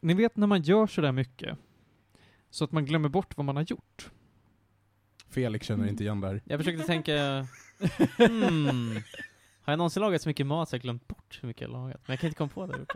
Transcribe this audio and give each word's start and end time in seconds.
ni 0.00 0.14
vet 0.14 0.36
när 0.36 0.46
man 0.46 0.62
gör 0.62 0.86
sådär 0.86 1.12
mycket, 1.12 1.58
så 2.50 2.64
att 2.64 2.72
man 2.72 2.84
glömmer 2.84 3.08
bort 3.08 3.36
vad 3.36 3.46
man 3.46 3.56
har 3.56 3.62
gjort. 3.62 4.10
Felix 5.28 5.66
känner 5.66 5.88
inte 5.88 6.04
igen 6.04 6.20
där. 6.20 6.42
Jag 6.44 6.60
försökte 6.60 6.84
tänka, 6.84 7.16
hmm, 8.16 8.94
har 9.60 9.72
jag 9.72 9.78
någonsin 9.78 10.00
lagat 10.00 10.22
så 10.22 10.28
mycket 10.28 10.46
mat 10.46 10.68
så 10.68 10.74
jag 10.76 10.82
glömt 10.82 11.08
bort 11.08 11.38
hur 11.40 11.46
mycket 11.46 11.62
jag 11.62 11.70
lagat? 11.70 12.00
Men 12.06 12.12
jag 12.12 12.20
kan 12.20 12.28
inte 12.28 12.38
komma 12.38 12.50
på 12.50 12.66
det. 12.66 12.86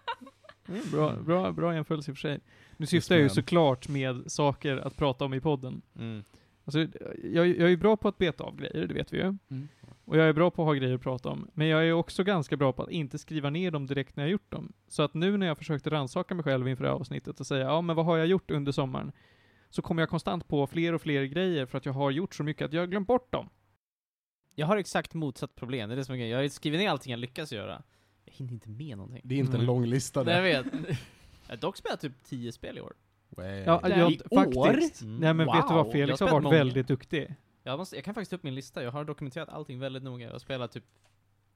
Mm, 0.68 0.90
bra, 0.90 1.16
bra, 1.16 1.52
bra 1.52 1.74
jämförelse 1.74 2.10
i 2.10 2.12
och 2.12 2.16
för 2.16 2.20
sig. 2.20 2.40
Nu 2.76 2.86
syftar 2.86 3.14
jag 3.14 3.22
ju 3.22 3.28
såklart 3.28 3.88
med 3.88 4.32
saker 4.32 4.76
att 4.76 4.96
prata 4.96 5.24
om 5.24 5.34
i 5.34 5.40
podden. 5.40 5.82
Mm. 5.98 6.24
Alltså, 6.64 6.78
jag, 7.22 7.46
jag 7.46 7.60
är 7.60 7.68
ju 7.68 7.76
bra 7.76 7.96
på 7.96 8.08
att 8.08 8.18
beta 8.18 8.44
av 8.44 8.56
grejer, 8.56 8.86
det 8.86 8.94
vet 8.94 9.12
vi 9.12 9.16
ju. 9.16 9.22
Mm. 9.22 9.68
Och 10.06 10.16
jag 10.16 10.28
är 10.28 10.32
bra 10.32 10.50
på 10.50 10.62
att 10.62 10.66
ha 10.66 10.74
grejer 10.74 10.94
att 10.94 11.00
prata 11.00 11.28
om. 11.28 11.50
Men 11.54 11.66
jag 11.66 11.86
är 11.88 11.92
också 11.92 12.24
ganska 12.24 12.56
bra 12.56 12.72
på 12.72 12.82
att 12.82 12.90
inte 12.90 13.18
skriva 13.18 13.50
ner 13.50 13.70
dem 13.70 13.86
direkt 13.86 14.16
när 14.16 14.24
jag 14.24 14.30
gjort 14.30 14.50
dem. 14.52 14.72
Så 14.88 15.02
att 15.02 15.14
nu 15.14 15.36
när 15.36 15.46
jag 15.46 15.58
försökte 15.58 15.90
rannsaka 15.90 16.34
mig 16.34 16.44
själv 16.44 16.68
inför 16.68 16.84
det 16.84 16.90
här 16.90 16.96
avsnittet 16.96 17.40
och 17.40 17.46
säga, 17.46 17.64
ja 17.64 17.80
men 17.80 17.96
vad 17.96 18.04
har 18.04 18.16
jag 18.16 18.26
gjort 18.26 18.50
under 18.50 18.72
sommaren? 18.72 19.12
Så 19.70 19.82
kommer 19.82 20.02
jag 20.02 20.08
konstant 20.08 20.48
på 20.48 20.66
fler 20.66 20.92
och 20.92 21.00
fler 21.02 21.24
grejer 21.24 21.66
för 21.66 21.78
att 21.78 21.86
jag 21.86 21.92
har 21.92 22.10
gjort 22.10 22.34
så 22.34 22.42
mycket 22.42 22.64
att 22.64 22.72
jag 22.72 22.82
har 22.82 22.86
glömt 22.86 23.06
bort 23.08 23.32
dem. 23.32 23.48
Jag 24.54 24.66
har 24.66 24.76
exakt 24.76 25.14
motsatt 25.14 25.54
problem, 25.54 25.88
det 25.88 25.94
är 25.94 25.96
det 25.96 26.04
som 26.04 26.12
är 26.12 26.16
grejen. 26.18 26.32
Jag 26.36 26.42
har 26.44 26.48
skrivit 26.48 26.80
ner 26.80 26.90
allting 26.90 27.10
jag 27.10 27.20
lyckas 27.20 27.52
göra. 27.52 27.82
Jag 28.24 28.32
hinner 28.34 28.52
inte 28.52 28.68
med 28.70 28.96
någonting. 28.98 29.20
Det 29.24 29.34
är 29.34 29.38
inte 29.38 29.50
en 29.52 29.54
Mm. 29.54 29.66
lång 29.66 29.86
lista 29.86 30.22
Nej, 30.22 30.34
jag 30.52 30.64
det. 30.64 30.70
vet. 30.70 30.98
Jag 31.46 31.52
har 31.52 31.60
dock 31.60 31.76
spelat 31.76 32.00
typ 32.00 32.12
10 32.24 32.52
spel 32.52 32.78
i 32.78 32.80
år. 32.80 32.92
Way. 33.28 33.62
Ja, 33.66 33.80
Det 33.84 33.92
är 33.94 33.98
jag, 33.98 34.12
i 34.12 34.20
år? 34.30 34.66
faktiskt. 34.66 35.02
Mm. 35.02 35.16
Nej 35.16 35.34
men 35.34 35.46
vet 35.46 35.68
du 35.68 35.74
vad, 35.74 35.84
Wow. 35.86 35.92
Felix 35.92 36.20
Jag 36.20 36.26
har 36.26 36.32
varit 36.32 36.42
spelat 36.42 36.42
många. 36.42 36.56
väldigt 36.56 36.88
duktig. 36.88 37.34
Jag, 37.66 37.78
måste, 37.78 37.96
jag 37.96 38.04
kan 38.04 38.14
faktiskt 38.14 38.30
ta 38.30 38.36
upp 38.36 38.42
min 38.42 38.54
lista, 38.54 38.82
jag 38.82 38.90
har 38.92 39.04
dokumenterat 39.04 39.48
allting 39.48 39.78
väldigt 39.78 40.02
noga. 40.02 40.24
Jag 40.26 40.32
har 40.32 40.38
spelat 40.38 40.72
typ, 40.72 40.84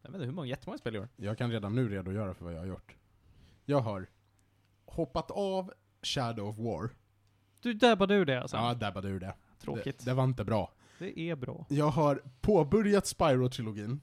jag 0.02 0.10
vet 0.10 0.14
inte 0.14 0.26
hur 0.26 0.32
många, 0.32 0.48
jättemånga 0.48 0.78
spel 0.78 0.96
i 0.96 0.98
år. 0.98 1.08
Jag 1.16 1.38
kan 1.38 1.50
redan 1.50 1.74
nu 1.74 1.88
redogöra 1.88 2.34
för 2.34 2.44
vad 2.44 2.54
jag 2.54 2.58
har 2.58 2.66
gjort. 2.66 2.96
Jag 3.64 3.80
har 3.80 4.06
hoppat 4.84 5.30
av 5.30 5.72
Shadow 6.02 6.48
of 6.48 6.58
War. 6.58 6.90
Du 7.60 7.72
dabbade 7.74 8.14
ur 8.14 8.24
det 8.24 8.42
alltså? 8.42 8.56
Ja, 8.56 8.74
dabbade 8.74 9.08
ur 9.08 9.20
det. 9.20 9.34
Tråkigt. 9.60 9.98
Det, 9.98 10.04
det 10.10 10.14
var 10.14 10.24
inte 10.24 10.44
bra. 10.44 10.72
Det 10.98 11.20
är 11.20 11.36
bra. 11.36 11.66
Jag 11.68 11.88
har 11.88 12.22
påbörjat 12.40 13.04
Spyro-trilogin, 13.06 14.00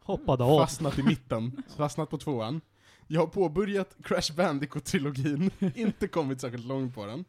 Hoppade 0.00 0.44
av. 0.44 0.58
fastnat 0.60 0.98
i 0.98 1.02
mitten, 1.02 1.62
fastnat 1.76 2.10
på 2.10 2.18
tvåan. 2.18 2.60
Jag 3.06 3.20
har 3.20 3.26
påbörjat 3.26 3.96
Crash 4.02 4.32
Bandicoot-trilogin, 4.36 5.50
inte 5.74 6.08
kommit 6.08 6.40
särskilt 6.40 6.64
långt 6.66 6.94
på 6.94 7.06
den. 7.06 7.24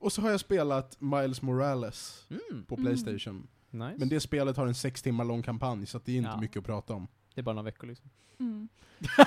Och 0.00 0.12
så 0.12 0.22
har 0.22 0.30
jag 0.30 0.40
spelat 0.40 1.00
Miles 1.00 1.42
Morales 1.42 2.26
Mm. 2.30 2.64
på 2.64 2.74
Mm. 2.74 2.86
Playstation. 2.86 3.46
Nice. 3.70 3.94
Men 3.98 4.08
det 4.08 4.20
spelet 4.20 4.56
har 4.56 4.66
en 4.66 4.74
sex 4.74 5.02
timmar 5.02 5.24
lång 5.24 5.42
kampanj, 5.42 5.86
så 5.86 5.96
att 5.96 6.04
det 6.04 6.12
är 6.12 6.16
inte 6.16 6.30
Ja. 6.30 6.40
mycket 6.40 6.56
att 6.56 6.64
prata 6.64 6.94
om. 6.94 7.08
det 7.34 7.40
är 7.40 7.42
bara 7.42 7.54
några 7.54 7.64
veckor 7.64 7.86
liksom. 7.86 8.10
Mm. 8.40 8.68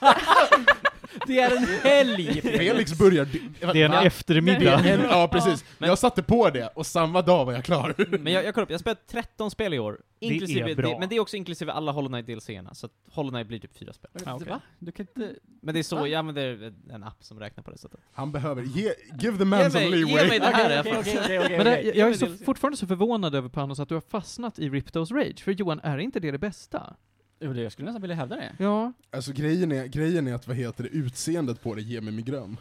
Det 1.26 1.40
är 1.40 1.56
en 1.56 1.64
helg! 1.82 2.40
Felix 2.40 2.98
börjar... 2.98 3.28
Det 3.72 3.82
är 3.82 3.88
en 3.88 4.06
eftermiddag. 4.06 4.82
Det 4.82 4.90
är 4.90 4.98
en, 4.98 5.04
ja, 5.10 5.28
precis. 5.32 5.64
Men- 5.78 5.88
Jag 5.88 5.98
satte 5.98 6.22
på 6.22 6.50
det, 6.50 6.66
och 6.74 6.86
samma 6.86 7.22
dag 7.22 7.44
var 7.44 7.52
jag 7.52 7.64
klar. 7.64 7.94
Men 8.18 8.32
jag, 8.32 8.44
jag 8.44 8.54
kollar 8.54 8.62
upp, 8.64 8.70
jag 8.70 8.74
har 8.74 8.78
spelat 8.80 9.06
13 9.06 9.50
spel 9.50 9.74
i 9.74 9.78
år. 9.78 10.00
Det 10.20 10.26
Inklusive, 10.26 10.70
är 10.70 10.74
bra. 10.74 10.90
Det, 10.90 10.98
men 10.98 11.08
det 11.08 11.16
är 11.16 11.20
också 11.20 11.36
inklusive 11.36 11.72
alla 11.72 11.92
Hollow 11.92 12.08
Knight 12.08 12.26
DLC-erna, 12.26 12.74
så 12.74 12.86
att 12.86 12.92
Hollow 13.12 13.30
Knight 13.30 13.46
blir 13.48 13.58
typ 13.58 13.78
fyra 13.78 13.92
spel. 13.92 14.10
Ah, 14.26 14.34
okej. 14.34 14.48
Va? 14.48 14.60
Du 14.78 14.92
kan 14.92 15.06
inte... 15.16 15.34
Men 15.62 15.74
det 15.74 15.80
är 15.80 15.82
så, 15.82 15.96
Va? 15.96 16.08
jag 16.08 16.18
använder 16.18 16.72
en 16.90 17.04
app 17.04 17.24
som 17.24 17.40
räknar 17.40 17.64
på 17.64 17.70
det 17.70 17.78
sättet. 17.78 18.00
Han 18.12 18.32
behöver... 18.32 18.62
Ge, 18.62 18.92
give 19.20 19.38
the 19.38 19.44
man 19.44 19.60
Ge 19.60 19.70
some 19.70 19.90
mig- 19.90 19.98
ge 19.98 20.04
leeway. 20.06 20.28
mig 20.28 20.38
det 20.40 20.46
här 20.46 20.82
faktiskt. 20.94 21.16
okej, 21.24 21.38
okej, 21.40 21.56
Men 21.56 21.66
det, 21.66 21.82
jag, 21.82 22.08
är 22.10 22.14
så, 22.14 22.26
det- 22.26 22.44
fortfarande 22.44 22.76
så 22.76 22.86
förvånad 22.86 23.34
över 23.34 23.48
Panos 23.48 23.80
att 23.80 23.88
du 23.88 23.94
har 23.94 24.02
fastnat 24.10 24.58
i 24.58 24.68
Riptos 24.68 25.10
Rage, 25.10 25.40
för 25.44 25.52
Johan, 25.52 25.80
är 25.82 25.98
inte 25.98 26.20
det 26.20 26.30
det 26.30 26.38
bästa? 26.38 26.96
Jo, 27.42 27.52
det- 27.52 27.62
Jag 27.62 27.72
skulle 27.72 27.86
nästan 27.86 28.00
vilja 28.02 28.16
hävda 28.16 28.36
det. 28.36 28.52
Ja. 28.58 28.92
Alltså 29.10 29.32
grejen 29.32 29.72
är, 29.72 29.86
grejen 29.86 30.26
är 30.28 30.34
att, 30.34 30.46
vad 30.46 30.56
heter 30.56 30.82
det, 30.84 30.88
utseendet 30.90 31.62
på 31.62 31.74
det 31.74 31.82
ger 31.82 32.00
mig 32.00 32.12
migrän. 32.12 32.56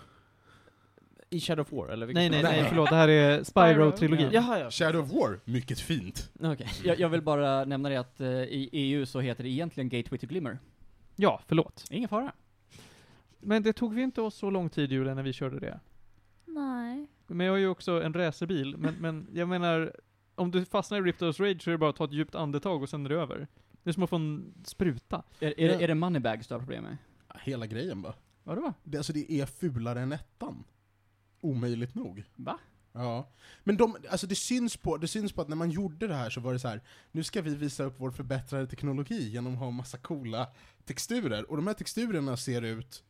I 1.29 1.39
Shadow 1.39 1.61
of 1.65 1.71
War, 1.71 1.89
eller 1.89 2.07
Nej, 2.07 2.29
nej, 2.29 2.43
nej, 2.43 2.65
förlåt, 2.69 2.89
det 2.89 2.95
här 2.95 3.07
är 3.07 3.43
Spyro-trilogin. 3.43 4.21
Ja. 4.25 4.29
Jaha, 4.33 4.59
ja. 4.59 4.71
Shadow 4.71 5.01
of 5.03 5.11
War, 5.13 5.39
mycket 5.45 5.79
fint. 5.79 6.31
Okej. 6.39 6.67
Jag, 6.83 6.99
jag 6.99 7.09
vill 7.09 7.21
bara 7.21 7.65
nämna 7.65 7.89
det 7.89 7.95
att 7.97 8.21
eh, 8.21 8.27
i 8.29 8.69
EU 8.71 9.05
så 9.05 9.19
heter 9.19 9.43
det 9.43 9.49
egentligen 9.49 9.89
Gateway 9.89 10.17
to 10.19 10.27
Glimmer. 10.27 10.59
Ja, 11.15 11.41
förlåt. 11.47 11.85
Ingen 11.89 12.09
fara. 12.09 12.31
Men 13.39 13.63
det 13.63 13.73
tog 13.73 13.93
vi 13.93 14.01
inte 14.01 14.21
oss 14.21 14.35
så 14.35 14.49
lång 14.49 14.69
tid, 14.69 14.91
Julia, 14.91 15.13
när 15.13 15.23
vi 15.23 15.33
körde 15.33 15.59
det. 15.59 15.79
Nej. 16.45 17.07
Men 17.27 17.45
jag 17.45 17.53
har 17.53 17.57
ju 17.57 17.67
också 17.67 18.03
en 18.03 18.13
racerbil, 18.13 18.77
men, 18.77 18.95
men 18.99 19.27
jag 19.33 19.47
menar, 19.47 19.95
om 20.35 20.51
du 20.51 20.65
fastnar 20.65 20.97
i 20.97 21.01
Riptos 21.01 21.39
Rage 21.39 21.61
så 21.63 21.69
är 21.69 21.71
det 21.71 21.77
bara 21.77 21.89
att 21.89 21.95
ta 21.95 22.05
ett 22.05 22.11
djupt 22.13 22.35
andetag 22.35 22.81
och 22.83 22.89
sen 22.89 23.05
är 23.05 23.09
det 23.09 23.15
över. 23.15 23.47
Det 23.83 23.89
är 23.89 23.93
som 23.93 24.03
att 24.03 24.09
få 24.09 24.15
en 24.15 24.53
spruta. 24.63 25.23
Är, 25.39 25.59
är, 25.59 25.67
det- 25.67 25.83
är 25.83 25.87
det 25.87 25.95
moneybags 25.95 26.47
du 26.47 26.53
har 26.53 26.59
problem 26.59 26.83
med? 26.83 26.97
Hela 27.43 27.67
grejen 27.67 28.01
bara. 28.01 28.13
Vadå? 28.43 28.73
Det, 28.83 28.97
alltså 28.97 29.13
det 29.13 29.31
är 29.31 29.45
fulare 29.45 30.01
än 30.01 30.11
ettan. 30.11 30.63
Omöjligt 31.41 31.95
nog. 31.95 32.23
Va? 32.35 32.59
Ja. 32.93 33.29
Men 33.63 33.77
de, 33.77 33.97
alltså 34.09 34.27
det 34.27 34.35
syns, 34.35 34.77
på, 34.77 34.97
det 34.97 35.07
syns 35.07 35.31
på 35.33 35.41
att 35.41 35.47
när 35.47 35.55
man 35.55 35.71
gjorde 35.71 36.07
det 36.07 36.15
här 36.15 36.29
så 36.29 36.41
var 36.41 36.53
det 36.53 36.59
så 36.59 36.67
här. 36.67 36.81
nu 37.11 37.23
ska 37.23 37.41
vi 37.41 37.55
visa 37.55 37.83
upp 37.83 37.95
vår 37.97 38.11
förbättrade 38.11 38.67
teknologi 38.67 39.29
genom 39.29 39.53
att 39.53 39.59
ha 39.59 39.71
massa 39.71 39.97
coola 39.97 40.47
texturer. 40.85 41.49
Och 41.51 41.57
de 41.57 41.67
här 41.67 41.73
texturerna 41.73 42.37
ser 42.37 42.61
ut... 42.61 43.03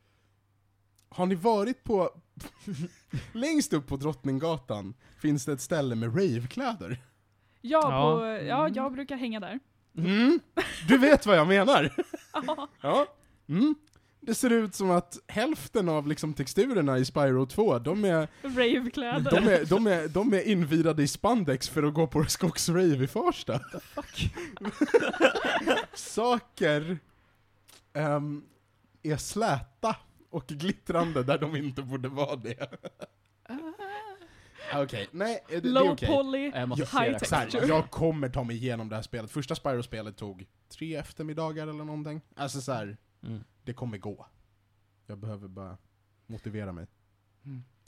Har 1.09 1.25
ni 1.25 1.35
varit 1.35 1.83
på... 1.83 2.21
längst 3.33 3.73
upp 3.73 3.87
på 3.87 3.97
Drottninggatan 3.97 4.93
finns 5.21 5.45
det 5.45 5.53
ett 5.53 5.61
ställe 5.61 5.95
med 5.95 6.09
ravekläder. 6.15 7.01
Ja, 7.61 7.81
Ja. 7.91 8.17
På, 8.19 8.25
ja, 8.25 8.69
jag 8.69 8.93
brukar 8.93 9.15
hänga 9.17 9.39
där. 9.39 9.59
Mm. 9.97 10.39
Du 10.87 10.97
vet 10.97 11.25
vad 11.25 11.37
jag 11.37 11.47
menar? 11.47 11.95
Ja. 12.81 13.07
Mm. 13.49 13.75
Det 14.21 14.35
ser 14.35 14.49
ut 14.49 14.75
som 14.75 14.91
att 14.91 15.19
hälften 15.27 15.89
av 15.89 16.07
liksom 16.07 16.33
texturerna 16.33 16.97
i 16.97 17.05
Spyro 17.05 17.45
2, 17.45 17.79
de 17.79 18.05
är, 18.05 18.27
Ravekläder. 18.43 19.31
de 19.31 19.47
är, 19.47 19.65
de 19.65 19.87
är, 19.87 20.07
de 20.07 20.33
är 20.33 20.47
invirade 20.47 21.03
i 21.03 21.07
spandex 21.07 21.69
för 21.69 21.83
att 21.83 21.93
gå 21.93 22.07
på 22.07 22.25
Skogs 22.25 22.69
Rave 22.69 23.03
i 23.03 23.07
Farsta. 23.07 23.59
Saker 25.93 26.97
ehm, 27.93 28.43
är 29.03 29.17
släta 29.17 29.95
och 30.29 30.47
glittrande 30.47 31.23
där 31.23 31.37
de 31.37 31.55
inte 31.55 31.81
borde 31.81 32.09
vara 32.09 32.35
det. 32.35 32.79
Okej, 34.83 35.07
nej, 35.11 35.43
det, 35.49 35.59
det 35.59 35.67
är 35.69 35.73
Low 35.73 35.89
okej. 35.91 36.09
poly, 36.09 36.51
Jag 36.55 36.69
måste 36.69 36.85
se 36.85 36.99
high 36.99 37.11
det. 37.11 37.19
Texture. 37.19 37.65
jag 37.67 37.89
kommer 37.91 38.29
ta 38.29 38.43
mig 38.43 38.55
igenom 38.55 38.89
det 38.89 38.95
här 38.95 39.03
spelet. 39.03 39.31
Första 39.31 39.55
Spyro-spelet 39.55 40.17
tog 40.17 40.45
tre 40.69 40.95
eftermiddagar 40.95 41.67
eller 41.67 41.83
någonting. 41.83 42.21
Alltså 42.35 42.61
så 42.61 42.71
här, 42.71 42.97
Mm. 43.23 43.43
det 43.63 43.73
kommer 43.73 43.97
gå. 43.97 44.25
Jag 45.07 45.17
behöver 45.17 45.47
bara 45.47 45.77
motivera 46.27 46.71
mig. 46.71 46.87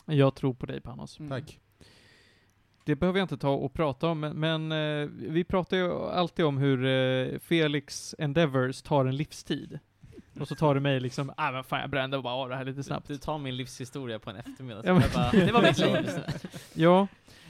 Jag 0.05 0.35
tror 0.35 0.53
på 0.53 0.65
dig, 0.65 0.81
Panos. 0.81 1.19
Mm. 1.19 1.29
Tack. 1.29 1.59
Det 2.85 2.95
behöver 2.95 3.19
jag 3.19 3.23
inte 3.23 3.37
ta 3.37 3.49
och 3.49 3.73
prata 3.73 4.07
om, 4.07 4.19
men, 4.19 4.39
men 4.39 4.71
eh, 4.71 5.09
vi 5.11 5.43
pratar 5.43 5.77
ju 5.77 5.91
alltid 5.93 6.45
om 6.45 6.57
hur 6.57 6.85
eh, 6.85 7.39
Felix 7.39 8.15
Endeavors 8.19 8.81
tar 8.81 9.05
en 9.05 9.15
livstid. 9.15 9.79
Och 10.39 10.47
så 10.47 10.55
tar 10.55 10.73
det 10.75 10.79
mig 10.81 10.99
liksom, 10.99 11.31
ah 11.37 11.51
men 11.51 11.63
fan 11.63 11.81
jag 11.81 11.89
brände 11.89 12.21
bara 12.21 12.33
av 12.33 12.49
det 12.49 12.55
här 12.55 12.65
lite 12.65 12.83
snabbt. 12.83 13.07
Du 13.07 13.17
tar 13.17 13.37
min 13.37 13.57
livshistoria 13.57 14.19
på 14.19 14.29
en 14.29 14.35
eftermiddag, 14.35 14.81
så 14.83 14.87
Ja, 14.89 14.93
men- 14.93 15.03
jag 15.03 15.11
bara, 15.13 15.31
det 15.45 15.51
var 15.51 15.61
mitt 15.61 15.77
liv. 15.77 16.23
Ja, 16.73 17.07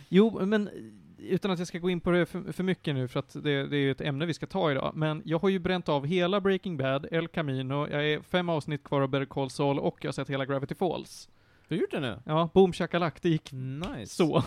jo, 0.09 0.45
men 0.45 0.69
utan 1.17 1.51
att 1.51 1.59
jag 1.59 1.67
ska 1.67 1.79
gå 1.79 1.89
in 1.89 1.99
på 1.99 2.11
det 2.11 2.25
för, 2.25 2.51
för 2.53 2.63
mycket 2.63 2.95
nu, 2.95 3.07
för 3.07 3.19
att 3.19 3.33
det, 3.33 3.67
det 3.67 3.77
är 3.77 3.81
ju 3.81 3.91
ett 3.91 4.01
ämne 4.01 4.25
vi 4.25 4.33
ska 4.33 4.45
ta 4.45 4.71
idag, 4.71 4.91
men 4.95 5.21
jag 5.25 5.39
har 5.39 5.49
ju 5.49 5.59
bränt 5.59 5.89
av 5.89 6.05
hela 6.05 6.41
Breaking 6.41 6.77
Bad, 6.77 7.07
El 7.11 7.27
Camino, 7.27 7.87
jag 7.91 8.05
är 8.09 8.21
fem 8.21 8.49
avsnitt 8.49 8.83
kvar 8.83 9.01
av 9.01 9.07
Better 9.09 9.25
Call 9.25 9.49
Saul 9.49 9.79
och 9.79 9.97
jag 10.01 10.07
har 10.07 10.13
sett 10.13 10.29
hela 10.29 10.45
Gravity 10.45 10.75
Falls. 10.75 11.29
Du 11.67 11.75
har 11.75 11.81
gjort 11.81 11.91
det 11.91 11.99
nu? 11.99 12.19
Ja, 12.25 12.49
boom 12.53 12.73
shakalak, 12.73 13.21
det 13.21 13.29
gick 13.29 13.51
Nice. 13.51 14.15
så. 14.15 14.43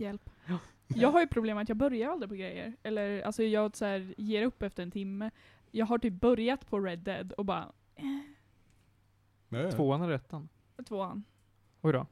Hjälp. 0.00 0.30
Jag 0.94 1.08
har 1.12 1.20
ju 1.20 1.26
problem 1.26 1.54
med 1.56 1.62
att 1.62 1.68
jag 1.68 1.78
börjar 1.78 2.10
aldrig 2.10 2.28
på 2.28 2.34
grejer. 2.36 2.72
Eller 2.82 3.22
alltså 3.22 3.42
jag 3.42 3.76
så 3.76 3.84
här, 3.84 4.14
ger 4.16 4.42
upp 4.42 4.62
efter 4.62 4.82
en 4.82 4.90
timme. 4.90 5.30
Jag 5.70 5.86
har 5.86 5.98
typ 5.98 6.20
börjat 6.20 6.70
på 6.70 6.80
Red 6.80 6.98
Dead 6.98 7.32
och 7.32 7.44
bara, 7.44 7.64
Nej. 9.48 9.72
Tvåan 9.72 10.02
eller 10.02 10.12
ettan? 10.12 10.48
tvåan. 10.88 11.24
Oj 11.80 11.92
då. 11.92 12.06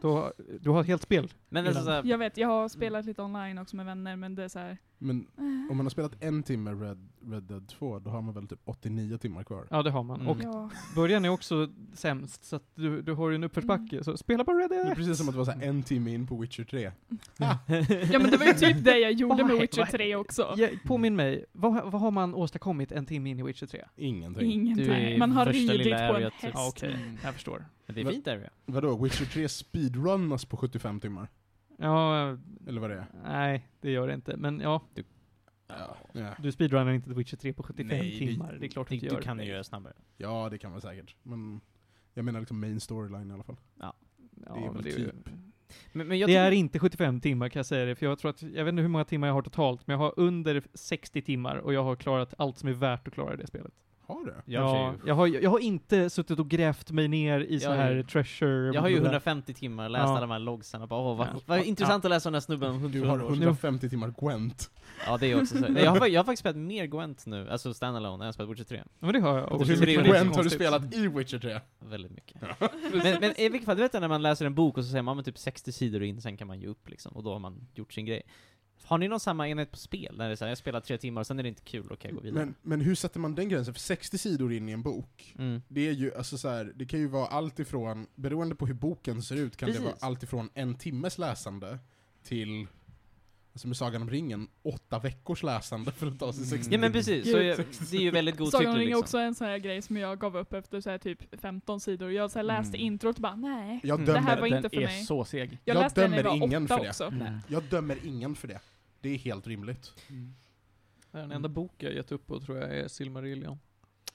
du, 0.00 0.06
har, 0.06 0.32
du 0.60 0.70
har 0.70 0.80
ett 0.80 0.86
helt 0.86 1.02
spel. 1.02 1.32
Men 1.54 1.66
alltså, 1.66 1.84
såhär, 1.84 2.02
Jag 2.04 2.18
vet, 2.18 2.36
jag 2.36 2.48
har 2.48 2.68
spelat 2.68 3.04
lite 3.04 3.22
online 3.22 3.58
också 3.58 3.76
med 3.76 3.86
vänner 3.86 4.16
men 4.16 4.34
det 4.34 4.44
är 4.44 4.48
så 4.48 4.58
här. 4.58 4.78
Men 4.98 5.26
eh, 5.38 5.70
om 5.70 5.76
man 5.76 5.86
har 5.86 5.90
spelat 5.90 6.22
en 6.22 6.42
timme 6.42 6.70
Red, 6.70 7.08
Red 7.30 7.42
Dead 7.42 7.68
2, 7.68 7.98
då 7.98 8.10
har 8.10 8.22
man 8.22 8.34
väl 8.34 8.48
typ 8.48 8.60
89 8.64 9.18
timmar 9.18 9.42
kvar? 9.44 9.66
Ja, 9.70 9.82
det 9.82 9.90
har 9.90 10.02
man. 10.02 10.16
Mm. 10.20 10.28
Och 10.28 10.38
Ja. 10.42 10.70
början 10.94 11.24
är 11.24 11.28
också 11.28 11.68
sämst, 11.94 12.44
så 12.44 12.56
att 12.56 12.62
du, 12.74 13.02
du 13.02 13.12
har 13.12 13.28
ju 13.30 13.34
en 13.34 13.44
uppförsbacke. 13.44 14.04
Så 14.04 14.16
spela 14.16 14.44
bara 14.44 14.56
Red 14.58 14.70
Det 14.70 14.76
är 14.76 14.84
Dead! 14.84 14.96
precis 14.96 15.18
som 15.18 15.28
att 15.28 15.34
det 15.34 15.38
var 15.38 15.44
så 15.44 15.50
här 15.50 15.62
en 15.68 15.82
timme 15.82 16.14
in 16.14 16.26
på 16.26 16.36
Witcher 16.36 16.64
3. 16.64 16.80
ja 17.36 18.18
men 18.18 18.30
det 18.30 18.36
var 18.36 18.46
ju 18.46 18.52
typ 18.52 18.84
det 18.84 18.98
jag 18.98 19.12
gjorde 19.12 19.44
med 19.44 19.56
he- 19.56 19.60
Witcher 19.60 19.78
vad- 19.80 19.88
3 19.90 20.16
också. 20.16 20.54
Ja, 20.56 20.68
påminn 20.84 21.16
mig, 21.16 21.44
vad, 21.52 21.92
vad 21.92 22.00
har 22.00 22.10
man 22.10 22.34
åstadkommit 22.34 22.92
en 22.92 23.06
timme 23.06 23.30
in 23.30 23.38
i 23.38 23.42
Witcher 23.42 23.66
3? 23.66 23.84
Ingenting. 23.96 24.52
Ingenting. 24.52 24.86
Du 24.86 24.92
är 24.92 25.10
i 25.10 25.18
Man 25.18 25.32
har 25.32 25.44
första 25.46 25.72
ridit 25.72 25.84
lilla 25.86 26.08
på 26.08 26.16
en 26.16 26.22
häst. 26.22 26.36
typ. 26.40 26.50
Ja, 26.54 26.68
okej. 26.68 26.94
Mm. 26.94 27.18
Jag 27.24 27.34
förstår. 27.34 27.64
men 27.86 27.94
det 27.94 28.00
är 28.00 28.10
fint 28.10 28.28
area. 28.28 28.50
Vadå, 28.66 28.96
Witcher 29.04 29.24
3 29.24 29.48
speedrunnas 29.48 30.44
på 30.44 30.56
75 30.56 31.00
timmar? 31.00 31.28
Ja, 31.78 32.36
Eller 32.66 32.80
vad 32.80 32.90
det 32.90 32.96
är? 32.96 33.06
nej, 33.24 33.68
det 33.80 33.90
gör 33.90 34.08
det 34.08 34.14
inte. 34.14 34.36
Men 34.36 34.60
ja, 34.60 34.82
Ja, 35.66 35.96
ja. 36.12 36.34
du 36.38 36.52
speedrunnar 36.52 36.92
inte 36.92 37.08
The 37.08 37.14
Witcher 37.14 37.36
3 37.36 37.52
på 37.52 37.62
75 37.62 37.98
Nej, 37.98 38.10
det- 38.20 38.26
timmar. 38.26 38.56
Det 38.60 38.66
är 38.66 38.68
klart 38.68 38.88
du 38.88 38.90
Du, 38.90 38.94
inte 38.94 39.06
du 39.08 39.14
gör. 39.14 39.22
kan 39.22 39.38
ju 39.38 39.44
göra 39.44 39.58
det 39.58 39.64
snabbare. 39.64 39.92
ja 40.16 40.48
det 40.50 40.58
kan 40.58 40.70
man 40.70 40.80
säkert. 40.80 41.16
Men 41.22 41.60
jag 42.14 42.24
menar 42.24 42.40
liksom 42.40 42.60
main 42.60 42.80
storyline 42.80 43.30
i 43.30 43.34
alla 43.34 43.42
fall. 43.42 43.56
Ja, 43.80 43.94
Det 44.18 44.50
är 44.50 44.60
men 44.60 44.74
väl 44.74 44.82
det, 44.82 44.90
är, 44.90 44.94
typ- 44.94 45.28
Men, 45.92 46.06
men 46.08 46.18
jag 46.18 46.28
det 46.28 46.34
är 46.36 46.50
inte 46.52 46.78
75 46.78 47.20
timmar 47.20 47.48
kan 47.48 47.58
jag 47.58 47.66
säga 47.66 47.84
det, 47.84 47.94
för 47.94 48.06
jag 48.06 48.18
tror 48.18 48.30
att, 48.30 48.42
jag 48.42 48.64
vet 48.64 48.72
inte 48.72 48.82
hur 48.82 48.88
många 48.88 49.04
timmar 49.04 49.26
jag 49.28 49.34
har 49.34 49.42
totalt, 49.42 49.86
men 49.86 49.94
jag 49.94 49.98
har 49.98 50.14
under 50.16 50.62
60 50.74 51.22
timmar 51.22 51.56
och 51.56 51.74
jag 51.74 51.84
har 51.84 51.96
klarat 51.96 52.34
allt 52.38 52.58
som 52.58 52.68
är 52.68 52.72
värt 52.72 53.08
att 53.08 53.14
klara 53.14 53.34
i 53.34 53.36
det 53.36 53.46
spelet. 53.46 53.72
Har 54.06 54.14
har 54.14 54.42
ja, 54.46 54.94
jag, 55.06 55.14
har, 55.14 55.26
jag 55.26 55.50
har 55.50 55.58
inte 55.58 56.10
suttit 56.10 56.38
och 56.38 56.48
grävt 56.48 56.90
mig 56.90 57.08
ner 57.08 57.40
i 57.40 57.60
så 57.60 57.70
här 57.70 58.02
treasure... 58.02 58.74
jag 58.74 58.80
har 58.80 58.88
ju 58.88 58.94
blablabla. 58.94 59.08
150 59.18 59.54
timmar, 59.54 59.88
läst 59.88 60.02
Ja. 60.02 60.10
alla 60.10 60.20
de 60.20 60.30
här 60.30 60.38
loggsen 60.38 60.82
och 60.82 60.88
bara 60.88 61.00
åh 61.00 61.16
vad, 61.16 61.26
Ja. 61.26 61.40
vad 61.46 61.58
Ja. 61.58 61.62
intressant 61.62 62.04
att 62.04 62.10
läsa 62.10 62.28
den 62.28 62.34
här 62.34 62.40
snubben 62.40 62.70
om 62.70 62.92
Du 62.92 62.98
100 62.98 63.10
har 63.10 63.16
år 63.24 63.28
sedan. 63.28 63.42
150 63.42 63.88
timmar 63.88 64.14
Gwent. 64.20 64.70
Ja 65.06 65.16
det 65.16 65.26
är 65.32 65.40
också 65.40 65.58
så. 65.58 65.66
Jag 65.76 65.90
har, 65.90 66.06
jag 66.06 66.20
har 66.20 66.24
faktiskt 66.24 66.40
spelat 66.40 66.56
mer 66.56 66.86
Gwent 66.86 67.26
nu, 67.26 67.50
alltså 67.50 67.74
standalone, 67.74 68.24
än 68.24 68.26
jag 68.26 68.34
spelat 68.34 68.50
Witcher 68.52 68.64
3. 68.64 68.76
Ja, 68.76 68.84
men 68.98 69.12
det 69.12 69.20
har 69.20 69.38
jag. 69.38 69.52
Också. 69.52 69.72
hur 69.72 69.80
mycket 69.80 70.04
Gwent 70.04 70.36
har 70.36 70.44
du 70.44 70.50
spelat 70.50 70.94
i 70.94 71.08
Witcher 71.08 71.38
3? 71.38 71.60
Väldigt 71.78 72.12
mycket. 72.12 72.40
men, 72.92 73.20
men 73.20 73.40
i 73.40 73.48
vilket 73.48 73.66
fall, 73.66 73.76
du 73.76 73.82
vet 73.82 73.92
när 73.92 74.08
man 74.08 74.22
läser 74.22 74.46
en 74.46 74.54
bok 74.54 74.78
och 74.78 74.84
så 74.84 74.90
säger 74.90 75.02
man 75.02 75.24
typ 75.24 75.38
60 75.38 75.72
sidor 75.72 76.02
in, 76.02 76.20
sen 76.20 76.36
kan 76.36 76.46
man 76.48 76.60
ge 76.60 76.66
upp 76.66 76.88
liksom, 76.88 77.12
och 77.16 77.22
då 77.22 77.32
har 77.32 77.38
man 77.38 77.66
gjort 77.74 77.92
sin 77.92 78.06
grej. 78.06 78.22
Har 78.82 78.98
ni 78.98 79.08
någon 79.08 79.20
samma 79.20 79.48
enhet 79.48 79.70
på 79.70 79.76
spel? 79.76 80.14
När 80.18 80.26
det 80.26 80.32
är 80.32 80.36
så 80.36 80.44
här, 80.44 80.50
jag 80.50 80.58
spelar 80.58 80.80
tre 80.80 80.98
timmar 80.98 81.20
och 81.20 81.26
sen 81.26 81.38
är 81.38 81.42
det 81.42 81.48
inte 81.48 81.62
kul, 81.62 81.86
då 81.88 81.96
kan 81.96 82.08
jag 82.08 82.16
gå 82.16 82.22
vidare. 82.22 82.44
Men, 82.44 82.54
men 82.62 82.80
hur 82.80 82.94
sätter 82.94 83.20
man 83.20 83.34
den 83.34 83.48
gränsen? 83.48 83.74
För 83.74 83.80
60 83.80 84.18
sidor 84.18 84.52
in 84.52 84.68
i 84.68 84.72
en 84.72 84.82
bok, 84.82 85.34
Mm. 85.38 85.62
det 85.68 85.88
är 85.88 85.92
ju, 85.92 86.14
alltså 86.14 86.38
så 86.38 86.48
här, 86.48 86.72
det 86.76 86.86
kan 86.86 87.00
ju 87.00 87.06
vara 87.08 87.26
allt 87.26 87.58
ifrån, 87.58 88.06
beroende 88.14 88.54
på 88.54 88.66
hur 88.66 88.74
boken 88.74 89.22
ser 89.22 89.36
ut, 89.36 89.56
kan 89.56 89.66
det 89.66 89.72
Precis. 89.72 89.84
vara 89.84 89.96
allt 90.00 90.22
ifrån 90.22 90.50
en 90.54 90.74
timmes 90.74 91.18
läsande 91.18 91.78
till, 92.24 92.66
alltså 93.54 93.68
med 93.68 93.76
Sagan 93.76 94.02
om 94.02 94.10
ringen, 94.10 94.48
åtta 94.62 94.98
veckors 94.98 95.42
läsande 95.42 95.92
för 95.92 96.06
att 96.06 96.18
ta 96.18 96.32
sig 96.32 96.44
60 96.46 96.74
Ja 96.74 96.78
men 96.78 96.92
precis, 96.92 97.30
så 97.30 97.36
är, 97.38 97.56
det 97.90 97.96
är 97.96 98.00
ju 98.00 98.10
väldigt 98.10 98.34
Sagan 98.36 98.46
om 98.46 98.50
godtyckligt 98.50 98.74
ring 98.78 98.82
är 98.82 98.86
liksom. 98.86 99.00
också 99.00 99.18
en 99.18 99.34
sån 99.34 99.46
här 99.46 99.58
grej 99.58 99.82
som 99.82 99.96
jag 99.96 100.18
gav 100.18 100.36
upp 100.36 100.52
efter 100.52 100.80
så 100.80 100.90
här 100.90 100.98
typ 100.98 101.40
15 101.40 101.80
sidor. 101.80 102.12
Jag 102.12 102.30
så 102.30 102.38
här 102.38 102.44
läste 102.44 102.76
Mm. 102.76 102.86
introt 102.86 103.16
och 103.16 103.22
bara 103.22 103.36
nej. 103.36 103.80
Jag 103.82 103.94
Mm. 103.94 104.06
Det 104.06 104.12
dömer, 104.12 104.28
här 104.30 104.40
var 104.40 104.48
den 104.48 104.56
inte 104.56 104.70
för 104.70 104.76
är 104.76 104.86
mig. 104.86 105.04
så 105.04 105.24
seg. 105.24 105.58
Jag, 105.64 105.76
Jag 105.76 105.94
den 105.94 106.12
jag 106.12 106.24
dömer 106.24 106.36
ingen 106.44 106.68
för 106.68 106.78
det. 106.82 106.88
också. 106.88 107.04
Mm. 107.04 107.38
jag 107.48 107.62
dömer 107.64 107.98
ingen 108.04 108.34
för 108.34 108.48
det. 108.48 108.60
Det 109.00 109.08
är 109.08 109.18
helt 109.18 109.46
rimligt. 109.46 109.92
Den 111.10 111.32
enda 111.32 111.48
bok 111.48 111.72
jag 111.78 111.94
gett 111.94 112.12
upp 112.12 112.26
på 112.26 112.40
tror 112.40 112.58
jag 112.58 112.76
är 112.78 112.88
Silmarillion. 112.88 113.58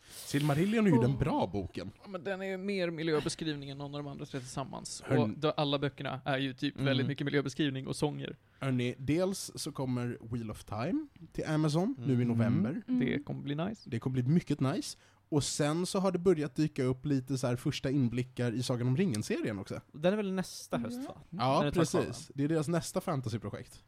Silmarillion 0.09 0.87
är 0.87 0.91
ju 0.91 0.97
den 0.99 1.17
bra 1.17 1.47
boken. 1.47 1.91
Ja, 2.03 2.09
men 2.09 2.23
den 2.23 2.41
är 2.41 2.57
mer 2.57 2.89
miljöbeskrivning 2.89 3.69
än 3.69 3.77
någon 3.77 3.95
av 3.95 4.03
de 4.03 4.11
andra 4.11 4.25
tre 4.25 4.39
tillsammans. 4.39 5.01
Hörn- 5.05 5.19
Och 5.19 5.29
då, 5.29 5.51
alla 5.51 5.79
böckerna 5.79 6.21
är 6.25 6.37
ju 6.37 6.53
typ 6.53 6.75
Mm. 6.75 6.85
väldigt 6.85 7.07
mycket 7.07 7.25
miljöbeskrivning 7.25 7.87
och 7.87 7.95
sånger. 7.95 8.37
Hörrni, 8.59 8.95
dels 8.97 9.51
så 9.55 9.71
kommer 9.71 10.17
Wheel 10.21 10.51
of 10.51 10.63
Time 10.63 11.07
till 11.31 11.45
Amazon 11.47 11.95
nu 11.99 12.11
i 12.11 12.15
Mm. 12.15 12.27
november. 12.27 12.81
Mm. 12.87 12.99
Det 12.99 13.23
kommer 13.23 13.41
bli 13.41 13.55
nice. 13.55 13.89
Det 13.89 13.99
kommer 13.99 14.13
bli 14.13 14.23
mycket 14.33 14.59
nice. 14.59 14.97
Och 15.31 15.43
sen 15.43 15.85
så 15.85 15.99
har 15.99 16.11
det 16.11 16.19
börjat 16.19 16.55
dyka 16.55 16.83
upp 16.83 17.05
lite 17.05 17.37
så 17.37 17.47
här 17.47 17.55
första 17.55 17.89
inblickar 17.89 18.51
i 18.51 18.63
Sagan 18.63 18.87
om 18.87 18.97
ringen-serien 18.97 19.59
också. 19.59 19.81
Den 19.91 20.13
är 20.13 20.17
väl 20.17 20.31
nästa 20.33 20.77
höst 20.77 21.07
va? 21.07 21.17
Ja, 21.29 21.71
precis. 21.73 22.31
Det 22.35 22.43
är 22.43 22.47
deras 22.47 22.67
nästa 22.67 23.01
fantasyprojekt. 23.01 23.83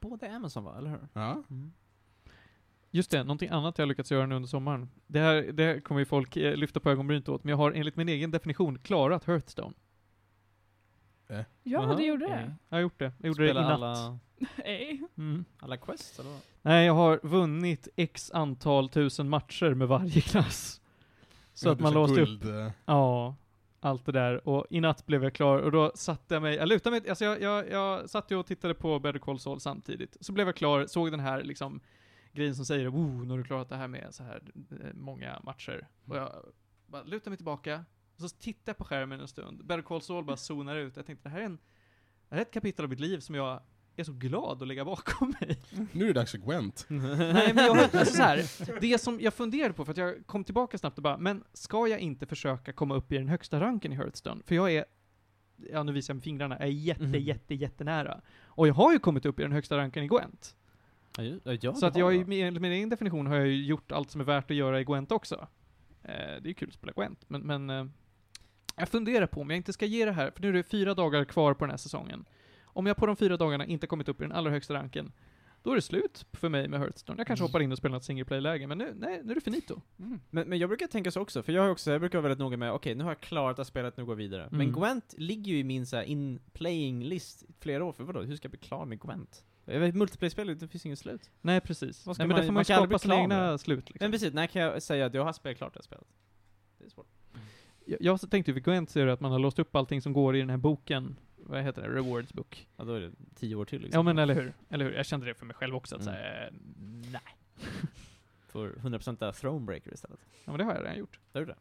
Både 0.00 0.32
Amazon 0.36 0.64
va, 0.64 0.78
eller 0.78 0.90
hur? 0.90 1.08
Ja. 1.12 1.42
Just 2.94 3.10
det, 3.10 3.18
någonting 3.24 3.48
annat 3.48 3.78
jag 3.78 3.82
har 3.82 3.88
lyckats 3.88 4.10
göra 4.12 4.26
nu 4.26 4.34
under 4.34 4.48
sommaren. 4.48 4.90
Det 5.06 5.18
här, 5.18 5.42
det 5.42 5.64
här 5.64 5.80
kommer 5.80 5.98
ju 5.98 6.04
folk 6.04 6.36
eh, 6.36 6.56
lyfta 6.56 6.80
på 6.80 6.90
ögonbrynet 6.90 7.28
åt, 7.28 7.44
men 7.44 7.50
jag 7.50 7.56
har 7.56 7.72
enligt 7.72 7.96
min 7.96 8.08
egen 8.08 8.30
definition 8.30 8.78
klarat 8.78 9.24
Hearthstone. 9.24 9.74
Ja, 11.62 11.78
Aha, 11.78 11.94
du 11.94 12.06
gjorde 12.06 12.26
det. 12.26 12.54
Jag 12.68 12.76
har 12.76 12.82
gjort 12.82 12.98
det. 12.98 13.12
Jag 13.18 13.28
gjorde 13.28 13.42
det 13.42 13.46
i 13.46 13.50
Spela 13.50 13.60
natt. 13.62 13.72
alla, 13.72 14.18
Nej. 14.64 15.02
Mm. 15.18 15.44
alla 15.58 15.76
quests 15.76 16.18
eller 16.18 16.30
vad? 16.30 16.40
Nej, 16.62 16.86
jag 16.86 16.94
har 16.94 17.20
vunnit 17.22 17.88
x 17.96 18.30
antal 18.34 18.88
tusen 18.88 19.28
matcher 19.28 19.74
med 19.74 19.88
varje 19.88 20.20
klass. 20.20 20.80
Så 21.54 21.70
att 21.70 21.80
man 21.80 21.92
låste 21.94 22.20
upp, 22.20 22.28
guld, 22.28 22.44
eh, 22.44 22.72
ja, 22.86 23.34
allt 23.80 24.06
det 24.06 24.12
där. 24.12 24.48
Och 24.48 24.66
i 24.70 24.80
natt 24.80 25.06
blev 25.06 25.22
jag 25.24 25.32
klar, 25.32 25.58
och 25.58 25.72
då 25.72 25.92
satte 25.94 26.34
jag 26.34 26.42
mig, 26.42 26.56
jag 26.56 26.68
lutade 26.68 27.00
mig, 27.00 27.08
alltså 27.08 27.24
jag, 27.24 27.42
jag, 27.42 27.70
jag 27.70 28.10
satt 28.10 28.30
ju 28.30 28.36
och 28.36 28.46
tittade 28.46 28.74
på 28.74 28.98
Better 28.98 29.18
Call 29.18 29.38
Saul 29.38 29.60
samtidigt. 29.60 30.16
Så 30.20 30.32
blev 30.32 30.48
jag 30.48 30.56
klar, 30.56 30.86
såg 30.86 31.10
den 31.10 31.20
här 31.20 31.42
liksom 31.42 31.80
grejen 32.34 32.54
som 32.54 32.64
säger 32.64 32.88
oh, 32.90 33.22
nu 33.24 33.30
har 33.30 33.38
du 33.38 33.44
klarat 33.44 33.68
det 33.68 33.76
här 33.76 33.88
med 33.88 34.14
så 34.14 34.22
här 34.24 34.42
eh, 34.70 34.92
många 34.94 35.40
matcher. 35.44 35.88
Och 36.08 36.16
jag 36.16 36.32
bara 36.86 37.02
lutade 37.02 37.30
mig 37.30 37.36
tillbaka, 37.36 37.84
och 38.14 38.20
så 38.20 38.28
tittade 38.28 38.62
jag 38.70 38.76
på 38.78 38.84
skärmen 38.84 39.20
en 39.20 39.28
stund. 39.28 39.64
Better 39.66 39.82
Call 39.82 40.00
Saul 40.02 40.24
bara 40.24 40.36
zonar 40.36 40.76
ut. 40.76 40.96
Jag 40.96 41.06
tänkte 41.06 41.28
det 41.28 41.32
här 41.32 41.40
är 41.40 41.44
en, 41.44 41.58
det 42.28 42.34
här 42.34 42.38
är 42.38 42.42
ett 42.42 42.52
kapitel 42.52 42.84
av 42.84 42.88
mitt 42.90 43.00
liv 43.00 43.18
som 43.20 43.34
jag 43.34 43.60
är 43.96 44.04
så 44.04 44.12
glad 44.12 44.62
att 44.62 44.68
lägga 44.68 44.84
bakom 44.84 45.34
mig. 45.40 45.62
Nu 45.92 46.04
är 46.04 46.06
det 46.06 46.12
dags 46.12 46.30
för 46.30 46.38
Gwent. 46.38 46.86
Nej 46.88 47.54
men 47.54 47.64
jag, 47.64 47.78
alltså 47.78 48.04
så 48.14 48.22
här, 48.22 48.80
det 48.80 48.98
som 48.98 49.20
jag 49.20 49.34
funderade 49.34 49.74
på, 49.74 49.84
för 49.84 49.92
att 49.92 49.96
jag 49.98 50.26
kom 50.26 50.44
tillbaka 50.44 50.78
snabbt 50.78 50.98
och 50.98 51.02
bara, 51.02 51.18
men 51.18 51.44
ska 51.52 51.88
jag 51.88 52.00
inte 52.00 52.26
försöka 52.26 52.72
komma 52.72 52.94
upp 52.94 53.12
i 53.12 53.18
den 53.18 53.28
högsta 53.28 53.60
ranken 53.60 53.92
i 53.92 53.96
Hearthstone? 53.96 54.42
För 54.46 54.54
jag 54.54 54.72
är, 54.72 54.84
ja 55.56 55.82
nu 55.82 55.92
visar 55.92 56.12
jag 56.12 56.16
med 56.16 56.24
fingrarna, 56.24 56.56
är 56.58 56.66
jätte, 56.66 57.02
Mhm. 57.02 57.20
jätte, 57.20 57.54
jättenära. 57.54 58.20
Och 58.44 58.68
jag 58.68 58.74
har 58.74 58.92
ju 58.92 58.98
kommit 58.98 59.26
upp 59.26 59.38
i 59.40 59.42
den 59.42 59.52
högsta 59.52 59.76
ranken 59.76 60.04
i 60.04 60.08
Gwent. 60.08 60.56
Ja, 61.60 61.74
så 61.74 61.86
att 61.86 61.96
jag, 61.96 62.14
ju- 62.14 62.24
med, 62.26 62.60
min 62.60 62.72
egen 62.72 62.88
definition 62.88 63.26
har 63.26 63.36
jag 63.36 63.46
ju 63.46 63.64
gjort 63.64 63.92
allt 63.92 64.10
som 64.10 64.20
är 64.20 64.24
värt 64.24 64.50
att 64.50 64.56
göra 64.56 64.80
i 64.80 64.84
Gwent 64.84 65.12
också. 65.12 65.34
Eh, 66.02 66.08
det 66.12 66.44
är 66.44 66.46
ju 66.46 66.54
kul 66.54 66.68
att 66.68 66.74
spela 66.74 66.92
Gwent, 66.96 67.24
men, 67.28 67.40
men 67.40 67.70
eh, 67.70 67.86
jag 68.76 68.88
funderar 68.88 69.26
på 69.26 69.40
om 69.40 69.50
jag 69.50 69.56
inte 69.56 69.72
ska 69.72 69.86
ge 69.86 70.04
det 70.04 70.12
här, 70.12 70.30
för 70.30 70.42
nu 70.42 70.48
är 70.48 70.52
det 70.52 70.62
fyra 70.62 70.94
dagar 70.94 71.24
kvar 71.24 71.54
på 71.54 71.64
den 71.64 71.70
här 71.70 71.76
säsongen. 71.76 72.24
Om 72.64 72.86
jag 72.86 72.96
på 72.96 73.06
de 73.06 73.16
fyra 73.16 73.36
dagarna 73.36 73.66
inte 73.66 73.86
kommit 73.86 74.08
upp 74.08 74.20
i 74.20 74.24
den 74.24 74.32
allra 74.32 74.50
högsta 74.50 74.74
ranken, 74.74 75.12
då 75.62 75.70
är 75.70 75.74
det 75.74 75.82
slut 75.82 76.26
för 76.32 76.48
mig 76.48 76.68
med 76.68 76.80
Hearthstone. 76.80 77.20
Jag 77.20 77.26
kanske 77.26 77.44
hoppar 77.44 77.60
in 77.60 77.72
och 77.72 77.78
spelar 77.78 77.92
något 77.92 78.04
single 78.04 78.24
play-läge, 78.24 78.66
men 78.66 78.78
nu, 78.78 78.92
nej, 78.96 79.20
nu 79.24 79.30
är 79.30 79.34
det 79.34 79.40
finito. 79.40 79.80
Men, 80.30 80.48
men 80.48 80.58
jag 80.58 80.70
brukar 80.70 80.86
tänka 80.86 81.10
så 81.10 81.20
också, 81.20 81.42
för 81.42 81.52
jag, 81.52 81.62
har 81.62 81.68
också, 81.70 81.90
jag 81.90 82.00
brukar 82.00 82.18
vara 82.18 82.22
väldigt 82.28 82.38
noga 82.38 82.56
med, 82.56 82.72
okej 82.72 82.94
nu 82.94 83.04
har 83.04 83.10
jag 83.10 83.20
klarat 83.20 83.56
här 83.56 83.64
spelet, 83.64 83.96
nu 83.96 84.04
går 84.04 84.12
jag 84.12 84.16
vidare. 84.16 84.48
Men 84.50 84.60
Mm. 84.60 84.72
Gwent 84.80 85.14
ligger 85.18 85.52
ju 85.52 85.58
i 85.58 85.64
min 85.64 85.86
så 85.86 85.96
här 85.96 86.02
in-playing 86.02 87.04
list 87.04 87.42
i 87.42 87.52
flera 87.60 87.84
år, 87.84 87.92
för 87.92 88.04
vadå, 88.04 88.22
hur 88.22 88.36
ska 88.36 88.46
jag 88.46 88.50
bli 88.50 88.60
klar 88.60 88.84
med 88.86 89.00
Gwent? 89.00 89.44
Multiplayer-spel, 89.66 90.58
det 90.58 90.68
finns 90.68 90.86
inget 90.86 90.98
slut. 90.98 91.30
Nej, 91.40 91.60
precis. 91.60 92.06
Nej, 92.06 92.14
men 92.18 92.28
man- 92.28 92.36
där 92.36 92.42
får 92.42 92.46
man 92.46 92.54
man 92.54 92.64
skapa 92.64 92.98
sina 92.98 93.16
egna 93.20 93.58
slut. 93.58 93.90
Liksom. 93.90 94.04
Men 94.04 94.12
precis, 94.12 94.34
när 94.34 94.46
kan 94.46 94.62
jag 94.62 94.82
säga 94.82 95.06
att 95.06 95.14
jag 95.14 95.24
har 95.24 95.32
spelat 95.32 95.58
klart 95.58 95.72
det 95.74 95.78
här 95.78 95.82
spelet? 95.82 96.06
Det 96.78 96.84
är 96.84 96.88
svårt. 96.88 97.06
Jag, 97.86 97.98
jag 98.00 98.30
tänkte 98.30 98.52
för 98.52 98.60
Gwent 98.60 98.94
det 98.94 99.12
att 99.12 99.20
man 99.20 99.32
har 99.32 99.38
låst 99.38 99.58
upp 99.58 99.76
allting 99.76 100.02
som 100.02 100.12
går 100.12 100.36
i 100.36 100.38
den 100.40 100.50
här 100.50 100.56
boken, 100.56 101.16
vad 101.36 101.62
heter 101.62 101.82
det, 101.82 101.88
Rewards 101.88 102.32
book. 102.32 102.68
Ja, 102.76 102.84
då 102.84 102.92
är 102.92 103.00
det 103.00 103.12
tio 103.34 103.54
år 103.56 103.64
till 103.64 103.82
liksom. 103.82 103.98
Ja 103.98 104.02
men 104.02 104.18
eller 104.18 104.34
hur, 104.34 104.52
eller 104.70 104.84
hur? 104.84 104.92
Jag 104.92 105.06
kände 105.06 105.26
det 105.26 105.34
för 105.34 105.46
mig 105.46 105.56
själv 105.56 105.74
också, 105.76 105.96
att 105.96 106.02
Mm. 106.02 106.14
säga, 106.14 106.50
nej. 107.12 107.36
Får 108.48 108.68
100% 108.68 109.32
Thronebreaker 109.32 109.94
istället. 109.94 110.18
Ja 110.44 110.52
men 110.52 110.58
det 110.58 110.64
har 110.64 110.74
jag 110.74 110.82
redan 110.84 110.98
gjort. 110.98 111.20
Där 111.32 111.40
är 111.42 111.46
det. 111.46 111.56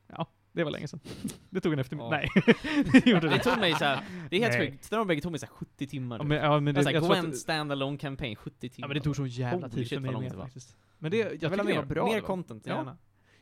Det 0.53 0.63
var 0.63 0.71
länge 0.71 0.87
sedan. 0.87 0.99
Det 1.49 1.61
tog 1.61 1.73
en 1.73 1.79
eftermiddag. 1.79 2.21
Ja. 2.23 2.31
Nej, 2.45 2.55
det 2.91 3.05
gjorde 3.07 3.29
Det 3.29 3.33
det. 3.35 3.43
tog 3.43 3.57
mig 3.59 3.73
så 3.75 3.85
här, 3.85 4.03
det 4.29 4.35
är 4.35 4.39
helt 4.39 4.53
Nej. 4.59 4.71
sjukt. 4.71 4.89
Thronebreaker 4.89 5.21
tog 5.21 5.31
mig 5.31 5.39
så 5.39 5.45
här 5.45 5.53
70 5.53 5.87
timmar. 5.87 6.17
Ja 6.17 6.23
nu. 6.23 6.29
men, 6.29 6.37
ja, 6.37 6.59
men, 6.59 6.73
det, 6.73 6.79
alltså, 6.79 6.93
jag 6.93 7.03
Gwent 7.03 7.27
att, 7.27 7.37
standalone 7.37 7.97
campaign, 7.97 8.35
70 8.35 8.55
ja, 8.61 8.69
timmar. 8.69 8.87
men 8.87 8.95
det 8.97 9.03
tog 9.03 9.15
så 9.15 9.25
jävla 9.25 9.69
tid 9.69 9.89
för 9.89 9.99
mig 9.99 10.11
med 10.21 10.31
faktiskt. 10.35 10.75
Men 10.99 11.11
det, 11.11 11.17
jag, 11.17 11.29
vill 11.29 11.39
tycker 11.39 11.49
ha 11.49 11.55
det 11.57 11.63
mer, 11.63 11.75
var 11.75 11.83
bra. 11.85 12.05
mer 12.05 12.21
content, 12.21 12.63
Ja. 12.67 12.75
gärna. 12.75 12.97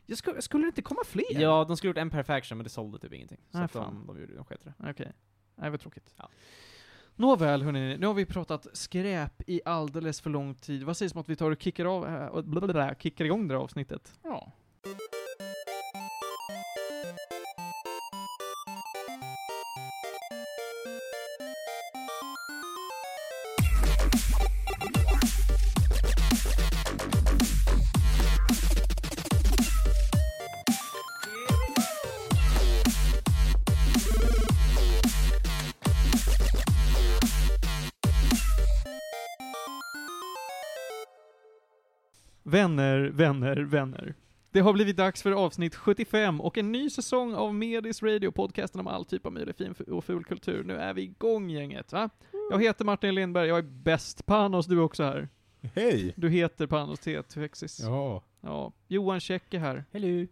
Jag 0.05 0.17
skulle, 0.17 0.41
skulle 0.41 0.63
det 0.63 0.67
inte 0.67 0.81
komma 0.81 1.01
fler? 1.05 1.23
Ja, 1.41 1.65
de 1.67 1.77
skulle 1.77 1.89
gjort 1.89 1.97
Empire 1.97 2.23
Faction, 2.23 2.57
men 2.57 2.63
det 2.63 2.69
sålde 2.69 2.99
typ 2.99 3.13
ingenting. 3.13 3.37
Så 3.51 3.57
Ah, 3.57 3.61
att 3.63 3.71
fan. 3.71 4.03
de, 4.07 4.13
de, 4.15 4.21
gjorde, 4.21 4.35
de 4.35 4.45
sket 4.45 4.63
det. 4.63 4.73
Okej. 4.89 5.11
Nej, 5.55 5.69
vad 5.69 5.79
tråkigt. 5.79 6.13
Ja. 6.17 6.29
Nåväl 7.15 7.61
hörni, 7.63 7.97
nu 7.97 8.07
har 8.07 8.13
vi 8.13 8.25
pratat 8.25 8.67
skräp 8.73 9.41
i 9.49 9.61
alldeles 9.65 10.21
för 10.21 10.29
lång 10.29 10.55
tid. 10.55 10.83
Vad 10.83 10.97
sägs 10.97 11.13
om 11.15 11.21
att 11.21 11.29
vi 11.29 11.35
tar 11.35 11.51
och 11.51 11.61
kickar, 11.61 11.85
av, 11.85 12.29
och 12.29 12.43
blablabla, 12.43 12.95
kickar 12.95 13.25
igång 13.25 13.47
det 13.47 13.53
här 13.53 13.61
avsnittet? 13.61 14.13
Ja. 14.23 14.51
Vänner, 42.51 42.99
vänner, 42.99 43.55
vänner. 43.55 44.13
Det 44.51 44.59
har 44.59 44.73
blivit 44.73 44.97
dags 44.97 45.23
för 45.23 45.31
avsnitt 45.31 45.75
75 45.75 46.41
och 46.41 46.57
en 46.57 46.71
ny 46.71 46.89
säsong 46.89 47.33
av 47.33 47.55
Medis 47.55 48.03
Radio, 48.03 48.31
podcasten 48.31 48.79
om 48.79 48.87
all 48.87 49.05
typ 49.05 49.25
av 49.25 49.33
möjlig 49.33 49.55
fin 49.55 49.75
och 49.87 50.05
ful 50.05 50.23
kultur. 50.23 50.63
Nu 50.63 50.75
är 50.75 50.93
vi 50.93 51.01
igång 51.01 51.49
gänget, 51.49 51.93
va? 51.93 52.09
Jag 52.51 52.63
heter 52.63 52.85
Martin 52.85 53.15
Lindberg, 53.15 53.47
jag 53.47 53.57
är 53.57 53.61
bäst. 53.61 54.25
Panos, 54.25 54.65
du 54.65 54.77
är 54.77 54.83
också 54.83 55.03
här. 55.03 55.29
Hej! 55.75 56.13
Du 56.17 56.29
heter 56.29 56.67
Panos 56.67 56.99
T. 56.99 57.23
Tvexis. 57.23 57.79
Ja. 57.79 58.23
Ja. 58.41 58.73
Johan 58.87 59.19
Käck 59.19 59.53
är 59.53 59.59
här. 59.59 59.85
Hello. 59.91 60.27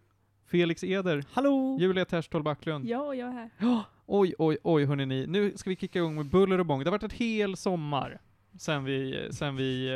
Felix 0.46 0.84
Eder. 0.84 1.26
Hallå! 1.32 1.78
Julia 1.80 2.06
Terstol 2.06 2.44
Backlund. 2.44 2.86
Ja, 2.86 3.16
jag 3.16 3.30
är 3.30 3.34
här. 3.34 3.50
Ja, 3.58 3.84
oj, 4.06 4.36
oj, 4.38 4.58
oj 4.64 4.86
hörni 4.86 5.06
ni. 5.06 5.28
Nu 5.28 5.54
ska 5.56 5.70
vi 5.70 5.76
kicka 5.76 6.00
igång 6.00 6.16
med 6.16 6.26
buller 6.26 6.60
och 6.60 6.66
bång. 6.66 6.80
Det 6.80 6.86
har 6.86 6.92
varit 6.92 7.04
ett 7.04 7.14
hel 7.14 7.58
sommar 7.58 8.22
sen 8.58 8.84
vi, 8.84 9.28
sen 9.32 9.56
vi 9.56 9.90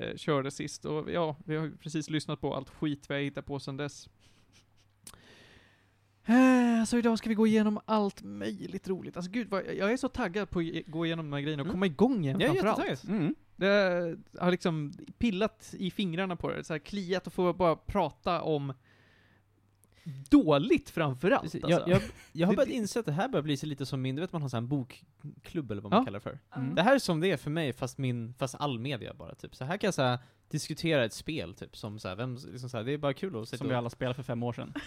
eh, 0.00 0.08
eh, 0.08 0.16
körde 0.16 0.50
sist. 0.50 0.84
Och 0.84 1.10
ja, 1.10 1.36
vi 1.44 1.56
har 1.56 1.64
ju 1.64 1.76
precis 1.76 2.10
lyssnat 2.10 2.40
på 2.40 2.54
allt 2.54 2.70
skit 2.70 3.04
vi 3.10 3.14
har 3.14 3.20
hittat 3.20 3.46
på 3.46 3.60
sen 3.60 3.76
dess. 3.76 4.08
Eh, 6.26 6.56
Alltså 6.80 6.98
idag 6.98 7.18
ska 7.18 7.28
vi 7.28 7.34
gå 7.34 7.46
igenom 7.46 7.80
allt 7.84 8.22
möjligt 8.22 8.88
roligt. 8.88 9.16
Alltså 9.16 9.30
gud, 9.32 9.48
vad, 9.50 9.62
jag 9.66 9.92
är 9.92 9.96
så 9.96 10.08
taggad 10.08 10.50
på 10.50 10.58
att 10.60 10.86
gå 10.86 11.06
igenom 11.06 11.30
de 11.30 11.32
här 11.36 11.40
grejerna 11.40 11.62
och 11.62 11.66
Mm. 11.66 11.74
komma 11.74 11.86
igång 11.86 12.24
igen 12.24 12.40
Jag 12.40 12.58
framförallt. 12.58 13.04
Mm. 13.04 13.34
Det 13.56 14.16
har 14.38 14.50
liksom 14.50 14.92
pillat 15.18 15.74
i 15.78 15.90
fingrarna 15.90 16.36
på 16.36 16.50
det, 16.50 16.64
så 16.64 16.74
här 16.74 16.78
kliat 16.78 17.26
och 17.26 17.32
få 17.32 17.52
bara 17.52 17.76
prata 17.76 18.42
om 18.42 18.72
dåligt 20.28 20.90
framförallt. 20.90 21.42
Precis. 21.42 21.64
Alltså. 21.64 21.80
Jag, 21.80 21.88
jag, 21.88 22.02
jag 22.32 22.46
har 22.46 22.54
börjat 22.54 22.70
inse 22.70 23.00
att 23.00 23.06
det 23.06 23.12
här 23.12 23.28
börjar 23.28 23.42
bli 23.42 23.56
så 23.56 23.66
lite 23.66 23.86
som 23.86 24.02
min, 24.02 24.14
du 24.16 24.20
vet 24.20 24.32
man 24.32 24.42
har 24.42 24.56
en 24.56 24.68
bokklubb 24.68 25.70
eller 25.70 25.82
vad 25.82 25.92
man 25.92 26.00
Ja. 26.00 26.04
kallar 26.04 26.18
det 26.18 26.22
för. 26.22 26.38
Mm. 26.56 26.74
Det 26.74 26.82
här 26.82 26.94
är 26.94 26.98
som 26.98 27.20
det 27.20 27.30
är 27.30 27.36
för 27.36 27.50
mig, 27.50 27.72
fast 27.72 27.98
min, 27.98 28.34
fast 28.38 28.54
all 28.54 28.78
media 28.78 29.14
bara 29.14 29.34
typ. 29.34 29.56
Så 29.56 29.64
här 29.64 29.76
kan 29.76 29.86
jag 29.88 29.94
så 29.94 30.02
här, 30.02 30.18
diskutera 30.50 31.04
ett 31.04 31.12
spel 31.12 31.54
typ, 31.54 31.76
som 31.76 31.98
så 31.98 32.08
här, 32.08 32.16
vem, 32.16 32.34
liksom 32.52 32.68
så 32.70 32.76
här, 32.76 32.84
det 32.84 32.92
är 32.92 32.98
bara 32.98 33.14
kul 33.14 33.36
att 33.42 33.48
sitta 33.48 33.58
Som 33.58 33.66
och... 33.66 33.70
vi 33.72 33.76
alla 33.76 33.90
spelade 33.90 34.14
för 34.14 34.22
fem 34.22 34.42
år 34.42 34.52
sedan. 34.52 34.74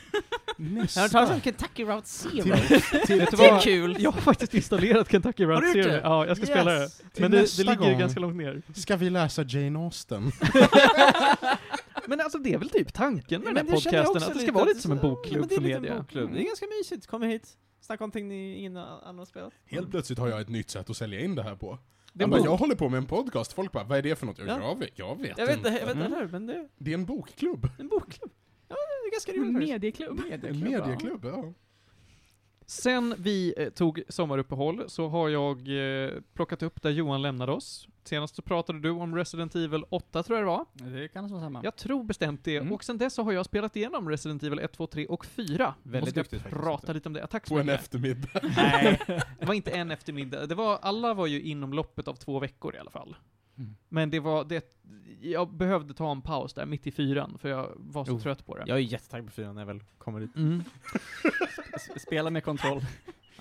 Jag 0.62 0.66
har 0.66 0.76
hört 0.76 0.82
Nästa. 0.84 1.08
talas 1.10 1.30
om 1.32 1.42
Kentucky 1.42 1.84
Route 1.84 2.08
Zero. 2.08 2.44
Det 3.08 3.46
är 3.46 3.62
kul! 3.62 3.96
Jag 4.00 4.12
har 4.12 4.22
faktiskt 4.22 4.54
installerat 4.54 5.12
Kentucky 5.12 5.46
Route 5.46 5.72
Zero. 5.74 5.84
det? 5.92 6.02
Ja, 6.04 6.26
jag 6.28 6.38
ska 6.38 6.46
spela 6.46 6.72
det. 6.72 6.80
Yes. 6.82 7.02
Men 7.18 7.32
det, 7.32 7.38
det 7.38 7.42
nästa 7.42 7.64
ligger 7.64 7.76
gång 7.76 8.00
ganska 8.00 8.20
långt 8.20 8.36
ner. 8.36 8.62
ska 8.76 8.96
vi 8.98 9.10
läsa 9.10 9.44
Jane 9.44 9.80
Austen. 9.80 10.32
Men 12.10 12.22
alltså 12.22 12.38
det 12.38 12.54
är 12.54 12.58
väl 12.58 12.70
typ 12.70 12.94
tanken 12.94 13.42
med 13.42 13.54
Men 13.54 13.66
den 13.66 13.68
här 13.68 13.74
podcasten, 13.74 14.24
att 14.24 14.34
det 14.34 14.40
ska 14.40 14.52
vara 14.52 14.66
lite 14.66 14.80
som 14.82 14.92
en 14.92 14.98
ja, 14.98 15.02
bokklubb 15.10 15.52
är 15.52 15.56
för 15.56 15.62
lite 15.62 15.76
en 15.76 15.82
media. 15.82 15.98
bokklubb. 15.98 16.34
Det 16.34 16.40
är 16.42 16.44
ganska 16.46 16.66
mysigt, 16.80 17.08
kom 17.08 17.22
hit, 17.22 17.58
snacka 17.82 18.04
om 18.04 18.08
någonting 18.08 18.28
ni 18.28 18.58
ingen 18.58 18.78
annan 18.78 19.18
har 19.18 19.26
spelat. 19.26 19.54
Helt 19.66 19.92
plötsligt 19.92 20.20
har 20.20 20.28
jag 20.28 20.42
ett 20.42 20.50
nytt 20.50 20.70
sätt 20.70 20.90
att 20.90 20.98
sälja 20.98 21.20
in 21.20 21.36
det 21.36 21.44
här 21.44 21.56
på. 21.56 21.80
Det 22.14 22.28
bara, 22.28 22.42
jag 22.42 22.58
håller 22.58 22.76
på 22.76 22.90
med 22.90 22.98
en 22.98 23.06
podcast, 23.06 23.54
folk 23.54 23.72
bara 23.72 23.84
'Vad 23.84 23.98
är 23.98 24.02
det 24.02 24.16
för 24.16 24.26
något?' 24.26 24.38
Jag, 24.40 24.48
Ja. 24.48 24.60
jag 24.62 24.80
vet, 24.80 24.90
jag 25.00 25.16
vet 25.18 25.38
Jag 25.38 25.48
vet 25.48 25.58
inte, 25.58 25.70
jag 25.70 25.74
vet 25.86 25.96
inte 25.96 26.06
Mm. 26.06 26.14
heller, 26.14 26.28
men 26.28 26.46
det 26.46 26.54
är 26.54 26.68
Det 26.78 26.92
är 26.92 26.96
en 26.96 27.06
bokklubb. 27.06 27.68
en 27.80 27.88
bokklubb. 27.88 28.32
Ja, 28.68 28.76
det 28.76 29.08
är 29.08 29.12
ganska 29.12 29.32
En 29.32 29.38
roligt 29.40 29.54
faktiskt. 29.54 29.72
medieklubb. 29.72 30.22
En 30.44 30.60
medieklubb, 30.60 31.26
ja. 31.26 31.54
Sen 32.70 33.16
vi 33.18 33.54
eh, 33.58 33.70
tog 33.70 34.02
sommaruppehåll 34.10 34.84
så 34.90 35.08
har 35.08 35.30
jag 35.30 35.58
eh, 35.58 36.12
plockat 36.34 36.64
upp 36.64 36.82
där 36.82 36.90
Johan 36.90 37.22
lämnade 37.22 37.52
oss. 37.52 37.88
Senast 38.04 38.36
så 38.36 38.42
pratade 38.42 38.80
du 38.80 38.90
om 38.90 39.16
Resident 39.16 39.56
Evil 39.56 39.84
8 39.90 40.24
tror 40.24 40.38
jag 40.38 40.48
det 40.48 40.52
var. 40.52 40.66
Det 41.00 41.08
kan 41.08 41.28
vara 41.28 41.42
samma. 41.42 41.62
Jag 41.64 41.76
tror 41.76 42.04
bestämt 42.04 42.44
det. 42.44 42.58
Mm. 42.58 42.74
Och 42.74 42.84
sen 42.84 42.98
dess 42.98 43.14
så 43.14 43.24
har 43.24 43.32
jag 43.32 43.46
spelat 43.46 43.76
igenom 43.76 44.10
Resident 44.10 44.44
Evil 44.44 44.60
1, 44.60 44.74
2, 44.74 44.88
3 44.88 45.06
och 45.08 45.26
4. 45.26 45.74
Väldigt 45.84 46.04
och 46.04 46.10
ska 46.10 46.20
duktigt 46.20 46.42
faktiskt 46.42 46.62
prata 46.64 46.94
lite 46.94 47.10
om 47.10 47.14
det. 47.14 47.28
Tack 47.28 47.48
så 47.48 47.54
På 47.54 47.60
en 47.60 47.66
mycket. 47.66 47.82
eftermiddag. 47.82 48.40
Nej, 48.56 49.00
det 49.40 49.46
var 49.46 49.54
inte 49.54 49.72
en 49.72 49.92
eftermiddag. 49.92 50.46
Det 50.46 50.56
var, 50.56 50.80
alla 50.82 51.14
var 51.14 51.28
ju 51.28 51.42
inom 51.42 51.74
loppet 51.74 52.08
av 52.08 52.14
två 52.14 52.40
veckor 52.40 52.76
i 52.76 52.78
alla 52.78 52.92
fall. 52.92 53.16
Mm. 53.60 53.76
Men 53.90 54.10
det 54.10 54.20
var, 54.20 54.44
det, 54.44 54.76
jag 55.22 55.54
behövde 55.54 55.94
ta 55.94 56.12
en 56.12 56.22
paus 56.22 56.54
där 56.54 56.66
mitt 56.66 56.88
i 56.88 56.92
fyran, 56.92 57.38
för 57.38 57.50
jag 57.50 57.72
var 57.76 58.06
så 58.06 58.12
Oh. 58.12 58.20
trött 58.22 58.46
på 58.46 58.56
det. 58.58 58.64
Jag 58.68 58.78
är 58.78 58.82
jättetaggad 58.82 59.26
på 59.26 59.32
fyran 59.32 59.56
när 59.56 59.62
jag 59.62 59.68
väl 59.68 59.84
kommer 59.98 60.20
dit. 60.20 60.36
Mm. 60.36 60.64
Spela 62.08 62.30
med 62.30 62.44
kontroll. 62.44 62.82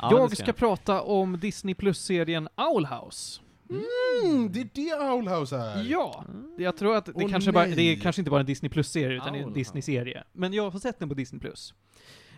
Ja, 0.01 0.11
jag 0.19 0.37
ska 0.37 0.47
jag. 0.47 0.57
prata 0.57 1.03
om 1.03 1.41
Disney 1.41 1.75
Plus-serien 1.75 2.49
Owl 2.57 2.87
House. 2.87 3.41
Mm, 3.71 4.53
det 4.53 4.61
är 4.61 4.69
det 4.75 4.95
Owlhouse 5.13 5.57
är! 5.57 5.83
Ja! 5.83 6.25
Mm. 6.29 6.55
Jag 6.59 6.77
tror 6.77 6.97
att 6.97 7.05
det 7.07 7.13
Åh, 7.15 7.31
kanske 7.31 7.53
bara, 7.53 7.67
det 7.67 7.83
är 7.83 7.97
kanske 8.01 8.21
inte 8.21 8.31
bara 8.31 8.41
en 8.41 8.47
Disney 8.47 8.71
Plus-serie, 8.71 9.17
utan 9.17 9.35
är 9.35 9.39
en 9.39 9.45
Owl 9.45 9.55
Disney-serie. 9.55 10.25
Men 10.33 10.53
jag 10.53 10.71
har 10.71 10.79
sett 10.79 10.99
den 10.99 11.09
på 11.09 11.15
Disney 11.15 11.41
Plus. 11.41 11.75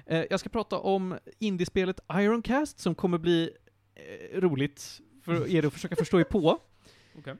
Eh, 0.07 0.25
jag 0.31 0.41
ska 0.41 0.49
prata 0.49 0.79
om 0.79 1.19
indiespelet 1.39 2.01
Ironcast, 2.13 2.79
som 2.79 2.95
kommer 2.95 3.19
bli 3.19 3.51
eh, 3.95 4.41
roligt 4.41 5.01
för 5.25 5.49
er 5.51 5.67
att 5.67 5.73
försöka 5.73 5.97
förstå 5.97 6.21
er 6.21 6.25
på. 6.25 6.59
Okej. 7.19 7.35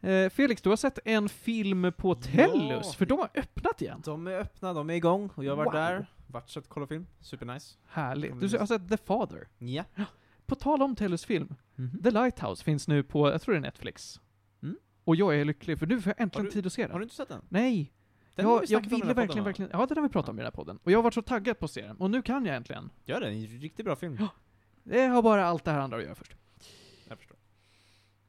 Eh, 0.00 0.30
Felix, 0.30 0.62
du 0.62 0.68
har 0.68 0.76
sett 0.76 0.98
en 1.04 1.28
film 1.28 1.92
på 1.96 2.14
Tellus, 2.14 2.86
Ja. 2.86 2.92
för 2.92 3.06
de 3.06 3.18
har 3.18 3.30
öppnat 3.34 3.82
igen. 3.82 4.02
De 4.04 4.26
är 4.26 4.38
öppna, 4.40 4.72
de 4.72 4.90
är 4.90 4.94
igång, 4.94 5.30
och 5.34 5.44
jag 5.44 5.52
har 5.52 5.56
varit 5.56 5.66
Wow. 5.66 5.72
där, 5.80 6.06
varit 6.26 6.48
sett 6.50 6.68
kolla 6.68 6.86
film, 6.86 7.06
supernice. 7.20 7.76
Härligt. 7.88 8.40
Du 8.40 8.58
har 8.58 8.66
sett 8.66 8.88
The 8.88 8.96
Father. 8.96 9.48
Ja. 9.58 9.84
På 10.46 10.54
tal 10.54 10.82
om 10.82 10.96
Tellus 10.96 11.24
film, 11.24 11.54
Mhm. 11.74 12.02
The 12.02 12.10
Lighthouse 12.10 12.64
finns 12.64 12.88
nu 12.88 13.02
på, 13.02 13.30
jag 13.30 13.42
tror 13.42 13.54
det 13.54 13.58
är 13.58 13.62
Netflix. 13.62 14.20
Mm. 14.62 14.76
Och 15.04 15.16
jag 15.16 15.36
är 15.40 15.44
lycklig, 15.44 15.78
för 15.78 15.86
nu 15.86 16.00
får 16.00 16.10
jag 16.16 16.20
äntligen 16.22 16.44
du- 16.44 16.50
tid 16.52 16.66
att 16.66 16.72
se 16.72 16.82
den. 16.82 16.90
Har 16.90 16.98
du 16.98 17.02
inte 17.02 17.14
sett 17.16 17.28
den? 17.28 17.44
Nej! 17.48 17.92
Den 18.34 18.46
jag 18.48 18.64
jag 18.68 18.80
ville 18.80 18.96
här 18.96 19.00
podden, 19.00 19.16
verkligen, 19.16 19.44
verkligen, 19.44 19.70
ja 19.72 19.86
den 19.86 19.96
har 19.98 20.02
vi 20.02 20.08
pratat 20.08 20.28
om 20.28 20.36
i 20.36 20.42
den 20.42 20.46
här 20.46 20.50
podden. 20.50 20.78
Och 20.82 20.90
jag 20.92 20.98
har 20.98 21.02
varit 21.02 21.14
så 21.14 21.22
taggad 21.22 21.58
på 21.58 21.64
att 21.64 21.70
se 21.70 21.82
den, 21.86 21.96
och 21.96 22.10
nu 22.10 22.22
kan 22.22 22.46
jag 22.46 22.56
äntligen. 22.56 22.90
Gör 23.04 23.20
den, 23.20 23.32
en 23.32 23.46
riktigt 23.46 23.84
bra 23.86 23.96
film. 23.96 24.16
Ja. 24.20 24.28
Det 24.82 25.06
har 25.06 25.22
bara 25.22 25.46
allt 25.46 25.64
det 25.64 25.70
här 25.70 25.80
andra 25.80 25.96
att 25.96 26.02
göra 26.04 26.14
först. 26.14 26.36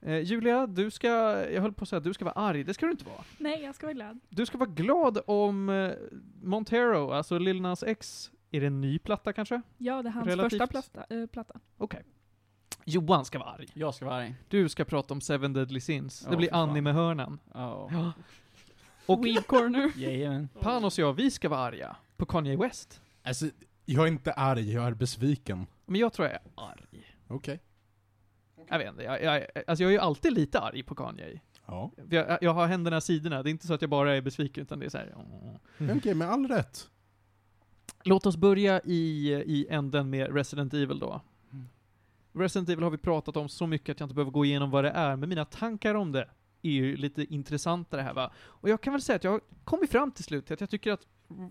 Eh, 0.02 0.20
Julia, 0.20 0.68
du 0.68 0.92
ska, 0.92 1.08
jag 1.52 1.62
höll 1.62 1.74
på 1.74 1.84
att 1.84 1.90
säga 1.90 1.98
att 1.98 2.04
du 2.04 2.14
ska 2.14 2.26
vara 2.26 2.36
arg, 2.36 2.64
det 2.64 2.74
ska 2.74 2.86
du 2.86 2.92
inte 2.92 3.06
vara. 3.06 3.24
Nej, 3.38 3.64
jag 3.64 3.76
ska 3.76 3.86
vara 3.86 3.94
glad. 3.94 4.20
Du 4.30 4.46
ska 4.46 4.58
vara 4.58 4.70
glad 4.70 5.20
om 5.28 5.70
eh, 5.70 5.92
Montero, 6.44 7.12
alltså 7.12 7.38
Lil 7.38 7.62
Nas 7.62 7.84
X, 7.84 8.32
är 8.52 8.62
det 8.62 8.68
en 8.68 8.82
ny 8.82 9.00
platta 9.00 9.34
kanske? 9.34 9.62
Ja, 9.78 10.02
det 10.02 10.10
är 10.10 10.12
hans 10.12 10.28
Relativt. 10.28 10.50
första 10.62 10.68
platta. 10.68 11.16
äh, 11.16 11.26
platta. 11.26 11.60
Okej. 11.78 12.04
Johan 12.86 13.26
ska 13.26 13.40
vara 13.40 13.50
arg. 13.50 13.68
Jag 13.74 13.96
ska 13.96 14.06
vara 14.06 14.16
arg. 14.16 14.36
Du 14.48 14.70
ska 14.70 14.86
prata 14.86 15.14
om 15.14 15.22
Seven 15.22 15.54
Deadly 15.54 15.80
Sins. 15.80 16.20
Det 16.30 16.38
blir 16.38 16.48
för 16.48 16.56
fan. 16.56 16.70
anime-hörnan. 16.70 17.40
Ja. 17.54 17.90
Ja. 17.92 18.12
Och 19.06 19.26
corner. 19.48 19.92
Jajamän. 19.96 20.50
Panos 20.60 20.98
och 20.98 21.04
jag, 21.04 21.14
vi 21.14 21.32
ska 21.32 21.50
vara 21.50 21.60
arga 21.60 21.96
på 22.18 22.26
Kanye 22.26 22.58
West. 22.58 23.02
Alltså, 23.24 23.46
jag 23.86 24.04
är 24.04 24.08
inte 24.08 24.34
arg, 24.34 24.74
jag 24.74 24.88
är 24.88 24.94
besviken. 24.94 25.66
Men 25.86 26.02
jag 26.02 26.14
tror 26.14 26.28
jag 26.28 26.36
är 26.36 26.42
arg. 26.56 27.16
Okej. 27.28 27.60
Jag 28.70 28.78
vet 28.80 28.90
inte, 28.90 29.04
jag, 29.04 29.24
jag, 29.24 29.46
alltså 29.68 29.84
jag 29.84 29.90
är 29.90 29.94
ju 29.94 30.00
alltid 30.00 30.34
lite 30.34 30.60
arg 30.60 30.84
på 30.84 30.96
Kanye. 30.96 31.40
Ja. 31.66 31.92
Jag, 32.10 32.38
jag 32.42 32.54
har 32.54 32.68
händerna 32.68 32.98
i 32.98 33.02
sidorna, 33.02 33.44
det 33.44 33.50
är 33.50 33.52
inte 33.52 33.68
så 33.68 33.74
att 33.74 33.82
jag 33.82 33.90
bara 33.90 34.16
är 34.16 34.22
besviken, 34.22 34.64
utan 34.64 34.80
det 34.80 34.86
är 34.86 34.90
så 34.90 34.98
här. 34.98 35.14
åh. 35.18 35.56
Men 35.78 35.98
Okej, 35.98 36.14
med 36.14 36.30
all 36.30 36.48
rätt. 36.48 36.90
Låt 38.04 38.26
oss 38.26 38.38
börja 38.38 38.82
i, 38.84 39.30
i 39.46 39.68
änden 39.70 40.10
med 40.10 40.34
Resident 40.36 40.74
Evil 40.74 41.00
då. 41.00 41.22
Mm. 41.52 41.66
Resident 42.34 42.70
Evil 42.70 42.84
har 42.84 42.92
vi 42.92 42.98
pratat 42.98 43.38
om 43.38 43.50
så 43.50 43.68
mycket 43.68 43.90
att 43.94 44.00
jag 44.00 44.06
inte 44.06 44.16
behöver 44.16 44.32
gå 44.32 44.46
igenom 44.46 44.72
vad 44.72 44.84
det 44.84 44.90
är, 44.90 45.16
men 45.16 45.30
mina 45.30 45.46
tankar 45.46 45.96
om 45.96 46.12
det 46.12 46.30
är 46.62 46.70
ju 46.72 46.96
lite 46.98 47.24
intressantare 47.34 48.02
här 48.02 48.14
va. 48.14 48.32
Och 48.38 48.70
jag 48.70 48.82
kan 48.82 48.94
väl 48.94 49.02
säga 49.02 49.16
att 49.16 49.24
jag 49.24 49.32
har 49.32 49.42
kommit 49.64 49.92
fram 49.92 50.12
till 50.12 50.24
slut 50.24 50.52
att 50.52 50.62
jag 50.62 50.70
tycker 50.70 50.92
att 50.92 51.08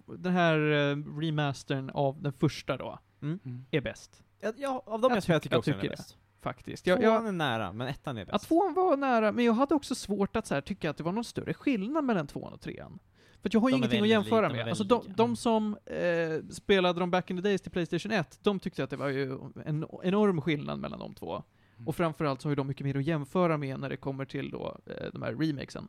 den 0.06 0.32
här 0.32 0.58
eh, 0.58 0.96
remastern 1.20 1.90
av 1.90 2.22
den 2.22 2.32
första 2.32 2.76
då, 2.76 2.98
Mm. 3.22 3.64
är 3.70 3.80
bäst. 3.80 4.22
Ja, 4.56 4.82
av 4.86 5.00
dem 5.00 5.10
Jag 5.10 5.16
jag, 5.16 5.24
tror 5.24 5.34
jag 5.34 5.42
tycker- 5.42 5.54
jag 5.54 5.58
också 5.58 5.70
den 5.70 5.80
tycker 5.80 5.92
är 5.92 5.96
det. 5.96 6.02
bäst. 6.02 6.16
Faktiskt. 6.46 6.86
Jag, 6.86 7.00
Tvåan 7.00 7.14
jag, 7.14 7.28
är 7.28 7.32
nära, 7.32 7.72
men 7.72 7.88
ettan 7.88 8.18
är 8.18 8.24
bäst. 8.24 8.48
tvåan 8.48 8.74
var 8.74 8.96
nära, 8.96 9.32
men 9.32 9.44
jag 9.44 9.52
hade 9.52 9.74
också 9.74 9.94
svårt 9.94 10.36
att 10.36 10.46
så 10.46 10.54
här, 10.54 10.60
tycka 10.60 10.90
att 10.90 10.96
det 10.96 11.04
var 11.04 11.12
någon 11.12 11.24
större 11.24 11.54
skillnad 11.54 12.04
mellan 12.04 12.26
tvåan 12.26 12.52
och 12.52 12.60
trean. 12.60 12.98
För 13.42 13.48
att 13.48 13.54
jag 13.54 13.60
har 13.60 13.68
ju 13.68 13.72
De 13.72 13.76
är 13.76 13.78
ingenting 13.78 13.98
att 13.98 14.02
väldigt 14.02 14.10
jämföra 14.10 14.48
lika, 14.48 14.54
de 14.54 14.60
är 14.60 14.64
med. 14.64 14.70
Alltså 14.70 14.84
väldigt 14.84 15.02
de, 15.02 15.10
lika. 15.10 15.22
de 15.22 15.36
som 15.36 15.76
eh, 15.86 16.54
spelade 16.54 17.00
de 17.00 17.10
back 17.10 17.30
in 17.30 17.36
the 17.36 17.42
days 17.42 17.60
till 17.60 17.70
Playstation 17.70 18.12
1, 18.12 18.38
de 18.42 18.60
tyckte 18.60 18.84
att 18.84 18.90
det 18.90 18.96
var 18.96 19.08
ju 19.08 19.38
en 19.64 19.86
enorm 20.02 20.40
skillnad 20.40 20.78
mellan 20.78 20.98
de 20.98 21.14
två. 21.14 21.42
Mm. 21.76 21.88
Och 21.88 21.96
framförallt 21.96 22.40
så 22.40 22.48
har 22.48 22.50
ju 22.50 22.56
de 22.56 22.66
mycket 22.66 22.86
mer 22.86 22.96
att 22.96 23.04
jämföra 23.04 23.56
med 23.56 23.80
när 23.80 23.88
det 23.88 23.96
kommer 23.96 24.24
till 24.24 24.50
då 24.50 24.78
eh, 24.86 25.12
de 25.12 25.22
här 25.22 25.34
remakesen. 25.34 25.88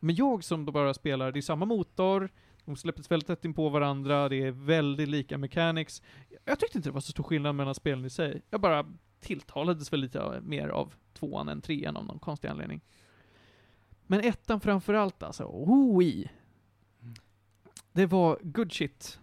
Men 0.00 0.14
jag 0.14 0.44
som 0.44 0.64
då 0.64 0.72
bara 0.72 0.94
spelar, 0.94 1.32
det 1.32 1.38
är 1.38 1.42
samma 1.42 1.64
motor, 1.64 2.28
de 2.64 2.76
släpptes 2.76 3.10
väldigt 3.10 3.26
tätt 3.26 3.44
in 3.44 3.54
på 3.54 3.68
varandra, 3.68 4.28
det 4.28 4.42
är 4.42 4.50
väldigt 4.50 5.08
lika 5.08 5.38
mechanics. 5.38 6.02
Jag 6.44 6.58
tyckte 6.58 6.78
inte 6.78 6.88
det 6.88 6.92
var 6.92 7.00
så 7.00 7.12
stor 7.12 7.24
skillnad 7.24 7.54
mellan 7.54 7.74
spelen 7.74 8.04
i 8.04 8.10
sig. 8.10 8.42
Jag 8.50 8.60
bara 8.60 8.86
tilltalades 9.24 9.92
väl 9.92 10.00
lite 10.00 10.40
mer 10.42 10.68
av 10.68 10.94
tvåan 11.12 11.48
än 11.48 11.60
trean 11.60 11.96
av 11.96 12.04
någon 12.04 12.18
konstig 12.18 12.48
anledning. 12.48 12.80
Men 14.06 14.20
ettan 14.20 14.60
framförallt 14.60 15.22
alltså, 15.22 15.44
oi. 15.44 16.30
Mm. 17.02 17.14
Det 17.92 18.06
var 18.06 18.38
good 18.42 18.72
shit. 18.72 19.20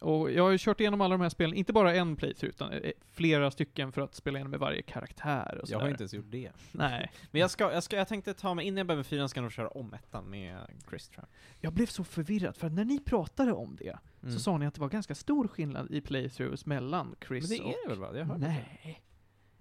Och 0.00 0.30
jag 0.30 0.42
har 0.44 0.50
ju 0.50 0.58
kört 0.58 0.80
igenom 0.80 1.00
alla 1.00 1.14
de 1.14 1.20
här 1.22 1.28
spelen, 1.28 1.54
inte 1.54 1.72
bara 1.72 1.94
en 1.94 2.16
playthrough, 2.16 2.54
utan 2.54 2.72
eh, 2.72 2.92
flera 3.10 3.50
stycken 3.50 3.92
för 3.92 4.02
att 4.02 4.14
spela 4.14 4.38
igenom 4.38 4.50
med 4.50 4.60
varje 4.60 4.82
karaktär 4.82 5.52
och 5.52 5.58
Jag 5.60 5.68
sådär. 5.68 5.80
har 5.80 5.88
inte 5.88 6.02
ens 6.02 6.14
gjort 6.14 6.30
det. 6.30 6.50
Nej. 6.72 7.12
Men 7.30 7.40
jag, 7.40 7.50
ska, 7.50 7.72
jag, 7.72 7.82
ska, 7.82 7.96
jag 7.96 8.08
tänkte 8.08 8.34
ta 8.34 8.54
mig, 8.54 8.66
innan 8.66 8.76
jag 8.76 8.86
börjar 8.86 8.96
med 8.96 9.06
fyran 9.06 9.28
ska 9.28 9.38
jag 9.38 9.42
nog 9.42 9.52
köra 9.52 9.68
om 9.68 9.94
ettan 9.94 10.30
med 10.30 10.58
Chris 10.90 11.08
tror 11.08 11.26
Jag 11.60 11.72
blev 11.72 11.86
så 11.86 12.04
förvirrad, 12.04 12.56
för 12.56 12.70
när 12.70 12.84
ni 12.84 12.98
pratade 12.98 13.52
om 13.52 13.76
det, 13.76 13.84
jag. 13.84 13.98
Mm. 14.22 14.34
så 14.34 14.40
sa 14.40 14.58
ni 14.58 14.66
att 14.66 14.74
det 14.74 14.80
var 14.80 14.88
ganska 14.88 15.14
stor 15.14 15.48
skillnad 15.48 15.90
i 15.90 16.00
playthroughs 16.00 16.66
mellan 16.66 17.06
Men 17.06 17.16
Chris 17.28 17.48
det 17.48 17.60
och... 17.60 17.70
är 17.70 17.76
det 17.82 17.88
väl 17.88 17.98
va? 17.98 18.18
Jag 18.18 18.24
hörde 18.24 18.46
Nej. 18.46 19.02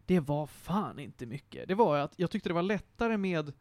Det 0.10 0.20
var 0.20 0.48
fan 0.48 1.00
inte 1.00 1.26
mycket. 1.26 1.68
Det 1.68 1.76
var 1.76 1.98
att 1.98 2.14
jag 2.18 2.32
tyckte 2.32 2.50
det 2.50 2.54
var 2.54 2.62
lättare 2.64 3.18
med 3.18 3.54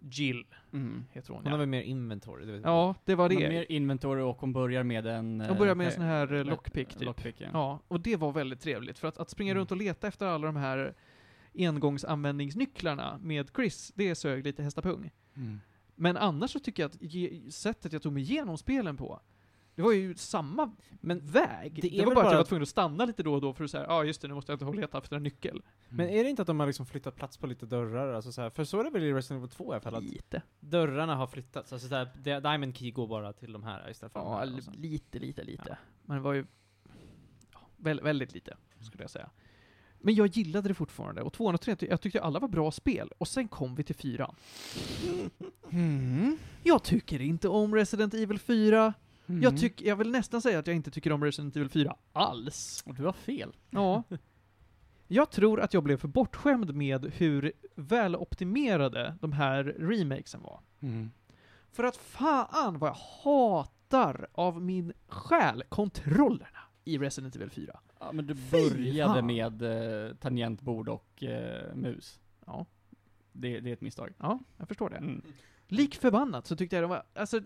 Jill, 0.00 0.46
Mm. 0.72 1.04
heter 1.12 1.28
hon 1.32 1.36
Hon 1.36 1.46
har 1.46 1.52
ja. 1.52 1.58
väl 1.58 1.68
mer 1.68 1.82
inventory? 1.82 2.46
Det 2.46 2.56
Ja, 2.64 2.94
det 3.04 3.14
var 3.14 3.28
Hon 3.28 3.36
har 3.36 3.42
det. 3.42 3.48
mer 3.48 3.66
inventory 3.72 4.22
och 4.22 4.40
hon 4.40 4.52
börjar 4.52 4.82
med 4.82 5.06
en... 5.06 5.40
Hon 5.40 5.58
börjar 5.58 5.74
med 5.74 5.84
en 5.86 5.90
eh, 5.92 5.94
sån 5.96 6.04
här 6.04 6.32
eh, 6.32 6.44
lockpick 6.44 6.88
typ. 6.94 7.02
Lockpick, 7.02 7.34
ja. 7.40 7.48
Ja, 7.52 7.80
och 7.88 8.00
det 8.00 8.16
var 8.16 8.32
väldigt 8.32 8.60
trevligt. 8.60 8.98
För 8.98 9.08
att, 9.08 9.18
att 9.18 9.30
springa 9.30 9.50
Mm. 9.50 9.58
runt 9.60 9.70
och 9.70 9.76
leta 9.76 10.06
efter 10.08 10.26
alla 10.26 10.46
de 10.46 10.56
här 10.56 10.94
engångsanvändningsnycklarna 11.58 13.18
med 13.22 13.50
Chris, 13.56 13.92
det 13.94 14.14
sög 14.14 14.44
lite 14.44 14.62
hästapung. 14.62 15.10
Mm. 15.36 15.60
Men 15.94 16.16
annars 16.16 16.50
så 16.50 16.58
tycker 16.58 16.82
jag 16.82 16.90
att 16.90 17.54
sättet 17.54 17.92
jag 17.92 18.02
tog 18.02 18.12
mig 18.12 18.22
igenom 18.22 18.58
spelen 18.58 18.96
på, 18.96 19.20
det 19.76 19.82
var 19.82 19.92
ju 19.92 20.14
samma 20.14 20.74
Men 21.00 21.18
väg. 21.26 21.74
det 21.74 21.80
Det, 21.88 21.96
är 21.96 21.98
var 21.98 22.06
väl 22.06 22.14
bara 22.14 22.26
att 22.26 22.32
jag 22.32 22.38
var 22.38 22.44
tvungen 22.44 22.62
att 22.62 22.68
stanna 22.68 23.04
lite 23.04 23.22
då 23.22 23.34
och 23.34 23.40
då 23.40 23.52
för 23.54 23.64
att 23.64 23.70
säga, 23.70 23.84
ja 23.84 23.92
ah, 23.94 24.04
just 24.04 24.20
det, 24.20 24.28
nu 24.28 24.34
måste 24.34 24.52
jag 24.52 24.62
inte 24.62 24.80
leta 24.80 24.98
efter 24.98 25.16
en 25.16 25.22
nyckel. 25.22 25.62
Men 25.88 26.08
är 26.08 26.24
det 26.24 26.30
inte 26.30 26.42
att 26.42 26.46
de 26.48 26.60
har 26.60 26.66
liksom 26.66 26.86
flyttat 26.86 27.16
plats 27.16 27.36
på 27.36 27.46
lite 27.46 27.66
dörrar? 27.66 28.12
Alltså 28.14 28.32
så 28.32 28.42
här, 28.42 28.50
för 28.50 28.64
så 28.64 28.80
är 28.80 28.84
det 28.84 28.90
väl 28.90 29.02
i 29.02 29.12
Resident 29.12 29.40
Evil 29.44 29.50
2 29.56 29.64
i 29.64 29.74
alla 29.74 29.80
fall? 29.80 30.02
Lite. 30.02 30.42
dörrarna 30.60 31.14
har 31.16 31.26
flyttats? 31.26 31.72
Alltså 31.72 31.88
så 31.88 31.94
här, 31.94 32.08
Di- 32.22 32.40
Diamond 32.40 32.76
Key 32.76 32.90
går 32.90 33.06
bara 33.06 33.32
till 33.32 33.52
de 33.52 33.62
här 33.62 33.90
istället 33.90 34.12
för 34.12 34.20
de 34.20 34.28
Ja, 34.28 34.38
här? 34.38 34.56
och 34.56 34.62
så. 34.62 34.70
lite, 34.70 35.18
lite, 35.18 35.44
lite. 35.44 35.78
Men 36.02 36.16
det 36.16 36.22
var 36.22 36.32
ju... 36.32 36.46
väl, 37.76 38.00
väldigt 38.00 38.32
lite, 38.32 38.56
skulle 38.80 39.02
jag 39.04 39.10
säga. 39.10 39.30
Men 39.98 40.14
jag 40.14 40.26
gillade 40.26 40.68
det 40.68 40.74
fortfarande, 40.74 41.22
och 41.22 41.32
tvåan 41.32 41.54
och 41.54 41.60
trean, 41.60 41.78
jag 41.80 42.00
tyckte 42.00 42.22
alla 42.22 42.38
var 42.38 42.48
bra 42.48 42.70
spel. 42.70 43.10
Och 43.18 43.28
sen 43.28 43.48
kom 43.48 43.74
vi 43.74 43.82
till 43.82 43.94
fyran. 43.94 44.34
Mm. 45.70 46.38
Jag 46.62 46.82
tycker 46.82 47.20
inte 47.20 47.48
om 47.48 47.74
Resident 47.74 48.14
Evil 48.14 48.38
4. 48.38 48.94
Mm. 49.28 49.42
Jag, 49.42 49.58
tyck, 49.58 49.82
jag 49.82 49.96
vill 49.96 50.10
nästan 50.10 50.42
säga 50.42 50.58
att 50.58 50.66
jag 50.66 50.76
inte 50.76 50.90
tycker 50.90 51.12
om 51.12 51.24
Resident 51.24 51.56
Evil 51.56 51.68
4 51.68 51.96
alls. 52.12 52.82
Och 52.86 52.94
du 52.94 53.04
har 53.04 53.12
fel. 53.12 53.56
Ja. 53.70 54.02
Jag 55.08 55.30
tror 55.30 55.60
att 55.60 55.74
jag 55.74 55.82
blev 55.82 55.96
för 55.96 56.08
bortskämd 56.08 56.74
med 56.74 57.12
hur 57.16 57.52
väloptimerade 57.74 59.16
de 59.20 59.32
här 59.32 59.64
remakesen 59.64 60.42
var. 60.42 60.60
Mm. 60.80 61.10
För 61.72 61.84
att 61.84 61.96
fan 61.96 62.78
vad 62.78 62.90
jag 62.90 62.96
hatar 63.24 64.26
av 64.32 64.62
min 64.62 64.92
själ 65.08 65.62
kontrollerna 65.68 66.58
i 66.84 66.98
Resident 66.98 67.36
Evil 67.36 67.50
4. 67.50 67.80
Ja, 68.00 68.12
men 68.12 68.26
du 68.26 68.34
började 68.50 69.14
fan. 69.14 69.26
med 69.26 69.62
eh, 69.62 70.14
tangentbord 70.16 70.88
och 70.88 71.22
eh, 71.22 71.74
mus. 71.74 72.20
Ja, 72.46 72.66
Det, 73.32 73.60
det 73.60 73.68
är 73.70 73.72
ett 73.72 73.80
misstag. 73.80 74.14
ja, 74.18 74.38
jag 74.56 74.68
förstår 74.68 74.90
det. 74.90 74.96
Mm. 74.96 75.22
Lik 75.68 75.94
förbannat 75.96 76.46
så 76.46 76.56
tyckte 76.56 76.76
jag 76.76 76.82
de 76.82 76.90
var, 76.90 77.02
alltså, 77.14 77.40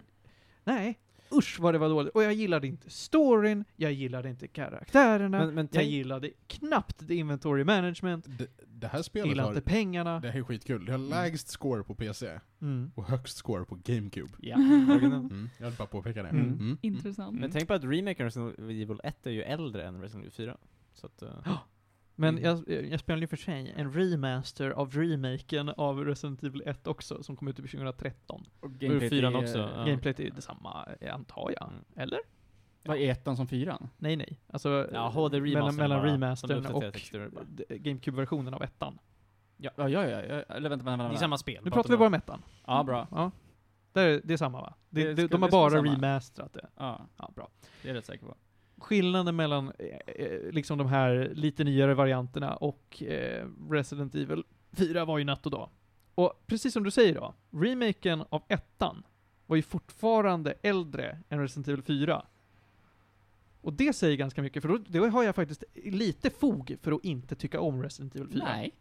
nej. 0.64 0.98
Usch 1.32 1.60
vad 1.60 1.74
det 1.74 1.78
var 1.78 1.88
dåligt. 1.88 2.14
Och 2.14 2.22
jag 2.22 2.32
gillade 2.34 2.66
inte 2.66 2.90
storyn, 2.90 3.64
jag 3.76 3.92
gillade 3.92 4.28
inte 4.30 4.48
karaktärerna, 4.48 5.38
Men- 5.46 5.54
men 5.54 5.68
jag 5.72 5.84
gillade 5.84 6.30
knappt 6.46 6.96
det 7.08 7.14
inventory 7.14 7.64
management, 7.64 8.26
Det, 8.38 8.46
det 8.66 8.86
här 8.86 9.02
spelet 9.02 9.28
gillade 9.28 9.48
har, 9.48 9.54
inte 9.54 9.70
pengarna. 9.70 10.20
det 10.20 10.30
här 10.30 10.38
är 10.38 10.42
skitkul. 10.44 10.84
Det 10.84 10.92
har 10.92 10.98
lägst 10.98 11.48
score 11.48 11.82
på 11.82 11.94
PC 11.94 12.40
Mm. 12.62 12.90
och 12.94 13.04
högst 13.04 13.36
score 13.36 13.64
på 13.64 13.78
GameCube. 13.84 14.32
Ja. 14.38 14.54
Mm. 14.54 15.48
Jag 15.58 15.66
vill 15.66 15.76
bara 15.78 15.86
påpeka 15.88 16.22
det. 16.22 16.28
Mm. 16.28 16.46
Mm. 16.52 16.78
Intressant. 16.80 17.40
Men 17.40 17.50
tänk 17.50 17.68
på 17.68 17.74
att 17.74 17.84
remaken 17.84 18.26
av 18.26 18.32
Resident 18.32 18.58
Evil 18.58 19.00
1 19.04 19.26
är 19.26 19.30
ju 19.30 19.42
äldre 19.42 19.84
än 19.86 20.00
Resident 20.00 20.22
Evil 20.24 20.32
4. 20.32 20.56
Så 20.94 21.06
att, 21.06 21.22
eh, 21.22 21.28
Men 22.20 22.38
Mm. 22.38 22.44
jag, 22.66 22.84
jag 22.84 23.00
spelade 23.00 23.20
ju 23.20 23.26
för 23.26 23.36
sig 23.36 23.72
en 23.76 23.92
remaster 23.92 24.70
av 24.70 24.90
remaken 24.92 25.68
av 25.68 26.04
Resident 26.04 26.42
Evil 26.42 26.62
1 26.66 26.86
också, 26.86 27.22
som 27.22 27.36
kom 27.36 27.48
ut 27.48 27.56
typ 27.56 27.70
2013. 27.70 28.46
Och 28.60 28.70
fyran 29.10 29.34
är- 29.34 29.38
också, 29.42 29.58
ja. 29.58 29.84
Gameplayet 29.84 30.20
är 30.20 30.24
ju 30.24 30.30
detsamma, 30.30 30.88
eh, 31.00 31.14
antar 31.14 31.52
jag. 31.60 31.68
Mm. 31.68 31.84
Eller? 31.96 32.18
Vad 32.84 32.96
är 32.96 33.10
ettan 33.10 33.36
som 33.36 33.46
fyran? 33.48 33.88
Nej, 33.98 34.16
nej. 34.16 34.38
Alltså, 34.52 34.88
Ja, 34.92 35.08
HD 35.08 35.40
mellan, 35.40 35.76
mellan 35.76 36.02
remastern 36.02 36.66
och 36.66 36.84
GameCube-versionen 37.68 38.54
av 38.54 38.62
ettan. 38.62 38.98
Ja, 39.56 39.70
ja, 39.76 39.88
ja, 39.88 40.04
ja, 40.08 40.22
ja. 40.24 40.42
Eller 40.54 40.68
vänta, 40.68 40.84
vänta, 40.84 40.96
Det 40.96 41.02
är 41.06 41.08
vänta. 41.08 41.20
samma 41.20 41.38
spel. 41.38 41.64
Nu 41.64 41.70
pratar 41.70 41.90
vi 41.90 41.96
bara 41.96 42.06
om 42.06 42.14
ettan. 42.14 42.42
Ja, 42.66 42.82
bra. 42.84 43.08
Ja. 43.10 43.30
Det 43.92 44.00
är, 44.00 44.20
det 44.24 44.32
är 44.32 44.36
samma 44.36 44.60
va? 44.60 44.74
Det, 44.90 45.14
Det 45.14 45.26
de, 45.28 45.42
har 45.42 45.48
det 45.48 45.52
bara 45.52 45.82
remasterat 45.82 46.52
det. 46.52 46.66
Ja, 46.76 47.06
Ja, 47.16 47.30
bra. 47.36 47.48
det 47.82 47.88
är 47.88 47.92
jag 47.92 47.98
rätt 47.98 48.06
säker 48.06 48.26
på. 48.26 48.36
Skillnaden 48.80 49.36
mellan 49.36 49.72
eh, 49.78 49.86
eh, 50.06 50.52
liksom 50.52 50.78
de 50.78 50.86
här 50.86 51.30
lite 51.34 51.64
nyare 51.64 51.94
varianterna 51.94 52.56
och 52.56 53.02
eh, 53.02 53.48
Resident 53.70 54.14
Evil 54.14 54.44
4 54.72 55.04
var 55.04 55.18
ju 55.18 55.24
natt 55.24 55.46
och 55.46 55.52
dag. 55.52 55.70
Och 56.14 56.42
precis 56.46 56.72
som 56.72 56.82
du 56.82 56.90
säger 56.90 57.14
då, 57.14 57.34
remaken 57.50 58.24
av 58.28 58.42
ettan 58.48 59.02
var 59.46 59.56
ju 59.56 59.62
fortfarande 59.62 60.54
äldre 60.62 61.18
än 61.28 61.40
Resident 61.40 61.68
Evil 61.68 61.82
4. 61.82 62.26
Och 63.60 63.72
det 63.72 63.92
säger 63.92 64.16
ganska 64.16 64.42
mycket, 64.42 64.62
för 64.62 64.68
då, 64.68 64.78
då 64.78 65.08
har 65.08 65.22
jag 65.22 65.34
faktiskt 65.34 65.64
lite 65.74 66.30
fog 66.30 66.76
för 66.82 66.92
att 66.92 67.04
inte 67.04 67.34
tycka 67.34 67.60
om 67.60 67.82
Resident 67.82 68.14
Evil 68.16 68.28
4. 68.28 68.44
Nej, 68.44 68.74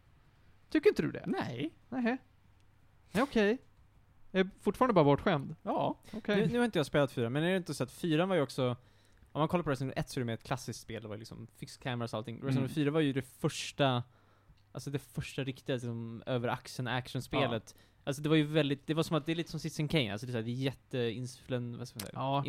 Tycker 0.70 0.88
inte 0.90 1.02
du 1.02 1.10
det? 1.10 1.24
nej, 1.26 1.70
Nej. 1.88 2.18
Nej, 3.12 3.22
okej. 3.22 3.58
Jag 4.30 4.40
är 4.40 4.50
fortfarande 4.60 4.94
bara 4.94 5.04
bortskämd. 5.04 5.56
ja. 5.62 5.98
Okej. 6.12 6.36
Nu, 6.36 6.52
nu 6.52 6.58
har 6.58 6.64
inte 6.64 6.78
jag 6.78 6.86
spelat 6.86 7.12
4, 7.12 7.30
men 7.30 7.42
är 7.42 7.50
det 7.50 7.56
inte 7.56 7.74
så 7.74 7.84
att 7.84 7.92
4 7.92 8.26
var 8.26 8.34
ju 8.36 8.42
också 8.42 8.76
om 9.32 9.38
man 9.38 9.48
kollar 9.48 9.64
på 9.64 9.70
Resident 9.70 9.92
Evil 9.96 10.00
1 10.04 10.10
så 10.10 10.18
är 10.18 10.20
det 10.20 10.24
mer 10.26 10.34
ett 10.34 10.42
klassiskt 10.44 10.80
spel, 10.80 11.02
det 11.02 11.08
var 11.08 11.16
liksom 11.16 11.46
fixed 11.56 11.82
cameras 11.82 12.12
och 12.12 12.16
allting. 12.18 12.34
Resident 12.36 12.56
Mm. 12.56 12.64
Evil 12.64 12.74
4 12.74 12.90
var 12.90 13.00
ju 13.00 13.12
det 13.12 13.22
första, 13.22 14.02
alltså 14.72 14.90
det 14.90 14.98
första 14.98 15.44
riktiga 15.44 15.76
liksom, 15.76 16.22
över 16.26 16.48
axeln 16.48 16.88
actionspelet. 16.88 17.74
Alltså 18.04 18.22
det 18.22 18.28
var 18.28 18.36
ju 18.36 18.42
väldigt, 18.44 18.86
det 18.86 18.94
var 18.94 19.02
som 19.02 19.16
att 19.16 19.26
det 19.26 19.32
är 19.32 19.36
lite 19.36 19.50
som 19.50 19.60
Citizen 19.60 19.88
Kane, 19.88 20.12
alltså 20.12 20.26
det 20.26 20.30
är, 20.30 20.32
så 20.32 20.38
här, 20.38 20.44
det 20.44 20.50
är 20.50 20.54
säga, 22.00 22.12
Ja. 22.14 22.42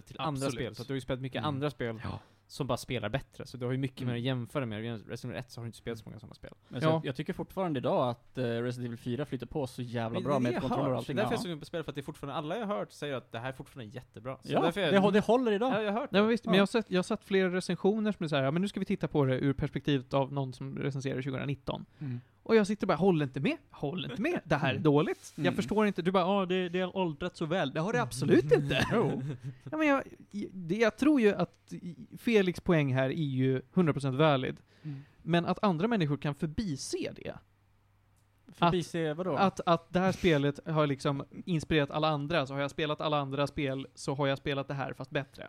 till 0.00 0.20
andra 0.20 0.46
Absolut. 0.46 0.54
spel. 0.54 0.74
Så 0.74 0.82
att 0.82 0.88
du 0.88 0.92
har 0.92 0.96
ju 0.96 1.00
spelat 1.00 1.20
mycket 1.22 1.38
Mm. 1.38 1.48
andra 1.48 1.70
spel 1.70 1.88
Ja. 2.04 2.20
Som 2.52 2.66
bara 2.66 2.76
spelar 2.76 3.08
bättre. 3.08 3.46
Så 3.46 3.56
du 3.56 3.64
har 3.64 3.72
ju 3.72 3.78
mycket 3.78 4.00
Mm. 4.00 4.12
mer 4.12 4.18
att 4.18 4.24
jämföra 4.24 4.66
med. 4.66 4.82
Resident 4.82 5.24
Evil 5.24 5.36
1 5.36 5.50
så 5.50 5.60
har 5.60 5.64
du 5.64 5.66
inte 5.68 5.78
spelat 5.78 5.98
så 5.98 6.04
många 6.08 6.18
sådana 6.18 6.34
spel. 6.34 6.50
Men 6.68 6.82
Ja. 6.82 6.88
jag, 6.90 7.06
jag 7.06 7.16
tycker 7.16 7.32
fortfarande 7.32 7.78
idag 7.78 8.08
att 8.10 8.38
uh, 8.38 8.44
Resident 8.44 8.86
Evil 8.86 8.98
4 8.98 9.24
flyter 9.26 9.46
på 9.46 9.66
så 9.66 9.82
jävla 9.82 10.18
Men 10.20 10.22
bra 10.28 10.38
med 10.38 10.52
jag 10.52 10.60
kontroller 10.60 10.90
och 10.90 10.96
allting. 10.96 11.16
Det 11.16 11.22
är 11.22 11.24
därför 11.24 11.34
jag 11.34 11.38
är 11.40 11.42
sugen 11.42 11.58
på 11.58 11.64
spel, 11.64 11.82
för 11.84 11.90
att 11.90 11.94
det 11.94 12.00
är 12.00 12.02
fortfarande, 12.02 12.34
alla 12.38 12.58
jag 12.58 12.66
har 12.66 12.76
hört 12.78 12.92
säger 12.92 13.14
att 13.14 13.32
det 13.32 13.38
här 13.38 13.48
är 13.48 13.52
fortfarande 13.52 13.94
jättebra. 13.94 14.36
Så 14.42 14.52
Ja, 14.52 14.68
är 14.68 14.92
det, 14.92 15.10
det 15.10 15.20
håller 15.24 15.52
idag. 15.52 15.72
Ja, 15.72 15.82
jag 15.82 15.92
har 15.92 16.00
hört 16.00 16.10
Nej, 16.12 16.22
men 16.22 16.28
visst, 16.28 16.44
men 16.44 16.54
Ja. 16.54 16.56
jag 16.58 16.62
har 16.62 16.66
sett, 16.66 16.86
jag 16.90 16.98
har 16.98 17.02
sett 17.02 17.24
flera 17.24 17.54
recensioner 17.54 18.12
som 18.12 18.24
är 18.24 18.28
såhär, 18.28 18.42
ja 18.42 18.50
men 18.50 18.62
nu 18.62 18.68
ska 18.68 18.80
vi 18.80 18.86
titta 18.86 19.08
på 19.08 19.24
det 19.24 19.38
ur 19.38 19.52
perspektivet 19.52 20.14
av 20.14 20.32
någon 20.32 20.52
som 20.52 20.78
recenserar 20.78 21.22
2019. 21.22 21.84
Mm. 22.00 22.20
Och 22.44 22.56
jag 22.56 22.66
sitter 22.66 22.86
bara, 22.86 22.96
håller 22.96 23.24
inte 23.26 23.40
med, 23.40 23.56
håller 23.70 24.10
inte 24.10 24.22
med, 24.22 24.40
det 24.44 24.56
här 24.56 24.68
är 24.68 24.70
Mm. 24.72 24.82
dåligt. 24.82 25.32
Jag 25.36 25.42
Mm. 25.46 25.54
förstår 25.56 25.86
inte, 25.86 26.02
du 26.02 26.10
bara, 26.10 26.24
ja 26.24 26.46
det, 26.46 26.68
det 26.68 26.80
har 26.80 26.96
åldrats 26.96 27.38
så 27.38 27.46
väl. 27.46 27.72
Det 27.72 27.80
har 27.80 27.92
det 27.92 28.02
absolut 28.02 28.52
inte. 28.52 28.86
Jo. 28.92 29.22
Ja, 29.70 29.76
men 29.76 29.86
jag, 29.88 30.02
det, 30.52 30.76
jag 30.76 30.96
tror 30.96 31.20
ju 31.20 31.34
att 31.34 31.72
Felix 32.18 32.60
poäng 32.60 32.94
här 32.94 33.04
är 33.10 33.12
ju 33.12 33.60
100% 33.74 34.16
valid. 34.16 34.56
Mm. 34.82 35.02
Men 35.22 35.46
att 35.46 35.64
andra 35.64 35.88
människor 35.88 36.16
kan 36.16 36.34
förbise 36.34 37.12
det. 37.16 37.34
Förbise 38.52 39.14
vadå? 39.14 39.36
Att, 39.36 39.60
att 39.66 39.92
det 39.92 40.00
här 40.00 40.12
spelet 40.12 40.60
har 40.68 40.86
liksom 40.86 41.24
inspirerat 41.44 41.90
alla 41.90 42.08
andra, 42.08 42.46
så 42.46 42.54
har 42.54 42.60
jag 42.60 42.70
spelat 42.70 43.00
alla 43.00 43.18
andra 43.18 43.46
spel, 43.46 43.86
så 43.94 44.14
har 44.14 44.26
jag 44.26 44.38
spelat 44.38 44.68
det 44.68 44.74
här 44.74 44.92
fast 44.92 45.10
bättre. 45.10 45.48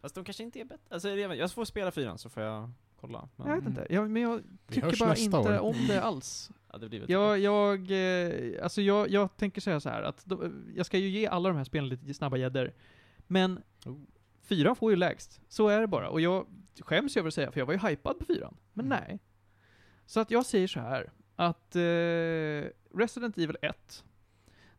Fast 0.00 0.14
de 0.14 0.24
kanske 0.24 0.42
inte 0.42 0.60
är 0.60 0.64
bättre. 0.64 0.84
Alltså, 0.94 1.08
jag, 1.08 1.36
jag 1.36 1.52
får 1.52 1.64
spela 1.64 1.90
fyran 1.90 2.18
så 2.18 2.28
får 2.28 2.42
jag 2.42 2.70
kolla. 3.00 3.28
Men, 3.36 3.48
Jag 3.48 3.56
vet 3.56 3.66
inte, 3.66 3.86
jag, 3.90 4.10
men 4.10 4.22
jag 4.22 4.42
tycker 4.68 4.98
bara 4.98 5.16
inte 5.16 5.36
år. 5.38 5.58
om 5.58 5.86
det 5.88 6.02
alls. 6.02 6.50
Ja, 6.72 6.78
det 6.78 6.88
blir 6.88 7.00
väl 7.00 7.10
Jag, 7.10 7.38
jag, 7.38 7.90
eh, 7.90 8.62
alltså 8.64 8.82
jag, 8.82 9.10
jag 9.10 9.36
tänker 9.36 9.60
säga 9.60 9.80
så 9.80 9.88
här 9.88 10.02
att 10.02 10.22
de, 10.26 10.64
jag 10.76 10.86
ska 10.86 10.98
ju 10.98 11.08
ge 11.08 11.26
alla 11.26 11.48
de 11.48 11.56
här 11.56 11.64
spelen 11.64 11.88
lite 11.88 12.14
snabba 12.14 12.36
gäddor. 12.36 12.72
Men 13.26 13.62
Oh. 13.86 13.96
fyra 14.42 14.74
får 14.74 14.90
ju 14.92 14.96
lägst. 14.96 15.40
Så 15.48 15.68
är 15.68 15.80
det 15.80 15.86
bara. 15.86 16.08
Och 16.08 16.20
jag 16.20 16.46
skäms 16.80 17.16
ju 17.16 17.18
över 17.18 17.28
att 17.28 17.34
säga, 17.34 17.52
för 17.52 17.60
jag 17.60 17.66
var 17.66 17.72
ju 17.74 17.78
hypad 17.88 18.18
på 18.18 18.24
fyran. 18.24 18.56
Men 18.72 18.86
Mm. 18.86 18.98
nej. 19.06 19.18
Så 20.06 20.20
att 20.20 20.30
jag 20.30 20.46
säger 20.46 20.68
så 20.68 20.80
här 20.80 21.12
att 21.36 21.76
eh, 21.76 22.70
Resident 22.98 23.38
Evil 23.38 23.56
1, 23.62 24.04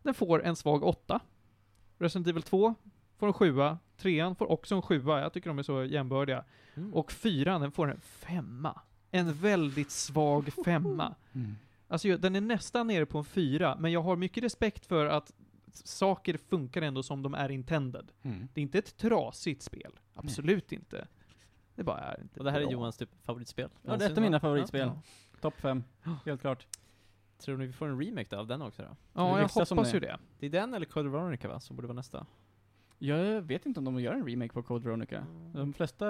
den 0.04 0.14
får 0.14 0.44
en 0.44 0.56
svag 0.56 0.84
8. 0.84 1.20
Resident 1.98 2.28
Evil 2.28 2.44
2 2.44 2.76
får 3.18 3.28
en 3.28 3.34
7. 3.34 3.56
Trean 3.98 4.36
får 4.36 4.52
också 4.52 4.76
en 4.76 4.82
7. 4.82 5.04
Jag 5.06 5.34
tycker 5.34 5.50
de 5.50 5.60
är 5.60 5.64
så 5.64 5.84
jämbördiga. 5.84 6.44
Mm. 6.76 6.94
Och 6.94 7.12
fyran, 7.12 7.62
den 7.62 7.72
får 7.72 7.92
en 7.92 8.02
femma. 8.02 8.82
En 9.12 9.34
väldigt 9.34 9.92
svag 9.92 10.54
femma. 10.66 11.16
Mm. 11.34 11.56
Alltså 11.88 12.18
den 12.18 12.36
är 12.36 12.42
nästan 12.42 12.88
nere 12.88 13.06
på 13.06 13.18
en 13.18 13.26
fyra, 13.26 13.76
men 13.80 13.92
jag 13.92 14.02
har 14.02 14.16
mycket 14.16 14.44
respekt 14.44 14.86
för 14.86 15.06
att 15.06 15.34
saker 15.74 16.38
funkar 16.38 16.82
ändå 16.82 17.04
som 17.04 17.24
de 17.24 17.34
är 17.34 17.52
intended. 17.52 18.12
Mm. 18.22 18.48
Det 18.54 18.60
är 18.60 18.64
inte 18.64 18.78
ett 18.78 18.98
trasigt 18.98 19.62
spel. 19.62 19.92
Absolut 20.14 20.72
inte. 20.72 21.08
Det 21.76 21.84
bara 21.84 22.00
är 22.00 22.22
inte 22.22 22.40
Och 22.40 22.46
det 22.46 22.52
här 22.52 22.60
är 22.60 22.64
bra. 22.64 22.72
Johans 22.72 22.98
typ 22.98 23.10
favoritspel. 23.24 23.70
Ja, 23.82 23.98
det 23.98 24.06
är 24.06 24.10
ett 24.10 24.18
av 24.18 24.24
mina 24.24 24.40
favoritspel. 24.40 24.88
Ja, 24.88 25.02
Topp 25.42 25.62
fem, 25.62 25.84
helt 26.26 26.42
klart. 26.42 26.68
Tror 27.38 27.58
ni 27.58 27.66
vi 27.66 27.74
får 27.74 27.88
en 27.88 28.02
remake 28.02 28.28
då 28.30 28.38
av 28.38 28.48
den 28.48 28.62
också 28.62 28.82
då? 28.82 28.96
ja 29.14 29.40
jag 29.40 29.48
hoppas 29.48 29.92
det. 29.92 29.94
ju 29.94 30.00
det. 30.00 30.18
Det 30.40 30.46
är 30.46 30.50
den 30.50 30.74
eller 30.74 30.86
Code 30.86 31.10
Veronica 31.10 31.48
va, 31.48 31.60
som 31.60 31.76
borde 31.76 31.88
vara 31.88 31.96
nästa? 31.96 32.26
Jag 32.98 33.42
vet 33.42 33.66
inte 33.66 33.80
om 33.80 33.84
de 33.86 34.00
gör 34.00 34.14
en 34.14 34.28
remake 34.28 34.54
på 34.54 34.64
Code 34.64 34.86
Veronica. 34.86 35.26
De 35.54 35.74
flesta 35.74 36.06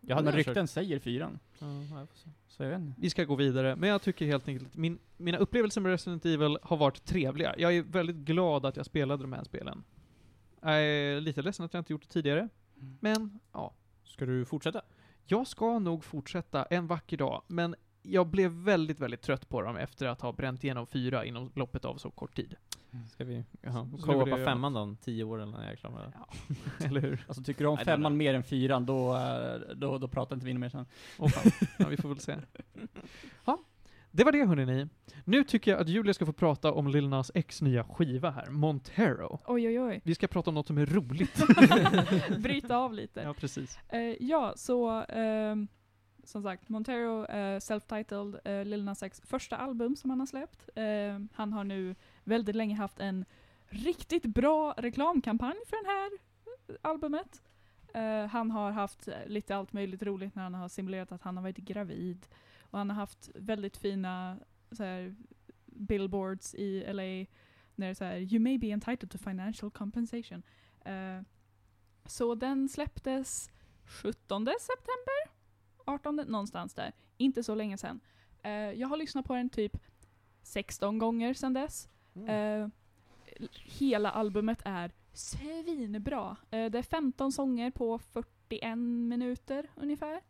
Jag 0.00 0.16
hade 0.16 0.30
rykten 0.30 0.68
säger 0.68 0.98
fyran. 0.98 1.38
Ja, 1.58 1.66
jag. 1.98 2.08
Så 2.48 2.62
jag 2.62 2.70
vet 2.70 2.80
inte. 2.80 3.00
Vi 3.00 3.10
ska 3.10 3.24
gå 3.24 3.34
vidare, 3.34 3.76
men 3.76 3.88
jag 3.88 4.02
tycker 4.02 4.26
helt 4.26 4.48
enkelt 4.48 4.68
att 4.68 4.76
min, 4.76 4.98
mina 5.16 5.38
upplevelser 5.38 5.80
med 5.80 5.90
Resident 5.90 6.24
Evil 6.26 6.58
har 6.62 6.76
varit 6.76 7.04
trevliga. 7.04 7.54
Jag 7.58 7.76
är 7.76 7.82
väldigt 7.82 8.16
glad 8.16 8.66
att 8.66 8.76
jag 8.76 8.86
spelade 8.86 9.22
de 9.24 9.32
här 9.32 9.44
spelen. 9.44 9.84
Jag 10.60 10.82
är 10.82 11.20
lite 11.20 11.42
ledsen 11.42 11.66
att 11.66 11.74
jag 11.74 11.80
inte 11.80 11.92
gjort 11.92 12.02
det 12.02 12.08
tidigare, 12.08 12.48
Mm. 12.80 12.98
men 13.00 13.40
ja. 13.52 13.74
Ska 14.04 14.26
du 14.26 14.44
fortsätta? 14.44 14.82
Jag 15.26 15.46
ska 15.46 15.78
nog 15.78 16.04
fortsätta 16.04 16.64
en 16.64 16.86
vacker 16.86 17.16
dag, 17.16 17.42
men 17.46 17.74
jag 18.08 18.26
blev 18.26 18.50
väldigt, 18.50 19.00
väldigt 19.00 19.22
trött 19.22 19.48
på 19.48 19.62
dem 19.62 19.76
efter 19.76 20.06
att 20.06 20.20
ha 20.20 20.32
bränt 20.32 20.64
igenom 20.64 20.86
fyra 20.86 21.24
inom 21.24 21.50
loppet 21.54 21.84
av 21.84 21.96
så 21.96 22.10
kort 22.10 22.36
tid. 22.36 22.54
Ska 23.10 23.24
vi 23.24 23.44
jag 23.60 24.28
göra 24.28 24.44
femman 24.44 24.72
då, 24.72 24.80
om 24.80 24.96
tio 24.96 25.24
år 25.24 25.42
eller 25.42 25.52
när 25.52 25.62
jag 25.62 25.72
är 25.72 25.76
klar 25.76 25.90
med 25.90 26.00
det? 26.00 26.84
Eller 26.86 27.00
hur? 27.00 27.24
Alltså 27.28 27.42
tycker 27.42 27.64
du 27.64 27.70
om 27.70 27.78
femman 27.78 28.16
mer 28.16 28.34
än 28.34 28.42
fyran, 28.42 28.86
då, 28.86 29.16
eh, 29.16 29.76
då, 29.76 29.98
då 29.98 30.08
pratar 30.08 30.36
inte 30.36 30.46
vi 30.46 30.54
mer 30.54 30.68
sen. 30.68 30.86
Åh 31.18 31.28
fan. 31.28 31.52
Ja, 31.78 31.88
vi 31.88 31.96
får 31.96 32.08
väl 32.08 32.18
se. 32.18 32.36
Ja, 33.44 33.58
det 34.10 34.24
var 34.24 34.32
det 34.32 34.46
hörni. 34.46 34.88
Nu 35.24 35.44
tycker 35.44 35.70
jag 35.70 35.80
att 35.80 35.88
Julia 35.88 36.14
ska 36.14 36.26
få 36.26 36.32
prata 36.32 36.72
om 36.72 36.88
Lil 36.88 37.08
Nas 37.08 37.30
X 37.34 37.62
nya 37.62 37.84
skiva 37.84 38.30
här, 38.30 38.50
Montero. 38.50 39.40
Oj, 39.46 39.68
oj, 39.68 39.80
oj. 39.80 40.00
Vi 40.04 40.14
ska 40.14 40.26
prata 40.26 40.50
om 40.50 40.54
något 40.54 40.66
som 40.66 40.78
är 40.78 40.86
roligt. 40.86 41.42
Bryta 42.42 42.76
av 42.76 42.94
lite. 42.94 43.20
ja, 43.20 43.34
precis. 43.34 43.78
Eh, 43.88 44.00
ja, 44.00 44.52
så 44.56 45.04
ehm, 45.08 45.68
som 46.26 46.42
sagt, 46.42 46.68
Montero, 46.68 47.20
uh, 47.20 47.58
self-titled, 47.58 48.48
uh, 48.48 48.64
Lil 48.64 48.84
Nas 48.84 49.02
X 49.02 49.22
första 49.24 49.56
album 49.56 49.96
som 49.96 50.10
han 50.10 50.20
har 50.20 50.26
släppt. 50.26 50.68
Uh, 50.78 51.26
han 51.32 51.52
har 51.52 51.64
nu 51.64 51.94
väldigt 52.24 52.56
länge 52.56 52.74
haft 52.74 53.00
en 53.00 53.24
riktigt 53.68 54.26
bra 54.26 54.74
reklamkampanj 54.78 55.56
för 55.66 55.84
det 55.84 55.90
här 55.90 56.10
albumet. 56.82 57.42
Uh, 57.96 58.26
han 58.26 58.50
har 58.50 58.70
haft 58.70 59.08
lite 59.26 59.56
allt 59.56 59.72
möjligt 59.72 60.02
roligt 60.02 60.34
när 60.34 60.42
han 60.42 60.54
har 60.54 60.68
simulerat 60.68 61.12
att 61.12 61.22
han 61.22 61.36
har 61.36 61.42
varit 61.42 61.56
gravid. 61.56 62.26
Och 62.60 62.78
han 62.78 62.90
har 62.90 62.96
haft 62.96 63.30
väldigt 63.34 63.76
fina 63.76 64.38
så 64.70 64.84
här, 64.84 65.14
billboards 65.66 66.54
i 66.54 66.84
LA 66.92 67.36
när 67.74 67.86
det 67.86 67.90
är 67.90 67.94
så 67.94 68.04
här, 68.04 68.16
You 68.16 68.40
may 68.40 68.58
be 68.58 68.66
entitled 68.66 69.10
to 69.10 69.18
financial 69.18 69.70
compensation. 69.70 70.42
Uh, 70.86 71.22
så 72.06 72.34
den 72.34 72.68
släpptes 72.68 73.50
17 73.84 74.46
september? 74.46 75.35
18 75.86 76.16
någonstans 76.16 76.74
där. 76.74 76.92
Inte 77.16 77.42
så 77.42 77.54
länge 77.54 77.78
sedan. 77.78 78.00
Eh, 78.42 78.50
jag 78.52 78.88
har 78.88 78.96
lyssnat 78.96 79.24
på 79.24 79.34
den 79.34 79.50
typ 79.50 79.76
16 80.42 80.98
gånger 80.98 81.34
sedan 81.34 81.52
dess. 81.52 81.88
Eh, 82.28 82.68
hela 83.64 84.10
albumet 84.10 84.62
är 84.64 84.90
svinbra. 85.12 86.36
Eh, 86.50 86.70
det 86.70 86.78
är 86.78 86.82
15 86.82 87.32
sånger 87.32 87.70
på 87.70 87.98
41 87.98 88.78
minuter 88.78 89.66
ungefär. 89.76 90.20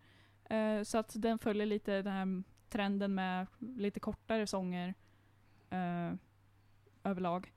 Eh, 0.45 0.83
så 0.83 0.99
att 0.99 1.13
den 1.23 1.39
följer 1.39 1.67
lite 1.67 2.03
den 2.03 2.13
här 2.13 2.43
trenden 2.69 3.15
med 3.15 3.47
lite 3.59 4.01
kortare 4.01 4.47
sånger 4.47 4.95
eh, 5.71 6.13
överlag. 7.05 7.53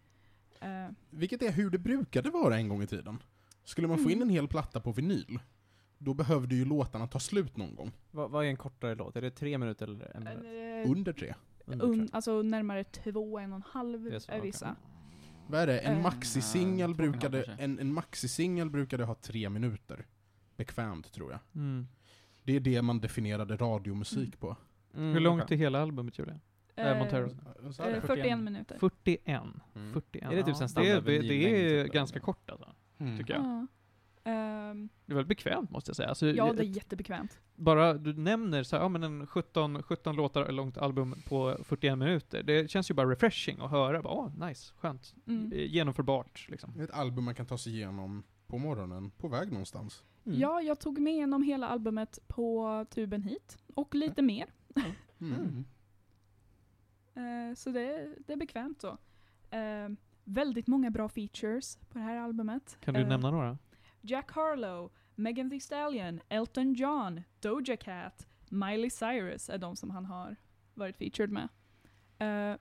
Eh, 0.61 0.87
Vilket 1.09 1.41
är 1.41 1.51
hur 1.51 1.69
det 1.69 1.77
brukade 1.77 2.29
vara 2.29 2.57
en 2.57 2.69
gång 2.69 2.81
i 2.83 2.87
tiden. 2.87 3.23
Skulle 3.63 3.87
man 3.87 3.97
få 3.97 4.09
in 4.11 4.17
Mm. 4.17 4.27
en 4.29 4.33
hel 4.35 4.47
platta 4.47 4.79
på 4.79 4.91
vinyl, 4.91 5.39
då 6.01 6.13
behövde 6.13 6.55
ju 6.55 6.65
låtarna 6.65 7.07
ta 7.07 7.19
slut 7.19 7.57
någon 7.57 7.75
gång. 7.75 7.91
Vad, 8.11 8.31
vad 8.31 8.45
är 8.45 8.49
en 8.49 8.57
kortare 8.57 8.95
låt? 8.95 9.15
Är 9.15 9.21
det 9.21 9.31
tre 9.31 9.57
minuter 9.57 9.87
eller 9.87 10.11
en 10.17 10.23
minut? 10.23 10.85
eh, 10.85 10.91
Under 10.91 11.13
tre. 11.13 11.33
Under 11.65 11.85
un, 11.85 11.99
tre? 11.99 12.07
alltså 12.11 12.41
närmare 12.41 12.83
två, 12.83 13.39
en 13.39 13.51
och 13.51 13.55
en 13.55 13.63
halv 13.67 14.07
är 14.07 14.19
så, 14.19 14.31
är 14.31 14.41
vissa. 14.41 14.75
Vad 15.47 15.61
är 15.61 15.67
det? 15.67 15.79
En 15.79 15.97
Eh, 15.97 16.01
maxisingel 16.03 16.89
en 16.89 16.95
brukade, 16.97 17.55
en, 17.59 17.79
en 17.79 17.93
maxisingel 17.93 18.69
brukade 18.69 19.03
ha 19.03 19.15
tre 19.15 19.49
minuter. 19.49 20.05
Bekvämt, 20.57 21.11
tror 21.11 21.31
jag. 21.31 21.39
Mm. 21.55 21.87
Det 22.43 22.55
är 22.55 22.59
det 22.59 22.81
man 22.81 22.99
definierade 22.99 23.55
radiomusik 23.55 24.39
på. 24.39 24.55
Mm, 24.95 25.13
Hur 25.13 25.19
långt 25.19 25.51
är 25.51 25.55
hela 25.55 25.81
albumet 25.81 26.19
Julia? 26.19 26.39
Eh, 26.75 26.97
Montero. 26.97 27.27
Du? 27.27 27.83
eh, 27.83 28.01
41 28.01 28.39
minuter. 28.39 28.77
41. 28.79 29.41
Mm. 29.75 29.93
41. 29.93 30.23
Är 30.31 30.35
det 30.35 30.43
typ 30.43 30.47
Ja, 30.47 30.67
sen 30.67 30.83
det, 30.83 30.89
är, 30.89 30.95
standard 30.95 31.03
det, 31.05 31.19
det 31.27 31.79
är 31.79 31.83
typ, 31.83 31.93
ganska 31.93 32.19
kort 32.19 32.49
alltså, 32.49 32.69
Mm. 32.99 33.17
tycker 33.17 33.33
jag. 33.33 33.67
Ehm, 34.23 34.89
Det 35.05 35.13
är 35.13 35.15
väldigt 35.15 35.27
bekvämt 35.37 35.69
måste 35.71 35.89
jag 35.89 35.95
säga. 35.95 36.09
Alltså, 36.09 36.27
ja, 36.27 36.53
det 36.53 36.63
är 36.63 36.65
jättebekvämt. 36.65 37.39
bara 37.55 37.93
du 37.93 38.13
nämner 38.13 38.63
så 38.63 38.75
här, 38.75 38.83
ja 38.83 38.89
men 38.89 39.03
en 39.03 39.27
17, 39.27 39.83
17 39.83 40.15
låtar 40.15 40.51
långt 40.51 40.77
album 40.77 41.15
på 41.27 41.57
41 41.63 41.97
minuter. 41.97 42.43
Det 42.43 42.71
känns 42.71 42.91
ju 42.91 42.95
bara 42.95 43.09
refreshing 43.09 43.59
att 43.61 43.71
höra. 43.71 44.01
Bara, 44.01 44.13
Åh, 44.13 44.47
nice, 44.47 44.73
skönt. 44.77 45.15
Mm. 45.27 45.51
Eh, 45.51 45.65
Genomförbart 45.71 46.45
liksom. 46.49 46.73
Det 46.75 46.79
är 46.79 46.83
ett 46.83 46.93
album 46.93 47.23
man 47.25 47.35
kan 47.35 47.45
ta 47.45 47.57
sig 47.57 47.73
igenom 47.75 48.23
på 48.47 48.57
morgonen, 48.57 49.11
på 49.11 49.27
väg 49.27 49.51
någonstans. 49.51 50.03
Mm. 50.25 50.39
Ja, 50.39 50.61
jag 50.61 50.79
tog 50.79 50.99
med 50.99 51.13
igenom 51.13 51.43
hela 51.43 51.67
albumet 51.67 52.19
på 52.27 52.85
tuben 52.89 53.23
hit. 53.23 53.57
Och 53.75 53.95
lite 53.95 54.21
mer. 54.21 54.45
Mm. 55.21 55.65
Eh, 57.15 57.55
så 57.55 57.69
det, 57.69 58.15
det 58.27 58.33
är 58.33 58.37
bekvämt 58.37 58.81
så. 58.81 58.87
Eh, 59.49 59.89
väldigt 60.23 60.67
många 60.67 60.89
bra 60.91 61.09
features 61.09 61.75
på 61.75 61.97
det 61.97 62.03
här 62.03 62.17
albumet. 62.17 62.77
Kan 62.81 62.93
du 62.93 62.99
Eh, 63.01 63.07
nämna 63.07 63.31
några? 63.31 63.57
Jack 64.01 64.31
Harlow, 64.31 64.91
Megan 65.15 65.49
Thee 65.49 65.59
Stallion, 65.59 66.21
Elton 66.29 66.73
John, 66.73 67.21
Doja 67.39 67.77
Cat, 67.77 68.27
Miley 68.49 68.89
Cyrus 68.89 69.49
är 69.49 69.57
de 69.57 69.75
som 69.75 69.89
han 69.89 70.05
har 70.05 70.35
varit 70.73 70.97
featured 70.97 71.31
med. 71.31 71.49
Uh, 72.21 72.57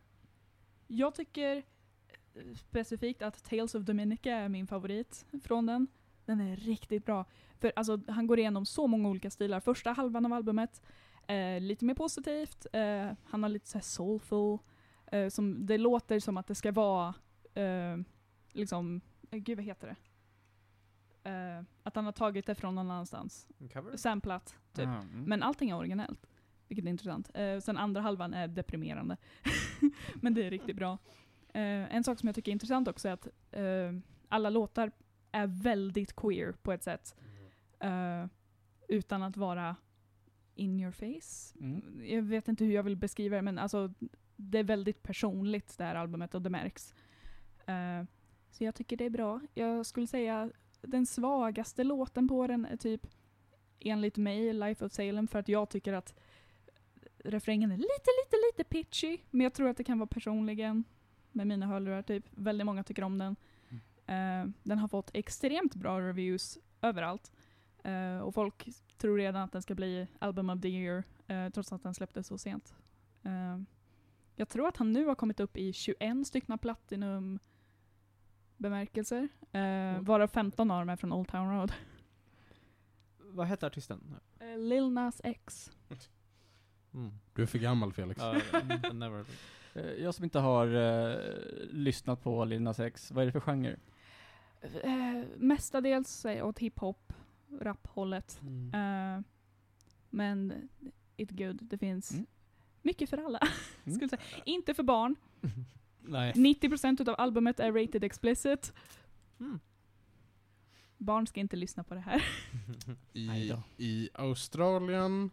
jag 0.87 1.15
tycker 1.15 1.57
eh, 1.57 2.55
specifikt 2.55 3.23
att 3.23 3.45
Tales 3.45 3.75
of 3.75 3.83
Dominica 3.83 4.35
är 4.35 4.49
min 4.49 4.67
favorit 4.67 5.27
från 5.43 5.67
den. 5.67 5.87
Den 6.25 6.41
är 6.41 6.57
riktigt 6.57 7.05
bra. 7.05 7.25
För 7.61 7.73
alltså, 7.77 8.01
han 8.09 8.27
går 8.27 8.39
igenom 8.39 8.67
så 8.67 8.87
många 8.87 9.09
olika 9.09 9.31
stilar. 9.31 9.61
Första 9.61 9.93
halvan 9.93 10.27
av 10.27 10.33
albumet, 10.33 10.83
eh, 11.29 11.61
lite 11.61 11.85
mer 11.85 11.95
positivt. 11.95 12.67
Eh, 12.73 13.13
han 13.25 13.43
har 13.43 13.49
lite 13.49 13.69
så 13.69 13.79
här 13.79 13.83
soulful. 13.83 14.59
Eh, 15.07 15.29
som, 15.29 15.67
det 15.67 15.79
låter 15.79 16.21
som 16.21 16.37
att 16.37 16.47
det 16.47 16.55
ska 16.55 16.73
vara, 16.73 17.15
eh, 17.55 17.97
liksom, 18.53 19.01
eh, 19.31 19.39
gud 19.39 19.59
vad 19.59 19.65
heter 19.65 19.87
det? 19.87 19.97
Eh, 21.29 21.65
att 21.83 21.97
han 21.97 22.05
har 22.05 22.13
tagit 22.13 22.47
det 22.47 22.55
från 22.55 22.75
någon 22.75 22.91
annanstans. 22.91 23.47
En 23.59 23.69
cover? 23.69 23.97
Samplat, 23.97 24.57
typ. 24.73 24.85
Ja, 24.85 25.01
mm. 25.01 25.25
Men 25.25 25.43
allting 25.43 25.71
är 25.71 25.77
originellt. 25.77 26.27
Vilket 26.69 26.85
är 26.85 26.91
intressant. 26.91 27.31
Eh, 27.35 27.59
sen 27.59 27.77
andra 27.77 28.01
halvan 28.01 28.35
är 28.35 28.49
deprimerande. 28.49 29.17
Men 30.15 30.35
det 30.35 30.47
är 30.47 30.51
riktigt 30.51 30.77
bra. 30.77 30.99
Eh, 31.49 31.95
en 31.95 32.05
sak 32.05 32.19
som 32.19 32.27
jag 32.27 32.35
tycker 32.35 32.51
är 32.51 32.53
intressant 32.53 32.89
också 32.89 33.09
är 33.09 33.13
att 33.13 33.29
eh, 33.51 33.93
alla 34.29 34.51
låtar 34.51 34.91
är 35.33 35.47
väldigt 35.47 36.17
queer 36.17 36.53
på 36.53 36.73
ett 36.73 36.83
sätt. 36.83 37.15
Eh, 37.81 38.27
utan 38.89 39.23
att 39.23 39.37
vara 39.37 39.77
in 40.55 40.81
your 40.81 40.93
face. 40.93 41.59
Mm. 41.61 42.03
Jag 42.05 42.23
vet 42.23 42.49
inte 42.49 42.65
hur 42.65 42.73
jag 42.73 42.83
vill 42.83 42.97
beskriva 42.97 43.37
det, 43.37 43.43
men 43.43 43.59
alltså 43.59 43.95
det 44.37 44.59
är 44.59 44.65
väldigt 44.65 45.03
personligt 45.03 45.79
det 45.79 45.85
här 45.85 45.95
albumet 45.95 46.35
och 46.35 46.43
det 46.43 46.51
märks. 46.51 46.95
Eh, 47.67 48.05
så 48.51 48.65
jag 48.65 48.75
tycker 48.75 48.97
det 48.97 49.05
är 49.05 49.11
bra. 49.11 49.41
Jag 49.55 49.87
skulle 49.87 50.07
säga 50.07 50.51
den 50.83 51.07
svagaste 51.07 51.85
låten 51.85 52.29
på 52.29 52.47
den 52.47 52.67
är 52.67 52.77
typ 52.77 53.07
enligt 53.81 54.17
mig 54.17 54.53
Life 54.53 54.85
of 54.85 54.93
Salem 54.93 55.29
för 55.29 55.39
att 55.39 55.49
jag 55.49 55.69
tycker 55.69 55.93
att 55.93 56.15
refrängen 57.19 57.73
är 57.73 57.77
lite, 57.77 58.11
lite, 58.25 58.37
lite 58.51 58.65
pitchy. 58.65 59.19
Men 59.31 59.41
jag 59.41 59.55
tror 59.55 59.69
att 59.69 59.77
det 59.77 59.85
kan 59.85 59.99
vara 59.99 60.07
personligen 60.07 60.85
med 61.33 61.47
mina 61.47 61.67
hörlurar 61.67 62.03
typ. 62.03 62.25
Väldigt 62.31 62.67
många 62.67 62.85
tycker 62.85 63.03
om 63.03 63.19
den. 63.19 63.37
Eh, 64.07 64.51
den 64.63 64.79
har 64.79 64.89
fått 64.89 65.11
extremt 65.15 65.75
bra 65.75 66.01
reviews 66.01 66.59
överallt. 66.83 67.33
Eh, 67.83 68.19
och 68.19 68.35
folk 68.35 68.69
tror 68.97 69.19
redan 69.19 69.43
att 69.43 69.53
den 69.53 69.63
ska 69.63 69.75
bli 69.75 70.07
Album 70.19 70.51
of 70.51 70.61
the 70.61 70.69
Year 70.69 71.05
eh, 71.27 71.49
trots 71.49 71.73
att 71.73 71.83
den 71.83 71.95
släpptes 71.95 72.27
så 72.27 72.39
sent. 72.39 72.75
Jag 74.37 74.49
tror 74.49 74.69
att 74.69 74.77
han 74.77 74.93
nu 74.93 75.07
har 75.07 75.15
kommit 75.15 75.41
upp 75.41 75.57
i 75.57 75.73
21 75.73 76.27
stycken 76.27 76.59
Platinum 76.59 77.39
bemärkelser. 78.59 79.29
Eh, 79.53 80.01
varav 80.01 80.29
15 80.29 80.71
av 80.71 80.79
dem 80.81 80.89
är 80.89 80.97
från 80.97 81.13
Old 81.13 81.29
Town 81.29 81.51
Road. 81.51 81.73
Vad 83.19 83.47
hette 83.47 83.67
artisten? 83.67 84.15
Eh, 84.41 84.59
Lil 84.59 84.91
Nas 84.91 85.21
X. 85.25 85.71
Mm. 86.95 87.11
Du 87.35 87.43
är 87.43 87.47
för 87.47 87.59
gammal 87.59 87.93
Felix. 87.93 88.21
I 88.23 88.93
never. 88.95 89.25
Eh, 89.75 89.83
Jag 89.85 90.15
som 90.15 90.25
inte 90.25 90.39
har 90.39 90.67
eh, 90.67 91.17
lyssnat 91.71 92.23
på 92.23 92.45
Lil 92.45 92.63
Nas 92.63 92.81
X, 92.81 93.11
vad 93.13 93.23
är 93.23 93.27
det 93.27 93.33
för 93.33 93.41
genre? 93.41 93.77
Eh, 94.83 95.25
mestadels 95.37 96.25
åt 96.43 96.59
hiphop, 96.59 97.13
rap-hållet. 97.61 98.41
Mm. 98.43 98.75
Eh, 98.75 99.23
men 100.11 100.69
it's 101.17 101.47
good. 101.47 101.59
Det 101.63 101.79
finns 101.79 102.13
Mm. 102.13 102.27
mycket 102.83 103.11
för 103.11 103.19
alla. 103.19 103.39
Mm. 103.85 103.95
Skulle 103.97 104.09
säga. 104.09 104.43
Inte 104.45 104.75
för 104.75 104.83
barn. 104.83 105.17
Nej. 106.09 106.33
90% 106.33 107.09
av 107.09 107.15
albumet 107.19 107.61
är 107.61 107.73
rated 107.73 108.05
explicit. 108.05 108.73
Mm. 109.41 109.61
Barn 110.99 111.27
ska 111.27 111.41
inte 111.41 111.57
lyssna 111.57 111.85
på 111.85 111.95
det 111.95 112.01
här. 112.01 112.23
I. 113.13 113.53
I 113.77 114.09
Australien, 114.15 115.31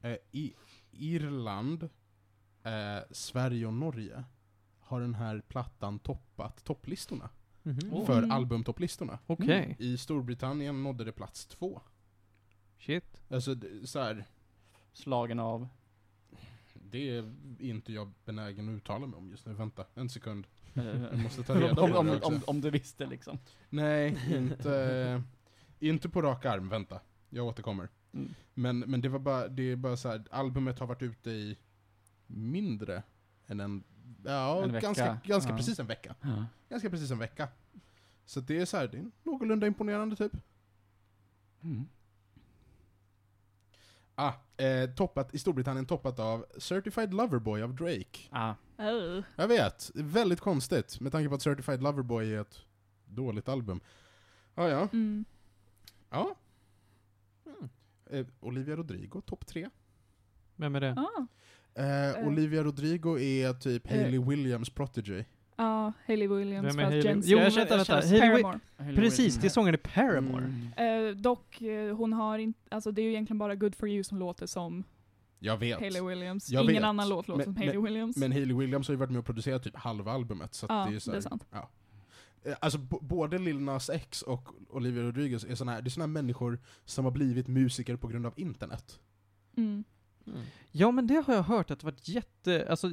eh, 0.00 0.16
i 0.32 0.54
Irland, 0.92 1.82
eh, 2.62 2.98
Sverige 3.10 3.66
och 3.66 3.72
Norge 3.74 4.24
har 4.80 5.00
den 5.00 5.14
här 5.14 5.40
plattan 5.48 5.98
toppat 5.98 6.64
topplistorna. 6.64 7.30
Mhm. 7.62 8.06
För 8.06 8.18
Mm. 8.18 8.30
albumtopplistorna. 8.30 9.18
Okej. 9.26 9.76
I 9.78 9.96
Storbritannien 9.98 10.82
nådde 10.82 11.04
det 11.04 11.12
plats 11.12 11.46
två. 11.46 11.80
Shit. 12.78 13.20
Alltså, 13.30 13.54
så 13.84 13.98
här, 14.00 14.24
Slagen 14.92 15.38
av... 15.40 15.68
det 16.90 17.16
är 17.16 17.32
inte 17.58 17.92
jag 17.92 18.12
benägen 18.24 18.68
att 18.68 18.76
uttala 18.76 19.06
mig 19.06 19.16
om 19.16 19.30
just 19.30 19.46
nu. 19.46 19.52
Vänta, 19.52 19.84
en 19.94 20.08
sekund. 20.08 20.46
eh, 20.74 20.84
Jag 21.02 21.18
måste 21.18 21.42
ta 21.42 21.54
reda 21.60 21.74
på 21.74 21.82
om, 21.82 22.08
om, 22.08 22.18
om, 22.22 22.40
om 22.46 22.60
du 22.60 22.70
visste 22.70 23.06
liksom. 23.06 23.38
Nej, 23.70 24.18
inte, 24.36 25.22
inte 25.78 26.08
på 26.08 26.22
rak 26.22 26.44
arm. 26.44 26.68
Vänta, 26.68 27.00
jag 27.30 27.46
återkommer. 27.46 27.88
Mm. 28.12 28.34
Men, 28.54 28.78
men 28.78 29.00
det 29.00 29.08
var 29.08 29.18
bara, 29.18 29.48
det 29.48 29.62
är 29.62 29.76
bara 29.76 29.96
så 29.96 30.08
här, 30.08 30.24
albumet 30.30 30.78
har 30.78 30.86
varit 30.86 31.02
ute 31.02 31.30
i 31.30 31.56
mindre 32.26 33.02
än 33.46 33.60
en, 33.60 33.84
ja, 34.24 34.62
En 34.64 34.72
ganska, 34.72 35.18
ganska 35.24 35.50
Ja. 35.50 35.56
precis 35.56 35.78
en 35.80 35.86
vecka. 35.86 36.14
Ja. 36.20 36.44
Ganska 36.68 36.90
precis 36.90 37.10
en 37.10 37.18
vecka. 37.18 37.48
Så 38.24 38.40
det 38.40 38.58
är 38.58 38.64
så 38.64 38.76
här, 38.76 38.88
det 38.88 38.98
är 38.98 39.10
någorlunda 39.22 39.66
imponerande 39.66 40.16
typ. 40.16 40.32
Mm. 41.62 41.88
Ah, 44.20 44.32
eh, 44.64 44.90
toppat, 44.90 45.34
i 45.34 45.38
Storbritannien 45.38 45.86
toppat 45.86 46.18
av 46.18 46.46
Certified 46.58 47.14
Loverboy 47.14 47.62
av 47.62 47.74
Drake. 47.74 48.18
Ah. 48.30 48.54
Oh. 48.78 49.22
Jag 49.36 49.48
vet, 49.48 49.90
väldigt 49.94 50.40
konstigt 50.40 51.00
med 51.00 51.12
tanke 51.12 51.28
på 51.28 51.34
att 51.34 51.42
Certified 51.42 51.82
Loverboy 51.82 52.34
är 52.34 52.40
ett 52.40 52.58
dåligt 53.06 53.48
album. 53.48 53.80
Ah, 54.54 54.68
ja, 54.68 54.88
Mm. 54.92 55.24
ja. 56.10 56.34
Mm. 57.46 57.68
Eh, 58.10 58.26
Olivia 58.40 58.76
Rodrigo, 58.76 59.20
topp 59.26 59.46
tre. 59.46 59.68
Vem 60.56 60.74
är 60.74 60.80
det? 60.80 60.92
Ah. 60.92 61.26
Eh, 61.74 62.10
Eh. 62.10 62.26
Olivia 62.28 62.62
Rodrigo 62.62 63.18
är 63.18 63.52
typ 63.52 63.86
Eh. 63.86 63.96
Hailey 63.98 64.18
Williams 64.18 64.70
protege. 64.70 65.24
Ja, 65.58 65.92
Hayley 66.06 66.28
Williams 66.28 66.74
Vem 66.76 66.78
är 66.78 66.90
Hayley- 66.90 67.04
Gen 67.04 67.22
Z. 67.22 67.28
Jo, 67.30 67.38
jag 67.38 67.42
men 67.44 67.50
känner- 67.50 67.66
jag 67.70 67.76
vänta, 67.76 68.02
känner- 68.02 68.20
Hayley 68.20 68.38
Wi- 68.38 68.42
Paramore. 68.42 68.96
Precis, 68.96 69.36
det 69.36 69.46
är 69.46 69.50
sången 69.50 69.74
i 69.74 69.78
Paramore. 69.78 70.44
Mm. 70.76 71.08
Eh, 71.08 71.16
dock, 71.16 71.62
eh, 71.62 71.96
hon 71.96 72.12
har 72.12 72.38
inte, 72.38 72.60
alltså 72.70 72.92
det 72.92 73.00
är 73.00 73.04
ju 73.04 73.10
egentligen 73.10 73.38
bara 73.38 73.54
Good 73.54 73.74
For 73.74 73.88
You 73.88 74.04
som 74.04 74.18
låter 74.18 74.46
som 74.46 74.84
Jag 75.38 75.56
vet. 75.56 75.80
Hayley 75.80 76.02
Williams. 76.02 76.50
Jag 76.50 76.62
Ingen 76.64 76.74
vet. 76.74 76.84
annan 76.84 77.08
låt 77.08 77.28
låter 77.28 77.38
Men- 77.38 77.44
som 77.44 77.56
Hayley 77.56 77.78
Williams. 77.78 78.16
Men 78.16 78.32
Hayley 78.32 78.56
Williams 78.56 78.88
har 78.88 78.92
ju 78.92 78.98
varit 78.98 79.10
med 79.10 79.18
och 79.18 79.24
producerat 79.26 79.62
typ 79.62 79.76
halva 79.76 80.12
albumet, 80.12 80.54
så 80.54 80.66
att 80.66 80.70
Ja, 80.72 80.84
det 80.84 80.90
är 80.90 80.92
ju 80.92 81.00
så 81.00 81.10
det 81.10 81.14
här, 81.14 81.18
är 81.18 81.22
sant. 81.28 81.46
Ja. 81.50 81.70
Eh, 82.44 82.56
Alltså 82.60 82.78
b- 82.78 82.96
både 83.00 83.38
Lil 83.38 83.60
Nas 83.60 83.90
X 83.90 84.22
och 84.22 84.48
Olivia 84.70 85.02
Rodriguez 85.02 85.44
är 85.44 85.54
såna 85.54 85.72
här, 85.72 85.82
det 85.82 85.88
är 85.88 85.90
såna 85.90 86.02
här 86.06 86.12
människor 86.12 86.58
som 86.84 87.04
har 87.04 87.12
blivit 87.12 87.48
musiker 87.48 87.96
på 87.96 88.08
grund 88.08 88.26
av 88.26 88.32
internet. 88.36 89.00
Mm. 89.56 89.84
Mm. 90.30 90.40
Ja, 90.72 90.90
men 90.90 91.06
det 91.06 91.24
har 91.26 91.34
jag 91.34 91.42
hört 91.42 91.70
att 91.70 91.80
det 91.80 91.84
varit 91.86 92.08
jätte, 92.08 92.66
alltså, 92.70 92.90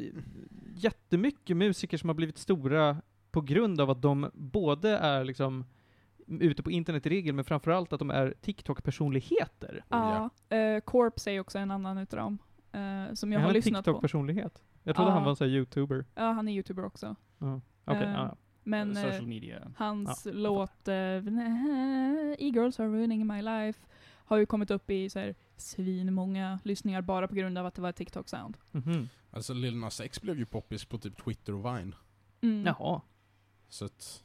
jättemycket 0.76 1.58
musiker 1.58 1.98
som 1.98 2.10
har 2.10 2.14
blivit 2.14 2.38
stora 2.38 2.98
på 3.32 3.42
grund 3.42 3.82
av 3.82 3.90
att 3.90 4.02
de 4.02 4.30
både 4.34 4.98
är 4.98 5.24
liksom 5.24 5.66
ute 6.28 6.64
på 6.64 6.72
internet 6.72 7.06
i 7.06 7.10
regel, 7.10 7.36
men 7.36 7.46
framförallt 7.46 7.94
att 7.94 8.00
de 8.00 8.10
är 8.10 8.34
TikTok-personligheter. 8.42 9.84
Ja, 9.90 10.30
eh, 10.50 10.80
Corpse 10.80 11.32
är 11.32 11.40
också 11.40 11.58
en 11.60 11.72
annan 11.72 11.98
utav 11.98 12.20
dem. 12.20 12.38
eh, 12.72 13.14
som 13.14 13.32
jag 13.32 13.40
är 13.40 13.42
har 13.42 13.42
han 13.42 13.50
en 13.50 13.54
lyssnat 13.54 13.86
på. 13.86 13.92
TikTok-personlighet? 13.92 14.64
Jag 14.84 14.96
trodde 14.96 15.12
Ja. 15.12 15.14
han 15.16 15.24
var 15.24 15.30
en 15.30 15.36
sån 15.36 15.48
här 15.48 15.56
YouTuber. 15.56 16.06
Ja, 16.16 16.32
han 16.32 16.48
är 16.48 16.54
youtuber 16.54 16.86
också. 16.86 17.16
Ja. 17.40 17.62
Okej, 17.86 18.04
Eh, 18.04 18.12
ja. 18.12 18.36
Men 18.64 18.98
eh, 18.98 19.04
Social 19.04 19.28
media. 19.28 19.72
hans 19.78 20.28
låt 20.34 20.88
E-girls 22.40 22.80
are 22.80 22.88
ruining 22.90 23.28
my 23.28 23.42
life 23.42 23.80
har 24.26 24.38
ju 24.38 24.46
kommit 24.46 24.72
upp 24.72 24.90
i 24.90 25.10
så 25.10 25.20
här, 25.20 25.36
svinmånga 25.58 26.60
lyssningar 26.64 27.02
bara 27.02 27.28
på 27.28 27.36
grund 27.36 27.58
av 27.58 27.66
att 27.66 27.76
det 27.76 27.82
var 27.82 27.90
ett 27.90 28.00
TikTok-sound. 28.00 28.54
Mhm. 28.72 29.10
Alltså 29.32 29.54
Lil 29.54 29.78
Nas 29.78 30.00
X 30.00 30.22
blev 30.22 30.38
ju 30.38 30.46
poppis 30.46 30.86
på 30.86 30.98
typ 30.98 31.24
Twitter 31.24 31.54
och 31.54 31.66
Vine. 31.66 31.96
Mm. 32.42 32.66
Jaha. 32.66 33.02
Så 33.70 33.86
att, 33.86 34.24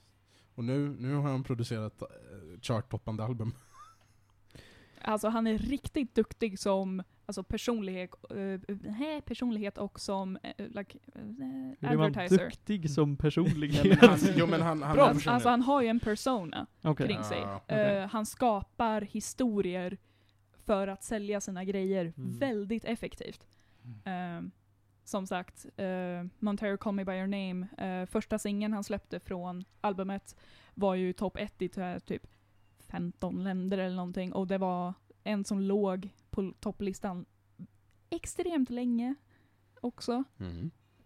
och 0.55 0.65
nu, 0.65 0.89
nu 0.89 1.15
har 1.15 1.31
han 1.31 1.45
producerat 1.45 2.03
uh, 2.03 2.61
charttoppande 2.61 3.25
album. 3.25 3.55
Alltså 5.03 5.29
han 5.29 5.47
är 5.47 5.59
riktigt 5.59 6.15
duktig 6.15 6.59
som 6.59 7.03
alltså, 7.27 7.43
personlighet, 7.43 8.11
eh, 8.31 9.21
personlighet 9.25 9.79
och 9.79 10.01
som 10.01 10.37
eh, 10.43 10.53
like, 10.59 10.99
eh, 11.15 11.21
Hur 11.23 11.77
är 11.81 11.97
man 11.97 12.07
advertiser. 12.07 12.45
duktig 12.45 12.91
som 12.91 13.09
Nej, 13.11 13.19
personlighet? 13.19 14.01
men 14.01 14.09
han, 14.11 14.19
jo 14.37 14.47
men 14.47 14.61
han, 14.63 14.83
han 14.83 14.97
Bra, 14.97 15.07
personlig. 15.09 15.35
alltså 15.35 15.49
han 15.49 15.63
har 15.63 15.83
ju 15.83 15.89
en 15.89 16.01
persona 16.01 16.67
Okej. 16.83 17.07
kring 17.07 17.25
sig. 17.25 17.39
Ja, 17.41 17.57
okej. 17.65 17.97
Eh, 17.97 18.09
han 18.09 18.27
skapar 18.27 19.01
historier 19.01 19.99
för 20.67 20.89
att 20.89 21.05
sälja 21.05 21.41
sina 21.41 21.65
grejer 21.65 22.13
Mm. 22.17 22.39
väldigt 22.39 22.85
effektivt. 22.85 23.47
Eh, 24.05 24.43
som 25.05 25.27
sagt, 25.27 25.67
uh, 25.81 26.27
Montero 26.39 26.77
Call 26.77 26.95
Me 26.95 27.05
By 27.05 27.13
Your 27.13 27.27
Name, 27.27 28.07
första 28.07 28.39
singeln 28.39 28.73
han 28.73 28.85
släppte 28.85 29.21
från 29.21 29.65
albumet 29.81 30.37
var 30.75 30.95
ju 30.95 31.13
topp 31.13 31.37
1 31.37 31.63
i 31.63 31.69
typ 32.07 32.27
15 32.91 33.45
länder 33.45 33.79
eller 33.79 33.97
någonting 33.97 34.33
och 34.33 34.47
det 34.47 34.59
var 34.59 34.95
en 35.25 35.45
som 35.45 35.61
låg 35.61 36.09
på 36.31 36.55
topplistan 36.61 37.27
extremt 38.11 38.71
länge 38.71 39.15
också. 39.81 40.25
Eh, 40.39 40.55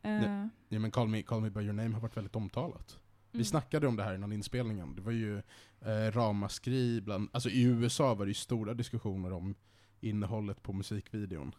Nej. 0.02 0.48
Ja, 0.68 0.78
men 0.78 0.90
Call 0.90 1.08
Me, 1.08 1.22
Call 1.22 1.40
Me 1.40 1.50
By 1.50 1.60
Your 1.60 1.72
Name 1.72 1.94
har 1.94 2.00
varit 2.00 2.16
väldigt 2.16 2.36
omtalat. 2.36 2.98
Vi 3.30 3.36
mm. 3.38 3.44
snackade 3.44 3.86
om 3.86 3.96
det 3.96 4.02
här 4.02 4.14
innan 4.14 4.32
inspelningen. 4.32 4.94
Det 4.94 5.02
var 5.02 5.12
ju 5.12 5.38
eh, 5.80 6.12
ramaskri 6.12 7.00
bland, 7.00 7.28
alltså 7.32 7.48
i 7.48 7.62
USA 7.62 8.14
var 8.14 8.24
det 8.24 8.30
ju 8.30 8.34
stora 8.34 8.74
diskussioner 8.74 9.32
om 9.32 9.54
innehållet 10.00 10.62
på 10.62 10.72
musikvideon. 10.72 11.54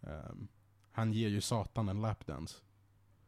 Ehm, 0.00 0.48
han 0.92 1.12
ger 1.12 1.28
ju 1.28 1.40
satan 1.40 1.88
en 1.88 2.00
lapdance. 2.00 2.56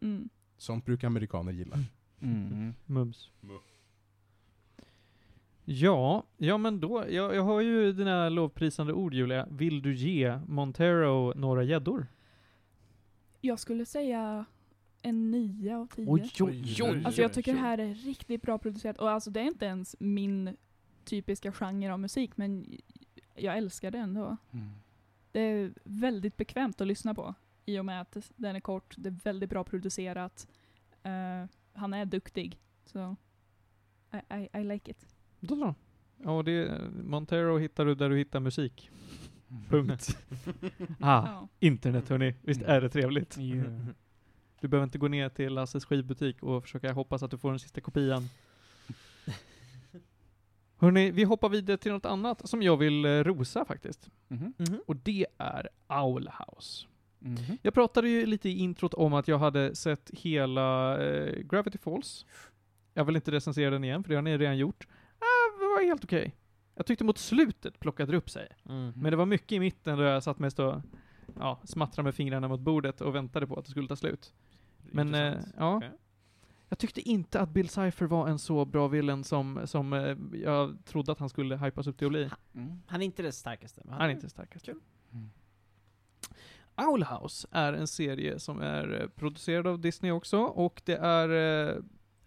Mm. 0.01 0.29
Sånt 0.57 0.85
brukar 0.85 1.07
amerikaner 1.07 1.53
gilla. 1.53 1.79
Mm. 2.21 2.75
Mums. 2.87 3.31
Mu. 3.41 3.59
Ja, 5.65 6.25
ja 6.37 6.59
men 6.59 6.81
då, 6.81 7.05
jag, 7.09 7.35
jag 7.35 7.43
har 7.43 7.61
ju 7.61 7.93
dina 7.93 8.29
lovprisande 8.29 8.93
ord 8.93 9.15
Julia. 9.15 9.47
Vill 9.51 9.83
du 9.83 9.95
ge 9.95 10.39
Montero 10.47 11.33
några 11.35 11.63
gäddor? 11.63 12.07
Jag 13.41 13.59
skulle 13.59 13.87
säga 13.87 14.45
en 15.03 15.31
9 15.31 15.77
av 15.77 15.87
10. 15.87 16.07
oj, 16.09 16.31
oj. 16.41 17.03
Alltså 17.05 17.23
jag 17.23 17.33
tycker 17.33 17.53
det 17.53 17.59
här 17.59 17.79
är 17.79 17.95
riktigt 17.95 18.43
bra 18.43 18.59
producerat 18.59 18.99
och 18.99 19.11
alltså 19.11 19.31
det 19.31 19.41
är 19.41 19.45
inte 19.45 19.65
ens 19.65 19.97
min 19.99 20.57
typiska 21.05 21.53
genre 21.53 21.93
av 21.93 22.01
musik 22.01 22.37
men 22.37 22.67
jag 23.35 23.57
älskar 23.57 23.91
det 23.91 23.99
ändå. 23.99 24.37
Mm. 24.51 24.71
Det 25.33 25.41
är 25.41 25.73
väldigt 25.85 26.37
bekvämt 26.37 26.81
att 26.81 26.87
lyssna 26.87 27.15
på 27.15 27.35
i 27.65 27.79
och 27.79 27.85
med 27.85 28.01
att 28.01 28.31
den 28.37 28.57
är 28.57 28.61
kort, 28.61 28.95
det 28.99 29.09
är 29.09 29.17
väldigt 29.25 29.51
bra 29.51 29.65
producerat. 29.65 30.49
Eh, 31.03 31.45
han 31.73 31.95
är 31.95 32.05
duktig. 32.05 32.59
Så 32.85 33.17
I, 34.13 34.35
I, 34.35 34.49
I 34.61 34.65
like 34.65 34.91
it. 34.91 35.07
Då 35.45 35.57
så. 35.57 35.75
Ja, 36.25 36.43
det, 36.43 36.81
Montero 37.05 37.59
hittar 37.59 37.85
du 37.85 37.95
där 37.95 38.09
du 38.11 38.17
hittar 38.17 38.41
musik. 38.41 38.91
Punkt. 39.69 40.19
ah, 41.01 41.27
Ja. 41.27 41.49
internet 41.61 42.09
hörni. 42.09 42.35
Visst 42.43 42.63
är 42.63 42.81
det 42.81 42.89
trevligt? 42.89 43.39
Yeah. 43.39 43.67
Du 44.61 44.69
behöver 44.69 44.85
inte 44.85 44.99
gå 44.99 45.09
ner 45.09 45.29
till 45.29 45.55
Lasses 45.55 45.85
skivbutik 45.85 46.43
och 46.43 46.63
försöka 46.63 46.93
hoppas 46.93 47.23
att 47.23 47.31
du 47.31 47.39
får 47.39 47.51
den 47.51 47.59
sista 47.59 47.81
kopian. 47.81 48.23
Hörni, 50.77 51.11
vi 51.11 51.25
hoppar 51.25 51.49
vidare 51.49 51.77
till 51.77 51.93
något 51.93 52.07
annat 52.07 52.49
som 52.49 52.63
jag 52.63 52.77
vill 52.77 53.05
eh, 53.05 53.09
rosa 53.09 53.65
faktiskt. 53.65 54.11
Mhm. 54.29 54.55
Och 54.87 54.97
det 54.97 55.27
är 55.39 55.69
Owl 55.89 56.29
House. 56.39 56.87
Mhm. 57.19 57.59
Jag 57.63 57.75
pratade 57.75 58.09
ju 58.09 58.27
lite 58.27 58.49
i 58.49 58.59
introt 58.59 58.95
om 58.95 59.15
att 59.15 59.29
jag 59.29 59.39
hade 59.39 59.75
sett 59.75 60.11
hela 60.13 60.99
eh, 61.05 61.43
Gravity 61.43 61.79
Falls. 61.79 62.27
Jag 62.95 63.05
vill 63.05 63.17
inte 63.17 63.31
recensera 63.31 63.71
den 63.71 63.85
igen, 63.85 64.03
för 64.03 64.09
det 64.11 64.15
har 64.15 64.23
ni 64.23 64.39
redan 64.39 64.59
gjort. 64.59 64.87
Det 65.83 65.87
var 65.87 65.91
helt 65.91 66.05
okej. 66.05 66.37
Jag 66.75 66.87
tyckte 66.87 67.05
mot 67.05 67.19
slutet 67.19 67.81
plockade 67.81 68.13
det 68.13 68.19
upp 68.19 68.31
sig. 68.31 68.49
Mm. 68.69 68.93
Men 68.97 69.11
det 69.11 69.17
var 69.17 69.27
mycket 69.27 69.53
i 69.53 69.61
mitten 69.61 69.99
där 69.99 70.05
jag 70.05 70.23
satt 70.23 70.39
mest 70.39 70.59
och 70.59 70.81
ja, 71.39 71.61
smattrade 71.65 72.05
med 72.05 72.15
fingrarna 72.15 72.49
mot 72.49 72.61
bordet 72.61 73.01
och 73.01 73.15
väntade 73.15 73.47
på 73.47 73.59
att 73.59 73.65
det 73.65 73.71
skulle 73.71 73.89
ta 73.89 73.97
slut. 73.97 74.35
Men 74.83 75.15
eh, 75.15 75.35
ja, 75.59 75.77
Okej. 75.77 75.91
jag 76.69 76.79
tyckte 76.79 77.01
inte 77.01 77.41
att 77.41 77.49
Bill 77.49 77.69
Cipher 77.69 78.07
var 78.07 78.29
en 78.29 78.39
så 78.39 78.65
bra 78.65 78.89
villain 78.89 79.25
som, 79.25 79.61
som 79.65 79.93
eh, 79.93 80.17
jag 80.43 80.85
trodde 80.85 81.13
att 81.13 81.19
han 81.19 81.29
skulle 81.29 81.57
hypas 81.57 81.87
upp 81.87 81.99
till 81.99 82.07
att 82.07 82.13
bli. 82.13 82.31
Mm. 82.55 82.83
Han 82.87 83.03
är 83.03 83.07
inte 83.07 83.23
det 83.23 83.33
starkaste. 83.33 83.83
men 83.85 83.95
Han 83.95 84.11
är 84.11 84.15
inte 84.15 84.29
starkast. 84.29 84.65
Kul. 84.65 84.81
Mm. 85.13 85.31
Owl 86.77 87.05
House 87.05 87.49
är 87.51 87.73
en 87.73 87.87
serie 87.87 88.39
som 88.39 88.61
är 88.61 89.01
eh, 89.01 89.09
producerad 89.09 89.67
av 89.67 89.81
Disney 89.81 90.13
också, 90.13 90.39
och 90.39 90.83
det 90.85 90.97
är 90.97 91.29
eh, 91.29 91.83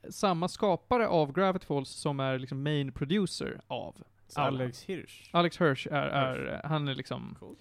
samma 0.10 0.48
skapare 0.48 1.08
av 1.08 1.34
Gravity 1.34 1.66
Falls 1.66 1.90
som 1.90 2.20
är 2.20 2.40
liksom 2.40 2.64
main 2.64 2.92
producer 2.92 3.62
av 3.68 4.04
Alex 4.36 4.84
Hirsch. 4.84 5.30
Alex 5.34 5.62
Hirsch 5.62 5.88
är, 5.88 6.08
är 6.08 6.62
han 6.64 6.88
är 6.88 6.96
liksom 6.96 7.36
Coolt. 7.40 7.60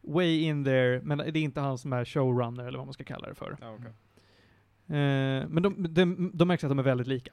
way 0.00 0.40
in 0.42 0.64
there, 0.64 1.00
men 1.02 1.18
det 1.18 1.24
är 1.24 1.36
inte 1.36 1.60
han 1.60 1.78
som 1.78 1.92
är 1.92 2.04
showrunner 2.04 2.64
eller 2.66 2.78
vad 2.78 2.86
man 2.86 2.94
ska 2.94 3.04
kalla 3.04 3.28
det 3.28 3.34
för. 3.34 3.56
Ja, 3.60 3.74
okej. 3.74 3.92
Eh, 4.98 5.48
men 5.48 5.62
de, 5.62 5.94
de, 5.94 6.30
de 6.34 6.48
märks 6.48 6.64
att 6.64 6.70
de 6.70 6.78
är 6.78 6.82
väldigt 6.82 7.06
lika. 7.06 7.32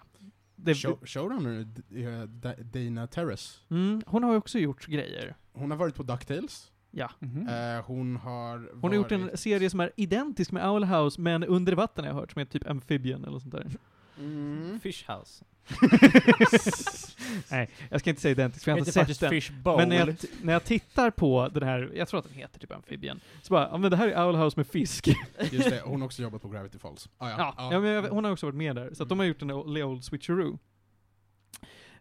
Det, 0.56 0.76
Show, 0.76 1.00
showrunner 1.06 1.68
är 1.92 2.26
Da- 2.28 2.56
Dana 2.64 3.08
Terrace. 3.08 3.60
mm, 3.70 4.02
hon 4.06 4.24
har 4.24 4.32
ju 4.32 4.38
också 4.38 4.60
gjort 4.60 4.86
grejer. 4.88 5.36
Hon 5.54 5.72
har 5.72 5.78
varit 5.78 5.96
på 5.96 6.04
DuckTales. 6.04 6.72
Ja. 6.92 7.12
Mhm. 7.20 7.48
Eh, 7.48 7.86
hon 7.86 8.16
har 8.16 8.70
Hon 8.82 8.92
har 8.92 8.96
gjort 8.96 9.12
en 9.12 9.38
serie 9.38 9.70
som 9.70 9.80
är 9.80 9.92
identisk 9.96 10.52
med 10.52 10.70
Owl 10.70 10.84
House, 10.84 11.22
men 11.22 11.44
under 11.44 11.74
vatten 11.74 12.04
har 12.06 12.12
jag 12.12 12.16
hört, 12.20 12.32
som 12.32 12.40
heter 12.40 12.60
typ 12.60 12.70
Amphibian 12.70 13.26
eller 13.26 13.40
sånt 13.40 13.52
där. 13.54 13.68
Mm. 14.18 14.80
Fish 14.80 15.04
House. 15.08 15.46
Nej, 17.52 17.70
jag 17.90 18.00
ska 18.00 18.10
inte 18.10 18.22
säga 18.22 18.32
identisk, 18.32 18.64
för 18.64 18.72
jag 18.72 18.76
har 18.76 18.80
inte 18.80 18.92
sett 18.92 19.20
den. 19.20 19.30
Fish 19.30 19.52
Bowl. 19.64 19.78
Men 19.78 19.90
när 19.90 19.96
jag, 19.96 20.16
när 20.42 20.54
jag 20.54 20.64
tittar 20.64 21.12
på 21.12 21.50
den 21.54 21.64
här, 21.64 21.92
jag 21.96 22.08
tror 22.08 22.20
att 22.20 22.26
den 22.26 22.34
heter 22.34 22.60
typ 22.60 22.72
Amphibian, 22.72 23.20
så 23.42 23.54
bara, 23.54 23.70
ja 23.72 23.78
men 23.78 23.92
det 23.92 23.98
här 23.98 24.08
är 24.08 24.28
Owl 24.28 24.36
House 24.36 24.60
med 24.60 24.68
fisk. 24.68 25.08
Just 25.52 25.70
det, 25.70 25.82
hon 25.86 26.02
har 26.02 26.06
också 26.06 26.22
jobbat 26.22 26.42
på 26.42 26.50
Gravity 26.50 26.78
Falls. 26.78 27.10
Ah, 27.18 27.30
ja. 27.30 27.54
Ja, 27.58 27.74
ja. 27.74 27.80
men 27.80 27.92
jag, 27.92 28.04
hon 28.04 28.24
har 28.24 28.32
också 28.32 28.46
varit 28.46 28.56
med 28.56 28.76
där, 28.76 28.94
så 28.94 29.04
att 29.04 29.10
de 29.10 29.20
har 29.20 29.26
gjort 29.26 29.42
en 29.42 29.52
old 29.52 30.04
switcheroo. 30.04 30.60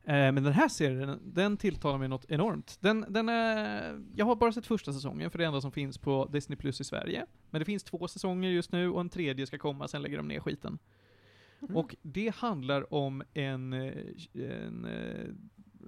Eh, 0.06 0.32
men 0.32 0.42
den 0.42 0.52
här 0.52 0.68
serien, 0.68 1.20
den 1.24 1.56
tilltalar 1.56 1.98
mig 1.98 2.08
något 2.08 2.30
enormt. 2.30 2.76
Den, 2.80 3.06
den 3.08 3.28
är, 3.28 4.00
jag 4.14 4.26
har 4.26 4.36
bara 4.36 4.52
sett 4.52 4.66
första 4.66 4.92
säsongen, 4.92 5.30
för 5.30 5.38
det 5.38 5.42
är 5.42 5.46
det 5.46 5.48
enda 5.48 5.60
som 5.60 5.72
finns 5.72 5.98
på 5.98 6.28
Disney 6.32 6.56
Plus 6.56 6.80
i 6.80 6.84
Sverige. 6.84 7.26
Men 7.50 7.58
det 7.58 7.64
finns 7.64 7.84
två 7.84 8.08
säsonger 8.08 8.50
just 8.50 8.72
nu, 8.72 8.90
och 8.90 9.00
en 9.00 9.08
tredje 9.08 9.46
ska 9.46 9.58
komma, 9.58 9.88
sen 9.88 10.02
lägger 10.02 10.16
de 10.16 10.28
ner 10.28 10.40
skiten. 10.40 10.78
Och 11.72 11.96
det 12.02 12.34
handlar 12.34 12.94
om 12.94 13.22
en, 13.34 13.72
eh, 13.72 13.92
en 14.34 14.84
eh, 14.84 15.26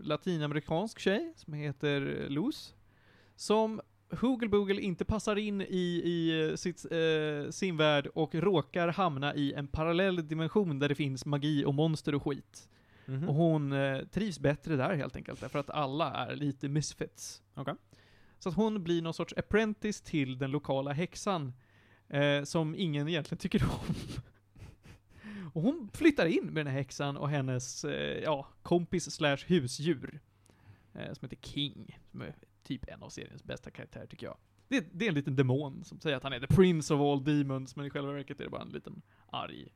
latinamerikansk 0.03 0.99
tjej 0.99 1.33
som 1.37 1.53
heter 1.53 2.27
Luz, 2.29 2.75
som 3.37 3.81
Hoogle 4.11 4.49
Boogle 4.49 4.81
inte 4.81 5.05
passar 5.05 5.37
in 5.37 5.61
i, 5.61 6.03
i 6.05 6.53
sitt, 6.57 6.85
eh, 6.93 7.51
sin 7.51 7.77
värld 7.77 8.07
och 8.07 8.35
råkar 8.35 8.89
hamna 8.89 9.35
i 9.35 9.53
en 9.53 9.67
parallell 9.67 10.29
dimension 10.29 10.79
där 10.79 10.89
det 10.89 10.95
finns 10.95 11.27
magi 11.27 11.65
och 11.65 11.75
monster 11.75 12.15
och 12.15 12.23
skit. 12.23 12.69
Mhm. 13.07 13.29
Och 13.29 13.35
hon 13.35 13.73
eh, 13.73 14.05
trivs 14.05 14.39
bättre 14.41 14.77
där 14.77 14.95
helt 14.95 15.17
enkelt, 15.17 15.41
därför 15.41 15.59
att 15.59 15.71
alla 15.71 16.15
är 16.15 16.37
lite 16.37 16.69
misfits. 16.69 17.43
Okej. 17.55 17.75
Så 18.39 18.49
att 18.49 18.55
hon 18.55 18.83
blir 18.83 19.03
någon 19.03 19.15
sorts 19.15 19.35
apprentice 19.37 20.01
till 20.01 20.39
den 20.39 20.51
lokala 20.51 20.93
häxan, 20.93 21.53
eh, 22.09 22.43
som 22.43 22.75
ingen 22.75 23.09
egentligen 23.09 23.39
tycker 23.39 23.63
om. 23.65 23.95
Och 25.57 25.63
hon 25.63 25.91
flyttar 25.95 26.27
in 26.27 26.45
med 26.47 26.55
den 26.55 26.67
här 26.67 26.79
häxan 26.81 27.17
och 27.17 27.29
hennes, 27.29 27.85
eh, 27.85 28.19
ja, 28.23 28.49
kompis 28.63 29.11
slash 29.11 29.37
husdjur. 29.47 30.21
Eh, 30.95 31.13
som 31.13 31.29
heter 31.29 31.37
King. 31.49 31.99
Som 32.11 32.21
är 32.21 32.35
typ 32.63 32.89
en 32.89 33.03
av 33.03 33.09
seriens 33.09 33.45
bästa 33.45 33.71
karaktärer 33.71 34.07
tycker 34.07 34.27
jag. 34.27 34.37
Det, 34.69 34.87
det 34.93 35.05
är 35.05 35.09
en 35.09 35.15
liten 35.15 35.37
demon 35.37 35.85
som 35.85 36.01
säger 36.01 36.17
att 36.17 36.23
han 36.23 36.33
är 36.33 36.41
the 36.41 36.47
prince 36.47 36.95
of 36.95 37.01
all 37.01 37.25
demons, 37.25 37.77
men 37.77 37.87
i 37.87 37.91
själva 37.91 38.13
verket 38.13 38.41
är 38.41 38.45
det 38.45 38.51
bara 38.51 38.63
en 38.63 38.69
liten 38.69 39.03
arg 39.31 39.69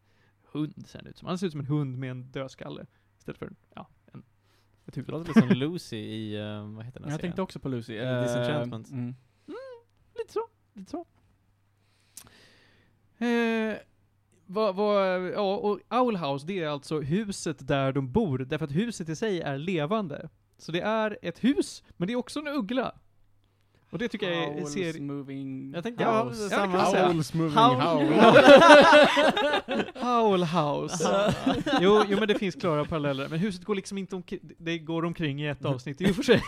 hund 0.52 0.86
ser 0.86 0.98
han 0.98 1.06
ut 1.06 1.18
som. 1.18 1.28
Han 1.28 1.38
ser 1.38 1.46
ut 1.46 1.52
som 1.52 1.60
en 1.60 1.66
hund 1.66 1.98
med 1.98 2.10
en 2.10 2.22
dödskalle. 2.22 2.86
Istället 3.18 3.38
för, 3.38 3.52
ja, 3.74 3.88
en, 4.12 4.20
ett 4.20 4.24
Det 4.94 4.96
huvud. 4.96 5.10
låter 5.10 5.28
lite 5.28 5.40
som 5.40 5.48
Lucy 5.58 5.96
i, 5.96 6.36
eh, 6.36 6.66
vad 6.74 6.84
heter 6.84 7.00
den 7.00 7.08
här 7.08 7.14
Jag 7.14 7.20
tänkte 7.20 7.36
serien? 7.36 7.42
också 7.44 7.60
på 7.60 7.68
Lucy. 7.68 7.96
Eh, 7.96 8.22
Disenchantment. 8.22 8.90
Mm. 8.90 9.14
Lite 10.18 10.32
så, 10.32 10.40
lite 10.74 10.90
så. 10.90 11.06
Eh, 13.24 13.76
vad, 14.50 14.74
vad, 14.74 15.22
ja, 15.32 15.56
och 15.56 15.80
Owl 15.90 16.16
House, 16.16 16.46
det 16.46 16.62
är 16.62 16.68
alltså 16.68 17.00
huset 17.00 17.68
där 17.68 17.92
de 17.92 18.12
bor, 18.12 18.38
därför 18.38 18.64
att 18.64 18.72
huset 18.72 19.08
i 19.08 19.16
sig 19.16 19.40
är 19.40 19.58
levande. 19.58 20.28
Så 20.58 20.72
det 20.72 20.80
är 20.80 21.18
ett 21.22 21.44
hus, 21.44 21.82
men 21.96 22.06
det 22.06 22.12
är 22.12 22.16
också 22.16 22.40
en 22.40 22.48
uggla. 22.48 22.94
Och 23.90 23.98
det 23.98 24.08
tycker 24.08 24.30
jag 24.30 24.44
är, 24.44 24.62
Owls 24.62 24.72
ser... 24.72 25.00
moving 25.00 25.72
Jag 25.74 25.82
tänkte, 25.82 26.02
ja, 26.04 26.24
house. 26.24 26.42
ja, 26.42 26.48
samma. 26.48 26.76
man 26.76 26.90
säga. 26.90 27.08
Owls 27.08 27.34
moving 27.34 27.58
Howl. 27.58 27.80
howl. 27.80 28.12
Owl 30.02 30.44
House. 30.44 31.34
jo, 31.80 32.04
jo, 32.08 32.18
men 32.18 32.28
det 32.28 32.38
finns 32.38 32.54
klara 32.54 32.84
paralleller. 32.84 33.28
Men 33.28 33.38
huset 33.38 33.64
går 33.64 33.74
liksom 33.74 33.98
inte 33.98 34.16
omkring, 34.16 34.40
det 34.58 34.78
går 34.78 35.04
omkring 35.04 35.42
i 35.42 35.48
ett 35.48 35.64
avsnitt 35.64 36.00
i 36.00 36.10
och 36.10 36.16
för 36.16 36.22
sig. 36.22 36.42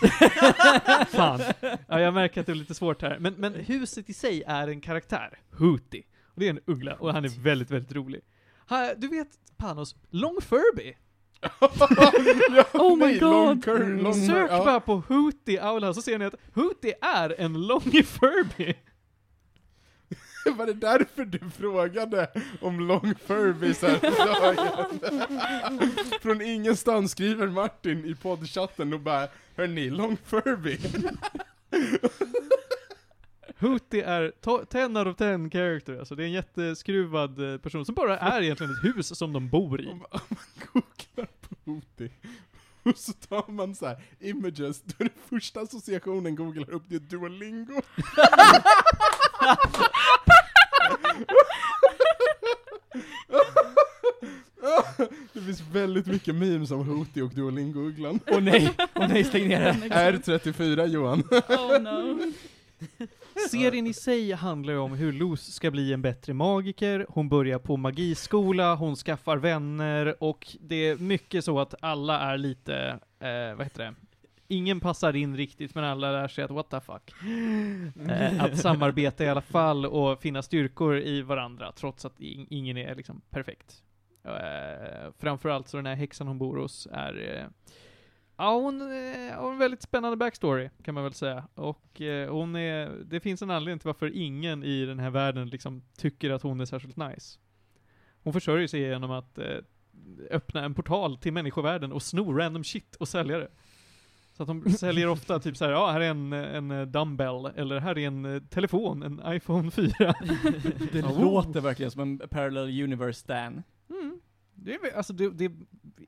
Fan. 1.08 1.40
Ja, 1.86 2.00
jag 2.00 2.14
märker 2.14 2.40
att 2.40 2.46
det 2.46 2.52
är 2.52 2.56
lite 2.56 2.74
svårt 2.74 3.02
här. 3.02 3.18
Men, 3.20 3.34
men 3.34 3.54
huset 3.54 4.10
i 4.10 4.14
sig 4.14 4.42
är 4.46 4.68
en 4.68 4.80
karaktär. 4.80 5.38
Hootie. 5.58 6.02
Och 6.34 6.40
det 6.40 6.46
är 6.46 6.50
en 6.50 6.60
uggla, 6.66 6.94
och 6.94 7.12
han 7.12 7.24
är 7.24 7.42
väldigt, 7.42 7.70
väldigt 7.70 7.92
rolig. 7.92 8.20
Ha, 8.68 8.94
du 8.96 9.08
vet, 9.08 9.28
Panos, 9.56 9.96
Long 10.10 10.40
Furby. 10.40 10.96
ja, 11.60 12.64
Oh 12.72 12.96
my 12.96 13.04
nej, 13.04 13.18
God. 13.18 13.30
Long 13.30 13.60
cur, 13.60 14.02
long 14.02 14.26
Sök 14.26 14.50
ja. 14.50 14.64
bara 14.64 14.80
på 14.80 15.02
Hootie 15.08 15.60
House, 15.62 15.94
så 15.94 16.02
ser 16.02 16.18
ni 16.18 16.24
att 16.24 16.34
Hootie 16.54 16.94
är 17.00 17.40
en 17.40 17.66
Long 17.66 17.80
Furby. 18.04 18.74
Var 20.56 20.66
det 20.66 20.72
därför 20.72 21.24
du 21.24 21.50
frågade 21.50 22.30
om 22.60 22.80
Long 22.80 23.14
Furbys 23.26 23.82
här? 23.82 23.98
Från 26.20 26.42
ingenstans 26.42 27.12
skriver 27.12 27.46
Martin 27.46 28.04
i 28.04 28.14
poddchatten 28.14 28.92
och 28.92 29.00
bara 29.00 29.28
Hörni, 29.56 29.90
Long 29.90 30.16
Furby? 30.24 30.78
Hootie 33.62 34.04
är 34.04 34.32
to- 34.42 34.64
10 34.64 34.86
out 34.98 35.06
of 35.06 35.16
10 35.16 35.50
character, 35.50 35.98
alltså 35.98 36.14
det 36.14 36.22
är 36.22 36.26
en 36.26 36.32
jätteskruvad 36.32 37.52
eh, 37.52 37.58
person 37.58 37.84
som 37.84 37.94
bara 37.94 38.18
är 38.18 38.42
egentligen 38.42 38.72
ett 38.72 38.84
hus 38.96 39.18
som 39.18 39.32
de 39.32 39.48
bor 39.48 39.80
i. 39.80 39.86
Om 39.86 39.98
man, 39.98 40.06
om 40.12 40.20
man 40.28 40.66
googlar 40.72 41.28
på 41.40 41.70
Hootie 41.70 42.10
och 42.82 42.98
så 42.98 43.12
tar 43.12 43.52
man 43.52 43.74
så 43.74 43.86
här 43.86 44.02
images, 44.20 44.82
då 44.82 44.94
är 44.98 45.04
det 45.04 45.10
första 45.28 45.60
associationen 45.60 46.36
googlar 46.36 46.70
upp 46.70 46.82
det 46.88 46.94
är 46.96 47.00
Duolingo. 47.00 47.82
Det 55.32 55.40
finns 55.40 55.60
väldigt 55.72 56.06
mycket 56.06 56.34
memes 56.34 56.70
om 56.70 56.86
Hootie 56.88 57.22
och 57.22 57.30
Duolingo-ugglan. 57.30 58.20
Åh 58.26 58.40
nej, 58.40 58.70
åh 58.94 59.08
nej, 59.08 59.24
stäng 59.24 59.48
ner 59.48 59.60
det. 59.60 59.72
R34 59.88 60.86
Johan. 60.86 61.22
Oh 61.48 61.80
no. 61.80 62.18
Serien 63.50 63.86
i 63.86 63.92
sig 63.92 64.32
handlar 64.32 64.72
ju 64.72 64.78
om 64.78 64.92
hur 64.92 65.12
Luz 65.12 65.54
ska 65.54 65.70
bli 65.70 65.92
en 65.92 66.02
bättre 66.02 66.34
magiker, 66.34 67.06
hon 67.08 67.28
börjar 67.28 67.58
på 67.58 67.76
magiskola, 67.76 68.74
hon 68.74 68.96
skaffar 68.96 69.36
vänner 69.36 70.14
och 70.22 70.56
det 70.60 70.74
är 70.88 70.96
mycket 70.96 71.44
så 71.44 71.60
att 71.60 71.74
alla 71.80 72.20
är 72.20 72.38
lite, 72.38 72.98
eh, 73.20 73.54
vad 73.56 73.66
heter 73.66 73.84
det? 73.84 73.94
Ingen 74.48 74.80
passar 74.80 75.16
in 75.16 75.36
riktigt, 75.36 75.74
men 75.74 75.84
alla 75.84 76.12
lär 76.12 76.28
sig 76.28 76.44
att 76.44 76.50
what 76.50 76.70
the 76.70 76.80
fuck. 76.80 77.12
Eh, 78.10 78.44
att 78.44 78.58
samarbeta 78.58 79.24
i 79.24 79.28
alla 79.28 79.40
fall 79.40 79.86
och 79.86 80.20
finna 80.20 80.42
styrkor 80.42 80.98
i 80.98 81.22
varandra, 81.22 81.72
trots 81.72 82.04
att 82.04 82.20
in- 82.20 82.46
ingen 82.50 82.76
är 82.76 82.94
liksom 82.94 83.20
perfekt. 83.30 83.82
Eh, 84.24 85.10
framförallt 85.18 85.68
så 85.68 85.76
den 85.76 85.86
här 85.86 85.94
häxan 85.94 86.26
hon 86.26 86.38
bor 86.38 86.56
hos 86.56 86.88
är 86.92 87.36
eh, 87.38 87.72
Ja, 88.42 88.54
hon 88.54 88.80
eh, 88.80 89.34
har 89.34 89.52
en 89.52 89.58
väldigt 89.58 89.82
spännande 89.82 90.16
backstory, 90.16 90.68
kan 90.82 90.94
man 90.94 91.04
väl 91.04 91.12
säga. 91.12 91.44
Och 91.54 92.00
eh, 92.00 92.30
hon 92.32 92.56
är, 92.56 92.88
det 93.04 93.20
finns 93.20 93.42
en 93.42 93.50
anledning 93.50 93.78
till 93.78 93.86
varför 93.86 94.16
ingen 94.16 94.64
i 94.64 94.86
den 94.86 94.98
här 94.98 95.10
världen 95.10 95.48
liksom 95.48 95.82
tycker 95.96 96.30
att 96.30 96.42
hon 96.42 96.60
är 96.60 96.64
särskilt 96.64 96.96
nice. 96.96 97.38
Hon 98.22 98.32
försörjer 98.32 98.68
sig 98.68 98.80
genom 98.80 99.10
att 99.10 99.38
eh, 99.38 99.56
öppna 100.30 100.64
en 100.64 100.74
portal 100.74 101.16
till 101.16 101.32
människovärlden 101.32 101.92
och 101.92 102.02
sno 102.02 102.32
random 102.32 102.64
shit 102.64 102.96
och 102.96 103.08
sälja 103.08 103.38
det. 103.38 103.48
Så 104.32 104.42
att 104.42 104.46
de 104.46 104.70
säljer 104.78 105.08
ofta 105.08 105.40
typ 105.40 105.56
så 105.56 105.64
här, 105.64 105.72
ja 105.72 105.90
här 105.90 106.00
är 106.00 106.10
en, 106.10 106.32
en 106.32 106.92
dumbbell, 106.92 107.46
eller 107.56 107.80
här 107.80 107.98
är 107.98 108.06
en 108.06 108.24
eh, 108.24 108.42
telefon, 108.42 109.02
en 109.02 109.34
iPhone 109.34 109.70
4. 109.70 109.92
Det 110.92 111.02
låter 111.02 111.60
verkligen 111.60 111.90
som 111.90 112.00
en 112.00 112.18
parallel 112.18 112.82
universe 112.82 113.20
stan. 113.20 113.62
Mm. 113.90 114.20
Det 114.54 114.74
är, 114.74 114.96
alltså 114.96 115.12
det, 115.12 115.30
det, 115.30 115.52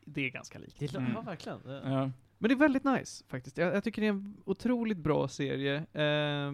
det 0.06 0.20
är 0.20 0.30
ganska 0.30 0.58
likt. 0.58 0.78
Det 0.78 0.94
Mm. 0.94 1.12
Ja, 1.14 1.20
verkligen. 1.20 1.58
Ja. 1.84 2.10
Men 2.38 2.48
det 2.48 2.54
är 2.54 2.58
väldigt 2.58 2.84
nice, 2.84 3.24
faktiskt. 3.28 3.58
Jag, 3.58 3.74
jag 3.74 3.84
tycker 3.84 4.02
det 4.02 4.08
är 4.08 4.12
en 4.12 4.36
otroligt 4.44 4.98
bra 4.98 5.28
serie. 5.28 5.76
Eh, 5.76 6.52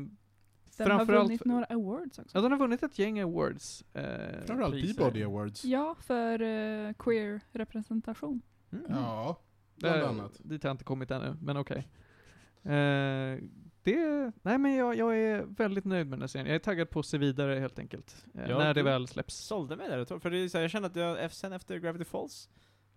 Den 0.77 0.90
har 0.90 1.05
vunnit 1.05 1.45
några 1.45 1.64
awards 1.64 2.19
också. 2.19 2.38
ja, 2.38 2.43
den 2.43 2.53
har 2.53 2.59
vunnit 2.59 2.83
ett 2.83 2.99
gäng 2.99 3.21
awards. 3.21 3.85
Eh, 3.95 4.03
Framförallt. 4.47 4.97
Peabody 4.97 5.23
Awards. 5.23 5.64
Ja, 5.64 5.95
för 6.01 6.43
eh, 6.43 6.93
queer-representation. 6.93 8.43
Mm. 8.73 8.85
Ja, 8.88 9.40
bland 9.77 10.03
Eh, 10.03 10.09
annat. 10.09 10.33
Dit 10.45 10.62
har 10.62 10.69
jag 10.71 10.75
inte 10.75 10.85
kommit 10.85 11.11
ännu, 11.11 11.37
men 11.43 11.57
okej. 11.57 11.88
Eh, 12.62 13.38
det, 13.83 14.33
nej 14.43 14.59
men 14.59 14.75
jag, 14.75 14.97
jag 14.97 15.19
är 15.19 15.43
väldigt 15.43 15.85
nöjd 15.85 16.07
med 16.07 16.12
den 16.19 16.23
här 16.23 16.27
serien. 16.29 16.47
Jag 16.47 16.55
är 16.55 16.59
taggad 16.59 16.90
på 16.90 17.01
att 17.01 17.07
se 17.07 17.19
vidare 17.19 17.61
helt 17.61 17.79
enkelt. 17.79 18.27
Eh, 18.35 18.51
Ja, 18.51 18.59
när 18.59 18.75
det 18.75 18.83
väl 18.83 19.07
släpps. 19.09 19.35
Sålde 19.37 19.77
mig 19.77 19.88
där 19.88 19.99
ett 19.99 20.09
tag, 20.09 20.23
för 20.23 20.31
det 20.31 20.38
är 20.38 20.49
så 20.49 20.59
här, 20.59 20.62
jag 20.62 20.71
känner 20.71 20.87
att 20.88 20.97
jag, 20.97 21.33
sen 21.33 21.53
efter 21.53 21.77
Gravity 21.79 22.05
Falls, 22.05 22.49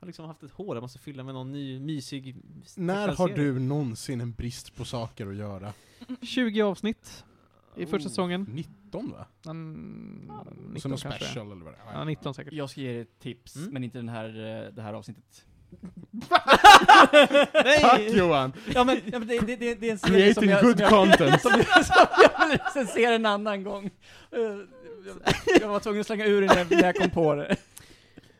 har 0.03 0.07
liksom 0.07 0.25
haft 0.25 0.43
ett 0.43 0.51
hål 0.51 0.75
jag 0.75 0.81
måste 0.81 0.99
fylla 0.99 1.23
med 1.23 1.33
någon 1.33 1.51
ny, 1.51 1.79
mysig 1.79 2.35
När 2.75 3.07
har 3.07 3.27
du 3.27 3.59
någonsin 3.59 4.21
en 4.21 4.31
brist 4.31 4.75
på 4.75 4.85
saker 4.85 5.27
att 5.27 5.35
göra? 5.35 5.73
20 6.21 6.61
avsnitt 6.61 7.23
i 7.75 7.85
första 7.85 8.07
Oh, 8.07 8.09
säsongen. 8.09 8.45
19 8.49 9.11
va? 9.11 9.25
Mm, 9.45 10.25
Ja, 10.27 10.45
19 10.73 10.81
Som 10.81 10.91
någon 10.91 10.97
kanske. 10.99 11.19
special 11.25 11.51
eller 11.51 11.63
vad 11.65 11.73
det 11.73 11.77
är. 11.89 11.93
Ja, 11.93 12.03
19 12.03 12.33
säkert. 12.33 12.53
Jag 12.53 12.69
ska 12.69 12.81
ge 12.81 12.89
er 12.97 13.01
ett 13.01 13.19
tips, 13.19 13.55
Mm. 13.55 13.69
men 13.73 13.83
inte 13.83 13.97
den 13.97 14.09
här, 14.09 14.25
eh, 14.65 14.73
det 14.73 14.81
här 14.81 14.93
avsnittet. 14.93 15.45
Tack 17.81 18.01
Johan! 18.01 18.53
Ja 18.73 18.83
men, 18.83 19.01
ja, 19.05 19.19
men 19.19 19.27
det, 19.27 19.39
det, 19.39 19.55
det, 19.55 19.75
det 19.75 19.87
är 19.87 19.91
en 19.91 19.99
serie 19.99 20.33
som 20.33 20.43
Creating 20.43 20.49
jag, 20.49 20.63
good 20.63 20.77
som 20.77 20.81
jag, 20.81 20.89
content! 20.89 21.41
som 21.41 21.51
jag, 21.51 21.85
som 21.85 21.95
jag 22.23 22.47
vill 22.47 22.57
recensera 22.57 23.15
en 23.15 23.25
annan 23.25 23.63
gång. 23.63 23.85
Eh, 24.31 24.39
Jag, 25.05 25.61
jag 25.61 25.67
var 25.67 25.79
tvungen 25.79 25.99
att 26.01 26.07
slänga 26.07 26.25
ur 26.25 26.41
den 26.41 26.49
när- 26.69 26.75
när 26.75 26.83
jag 26.83 26.95
kom 26.95 27.09
på 27.09 27.35
det. 27.35 27.55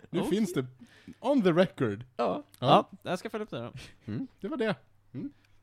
Nu 0.10 0.20
Oh. 0.20 0.30
finns 0.30 0.54
det, 0.54 0.66
on 1.24 1.42
the 1.42 1.52
record. 1.52 2.06
Ja. 2.18 2.44
Ja, 2.60 2.90
jag 3.04 3.20
ska 3.20 3.30
följa 3.30 3.44
upp 3.44 3.50
det 3.50 3.60
då. 3.60 3.72
Mm, 4.06 4.28
det 4.42 4.48
var 4.48 4.58
det. 4.58 4.76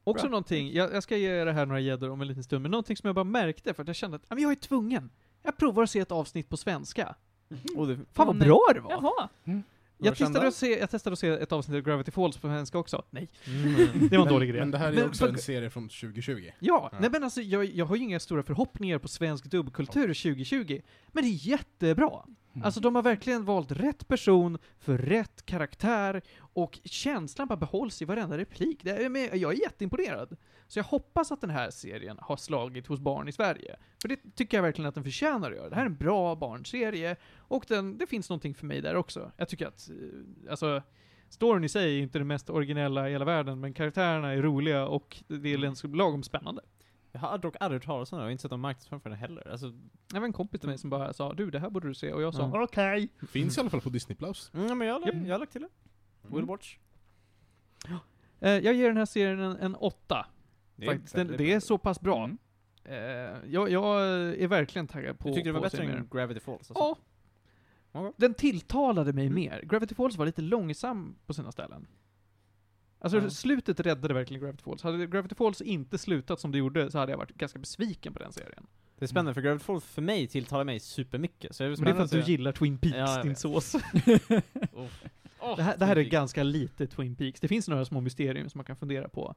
Också 0.05 0.25
Bra. 0.25 0.31
någonting, 0.31 0.73
jag, 0.73 0.95
jag 0.95 1.03
ska 1.03 1.17
ge 1.17 1.45
det 1.45 1.53
här 1.53 1.67
några 1.67 1.81
gäddor 1.81 2.11
om 2.11 2.21
en 2.21 2.29
liten 2.29 2.45
stund, 2.45 2.63
men 2.63 2.71
någonting 2.71 2.97
som 2.97 3.07
jag 3.07 3.15
bara 3.15 3.25
märkte 3.25 3.75
för 3.75 3.83
att 3.83 3.89
jag 3.89 3.97
kände 3.97 4.17
att 4.17 4.23
ja, 4.29 4.35
men 4.35 4.43
jag 4.43 4.53
är 4.53 4.57
tvungen. 4.57 5.11
Jag 5.43 5.57
provar 5.57 5.83
att 5.83 5.91
se 5.91 5.99
ett 6.01 6.13
avsnitt 6.13 6.49
på 6.49 6.57
svenska. 6.57 7.15
Och 7.77 7.87
det, 7.87 7.99
Fan 8.13 8.27
vad 8.27 8.39
bra 8.39 8.61
det 8.75 8.81
var! 8.81 8.91
Jaha. 8.91 9.29
Jag 10.03 10.17
testade, 10.17 10.49
att 10.49 10.55
se, 10.55 10.79
jag 10.79 10.91
testade 10.91 11.13
att 11.13 11.19
se 11.19 11.29
ett 11.29 11.53
avsnitt 11.53 11.77
av 11.77 11.83
Gravity 11.83 12.11
Falls 12.11 12.37
på 12.37 12.47
svenska 12.49 12.79
också. 12.79 13.03
Nej. 13.11 13.29
Mm. 13.47 13.75
Det 13.75 14.17
var 14.17 14.19
en 14.19 14.25
men, 14.25 14.33
dålig 14.33 14.49
grej. 14.51 14.61
Men 14.61 14.71
det 14.71 14.79
här 14.79 14.89
är 14.89 14.97
Men 14.97 15.09
också 15.09 15.25
för- 15.27 15.33
en 15.33 15.39
serie 15.39 15.71
från 15.71 15.89
2020. 15.89 16.45
Ja, 16.59 16.89
Ja. 16.93 16.99
nej 17.01 17.11
men 17.11 17.25
alltså 17.25 17.41
jag, 17.41 17.65
jag 17.65 17.87
har 17.87 17.97
ju 17.97 18.03
inga 18.03 18.21
stora 18.21 18.43
förhoppningar 18.43 18.99
på 18.99 19.09
svensk 19.09 19.45
dubbkultur 19.45 20.15
2020, 20.15 20.81
men 21.13 21.25
det 21.25 21.31
är 21.31 21.49
jättebra. 21.49 22.11
Mm. 22.55 22.65
Alltså 22.65 22.81
de 22.81 22.95
har 22.95 23.03
verkligen 23.03 23.45
valt 23.45 23.73
rätt 23.73 24.09
person 24.09 24.59
för 24.79 24.99
rätt 24.99 25.47
karaktär 25.47 26.23
och 26.63 26.79
känslan 26.85 27.49
bara 27.49 27.57
behålls 27.57 28.03
i 28.03 28.05
varenda 28.05 28.39
replik. 28.39 28.81
Det 28.85 28.91
är, 28.91 29.37
jag 29.37 29.53
är 29.53 29.61
jätteimponerad. 29.61 30.37
Så 30.67 30.79
jag 30.79 30.85
hoppas 30.85 31.33
att 31.33 31.41
den 31.41 31.51
här 31.51 31.71
serien 31.71 32.19
har 32.21 32.37
slagit 32.37 32.87
hos 32.87 33.01
barn 33.01 33.29
i 33.29 33.33
Sverige. 33.33 33.77
För 34.03 34.09
det 34.09 34.35
tycker 34.35 34.57
jag 34.57 34.63
verkligen 34.63 34.89
att 34.89 34.95
den 34.95 35.05
förtjänar 35.05 35.51
att 35.51 35.57
göra. 35.57 35.69
Det 35.69 35.75
här 35.75 35.83
är 35.83 35.87
en 35.87 35.97
bra 35.97 36.35
barnserie 36.37 37.17
och 37.39 37.65
den, 37.69 37.99
det 37.99 38.07
finns 38.07 38.29
någonting 38.31 38.55
för 38.55 38.67
mig 38.67 38.81
där 38.81 38.95
också. 38.97 39.33
Jag 39.37 39.49
tycker 39.49 39.67
att, 39.67 39.91
eh, 39.91 40.51
alltså, 40.51 40.83
storyn 41.29 41.65
i 41.65 41.69
sig 41.69 41.99
är 41.99 42.03
inte 42.03 42.19
det 42.19 42.25
mest 42.25 42.51
originella 42.51 43.09
i 43.09 43.13
hela 43.13 43.25
världen, 43.25 43.61
men 43.61 43.75
karaktärerna 43.75 44.33
är 44.33 44.43
roliga 44.43 44.87
och 44.87 45.23
det 45.29 45.53
är 45.55 45.65
en 45.85 45.93
lagom 45.97 46.23
spännande. 46.23 46.63
Jag 47.13 47.21
har 47.21 47.39
dock 47.39 47.55
aldrig 47.61 47.81
hört 47.81 47.87
talas 47.87 48.13
om 48.13 48.19
det 48.19 48.25
och 48.25 48.31
inte 48.33 48.43
sett 48.43 48.51
någon 48.51 48.61
marknadsföring 48.61 49.01
för 49.01 49.11
det 49.11 49.17
heller. 49.17 49.49
Alltså, 49.51 49.73
Jag 50.13 50.21
var 50.21 50.27
en 50.27 50.33
kompis 50.33 50.61
till 50.61 50.69
mig 50.69 50.79
som 50.79 50.91
bara 50.91 51.13
sa 51.13 51.33
du, 51.33 51.51
det 51.51 51.59
här 51.59 51.71
borde 51.71 51.89
du 51.89 51.95
se, 51.95 52.13
och 52.13 52.23
jag 52.23 52.35
sa 52.35 52.51
Ja. 52.55 52.63
okej. 52.65 53.09
Finns 53.29 53.57
i 53.57 53.61
alla 53.61 53.71
fall 53.71 53.81
på 53.81 53.89
Disney+. 53.89 54.17
Plus. 54.17 54.51
mm, 54.55 54.79
men 54.79 54.89
jag, 54.89 55.07
Japp. 55.07 55.15
jag 55.27 55.35
har 55.35 55.39
lagt 55.39 55.53
till 55.53 55.61
det. 55.61 55.69
Will 56.23 56.45
watch. 56.45 56.77
Eh, 58.43 58.51
jag 58.51 58.75
ger 58.75 58.89
den 58.89 58.97
här 58.97 59.07
serien 59.07 59.41
en, 59.41 59.57
en 59.57 59.75
åtta. 59.75 60.27
Det 60.77 60.87
är 60.87 60.91
Faktiskt. 60.93 61.15
Den, 61.15 61.35
det 61.39 61.53
är 61.53 61.61
så 61.61 61.79
pass 61.79 62.01
bra. 62.01 62.25
Mm. 62.25 62.39
Eh, 62.85 62.95
jag, 63.51 63.71
jag 63.71 64.01
är 64.39 64.49
verkligen 64.49 64.87
taggad 64.87 65.19
på 65.19 65.29
Du 65.29 65.35
tyckte 65.35 65.49
det 65.49 65.53
var 65.53 65.61
bättre 65.61 65.85
än 65.85 66.09
Gravity 66.13 66.41
Falls? 66.41 66.71
Alltså. 66.71 66.97
Ja. 67.93 68.13
Den 68.17 68.35
tilltalade 68.35 69.13
mig 69.13 69.27
Mm. 69.27 69.35
mer. 69.35 69.63
Gravity 69.63 69.95
Falls 69.95 70.17
var 70.17 70.27
lite 70.27 70.43
långsam 70.43 71.17
på 71.27 71.35
sina 71.35 71.53
ställen. 71.53 71.87
Alltså 72.99 73.19
Ja. 73.19 73.31
slutet 73.31 73.81
räddade 73.81 74.15
verkligen 74.15 74.43
Gravity 74.43 74.63
Falls. 74.63 74.83
Hade 74.83 75.07
Gravity 75.07 75.35
Falls 75.35 75.61
inte 75.61 75.99
slutat 75.99 76.41
som 76.41 76.53
det 76.53 76.59
gjorde 76.59 76.91
så 76.91 76.99
hade 76.99 77.13
jag 77.13 77.17
varit 77.19 77.35
ganska 77.35 77.59
besviken 77.59 78.13
på 78.13 78.19
den 78.19 78.33
serien. 78.33 78.67
Det 78.99 79.05
är 79.05 79.09
spännande, 79.09 79.35
för 79.35 79.41
Gravity 79.41 79.65
Falls 79.65 79.85
för 79.85 80.03
mig 80.03 80.27
tilltalar 80.27 80.65
mig 80.65 80.81
supermycket. 80.81 81.57
Så 81.57 81.63
det 81.63 81.69
är 81.69 81.77
Men 81.77 81.85
det 81.85 81.91
är 81.91 81.95
för 81.95 82.03
att 82.03 82.11
du 82.11 82.21
gillar 82.33 82.53
Twin 82.53 82.79
Peaks, 82.79 82.97
Ja, 82.97 83.23
din 83.23 83.37
sås. 83.37 83.75
Oh, 84.73 84.87
det, 85.57 85.63
här, 85.63 85.77
det 85.77 85.85
här 85.85 85.97
är 85.97 86.03
ganska 86.03 86.43
lite 86.43 86.87
Twin 86.87 87.17
Peaks. 87.17 87.41
Det 87.41 87.49
finns 87.49 87.69
några 87.69 87.85
små 87.85 88.01
mysterium 88.01 88.49
som 88.49 88.59
man 88.59 88.65
kan 88.65 88.77
fundera 88.77 89.09
på. 89.09 89.35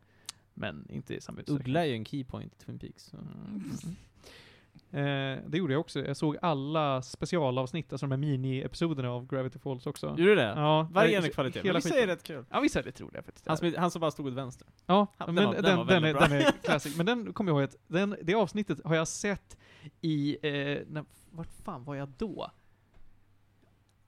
Men 0.53 0.87
inte 0.89 1.15
i 1.15 1.21
samma 1.21 1.39
utsträckning. 1.39 1.61
Uggla 1.65 1.81
är 1.85 1.89
ju 1.89 1.95
en 1.95 2.05
keypoint 2.05 2.53
i 2.53 2.65
Twin 2.65 2.79
Peaks. 2.79 3.13
Mm. 3.13 3.63
Eh, 4.91 5.39
det 5.47 5.57
gjorde 5.57 5.73
jag 5.73 5.79
också. 5.79 5.99
Jag 6.05 6.17
såg 6.17 6.37
alla 6.41 7.01
specialavsnitt, 7.01 7.93
alltså 7.93 8.07
de 8.07 8.11
här 8.11 8.17
mini-episoderna 8.17 9.07
av 9.09 9.27
Gravity 9.27 9.59
Falls 9.59 9.87
också. 9.87 10.07
Gjorde 10.07 10.23
du 10.23 10.35
det? 10.35 10.53
Ja, 10.55 10.87
Varje 10.91 11.17
eh, 11.19 11.25
kvalitet. 11.27 11.59
hela 11.59 11.73
Men 11.73 11.81
vissa 11.81 11.99
är 11.99 12.07
rätt 12.07 12.23
kul. 12.23 12.45
Ja, 12.49 12.59
vissa 12.59 12.79
är 12.79 12.83
lite 12.83 13.03
roliga 13.03 13.23
faktiskt. 13.23 13.47
Han 13.47 13.57
som, 13.57 13.73
han 13.77 13.91
som 13.91 13.99
bara 14.01 14.11
stod 14.11 14.27
åt 14.27 14.33
vänster. 14.33 14.67
Ja, 14.85 15.07
Ja, 15.17 15.25
men 15.25 15.35
den 15.35 15.43
den, 15.43 15.45
var- 15.45 15.53
den, 15.61 15.63
den 15.63 15.77
var 15.77 15.85
den, 15.85 16.03
är, 16.03 16.13
den 16.13 16.31
är 16.47 16.51
classic. 16.63 16.97
Men 16.97 17.05
den 17.05 17.33
kommer 17.33 17.51
jag 17.51 17.55
ihåg 17.61 17.69
att, 17.69 17.77
den, 17.87 18.15
det 18.21 18.33
avsnittet 18.35 18.79
har 18.85 18.95
jag 18.95 19.07
sett 19.07 19.57
i, 20.01 20.37
eh, 20.41 20.79
när, 20.87 21.05
vart 21.31 21.49
fan 21.63 21.83
var 21.83 21.95
jag 21.95 22.09
då? 22.17 22.51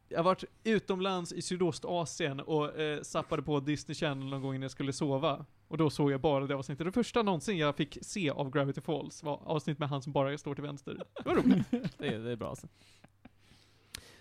Jag 0.09 0.19
har 0.19 0.23
varit 0.23 0.43
utomlands 0.63 1.33
i 1.33 1.41
Sydostasien 1.41 2.39
och 2.39 2.79
eh, 2.79 3.01
zappade 3.01 3.41
på 3.41 3.59
Disney 3.59 3.95
Channel 3.95 4.29
någon 4.29 4.41
gång 4.41 4.55
innan 4.55 4.61
jag 4.61 4.71
skulle 4.71 4.93
sova. 4.93 5.45
Och 5.67 5.77
då 5.77 5.89
såg 5.89 6.11
jag 6.11 6.21
bara 6.21 6.47
det 6.47 6.55
avsnittet. 6.55 6.85
Det 6.85 6.91
första 6.91 7.21
någonsin 7.21 7.57
jag 7.57 7.75
fick 7.75 7.97
se 8.01 8.29
av 8.29 8.51
Gravity 8.51 8.81
Falls 8.81 9.23
var 9.23 9.41
avsnitt 9.45 9.79
med 9.79 9.89
han 9.89 10.01
som 10.01 10.11
bara 10.11 10.37
står 10.37 10.55
till 10.55 10.63
vänster. 10.63 10.93
Det 11.23 11.29
var 11.29 11.35
roligt. 11.35 11.71
Det 11.97 12.07
är, 12.07 12.19
det 12.19 12.31
är 12.31 12.35
bra 12.35 12.49
alltså. 12.49 12.67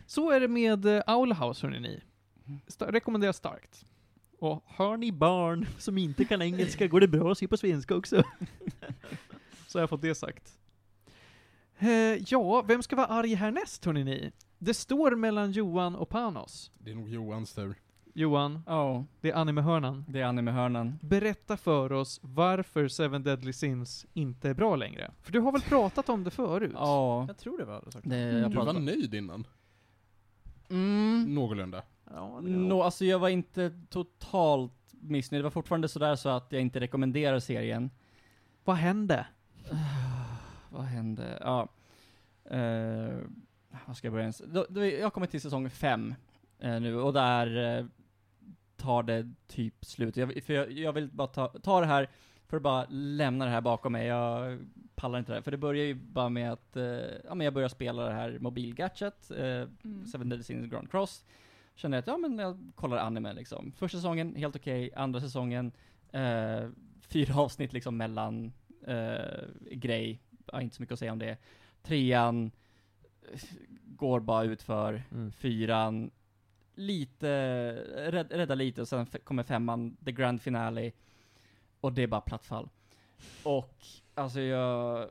Så 0.07 0.31
är 0.31 0.41
det 0.41 0.49
med 0.49 0.87
uh, 0.87 1.01
Owl 1.07 1.33
House 1.33 1.67
hörni 1.67 1.81
ni. 1.81 2.03
Sta- 2.67 2.93
rekommenderar 2.93 3.33
starkt. 3.33 3.85
Och 4.39 4.65
hör 4.67 4.97
ni 4.97 5.13
barn 5.13 5.67
som 5.79 5.99
inte 5.99 6.25
kan 6.25 6.43
engelska 6.43 6.87
går 6.87 7.01
det 7.01 7.09
bra 7.09 7.33
att 7.33 7.39
se 7.39 7.49
på 7.49 7.57
svenska 7.57 7.95
också. 7.97 8.23
Så 9.67 9.79
har 9.79 9.83
jag 9.83 9.91
fått 9.91 10.03
det 10.03 10.15
sagt. 10.15 10.59
Eh, 11.79 11.89
ja, 12.29 12.63
vem 12.63 12.83
ska 12.83 12.97
vara 12.97 13.07
arg 13.07 13.35
härnäst 13.35 13.85
hörni 13.85 14.05
ni? 14.05 14.33
Det 14.65 14.75
står 14.75 15.17
mellan 15.17 15.53
Johan 15.53 15.95
och 15.97 16.09
Panos. 16.09 16.71
Det 16.79 16.91
är 16.91 16.95
nog 16.95 17.09
Johans 17.09 17.53
tur. 17.55 17.75
Johan, 18.17 18.63
Ja, 18.67 19.05
det 19.21 19.31
är 19.31 19.35
animehörnan. 19.35 20.05
det 20.09 20.21
är 20.21 20.25
anime-hörnan. 20.25 20.99
Berätta 21.03 21.57
för 21.57 21.93
oss 21.93 22.21
varför 22.23 22.89
Seven 22.89 23.23
Deadly 23.23 23.53
Sins 23.53 24.07
inte 24.13 24.51
är 24.51 24.55
bra 24.55 24.77
längre. 24.77 25.11
För 25.23 25.33
du 25.33 25.41
har 25.41 25.53
väl 25.53 25.61
pratat 25.61 26.09
om 26.09 26.25
det 26.25 26.31
förut? 26.31 26.71
Ja, 26.75 27.25
Jag 27.29 27.39
tror 27.39 27.59
det 27.59 27.65
var 27.65 27.85
det 28.03 28.17
Mm. 28.17 28.37
jag 28.43 28.51
Du 28.51 28.57
var 28.57 28.65
pratar 28.65 28.81
nöjd 28.81 29.15
innan. 29.15 29.47
Mm. 30.71 31.35
Någorlunda. 31.35 31.83
Ja, 32.15 32.41
Nå, 32.41 32.83
alltså 32.83 33.05
jag 33.05 33.19
var 33.19 33.29
inte 33.29 33.73
totalt 33.91 34.73
missnöjd. 34.91 35.41
Det 35.41 35.45
var 35.45 35.51
fortfarande 35.51 35.89
sådär 35.89 36.17
så 36.17 36.29
att 36.29 36.53
jag 36.53 36.61
inte 36.63 36.81
rekommenderar 36.81 37.39
serien. 37.41 37.91
Vad 38.65 38.77
hände? 38.77 39.27
Vad 40.71 40.83
hände? 40.85 41.39
Ja. 41.41 41.69
Eh, 42.57 43.19
vad 43.87 43.97
ska 43.97 44.07
jag 44.07 44.13
börja 44.13 44.23
ens? 44.23 44.43
Då, 44.47 44.67
då, 44.69 44.85
jag 44.85 45.13
kommit 45.13 45.31
till 45.31 45.41
säsong 45.41 45.71
fem 45.71 46.15
eh, 46.59 46.81
nu 46.81 47.01
och 47.01 47.13
där 47.13 47.79
eh, 47.79 47.87
tar 48.77 49.03
det 49.03 49.33
typ 49.47 49.85
slut. 49.85 50.17
Jag, 50.17 50.43
för 50.45 50.53
jag, 50.53 50.73
jag 50.73 50.93
vill 50.93 51.09
bara 51.09 51.29
ta, 51.29 51.49
ta 51.49 51.81
det 51.81 51.87
här 51.87 52.09
för 52.47 52.57
att 52.57 52.63
bara 52.63 52.87
lämna 52.91 53.45
det 53.45 53.51
här 53.51 53.61
bakom 53.61 53.93
mig. 53.93 54.07
Jag 54.07 54.59
pallar 54.95 55.19
inte 55.19 55.33
det 55.33 55.37
här. 55.37 55.43
För 55.43 55.51
det 55.51 55.57
börjar 55.57 55.85
ju 55.85 55.95
bara 55.95 56.29
med 56.29 56.53
att 56.53 56.77
eh, 56.77 56.85
ja, 57.25 57.35
men 57.35 57.41
jag 57.41 57.55
börjar 57.55 57.69
spela 57.69 58.05
det 58.05 58.13
här 58.13 58.39
mobilgadget, 58.41 59.31
eh, 59.31 59.45
Mm. 59.45 60.07
Seven 60.07 60.29
Deadly 60.29 60.45
Sins 60.45 60.71
Grand 60.71 60.91
Cross. 60.91 61.25
Kände 61.75 61.99
att, 61.99 62.07
ja 62.07 62.17
men 62.17 62.39
jag 62.39 62.73
kollar 62.75 62.97
anime 62.97 63.33
liksom. 63.33 63.73
Första 63.73 63.99
säsongen, 63.99 64.37
helt 64.37 64.57
okej. 64.57 64.91
Andra 64.97 65.21
säsongen, 65.21 65.73
eh, 66.13 66.69
fyra 67.09 67.35
avsnitt 67.41 67.73
liksom 67.73 67.97
mellan 67.97 68.53
eh, 68.87 69.45
grej. 69.71 70.21
Ja, 70.53 70.61
inte 70.61 70.77
så 70.77 70.83
mycket 70.83 70.93
att 70.93 70.99
säga 70.99 71.13
om 71.13 71.19
det. 71.19 71.37
Trean, 71.83 72.51
går 73.85 74.21
bara 74.21 74.45
ut 74.45 74.63
för 74.63 75.03
Mm. 75.11 75.33
Fyran, 75.33 76.11
lite, 76.75 77.31
rädd, 78.11 78.33
rädda 78.33 78.55
lite 78.55 78.81
och 78.81 78.89
sen 78.89 79.07
kommer 79.07 79.43
femman, 79.43 79.97
the 80.05 80.13
grand 80.13 80.43
finale. 80.43 80.93
Och 81.81 81.93
det 81.93 82.03
är 82.03 82.07
bara 82.07 82.21
plattfall. 82.21 82.69
Och, 83.43 83.77
alltså 84.15 84.41
jag, 84.41 85.11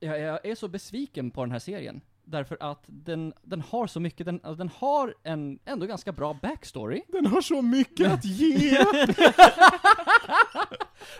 jag, 0.00 0.20
jag 0.20 0.46
är 0.46 0.54
så 0.54 0.68
besviken 0.68 1.30
på 1.30 1.44
den 1.44 1.52
här 1.52 1.58
serien. 1.58 2.00
Därför 2.30 2.56
att 2.60 2.84
den, 2.86 3.32
den 3.42 3.60
har 3.60 3.86
så 3.86 4.00
mycket, 4.00 4.26
den, 4.26 4.40
alltså 4.42 4.58
den 4.58 4.70
har 4.76 5.14
en 5.22 5.58
ändå 5.64 5.86
ganska 5.86 6.12
bra 6.12 6.38
backstory. 6.42 7.02
Den 7.08 7.26
har 7.26 7.40
så 7.40 7.62
mycket 7.62 8.12
att 8.12 8.24
ge! 8.24 8.70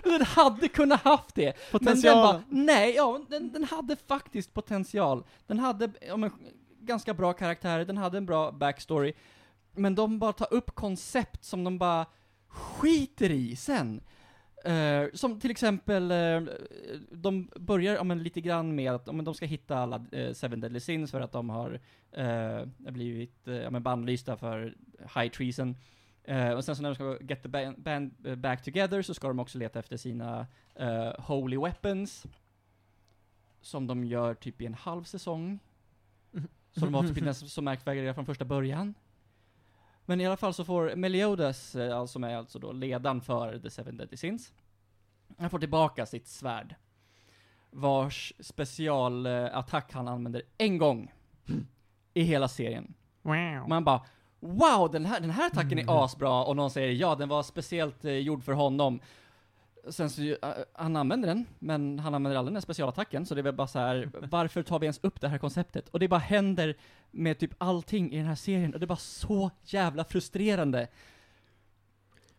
den 0.02 0.22
hade 0.22 0.68
kunnat 0.68 1.02
haft 1.02 1.34
det. 1.34 1.44
Men 1.44 1.54
den 1.84 1.94
Potential. 1.94 2.14
bara, 2.16 2.42
nej, 2.48 2.94
ja, 2.94 3.20
den, 3.28 3.52
den 3.52 3.64
hade 3.64 3.96
faktiskt 3.96 4.54
potential. 4.54 5.24
Den 5.46 5.58
hade 5.58 5.90
ja, 6.08 6.16
men, 6.16 6.30
ganska 6.80 7.14
bra 7.14 7.32
karaktärer, 7.32 7.84
den 7.84 7.96
hade 7.96 8.18
en 8.18 8.26
bra 8.26 8.52
backstory. 8.52 9.12
Men 9.72 9.94
de 9.94 10.18
bara 10.18 10.32
tar 10.32 10.54
upp 10.54 10.74
koncept 10.74 11.44
som 11.44 11.64
de 11.64 11.78
bara 11.78 12.06
skiter 12.48 13.30
i 13.30 13.56
sen. 13.56 14.00
Eh, 14.64 15.08
som 15.14 15.40
till 15.40 15.50
exempel, 15.50 16.11
eh, 16.11 16.42
de 17.11 17.50
börjar 17.56 17.94
ja, 17.94 18.04
men, 18.04 18.22
lite 18.22 18.40
grann 18.40 18.74
med 18.74 18.92
att 18.92 19.06
ja, 19.06 19.12
men, 19.12 19.24
de 19.24 19.34
ska 19.34 19.46
hitta 19.46 19.78
alla 19.78 20.04
eh, 20.12 20.32
Seven 20.32 20.61
Deadly 20.61 20.80
Sins 20.80 21.11
för 21.11 21.20
att 21.20 21.32
de 21.32 21.50
har 21.50 21.80
eh, 22.12 22.64
blivit 22.78 23.48
eh, 23.48 23.54
ja, 23.54 23.70
men, 23.70 23.82
bannlysta 23.82 24.36
för 24.36 24.74
high 24.98 25.28
treason. 25.28 25.76
Eh, 26.24 26.50
och 26.50 26.64
sen 26.64 26.76
så 26.76 26.82
när 26.82 26.88
de 26.88 26.94
ska 26.94 27.18
get 27.20 27.42
the 27.42 27.48
band, 27.48 27.80
band 27.82 28.38
back 28.38 28.62
together 28.62 29.02
så 29.02 29.14
ska 29.14 29.28
de 29.28 29.40
också 29.40 29.58
leta 29.58 29.78
efter 29.78 29.96
sina 29.96 30.46
holy 31.18 31.58
weapons. 31.58 32.26
Som 33.61 33.86
de 33.86 34.04
gör 34.04 34.34
typ 34.34 34.62
i 34.62 34.66
en 34.66 34.74
halv 34.74 35.04
säsong. 35.04 35.58
Så 36.72 36.80
de 36.80 36.92
var 36.92 37.02
typ 37.02 37.18
inte 37.18 37.34
så 37.34 37.62
märkvärdiga 37.62 38.14
från 38.14 38.26
första 38.26 38.44
början. 38.44 38.94
Men 40.11 40.20
i 40.20 40.26
alla 40.26 40.36
fall 40.36 40.54
så 40.54 40.64
får 40.64 40.96
Meliodas, 40.96 41.74
eh, 41.74 41.98
alltså 41.98 42.12
som 42.12 42.24
är 42.24 42.36
alltså 42.36 42.58
då 42.58 42.72
ledaren 42.72 43.20
för 43.20 43.58
The 43.58 43.70
Seven 43.70 43.96
Deadly 43.96 44.16
Sins, 44.16 44.52
han 45.38 45.50
får 45.50 45.58
tillbaka 45.58 46.06
sitt 46.06 46.28
svärd. 46.28 46.74
Vars 47.70 48.32
specialattack 48.40 49.92
han 49.92 50.08
använder 50.08 50.42
en 50.58 50.78
gång 50.78 51.12
i 52.14 52.22
hela 52.22 52.48
serien. 52.48 52.94
Wow. 53.22 53.68
Man 53.68 53.84
bara 53.84 54.02
Wow, 54.40 54.90
den 54.92 55.06
här, 55.06 55.20
den 55.20 55.30
här 55.30 55.46
attacken 55.46 55.78
är 55.78 56.04
asbra 56.04 56.44
och 56.44 56.56
någon 56.56 56.70
säger 56.70 56.92
ja, 56.92 57.14
den 57.14 57.28
var 57.28 57.42
speciellt 57.42 58.04
eh, 58.04 58.12
gjord 58.12 58.44
för 58.44 58.52
honom. 58.52 59.00
Sen 59.89 60.11
så, 60.11 60.22
uh, 60.22 60.37
han 60.72 60.97
använder 60.97 61.28
den, 61.28 61.47
men 61.59 61.99
han 61.99 62.14
använder 62.14 62.39
aldrig 62.39 62.51
den 62.51 62.57
här 62.57 62.61
specialattacken, 62.61 63.26
så 63.26 63.35
det 63.35 63.41
är 63.41 63.43
väl 63.43 63.55
bara 63.55 63.66
så 63.66 63.78
här. 63.78 64.11
varför 64.31 64.62
tar 64.62 64.78
vi 64.78 64.87
ens 64.87 65.01
upp 65.03 65.20
det 65.20 65.28
här 65.28 65.39
konceptet? 65.39 65.89
Och 65.89 66.01
det 66.01 66.09
bara 66.09 66.20
händer 66.20 66.76
med 67.11 67.39
typ 67.39 67.51
allting 67.59 68.12
i 68.12 68.16
den 68.16 68.26
här 68.26 68.35
serien, 68.35 68.74
och 68.74 68.81
det 68.81 68.85
är 68.85 68.89
bara 68.89 68.97
så 68.97 69.51
jävla 69.64 70.05
frustrerande. 70.05 70.89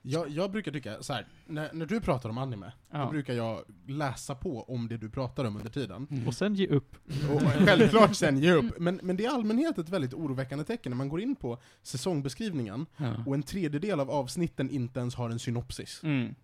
Jag, 0.04 0.30
jag 0.30 0.52
brukar 0.52 0.72
tycka 0.72 1.04
så 1.04 1.14
här. 1.14 1.28
När, 1.46 1.70
när 1.74 1.86
du 1.86 2.02
pratar 2.02 2.30
om 2.30 2.38
anime, 2.38 2.72
Ja. 2.92 2.98
då 2.98 3.10
brukar 3.10 3.34
jag 3.34 3.64
läsa 3.88 4.36
på 4.36 4.64
om 4.64 4.88
det 4.88 4.98
du 4.98 5.10
pratar 5.10 5.46
om 5.46 5.58
under 5.58 5.70
tiden. 5.70 6.08
Mm. 6.12 6.28
Och 6.28 6.34
sen 6.34 6.56
ge 6.56 6.68
upp. 6.68 6.96
Och 7.34 7.42
självklart 7.42 8.16
sen 8.16 8.38
ge 8.38 8.52
upp. 8.52 8.80
Men, 8.80 9.00
men 9.04 9.18
det 9.18 9.26
är 9.26 9.26
i 9.26 9.34
allmänhet 9.34 9.78
ett 9.78 9.90
väldigt 9.90 10.14
oroväckande 10.14 10.64
tecken 10.66 10.90
när 10.90 10.98
man 10.98 11.10
går 11.10 11.22
in 11.22 11.36
på 11.36 11.58
säsongbeskrivningen 11.82 12.86
Ja. 12.98 13.24
och 13.26 13.36
en 13.36 13.44
tredjedel 13.44 14.00
av 14.00 14.12
avsnitten 14.12 14.70
inte 14.70 15.00
ens 15.00 15.16
har 15.16 15.30
en 15.30 15.40
synopsis. 15.40 16.04
Mm. 16.04 16.36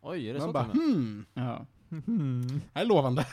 Oj, 0.00 0.28
är 0.28 0.32
det 0.34 0.38
Man 0.38 0.48
så 0.48 0.52
bara 0.52 0.64
till 0.64 0.70
och 0.70 0.76
med? 0.86 0.86
hmm, 0.94 1.26
Ja. 1.34 1.66
Hmm. 1.90 2.48
det 2.48 2.60
här 2.74 2.82
är 2.82 2.86
lovande. 2.88 3.26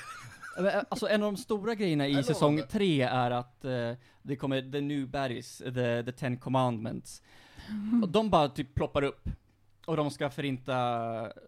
Men, 0.58 0.66
eh, 0.68 0.76
Alltså 0.90 1.08
en 1.08 1.24
av 1.24 1.32
de 1.34 1.38
stora 1.38 1.76
grejerna 1.76 2.08
i 2.08 2.14
Jag 2.14 2.26
säsong 2.26 2.56
lovar. 2.56 2.68
tre 2.70 3.02
är 3.02 3.32
att 3.32 3.66
eh, 3.66 3.92
det 4.22 4.36
kommer 4.36 4.72
the 4.72 4.82
new 4.82 5.08
baddies, 5.10 5.58
the, 5.58 6.04
the 6.04 6.12
ten 6.12 6.38
commandments. 6.38 7.22
Och 8.04 8.10
de 8.10 8.30
bara 8.30 8.50
typ 8.50 8.76
ploppar 8.76 9.02
upp. 9.04 9.30
Och 9.86 9.98
de 9.98 10.12
ska 10.12 10.30
förinta 10.30 10.76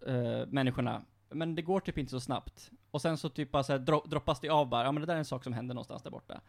eh, 0.07 0.45
människorna. 0.47 1.01
Men 1.29 1.55
det 1.55 1.61
går 1.61 1.79
typ 1.79 1.97
inte 1.97 2.11
så 2.11 2.19
snabbt. 2.19 2.71
Och 2.91 3.01
sen 3.01 3.17
så 3.17 3.29
typ 3.29 3.51
bara 3.51 3.63
så 3.63 3.71
här, 3.71 3.79
dro 3.79 4.03
droppas 4.05 4.39
det 4.39 4.49
av 4.49 4.69
bara, 4.69 4.83
ja 4.83 4.91
men 4.91 5.01
det 5.01 5.07
där 5.07 5.13
är 5.13 5.17
en 5.19 5.25
sak 5.25 5.43
som 5.43 5.53
händer 5.53 5.75
någonstans 5.75 6.03
där 6.03 6.11
borta. 6.11 6.41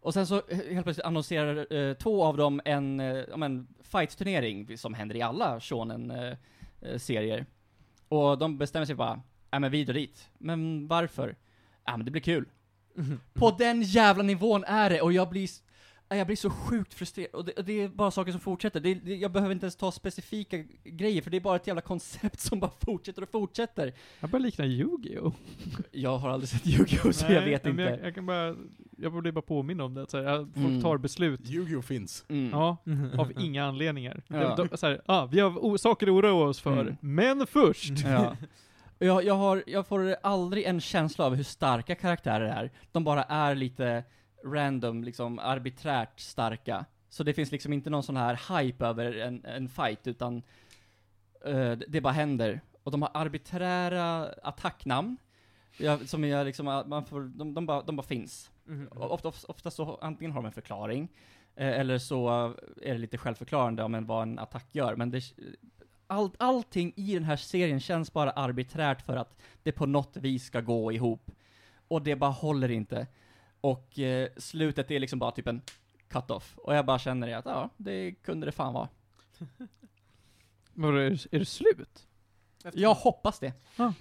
Och 0.00 0.14
sen 0.14 0.26
så 0.26 0.36
eh, 0.48 0.58
helt 0.72 0.84
plötsligt 0.84 1.06
annonserar 1.06 1.72
eh, 1.74 1.94
två 1.94 2.24
av 2.24 2.36
dem 2.36 2.60
en, 2.64 3.00
eh, 3.00 3.06
ja 3.06 3.36
men, 3.36 3.66
fight-turnering, 3.82 4.76
som 4.78 4.94
händer 4.94 5.16
i 5.16 5.22
alla 5.22 5.60
shonen-serier. 5.60 7.46
Och 8.14 8.38
de 8.38 8.58
bestämmer 8.58 8.86
sig 8.86 8.94
bara, 8.94 9.22
ja 9.50 9.58
men 9.58 9.70
vi 9.70 9.84
drar 9.84 9.94
dit. 9.94 10.28
Men 10.38 10.88
varför? 10.88 11.36
Ja 11.84 11.96
men 11.96 12.04
det 12.04 12.10
blir 12.10 12.22
kul. 12.22 12.48
På 13.32 13.50
den 13.50 13.82
jävla 13.82 14.22
nivån 14.22 14.64
är 14.64 14.90
det, 14.90 15.00
och 15.00 15.12
jag 15.12 15.28
blir... 15.28 15.48
Jag 16.16 16.26
blir 16.26 16.36
så 16.36 16.50
sjukt 16.50 16.94
frustrerad, 16.94 17.34
och 17.34 17.44
det, 17.44 17.52
och 17.52 17.64
det 17.64 17.82
är 17.82 17.88
bara 17.88 18.10
saker 18.10 18.32
som 18.32 18.40
fortsätter. 18.40 18.80
Det, 18.80 18.94
det, 18.94 19.14
jag 19.16 19.32
behöver 19.32 19.52
inte 19.52 19.64
ens 19.64 19.76
ta 19.76 19.92
specifika 19.92 20.56
grejer, 20.84 21.22
för 21.22 21.30
det 21.30 21.36
är 21.36 21.40
bara 21.40 21.56
ett 21.56 21.66
jävla 21.66 21.80
koncept 21.82 22.40
som 22.40 22.60
bara 22.60 22.70
fortsätter 22.80 23.22
och 23.22 23.28
fortsätter. 23.30 23.92
Jag 24.20 24.30
börjar 24.30 24.42
likna 24.42 24.66
Yu-Gi-Oh! 24.66 25.32
Jag 25.92 26.18
har 26.18 26.30
aldrig 26.30 26.48
sett 26.48 26.66
Yu-Gi-Oh! 26.66 27.10
så 27.12 27.24
jag 27.24 27.32
Nej, 27.42 27.50
vet 27.50 27.64
men 27.64 27.70
inte. 27.72 27.82
Jag, 27.82 28.00
jag 28.06 28.14
kan 28.14 28.26
bara, 28.26 28.56
jag 28.96 29.12
borde 29.12 29.32
bara 29.32 29.42
påminna 29.42 29.84
om 29.84 29.94
det, 29.94 30.02
att 30.02 30.10
så 30.10 30.16
här, 30.16 30.24
jag- 30.24 30.48
folk 30.54 30.66
Mm. 30.66 30.82
tar 30.82 30.98
beslut. 30.98 31.40
Yu-Gi-Oh 31.44 31.82
finns. 31.82 32.24
Mm. 32.28 32.50
Ja, 32.50 32.76
av 33.18 33.32
inga 33.40 33.64
anledningar. 33.64 34.22
Ja. 34.28 34.54
De, 34.56 34.68
de, 34.70 34.76
så 34.76 34.86
här, 34.86 35.00
ah, 35.06 35.26
vi 35.26 35.40
har 35.40 35.76
saker 35.76 36.06
att 36.06 36.10
oroa 36.12 36.48
oss 36.48 36.60
för, 36.60 36.80
Mm. 36.80 36.96
men 37.00 37.46
först! 37.46 37.92
Ja. 38.04 38.36
Och 38.98 39.06
Jag, 39.06 39.24
jag, 39.24 39.34
har, 39.34 39.62
jag 39.66 39.86
får 39.86 40.16
aldrig 40.22 40.64
en 40.64 40.80
känsla 40.80 41.24
av 41.26 41.34
hur 41.34 41.44
starka 41.44 41.94
karaktärer 41.94 42.44
är. 42.46 42.70
De 42.92 43.04
bara 43.04 43.22
är 43.22 43.54
lite 43.54 44.04
random, 44.44 45.04
liksom 45.04 45.38
arbiträrt 45.38 46.20
starka. 46.20 46.84
Så 47.08 47.22
det 47.22 47.34
finns 47.34 47.52
liksom 47.52 47.72
inte 47.72 47.90
någon 47.90 48.02
sån 48.02 48.16
här 48.16 48.60
hype 48.62 48.86
över 48.86 49.12
en, 49.18 49.44
en 49.44 49.68
fight, 49.68 50.06
utan 50.06 50.42
eh, 51.44 51.72
det- 51.72 52.00
bara 52.00 52.12
händer. 52.12 52.60
Och 52.82 52.90
de 52.92 53.02
har 53.02 53.10
arbiträra 53.14 54.26
attacknamn, 54.42 55.16
som 56.06 56.24
är 56.24 56.44
liksom, 56.44 56.68
att 56.68 56.86
man 56.86 57.04
får, 57.04 57.20
de, 57.20 57.54
de, 57.54 57.66
bara, 57.66 57.82
de 57.82 57.96
bara 57.96 58.02
finns. 58.06 58.50
Mhm. 58.64 58.86
Och 58.88 59.10
Ofta, 59.12 59.32
ofta 59.48 59.70
så 59.70 59.98
antingen 60.02 60.32
har 60.32 60.42
de 60.42 60.46
en 60.46 60.52
förklaring, 60.52 61.08
eh, 61.56 61.68
eller 61.80 61.98
så 61.98 62.28
är 62.82 62.92
det 62.92 62.98
lite 62.98 63.18
självförklarande 63.18 63.82
om 63.82 63.94
en, 63.94 64.06
vad 64.06 64.22
en 64.22 64.38
attack 64.38 64.66
gör, 64.72 64.96
men 64.96 65.10
det, 65.10 65.22
all, 66.06 66.30
allting 66.38 66.92
i 66.96 67.14
den 67.14 67.24
här 67.24 67.36
serien 67.36 67.80
känns 67.80 68.12
bara 68.12 68.30
arbiträrt 68.30 69.02
för 69.02 69.16
att 69.16 69.40
det 69.62 69.72
på 69.72 69.86
något 69.86 70.16
vis 70.16 70.44
ska 70.44 70.60
gå 70.60 70.92
ihop. 70.92 71.30
Och 71.88 72.02
det 72.02 72.16
bara 72.16 72.30
håller 72.30 72.70
inte. 72.70 73.06
Och 73.64 73.98
eh, 73.98 74.28
slutet 74.36 74.90
är 74.90 75.00
liksom 75.00 75.18
bara 75.18 75.30
typ 75.30 75.46
en 75.46 75.62
cut-off. 76.08 76.54
Och 76.56 76.74
jag 76.74 76.86
bara 76.86 76.98
känner 76.98 77.26
det 77.26 77.34
att, 77.34 77.44
ja, 77.44 77.70
det 77.76 78.12
kunde 78.22 78.46
det 78.46 78.52
fan 78.52 78.74
vara. 78.74 78.88
Vadå, 80.74 80.96
är, 80.96 81.10
det- 81.10 81.36
är 81.36 81.38
det 81.38 81.44
slut? 81.46 82.06
Jag 82.72 82.94
hoppas 82.94 83.38
det. 83.38 83.52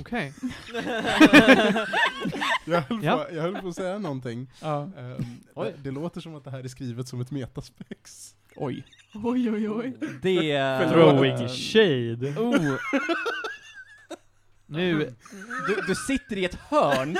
Okej. 0.00 0.32
Jag 2.64 2.80
höll, 2.80 3.04
Ja. 3.04 3.16
på, 3.28 3.34
jag 3.34 3.42
höll 3.42 3.60
på 3.60 3.68
att 3.68 3.74
säga 3.76 3.98
någonting. 3.98 4.50
Ja. 4.62 4.82
Ehm, 4.96 5.24
Oj. 5.54 5.72
det, 5.76 5.82
det 5.82 5.90
låter 5.90 6.20
som 6.20 6.34
att 6.34 6.44
det 6.44 6.50
här 6.50 6.64
är 6.64 6.68
skrivet 6.68 7.08
som 7.08 7.20
ett 7.20 7.30
metaspex. 7.30 8.34
Oj. 8.56 8.84
Oj, 9.14 9.50
oj, 9.50 9.68
oj. 9.70 9.96
Det... 10.22 10.50
är- 10.50 10.90
Throwing 10.90 11.48
shade. 11.48 12.40
Oh, 12.40 12.76
Nu, 14.66 15.14
du, 15.68 15.82
du 15.86 15.94
sitter 15.94 16.36
i 16.38 16.44
ett 16.44 16.54
hörn, 16.54 17.16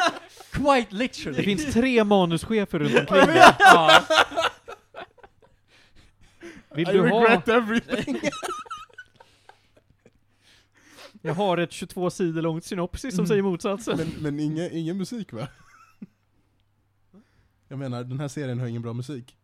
quite 0.53 0.86
literally. 0.94 1.36
det 1.36 1.42
finns 1.42 1.72
tre 1.74 2.05
manuschefer 2.05 2.78
runt 2.78 2.94
omkring 2.98 3.26
dig. 3.26 3.55
ja. 3.59 4.05
Vill 6.74 6.88
I 6.88 6.92
du 6.92 7.01
ha, 7.09 7.20
regret 7.24 7.48
everything. 7.48 8.20
jag 11.22 11.34
har 11.34 11.59
ett 11.59 11.72
22 11.72 12.11
sidor 12.11 12.42
långt 12.42 12.64
synopsis 12.64 13.14
som 13.14 13.20
Mm. 13.20 13.28
säger 13.28 13.42
motsatsen. 13.42 13.96
men 13.98 14.09
men 14.20 14.40
inga, 14.40 14.68
ingen 14.70 14.96
musik 14.98 15.32
va? 15.32 15.48
Jag 17.68 17.78
menar, 17.78 18.05
den 18.05 18.20
här 18.20 18.28
serien 18.28 18.61
har 18.61 18.66
ingen 18.66 18.82
bra 18.82 18.92
musik. 18.92 19.36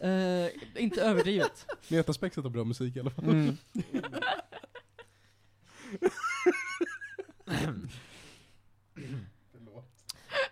Eh, 0.00 0.46
inte 0.82 1.02
överdrivet. 1.02 1.66
Metaspexet 1.88 2.44
har 2.44 2.50
bra 2.50 2.64
musik 2.64 2.96
i 2.96 3.00
alla 3.00 3.10
fall. 3.10 3.24
Mm. 3.24 3.56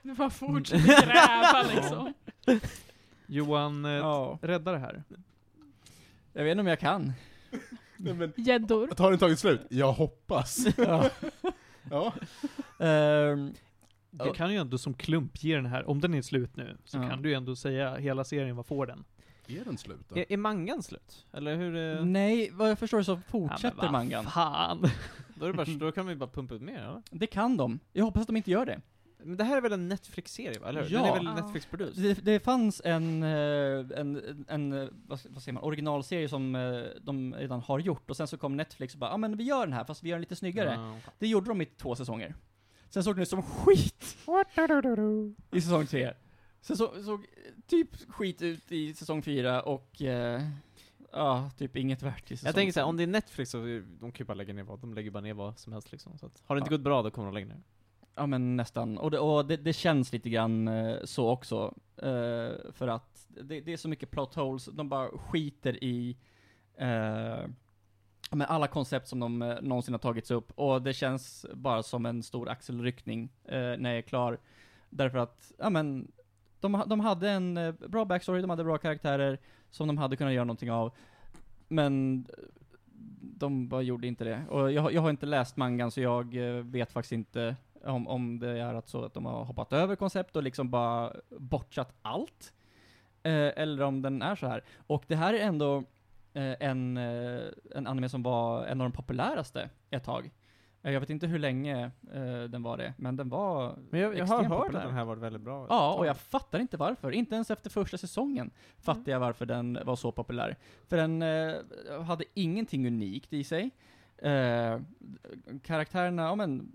Du 0.04 0.14
bara 0.18 0.30
fortsätter 0.30 1.06
gräva 1.06 1.62
liksom. 1.74 2.14
Johan, 3.26 3.84
eh, 3.84 3.90
Ja. 3.90 4.38
rädda 4.42 4.72
det 4.72 4.78
här. 4.78 5.02
Jag 6.32 6.44
vet 6.44 6.50
inte 6.50 6.60
om 6.60 6.66
jag 6.66 6.80
kan. 6.80 7.12
Nej, 7.96 8.14
men, 8.14 8.32
Gäddor. 8.36 8.88
har 8.98 9.10
den 9.10 9.18
tagit 9.20 9.38
slut? 9.38 9.60
Jag 9.70 9.92
hoppas. 9.92 10.66
Ja. 10.76 11.10
Ja. 11.90 12.12
Ehm, 12.86 13.52
Du 14.10 14.24
Ja. 14.26 14.32
kan 14.34 14.52
ju 14.52 14.58
ändå 14.58 14.78
som 14.78 14.94
klump 14.94 15.44
ge 15.44 15.56
den 15.56 15.66
här, 15.66 15.88
om 15.88 16.00
den 16.00 16.14
är 16.14 16.22
slut 16.22 16.56
nu, 16.56 16.76
så 16.84 16.96
Ja. 16.98 17.08
kan 17.08 17.22
du 17.22 17.28
ju 17.28 17.34
ändå 17.34 17.56
säga 17.56 17.96
hela 17.96 18.24
serien, 18.24 18.56
vad 18.56 18.66
får 18.66 18.86
den? 18.86 19.04
Är 19.46 19.64
den 19.64 19.78
slut 19.78 20.00
då? 20.08 20.16
Är, 20.18 20.24
är 20.32 20.36
mangan 20.36 20.82
slut? 20.82 21.26
Eller 21.32 21.56
hur? 21.56 21.98
eh, 21.98 22.04
nej, 22.04 22.50
vad 22.52 22.70
jag 22.70 22.78
förstår 22.78 23.02
så 23.02 23.20
fortsätter 23.28 23.90
mangan. 23.90 24.24
Fan! 24.24 24.86
Då, 25.34 25.44
är 25.46 25.50
det 25.50 25.54
bara, 25.56 25.66
då 25.78 25.92
kan 25.92 26.06
vi 26.06 26.16
bara 26.16 26.30
pumpa 26.30 26.54
ut 26.54 26.62
mer 26.62 26.78
eller? 26.78 27.02
Det 27.10 27.26
kan 27.26 27.56
de. 27.56 27.78
Jag 27.92 28.04
hoppas 28.04 28.20
att 28.20 28.26
de 28.26 28.36
inte 28.36 28.50
gör 28.50 28.66
det. 28.66 28.80
Men 29.24 29.36
det 29.36 29.44
här 29.44 29.56
är 29.56 29.60
väl 29.60 29.72
en 29.72 29.88
Netflix-serie 29.88 30.58
va? 30.58 30.68
Eller 30.68 30.82
hur? 30.82 30.90
Ja. 30.90 31.02
Den 31.14 31.26
är 31.26 31.34
väl. 31.34 31.44
Netflix-producerad? 31.44 32.16
Det, 32.16 32.24
det 32.32 32.40
fanns 32.40 32.82
en, 32.84 33.22
eh, 33.22 33.98
en, 34.00 34.44
en, 34.48 34.70
vad, 35.06 35.20
vad 35.28 35.42
säger 35.42 35.52
man, 35.52 35.62
originalserie 35.62 36.28
som 36.28 36.54
eh, 36.54 36.82
de 37.02 37.34
redan 37.34 37.60
har 37.60 37.78
gjort, 37.78 38.10
och 38.10 38.16
sen 38.16 38.26
så 38.26 38.38
kom 38.38 38.56
Netflix 38.56 38.94
och 38.94 39.00
bara 39.00 39.10
ja 39.10 39.14
ah, 39.14 39.16
men 39.16 39.36
vi 39.36 39.44
gör 39.44 39.66
den 39.66 39.72
här 39.72 39.84
fast 39.84 40.02
vi 40.02 40.08
gör 40.08 40.16
den 40.16 40.20
lite 40.20 40.36
snyggare. 40.36 40.74
Ja. 40.74 41.10
Det 41.18 41.26
gjorde 41.28 41.48
de 41.48 41.60
i 41.60 41.66
två 41.66 41.94
säsonger. 41.96 42.34
Sen 42.90 43.04
såg 43.04 43.14
den 43.14 43.22
ut 43.22 43.28
som 43.28 43.42
skit 43.42 44.16
i 45.52 45.60
säsong 45.60 45.86
tre. 45.86 46.12
Sen 46.60 46.76
så, 46.76 47.02
såg 47.02 47.26
typ 47.66 48.10
skit 48.10 48.42
ut 48.42 48.72
i 48.72 48.94
säsong 48.94 49.22
fyra 49.22 49.62
och 49.62 50.02
eh, 50.02 50.42
ja, 51.12 51.50
typ 51.58 51.76
inget 51.76 52.02
värt 52.02 52.30
i 52.30 52.36
säsong 52.36 52.46
Jag 52.48 52.54
tänker 52.54 52.72
såhär, 52.72 52.86
om 52.86 52.96
det 52.96 53.02
är 53.02 53.06
Netflix 53.06 53.50
så 53.50 53.58
de 54.00 54.12
kan 54.12 54.12
ju 54.18 54.24
bara 54.24 54.34
lägga 54.34 54.54
ner 54.54 54.62
vad, 54.62 54.80
de 54.80 54.94
lägger 54.94 55.10
bara 55.10 55.20
ner 55.20 55.34
vad 55.34 55.58
som 55.58 55.72
helst 55.72 55.92
liksom. 55.92 56.18
Så 56.18 56.26
att, 56.26 56.42
har 56.46 56.54
det 56.54 56.58
inte 56.58 56.70
Ja. 56.70 56.76
gått 56.76 56.84
bra 56.84 57.02
då 57.02 57.10
kommer 57.10 57.26
de 57.26 57.34
lägga 57.34 57.46
ner. 57.46 57.62
Ja 58.16 58.26
men 58.26 58.56
nästan. 58.56 58.98
Och 58.98 59.10
det, 59.10 59.18
och 59.18 59.46
det, 59.46 59.56
det 59.56 59.72
känns 59.72 60.12
lite 60.12 60.30
grann 60.30 60.68
eh, 60.68 60.96
så 61.04 61.28
också. 61.30 61.74
Uh, 62.02 62.72
för 62.72 62.88
att 62.88 63.26
det, 63.28 63.60
det 63.60 63.72
är 63.72 63.76
så 63.76 63.88
mycket 63.88 64.10
plot 64.10 64.34
holes, 64.34 64.64
de 64.64 64.88
bara 64.88 65.08
skiter 65.18 65.84
i 65.84 66.16
uh, 66.80 67.46
med 68.30 68.46
alla 68.48 68.66
koncept 68.66 69.08
som 69.08 69.20
de 69.20 69.42
eh, 69.42 69.56
någonsin 69.62 69.94
har 69.94 69.98
tagits 69.98 70.30
upp. 70.30 70.52
Och 70.54 70.82
det 70.82 70.92
känns 70.92 71.46
bara 71.54 71.82
som 71.82 72.06
en 72.06 72.22
stor 72.22 72.48
axelryckning 72.48 73.32
eh, 73.44 73.52
när 73.78 73.88
jag 73.90 73.98
är 73.98 74.02
klar. 74.02 74.38
Därför 74.90 75.18
att, 75.18 75.52
ja 75.58 75.70
men, 75.70 76.12
de, 76.60 76.82
de 76.86 77.00
hade 77.00 77.30
en 77.30 77.56
eh, 77.56 77.72
bra 77.72 78.04
backstory, 78.04 78.40
de 78.40 78.50
hade 78.50 78.64
bra 78.64 78.78
karaktärer 78.78 79.38
som 79.70 79.86
de 79.86 79.98
hade 79.98 80.16
kunnat 80.16 80.32
göra 80.32 80.44
någonting 80.44 80.70
av. 80.72 80.92
Men 81.68 82.26
de 83.20 83.68
bara 83.68 83.82
gjorde 83.82 84.06
inte 84.06 84.24
det. 84.24 84.44
Och 84.50 84.72
jag, 84.72 84.82
har- 84.82 84.90
jag 84.90 85.02
har 85.02 85.10
inte 85.10 85.26
läst 85.26 85.56
mangan 85.56 85.90
så 85.90 86.00
jag 86.00 86.34
vet 86.64 86.92
faktiskt 86.92 87.12
inte 87.12 87.56
om, 87.86 88.08
om 88.08 88.38
det 88.38 88.60
är 88.60 88.74
att 88.74 88.88
så 88.88 89.04
att 89.04 89.14
de 89.14 89.24
har 89.26 89.44
hoppat 89.44 89.72
över 89.72 89.96
koncept 89.96 90.36
och 90.36 90.42
liksom 90.42 90.70
bara 90.70 91.12
bortsat 91.38 91.94
allt. 92.02 92.52
Eh, 93.22 93.32
eller 93.62 93.82
om 93.82 94.02
den 94.02 94.22
är 94.22 94.34
så 94.36 94.46
här. 94.46 94.64
Och 94.86 95.04
det 95.06 95.16
här 95.16 95.34
är 95.34 95.38
ändå 95.38 95.76
eh, 96.32 96.54
en, 96.60 96.96
eh, 96.96 97.42
en 97.74 97.86
anime 97.86 98.08
som 98.08 98.22
var 98.22 98.64
en 98.64 98.80
av 98.80 98.84
de 98.90 98.92
populäraste 98.92 99.70
ett 99.90 100.04
tag. 100.04 100.30
Eh, 100.82 100.92
jag 100.92 101.00
vet 101.00 101.10
inte 101.10 101.26
hur 101.26 101.38
länge 101.38 101.90
eh, 102.14 102.42
den 102.48 102.62
var 102.62 102.76
det, 102.76 102.94
men 102.96 103.16
den 103.16 103.28
var 103.28 103.76
Men 103.90 104.00
jag, 104.00 104.18
jag 104.18 104.26
har 104.26 104.42
hört 104.44 104.48
populär. 104.48 104.78
att 104.80 104.86
den 104.86 104.94
här 104.94 105.04
varit 105.04 105.22
väldigt 105.22 105.42
bra. 105.42 105.66
Ja, 105.70 105.94
och 105.94 106.06
jag 106.06 106.16
fattar 106.16 106.58
inte 106.58 106.76
varför. 106.76 107.10
Inte 107.10 107.34
ens 107.34 107.50
efter 107.50 107.70
första 107.70 107.98
säsongen 107.98 108.50
fattar 108.78 109.12
jag 109.12 109.20
varför 109.20 109.46
den 109.46 109.78
var 109.84 109.96
så 109.96 110.12
populär. 110.12 110.56
För 110.88 110.96
den 110.96 111.22
eh, 111.22 112.02
hade 112.02 112.24
ingenting 112.34 112.86
unikt 112.86 113.32
i 113.32 113.44
sig. 113.44 113.70
Eh, 114.18 114.80
karaktärerna, 115.62 116.22
ja 116.22 116.34
men, 116.34 116.72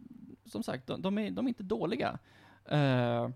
som 0.50 0.64
sagt, 0.64 0.88
de, 0.88 1.02
de, 1.02 1.18
är, 1.18 1.32
de 1.32 1.45
är 1.45 1.50
inte 1.50 1.64
dåliga. 1.64 2.20
Eh, 2.66 3.30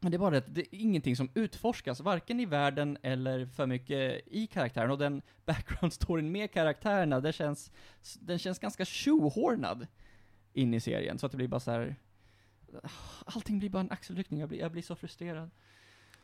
men 0.00 0.10
det 0.10 0.16
är 0.16 0.18
bara 0.18 0.30
det 0.30 0.38
att 0.38 0.54
det 0.54 0.60
är 0.60 0.80
ingenting 0.80 1.16
som 1.16 1.30
utforskas, 1.34 2.00
varken 2.00 2.40
i 2.40 2.46
världen 2.46 2.98
eller 3.02 3.46
för 3.46 3.66
mycket 3.66 4.20
i 4.26 4.46
karaktären. 4.46 4.90
Och 4.90 4.98
den 4.98 5.22
background-storyn 5.46 6.30
med 6.30 6.52
karaktärerna, 6.52 7.20
det 7.20 7.32
känns, 7.32 7.72
den 8.20 8.38
känns 8.38 8.58
ganska 8.58 8.84
tjohornad 8.84 9.86
in 10.52 10.74
i 10.74 10.80
serien. 10.80 11.18
Så 11.18 11.26
att 11.26 11.32
det 11.32 11.36
blir 11.38 11.48
bara 11.48 11.60
så 11.60 11.70
här. 11.70 11.96
Allting 13.24 13.58
blir 13.58 13.70
bara 13.70 13.80
en 13.80 13.90
axelryckning, 13.90 14.40
jag 14.40 14.48
blir, 14.48 14.58
jag 14.58 14.72
blir 14.72 14.82
så 14.82 14.96
frustrerad. 14.96 15.50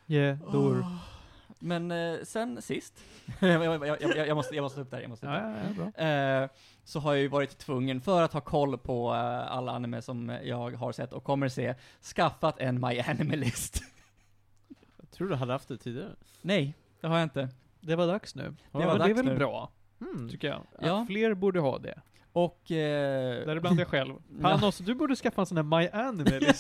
Gäddor. 0.07 0.81
Åh. 0.81 1.22
Men 1.59 1.91
eh, 1.91 2.15
sen 2.25 2.63
sist, 2.63 3.05
jag, 3.41 3.87
jag, 3.87 4.03
jag, 4.29 4.35
måste, 4.35 4.55
jag 4.55 4.63
måste 4.63 4.81
upp 4.81 4.91
det 4.91 4.97
här, 4.97 5.03
jag 5.03 5.11
måste 5.11 5.27
Ja, 5.27 5.33
upp 5.71 5.77
det 5.97 6.03
ja, 6.03 6.05
ja. 6.07 6.43
Eh, 6.45 6.51
så 6.85 7.01
har 7.01 7.13
jag 7.13 7.23
ju 7.23 7.29
varit 7.29 7.59
tvungen, 7.59 8.01
för 8.01 8.23
att 8.23 8.33
ha 8.33 8.41
koll 8.41 8.79
på 8.79 9.13
eh, 9.15 9.53
alla 9.53 9.73
anime 9.73 10.03
som 10.03 10.39
jag 10.43 10.71
har 10.77 10.93
sett 10.93 11.13
och 11.13 11.25
kommer 11.25 11.49
se, 11.49 11.75
skaffat 12.15 12.59
en 12.59 12.81
My 12.81 13.01
Anime 13.01 13.37
List. 13.37 13.83
Jag 14.99 15.11
tror 15.11 15.29
du 15.29 15.35
hade 15.35 15.53
haft 15.53 15.69
det 15.69 15.77
tidigare. 15.79 16.11
Nej, 16.43 16.75
det 17.01 17.07
har 17.07 17.15
jag 17.19 17.23
inte. 17.25 17.49
Det 17.81 17.97
var 17.97 18.07
dags 18.07 18.35
nu. 18.35 18.43
Det 18.43 18.57
Ja, 18.73 18.79
var 18.79 18.87
det 18.87 18.93
är 19.05 19.09
dags 19.09 19.19
väl 19.19 19.25
nu. 19.27 19.37
bra, 19.37 19.71
Mm. 20.01 20.29
tycker 20.29 20.49
jag. 20.49 20.63
Ja. 20.81 21.01
Att 21.01 21.07
fler 21.07 21.35
borde 21.35 21.61
ha 21.61 21.79
det. 21.79 22.01
Och... 22.33 22.71
Eh, 22.71 23.47
Däribland 23.47 23.81
jag 23.81 23.89
själv. 23.89 24.15
Panos, 24.41 24.79
du 24.79 24.95
borde 24.95 25.17
skaffa 25.17 25.41
en 25.41 25.47
sån 25.47 25.57
här 25.57 25.81
My 25.81 25.89
Anime. 25.89 26.53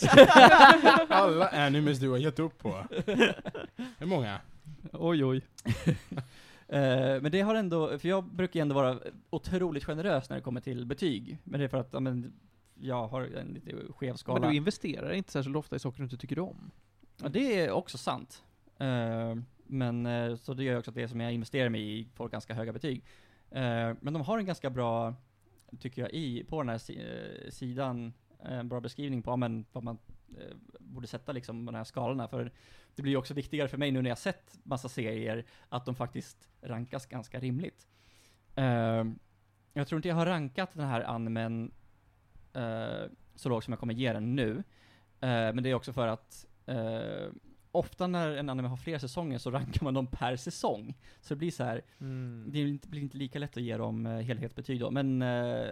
Alla 1.09 1.49
animes 1.49 1.99
du 1.99 2.11
har 2.11 2.19
gett 2.19 2.39
upp 2.39 2.59
på. 2.59 2.87
Hur 3.99 4.07
många? 4.07 4.41
oj, 4.93 5.25
oj. 5.25 5.43
Eh, 6.69 7.21
men 7.21 7.33
det 7.33 7.41
har 7.41 7.55
ändå, 7.55 7.99
för 7.99 8.09
jag 8.09 8.25
brukar 8.25 8.61
ändå 8.61 8.75
vara 8.75 8.99
otroligt 9.31 9.85
generös 9.85 10.31
när 10.31 10.37
det 10.37 10.43
kommer 10.43 10.61
till 10.61 10.87
betyg. 10.87 11.39
Men 11.45 11.61
det 11.61 11.67
är 11.67 11.69
för 11.69 11.77
att, 11.79 11.89
ja, 11.93 12.01
men, 12.01 12.33
jag 12.75 13.09
har 13.09 13.23
en 13.23 13.47
lite 13.47 13.93
skev 13.93 14.17
skala. 14.17 14.41
Men 14.41 14.51
du 14.51 14.57
investerar 14.57 15.13
inte 15.13 15.33
särskilt 15.33 15.57
ofta 15.57 15.77
i 15.77 15.79
saker 15.79 15.99
du 15.99 16.05
inte 16.05 16.17
tycker 16.17 16.39
om. 16.39 16.71
Ja, 17.23 17.29
det 17.29 17.61
är 17.61 17.71
också 17.71 17.99
sant. 17.99 18.43
Eh, 18.79 19.35
men, 19.67 20.07
eh, 20.07 20.37
så 20.37 20.55
det 20.55 20.65
gör 20.65 20.79
också 20.79 20.91
att 20.91 20.95
det 20.95 21.09
som 21.09 21.21
jag 21.21 21.33
investerar 21.33 21.69
mig 21.69 22.01
i 22.01 22.09
får 22.15 22.29
ganska 22.29 22.55
höga 22.55 22.73
betyg. 22.73 23.05
Eh, 23.51 23.91
men 24.01 24.13
de 24.13 24.23
har 24.23 24.39
en 24.39 24.47
ganska 24.47 24.71
bra, 24.71 25.15
tycker 25.81 26.03
jag, 26.03 26.11
i, 26.11 26.45
på 26.45 26.63
den 26.63 26.69
här 26.69 26.81
eh, 26.91 27.51
sidan, 27.51 28.13
eh, 28.45 28.59
en 28.59 28.69
bra 28.69 28.81
beskrivning 28.81 29.23
på 29.23 29.31
ja, 29.31 29.37
men, 29.37 29.65
vad 29.73 29.85
man 29.85 29.99
eh, 30.39 30.57
borde 30.79 31.07
sätta 31.07 31.33
liksom 31.33 31.65
de 31.65 31.75
här 31.75 31.85
skalorna. 31.85 32.29
För 32.29 32.53
det 32.95 33.03
blir 33.03 33.13
ju 33.13 33.19
också 33.19 33.35
viktigare 33.35 33.69
för 33.69 33.79
mig 33.79 33.91
nu 33.91 34.03
när 34.03 34.11
jag 34.11 34.19
sett 34.19 34.59
massa 34.63 34.89
serier, 34.89 35.45
att 35.69 35.85
de 35.85 35.95
faktiskt 35.95 36.49
rankas 36.61 37.07
ganska 37.07 37.41
rimligt. 37.41 37.87
Eh, 38.55 39.05
jag 39.73 39.89
tror 39.89 39.99
inte 39.99 40.09
jag 40.09 40.17
har 40.17 40.27
rankat 40.27 40.73
den 40.75 40.87
här 40.87 41.01
animen 41.01 41.73
eh, 42.53 43.11
så 43.35 43.49
lågt 43.49 43.65
som 43.65 43.73
jag 43.73 43.79
kommer 43.81 43.95
ge 43.95 44.13
den 44.13 44.35
nu. 44.37 44.57
Eh, 45.21 45.53
men 45.55 45.63
det 45.63 45.71
är 45.71 45.75
också 45.75 45.93
för 45.93 46.09
att 46.09 46.47
eh, 46.67 47.29
ofta 47.73 48.07
när 48.07 48.37
en 48.37 48.49
anime 48.49 48.69
har 48.69 48.77
flera 48.77 48.99
säsonger 48.99 49.39
så 49.39 49.51
rankar 49.51 49.85
man 49.85 49.95
dem 49.95 50.07
per 50.07 50.37
säsong. 50.37 50.95
Så 51.21 51.35
det 51.35 51.39
blir 51.39 51.51
så 51.51 51.65
här, 51.65 51.83
Mm. 52.01 52.43
det 52.47 52.51
blir 52.51 52.67
inte, 52.69 52.89
blir 52.89 53.01
inte 53.03 53.17
lika 53.17 53.39
lätt 53.39 53.57
att 53.57 53.63
ge 53.63 53.77
dem 53.77 54.07
eh, 54.07 54.13
helhetsbetyg 54.19 54.81
då. 54.81 54.91
Men 54.91 55.23
eh, 55.23 55.67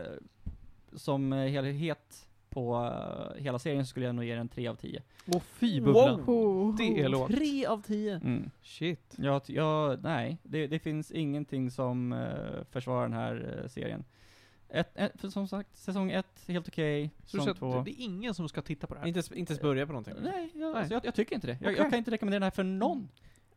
som 0.93 1.33
helhet 1.33 2.27
på 2.51 2.75
eh, 3.37 3.43
hela 3.43 3.59
serien 3.59 3.87
så 3.87 3.91
skulle 3.91 4.07
jag 4.07 4.15
nog 4.15 4.25
ge 4.25 4.35
den 4.35 4.49
3 4.49 4.69
av 4.69 4.75
10. 4.75 5.03
Åh 5.27 5.41
fy 5.43 5.81
bubblan. 5.81 6.21
Oh. 6.27 6.77
Det 6.77 7.01
är 7.01 7.09
lågt. 7.09 7.31
Tre 7.31 7.67
av 7.67 7.83
tio. 7.83 8.15
Mm. 8.15 8.51
Shit. 8.63 9.15
Ja, 9.19 9.41
ja, 9.47 9.97
nej, 10.03 10.39
det, 10.43 10.67
det 10.67 10.79
finns 10.79 11.11
ingenting 11.11 11.71
som 11.71 12.13
eh, 12.13 12.65
försvarar 12.71 13.03
den 13.03 13.13
här 13.13 13.59
eh, 13.63 13.69
serien. 13.69 14.05
Ett, 14.73 14.91
ett, 14.95 15.21
för 15.21 15.29
som 15.29 15.49
sagt, 15.49 15.77
säsong 15.77 16.11
ett, 16.11 16.45
helt 16.49 16.69
okej. 16.69 17.11
Så 17.27 17.37
du 17.37 17.43
säsong 17.43 17.55
två. 17.55 17.83
det 17.83 17.91
är 17.91 18.05
ingen 18.05 18.35
som 18.35 18.49
ska 18.49 18.63
titta 18.63 18.87
på 18.87 18.95
det 18.95 19.01
här? 19.01 19.07
Inte, 19.07 19.21
inte 19.35 19.53
ens 19.53 19.61
börja 19.63 19.87
på 19.87 19.93
någonting. 19.93 20.15
Nej, 20.23 20.51
jag, 20.55 20.61
Nej. 20.73 20.75
Alltså, 20.81 20.95
jag, 20.95 21.05
jag 21.07 21.15
tycker 21.15 21.35
inte 21.35 21.47
det. 21.47 21.53
Jag, 21.61 21.71
Okej. 21.73 21.77
jag 21.83 21.91
kan 21.91 21.99
inte 21.99 22.11
rekommendera 22.11 22.39
den 22.41 22.43
här 22.47 22.51
för 22.51 22.65
någon. 22.65 23.09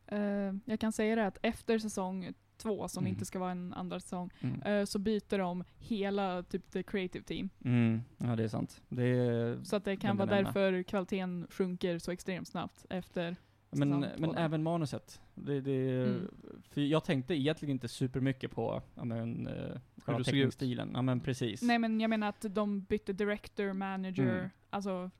Eh, 0.06 0.18
jag 0.64 0.80
kan 0.80 0.92
säga 0.92 1.16
det 1.16 1.26
att 1.26 1.38
efter 1.42 1.78
säsong 1.78 2.32
två, 2.56 2.88
som 2.88 3.02
Mm. 3.04 3.12
inte 3.12 3.24
ska 3.24 3.38
vara 3.38 3.50
en 3.50 3.74
andra 3.74 4.00
säsong, 4.00 4.30
Mm. 4.40 4.62
eh, 4.62 4.84
så 4.84 4.98
byter 4.98 5.38
de 5.38 5.64
hela 5.78 6.42
typ 6.42 6.70
the 6.70 6.82
creative 6.82 7.24
team. 7.24 7.50
Mm. 7.64 8.02
Ja, 8.18 8.36
det 8.36 8.44
är 8.44 8.48
sant. 8.48 8.82
Det 8.88 9.02
är, 9.02 9.64
Så 9.64 9.76
att 9.76 9.84
det 9.84 9.96
kan 9.96 10.16
vara 10.16 10.30
därför 10.30 10.82
kvaliteten 10.82 11.46
sjunker 11.50 11.98
så 11.98 12.10
extremt 12.10 12.48
snabbt 12.48 12.86
efter 12.90 13.36
men 13.74 14.06
men 14.18 14.34
även 14.36 14.62
manuset. 14.62 15.20
Det, 15.34 15.60
det, 15.60 16.04
Mm. 16.04 16.28
För 16.70 16.80
jag 16.80 17.04
tänkte 17.04 17.34
egentligen 17.34 17.72
inte 17.72 17.88
supermycket 17.88 18.50
på 18.50 18.82
ja, 18.94 19.04
men, 19.04 19.48
uh, 19.48 19.78
själva 19.96 20.24
teckningsstilen. 20.24 20.90
Ja 20.94 21.02
men 21.02 21.20
precis. 21.20 21.62
Nej 21.62 21.78
men 21.78 22.00
jag 22.00 22.10
menar 22.10 22.28
att 22.28 22.44
de 22.50 22.80
bytte 22.80 23.12
director, 23.12 23.72
manager, 23.72 24.38
Mm. 24.38 24.50
alltså 24.70 25.10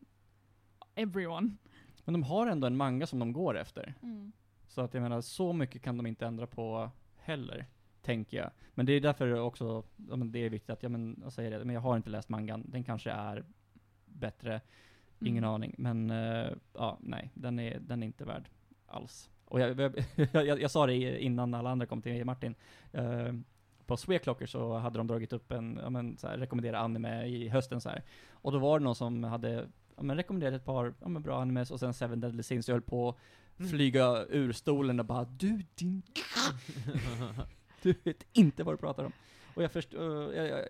everyone. 0.94 1.50
Men 2.05 2.12
de 2.12 2.22
har 2.22 2.46
ändå 2.46 2.66
en 2.66 2.76
manga 2.76 3.07
som 3.07 3.18
de 3.18 3.32
går 3.32 3.59
efter. 3.59 3.94
Mm. 4.02 4.32
Så 4.68 4.80
att 4.80 4.94
jag 4.94 5.02
menar, 5.02 5.20
så 5.20 5.52
mycket 5.52 5.82
kan 5.82 5.96
de 5.96 6.07
inte 6.07 6.26
ändra 6.26 6.46
på 6.46 6.90
heller. 7.16 7.66
Tänker 8.02 8.36
jag. 8.36 8.50
Men 8.74 8.86
det 8.86 8.92
är 8.92 9.00
därför 9.00 9.34
också, 9.40 9.84
ja, 9.96 10.16
men 10.16 10.32
det 10.32 10.38
är 10.38 10.50
viktigt 10.50 10.70
att, 10.70 10.82
ja 10.82 10.88
men, 10.88 11.20
jag 11.22 11.32
säger 11.32 11.50
det, 11.59 11.64
men 11.64 11.74
jag 11.74 11.80
har 11.80 11.96
inte 11.96 12.11
läst 12.11 12.28
mangan. 12.28 12.64
Den 12.68 12.84
kanske 12.84 13.11
är 13.11 13.44
bättre, 14.05 14.61
ingen 15.26 15.44
Mm. 15.44 15.54
aning. 15.54 15.74
Men, 15.78 16.10
eh, 16.10 16.50
ja, 16.74 16.98
nej, 17.00 17.30
den 17.34 17.58
är, 17.58 17.78
den 17.80 18.02
är 18.02 18.06
inte 18.06 18.24
värd 18.24 18.48
alls. 18.86 19.30
Och 19.44 19.60
jag, 19.60 19.80
jag, 19.80 19.94
jag, 20.46 20.60
jag 20.62 20.70
sa 20.70 20.86
det 20.86 21.18
innan 21.22 21.54
alla 21.54 21.70
andra 21.70 21.86
kom 21.86 22.02
till 22.02 22.24
Martin. 22.24 22.54
eh, 22.92 23.32
på 23.86 23.96
Sweclocker 23.96 24.46
så 24.46 24.76
hade 24.78 24.98
de 24.98 25.06
dragit 25.06 25.32
upp 25.32 25.52
en, 25.52 25.78
ja 25.82 25.90
men 25.90 26.16
så 26.18 26.26
här, 26.28 26.38
rekommendera 26.38 26.78
anime 26.78 27.26
i 27.26 27.48
hösten 27.48 27.80
så 27.80 27.88
här. 27.88 28.02
Och 28.30 28.52
då 28.52 28.58
var 28.58 28.78
det 28.78 28.84
någon 28.84 28.94
som 28.94 29.24
hade, 29.24 29.68
ja 29.96 30.02
men 30.02 30.16
rekommenderat 30.16 30.54
ett 30.54 30.64
par, 30.64 30.94
ja 31.00 31.08
men 31.08 31.22
bra 31.22 31.40
animes 31.40 31.70
och 31.70 31.80
sen 31.80 31.94
Seven 31.94 32.20
Deadly 32.20 32.42
Sins. 32.42 32.68
Jag 32.68 32.74
höll 32.74 32.82
på 32.82 33.08
att 33.08 33.16
Mm. 33.58 33.70
flyga 33.70 34.24
ur 34.28 34.52
stolen 34.52 35.00
och 35.00 35.06
bara 35.06 35.24
du 35.24 35.62
din 35.74 36.02
Du 37.82 37.94
vet 38.04 38.26
inte 38.32 38.64
vad 38.64 38.74
du 38.74 38.78
pratar 38.78 39.04
om. 39.04 39.12
Och 39.55 39.62
jag 39.62 39.72
först, 39.72 39.94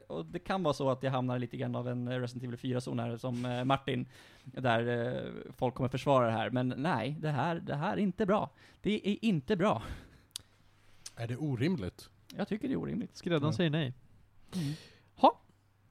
och, 0.07 0.27
det 0.27 0.39
kan 0.39 0.63
vara 0.63 0.75
så 0.75 0.91
att 0.91 1.03
jag 1.03 1.11
hamnar 1.11 1.39
lite 1.39 1.57
grann 1.57 1.75
av 1.77 1.89
en 1.89 2.21
Resident 2.21 2.45
Evil 2.45 2.77
4-zon 2.77 2.99
här 2.99 3.17
som 3.17 3.45
eh, 3.45 3.65
Martin, 3.65 4.07
där 4.45 5.15
eh, 5.17 5.53
folk 5.57 5.75
kommer 5.75 5.89
försvara 5.89 6.27
det 6.27 6.33
här. 6.33 6.51
Men 6.51 6.75
nej, 6.77 7.17
det 7.21 7.31
här, 7.31 7.55
det 7.55 7.75
här 7.75 7.93
är 7.93 7.97
inte 8.01 8.27
bra. 8.27 8.51
Det 8.83 9.09
är 9.09 9.25
inte 9.25 9.57
bra. 9.57 9.83
Är 11.17 11.29
det 11.29 11.37
orimligt? 11.37 12.11
Jag 12.37 12.49
tycker 12.49 12.69
det 12.69 12.75
är 12.75 12.79
orimligt. 12.79 13.17
Skräddaren 13.17 13.45
Ja. 13.45 13.53
säger 13.53 13.71
nej. 13.71 13.93
Ha. 15.15 15.41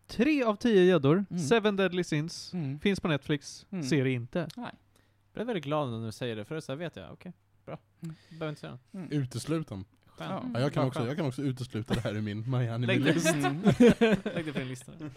Tre 0.07 0.43
av 0.43 0.55
tio 0.55 0.83
gäddor. 0.83 1.25
Mm. 1.29 1.43
Seven 1.43 1.75
Deadly 1.75 2.03
Sins. 2.03 2.53
Mm. 2.53 2.79
Finns 2.79 2.99
på 2.99 3.07
Netflix. 3.07 3.65
Mm. 3.69 3.83
Ser 3.83 4.03
det 4.03 4.11
inte. 4.11 4.47
Nej. 4.57 4.65
Jag 4.65 5.33
blev 5.33 5.47
väldigt 5.47 5.63
glad 5.63 5.89
när 5.91 6.05
du 6.05 6.11
säger 6.11 6.35
det, 6.35 6.45
för 6.45 6.59
så 6.59 6.75
vet 6.75 6.95
jag, 6.95 7.13
okej, 7.13 7.33
bra. 7.65 7.77
Mm. 8.01 8.15
Behöver 8.29 8.49
inte 8.49 8.61
säga 8.61 8.71
något. 8.71 8.93
Mm. 8.93 9.11
Utesluten. 9.11 9.85
Ja. 10.17 10.43
Ja, 10.53 10.59
jag, 10.59 10.73
kan 10.73 10.87
också, 10.87 11.07
jag 11.07 11.17
kan 11.17 11.25
också 11.25 11.41
utesluta 11.41 11.93
det 11.93 11.99
här 11.99 12.15
ur 12.15 12.21
min 12.21 12.51
My 12.51 12.57
Lägg 12.57 12.67
det. 12.67 12.73
Anime-list. 12.73 13.33
Mm. 13.33 13.61
Lägg 14.35 14.45
det 14.45 14.53
på 14.53 14.59
din 14.59 14.67
lista. 14.67 14.91
Nu 14.99 15.09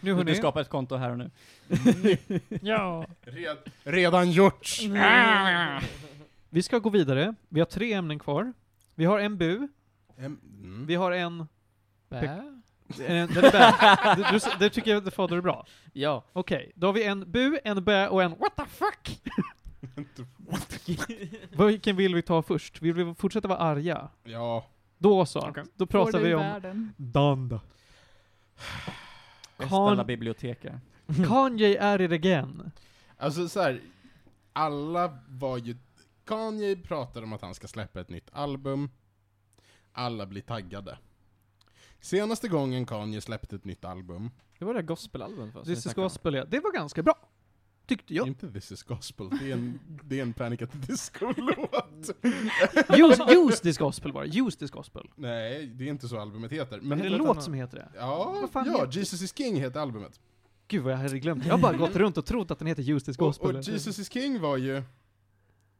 Du 0.00 0.14
hörni. 0.14 0.34
skapar 0.34 0.60
ett 0.60 0.68
konto 0.68 0.96
här 0.96 1.10
och 1.10 1.18
nu. 1.18 1.30
Ja. 2.62 3.06
Red, 3.20 3.56
redan 3.82 4.30
gjort! 4.30 4.78
Vi 6.50 6.62
ska 6.62 6.78
gå 6.78 6.90
vidare. 6.90 7.34
Vi 7.48 7.60
har 7.60 7.66
tre 7.66 7.92
ämnen 7.92 8.18
kvar. 8.18 8.52
Vi 8.94 9.04
har 9.04 9.18
en 9.18 9.36
bu. 9.38 9.68
Mm. 10.18 10.84
Vi 10.86 10.94
har 10.94 11.12
en... 11.12 11.46
Bä? 12.08 12.42
en 13.06 13.28
den 13.34 13.44
är 13.44 13.52
bä. 13.52 14.14
Du, 14.16 14.38
du, 14.38 14.58
det 14.58 14.70
tycker 14.70 14.90
jag 14.90 15.08
att 15.08 15.14
fader 15.14 15.36
är 15.36 15.40
bra. 15.40 15.66
Ja. 15.92 16.24
Okej, 16.32 16.72
då 16.74 16.86
har 16.86 16.92
vi 16.92 17.04
en 17.04 17.32
bu, 17.32 17.58
en 17.64 17.84
bä 17.84 18.08
och 18.08 18.22
en 18.22 18.30
what 18.30 18.56
the 18.56 18.64
fuck? 18.64 19.20
Vilken 21.66 21.96
vill 21.96 22.14
vi 22.14 22.22
ta 22.22 22.42
först? 22.42 22.82
Vill 22.82 22.94
vi 22.94 23.14
fortsätta 23.14 23.48
vara 23.48 23.58
arga? 23.58 24.08
Ja, 24.24 24.66
Då 24.98 25.26
så. 25.26 25.48
Okej. 25.48 25.64
Då 25.74 25.86
pratar 25.86 26.20
vi 26.20 26.34
om 26.34 26.40
världen. 26.40 26.92
Bästa 26.96 27.60
Kan- 29.68 29.88
alla 29.88 30.04
biblioteker. 30.04 30.80
Kanye 31.28 31.78
är 31.78 32.00
it 32.00 32.12
again. 32.12 32.70
alltså 33.16 33.48
så 33.48 33.60
här. 33.62 33.80
alla 34.52 35.18
var 35.28 35.58
ju... 35.58 35.76
Kanye 36.24 36.76
pratade 36.76 37.26
om 37.26 37.32
att 37.32 37.42
han 37.42 37.54
ska 37.54 37.68
släppa 37.68 38.00
ett 38.00 38.08
nytt 38.08 38.28
album. 38.32 38.90
Alla 39.92 40.26
blir 40.26 40.42
taggade. 40.42 40.98
Senaste 42.00 42.48
gången 42.48 42.86
Kanye 42.86 43.20
släppte 43.20 43.56
ett 43.56 43.64
nytt 43.64 43.84
album, 43.84 44.30
Det 44.58 44.64
var 44.64 44.74
det 44.74 44.82
gospelalbumet 44.82 45.54
va? 45.54 45.64
This 45.64 45.86
is 45.86 45.94
gospel, 45.94 46.34
ja. 46.34 46.44
Det 46.44 46.60
var 46.60 46.72
ganska 46.72 47.02
bra. 47.02 47.14
Tyckte 47.88 48.14
jag. 48.14 48.26
inte 48.26 48.52
This 48.52 48.72
is 48.72 48.82
Gospel, 48.82 49.28
det 49.40 49.50
är 49.50 49.52
en, 49.52 49.80
det 50.04 50.18
är 50.18 50.22
en 50.22 50.32
Panic 50.32 50.62
at 50.62 50.72
the 50.72 50.78
Disco-låt. 50.78 52.10
Use, 52.98 53.22
use 53.38 53.62
this 53.62 53.78
gospel 53.78 54.12
var 54.12 54.24
det. 54.24 54.38
Use 54.40 54.58
this 54.58 54.70
gospel. 54.70 55.10
Nej, 55.14 55.66
det 55.66 55.84
är 55.84 55.88
inte 55.88 56.08
så 56.08 56.18
albumet 56.20 56.52
heter. 56.52 56.80
Men 56.80 56.98
är 57.00 57.04
det 57.04 57.16
en 57.16 57.18
låt 57.18 57.42
som 57.42 57.54
heter 57.54 57.76
det? 57.76 57.88
Ja, 57.94 58.48
ja 58.52 58.60
heter- 58.62 58.92
Jesus 58.98 59.22
is 59.22 59.34
King 59.36 59.56
heter 59.56 59.80
albumet. 59.80 60.20
Gud 60.68 60.82
vad 60.82 60.92
jag 60.92 60.98
hade 60.98 61.18
glömt. 61.18 61.44
Jag 61.46 61.52
har 61.54 61.58
bara 61.58 61.76
gått 61.76 61.96
runt 61.96 62.18
och 62.18 62.26
trott 62.26 62.50
att 62.50 62.58
den 62.58 62.68
heter 62.68 62.90
Use 62.90 63.06
this 63.06 63.18
Och, 63.18 63.26
gospel. 63.26 63.56
och 63.56 63.62
Jesus 63.62 63.98
is 63.98 64.12
King 64.12 64.40
var 64.40 64.56
ju 64.56 64.82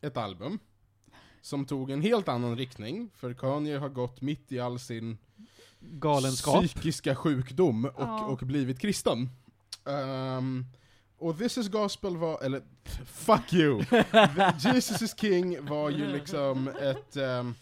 ett 0.01 0.17
album 0.17 0.59
som 1.41 1.65
tog 1.65 1.91
en 1.91 2.03
helt 2.03 2.29
annan 2.29 2.57
riktning, 2.57 3.11
för 3.15 3.35
Kanye 3.35 3.79
har 3.79 3.89
gått 3.89 4.21
mitt 4.21 4.53
i 4.53 4.61
all 4.61 4.79
sin 4.79 5.19
Galenskap. 5.81 6.65
psykiska 6.65 7.15
sjukdom 7.17 7.85
och, 7.85 7.93
Ja. 7.97 8.25
och 8.27 8.39
blivit 8.39 8.79
kristen. 8.79 9.29
Ehm, 9.87 10.65
och 11.19 11.39
This 11.39 11.59
is 11.59 11.69
Gospel 11.69 12.17
var, 12.17 12.43
eller 12.43 12.63
fuck 13.07 13.53
you! 13.53 13.85
Jesus 14.59 15.03
is 15.03 15.15
King 15.21 15.65
var 15.67 15.91
ju 15.91 16.07
liksom 16.07 16.69
ett, 16.69 17.17
ehm, 17.17 17.55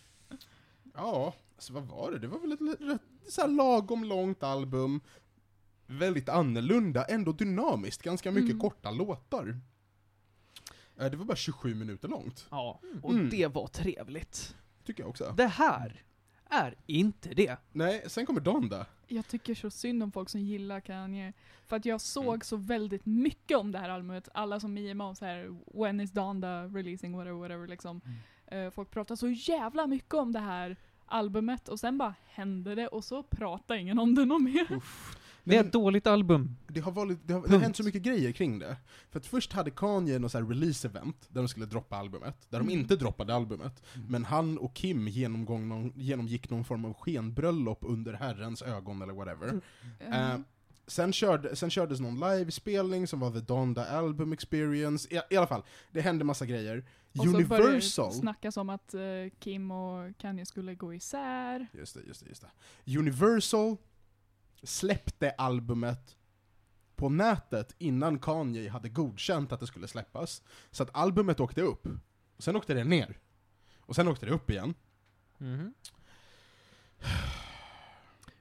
ja, 0.95 1.35
alltså 1.57 1.73
vad 1.73 1.83
var 1.83 2.11
det? 2.13 2.19
Det 2.19 2.27
var 2.29 2.39
väl 2.39 2.53
ett 2.53 2.81
rätt 2.81 3.01
så 3.29 3.41
här 3.41 3.49
lagom 3.49 4.05
långt 4.05 4.43
album, 4.43 5.01
väldigt 5.87 6.29
annorlunda, 6.29 7.05
ändå 7.05 7.33
dynamiskt, 7.33 8.03
ganska 8.03 8.31
mycket 8.31 8.51
Mm. 8.51 8.61
korta 8.61 8.91
låtar. 8.91 9.61
Eh, 10.99 11.07
Det 11.11 11.17
var 11.17 11.25
bara 11.25 11.37
27 11.37 11.75
minuter 11.75 12.09
långt, 12.09 12.47
Ja, 12.51 12.81
och 13.03 13.11
Mm. 13.13 13.31
det 13.31 13.47
var 13.47 13.67
trevligt. 13.67 14.57
tycker 14.85 15.03
jag 15.03 15.11
också. 15.11 15.35
Det 15.37 15.47
här 15.47 16.03
är 16.51 16.75
inte 16.87 17.29
det. 17.29 17.57
Nej, 17.73 18.03
sen 18.07 18.27
kommer 18.27 18.41
Donda. 18.41 18.87
Jag 19.07 19.29
tycker 19.29 19.55
så 19.55 19.71
synd 19.71 20.03
om 20.03 20.13
folk 20.13 20.29
som 20.29 20.41
gillar 20.41 20.81
Kanye. 20.81 21.33
För 21.67 21.77
att 21.77 21.85
jag 21.85 22.01
såg 22.01 22.27
Mm. 22.27 22.41
så 22.41 22.57
väldigt 22.57 23.07
mycket 23.07 23.57
om 23.59 23.73
det 23.73 23.79
här 23.79 23.89
albumet. 23.89 24.29
Alla 24.35 24.61
som 24.61 24.75
mimar 24.75 25.05
om 25.05 25.15
så 25.17 25.25
här 25.25 25.57
when 25.81 26.01
is 26.01 26.13
Donda 26.13 26.65
releasing, 26.67 27.13
whatever, 27.17 27.39
whatever 27.39 27.67
liksom. 27.69 28.01
Mm. 28.05 28.67
Eh, 28.67 28.71
folk 28.71 28.91
pratar 28.91 29.17
så 29.17 29.29
jävla 29.29 29.87
mycket 29.87 30.15
om 30.15 30.33
det 30.33 30.41
här 30.41 30.77
albumet 31.07 31.69
och 31.69 31.81
sen 31.81 31.99
bara 31.99 32.15
hände 32.27 32.75
det 32.75 32.89
och 32.89 33.05
så 33.05 33.23
pratar 33.23 33.75
ingen 33.75 33.99
om 33.99 34.15
det 34.15 34.25
någon 34.25 34.45
mer. 34.45 34.81
Det 35.51 35.57
är 35.57 35.65
ett 35.65 35.73
dåligt 35.73 36.07
album. 36.07 36.57
Det 36.69 36.81
har, 36.81 36.93
varit, 36.93 37.19
det, 37.25 37.33
har, 37.35 37.43
det 37.47 37.53
har 37.53 37.59
hänt 37.59 37.77
så 37.77 37.83
mycket 37.83 38.03
grejer 38.03 38.33
kring 38.33 38.59
det. 38.59 38.77
För 39.11 39.19
att 39.21 39.27
först 39.27 39.53
hade 39.53 39.71
Kanye 39.71 40.19
här 40.19 40.43
release-event, 40.43 41.15
där 41.29 41.41
de 41.41 41.49
skulle 41.49 41.67
droppa 41.67 41.97
albumet, 41.97 42.47
där 42.51 42.59
de 42.59 42.69
Mm. 42.69 42.81
inte 42.81 42.97
droppade 42.97 43.35
albumet. 43.35 43.83
Men 44.09 44.25
han 44.25 44.59
och 44.59 44.75
Kim 44.75 45.09
genomgång 45.09 45.69
någon, 45.69 45.93
genomgick 45.97 46.51
någon 46.51 46.65
form 46.65 46.85
av 46.85 46.95
skenbröllop 46.95 47.79
under 47.81 48.13
herrens 48.13 48.63
ögon 48.63 49.03
eller 49.03 49.13
whatever. 49.13 49.61
Eh, 50.01 50.31
Eh, 50.33 50.39
sen, 50.87 51.13
körde, 51.13 51.57
sen 51.57 51.71
kördes 51.71 52.01
någon 52.01 52.21
livespelning 52.21 53.07
som 53.07 53.21
var 53.21 53.31
The 53.31 53.41
Donda 53.41 53.87
Album 53.87 54.33
Experience. 54.33 55.09
I, 55.15 55.21
I 55.31 55.37
alla 55.37 55.47
fall, 55.47 55.63
det 55.93 56.01
hände 56.01 56.25
massa 56.25 56.47
grejer. 56.47 56.85
Och 57.19 57.25
så 57.25 57.31
började 57.33 57.57
det 57.57 57.65
Universal... 57.65 58.13
snackas 58.13 58.57
om 58.57 58.71
att 58.71 58.95
eh, 58.95 59.01
Kim 59.39 59.71
och 59.71 60.17
Kanye 60.19 60.47
skulle 60.47 60.75
gå 60.75 60.95
isär. 60.95 61.67
Just 61.73 61.95
det, 61.95 62.01
just 62.09 62.21
det, 62.25 62.29
just 62.29 62.45
det. 62.85 62.99
Universal 62.99 63.77
släppte 64.63 65.31
albumet 65.31 66.17
på 66.97 67.09
nätet 67.09 67.75
innan 67.79 68.19
Kanye 68.19 68.71
hade 68.71 68.89
godkänt 68.89 69.53
att 69.53 69.61
det 69.61 69.67
skulle 69.67 69.89
släppas. 69.89 70.43
Så 70.71 70.83
att 70.83 70.91
albumet 70.93 71.41
åkte 71.41 71.63
upp, 71.63 71.87
och 72.37 72.43
sen 72.43 72.57
åkte 72.57 72.75
det 72.75 72.85
ner. 72.85 73.19
Och 73.81 73.95
sen 73.95 74.09
åkte 74.09 74.27
det 74.27 74.33
upp 74.33 74.51
igen. 74.51 74.75
Mhm. 75.39 75.75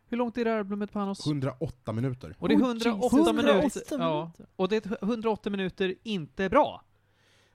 Hur 0.07 0.17
långt 0.17 0.37
är 0.37 0.45
det 0.45 0.51
här 0.51 0.57
albumet 0.57 0.91
Panos? 0.91 1.27
108 1.27 1.91
minuter. 1.91 2.35
Och 2.39 2.47
det 2.49 2.53
är 2.53 2.57
Oh, 2.57 2.67
108 2.67 3.03
Jesus. 3.03 3.33
minuter. 3.33 3.95
108 3.95 4.33
Ja. 4.37 4.45
Och 4.55 4.69
det 4.69 4.85
är 4.85 5.03
108 5.03 5.49
minuter 5.49 5.95
inte 6.03 6.49
bra. 6.49 6.83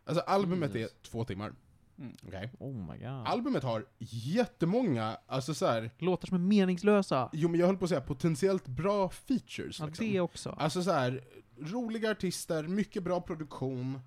Alltså 0.05 0.25
albumet 0.25 0.75
är 0.75 0.89
två 1.03 1.25
timmar. 1.25 1.53
Mm. 2.01 2.16
Okej. 2.26 2.51
Oh 2.59 2.74
my 2.74 2.98
god. 2.98 3.26
Albumet 3.26 3.62
har 3.62 3.86
jättemånga, 3.98 5.18
alltså 5.26 5.55
så 5.55 5.66
här, 5.66 5.90
Låtar 5.98 6.26
som 6.28 6.34
är 6.34 6.38
meningslösa. 6.48 7.30
jo 7.32 7.48
men 7.48 7.61
jag 7.61 7.66
höll 7.66 7.76
på 7.76 7.84
att 7.84 7.88
säga 7.88 8.01
potentiellt 8.01 8.66
bra 8.68 9.09
features. 9.11 9.80
Ja, 9.80 9.86
liksom. 9.86 10.07
det 10.07 10.20
också. 10.20 10.51
Alltså 10.51 10.82
så 10.82 10.92
här, 10.92 11.24
roliga 11.59 12.11
artister, 12.11 12.62
mycket 12.68 13.03
bra 13.03 13.20
produktion. 13.20 14.01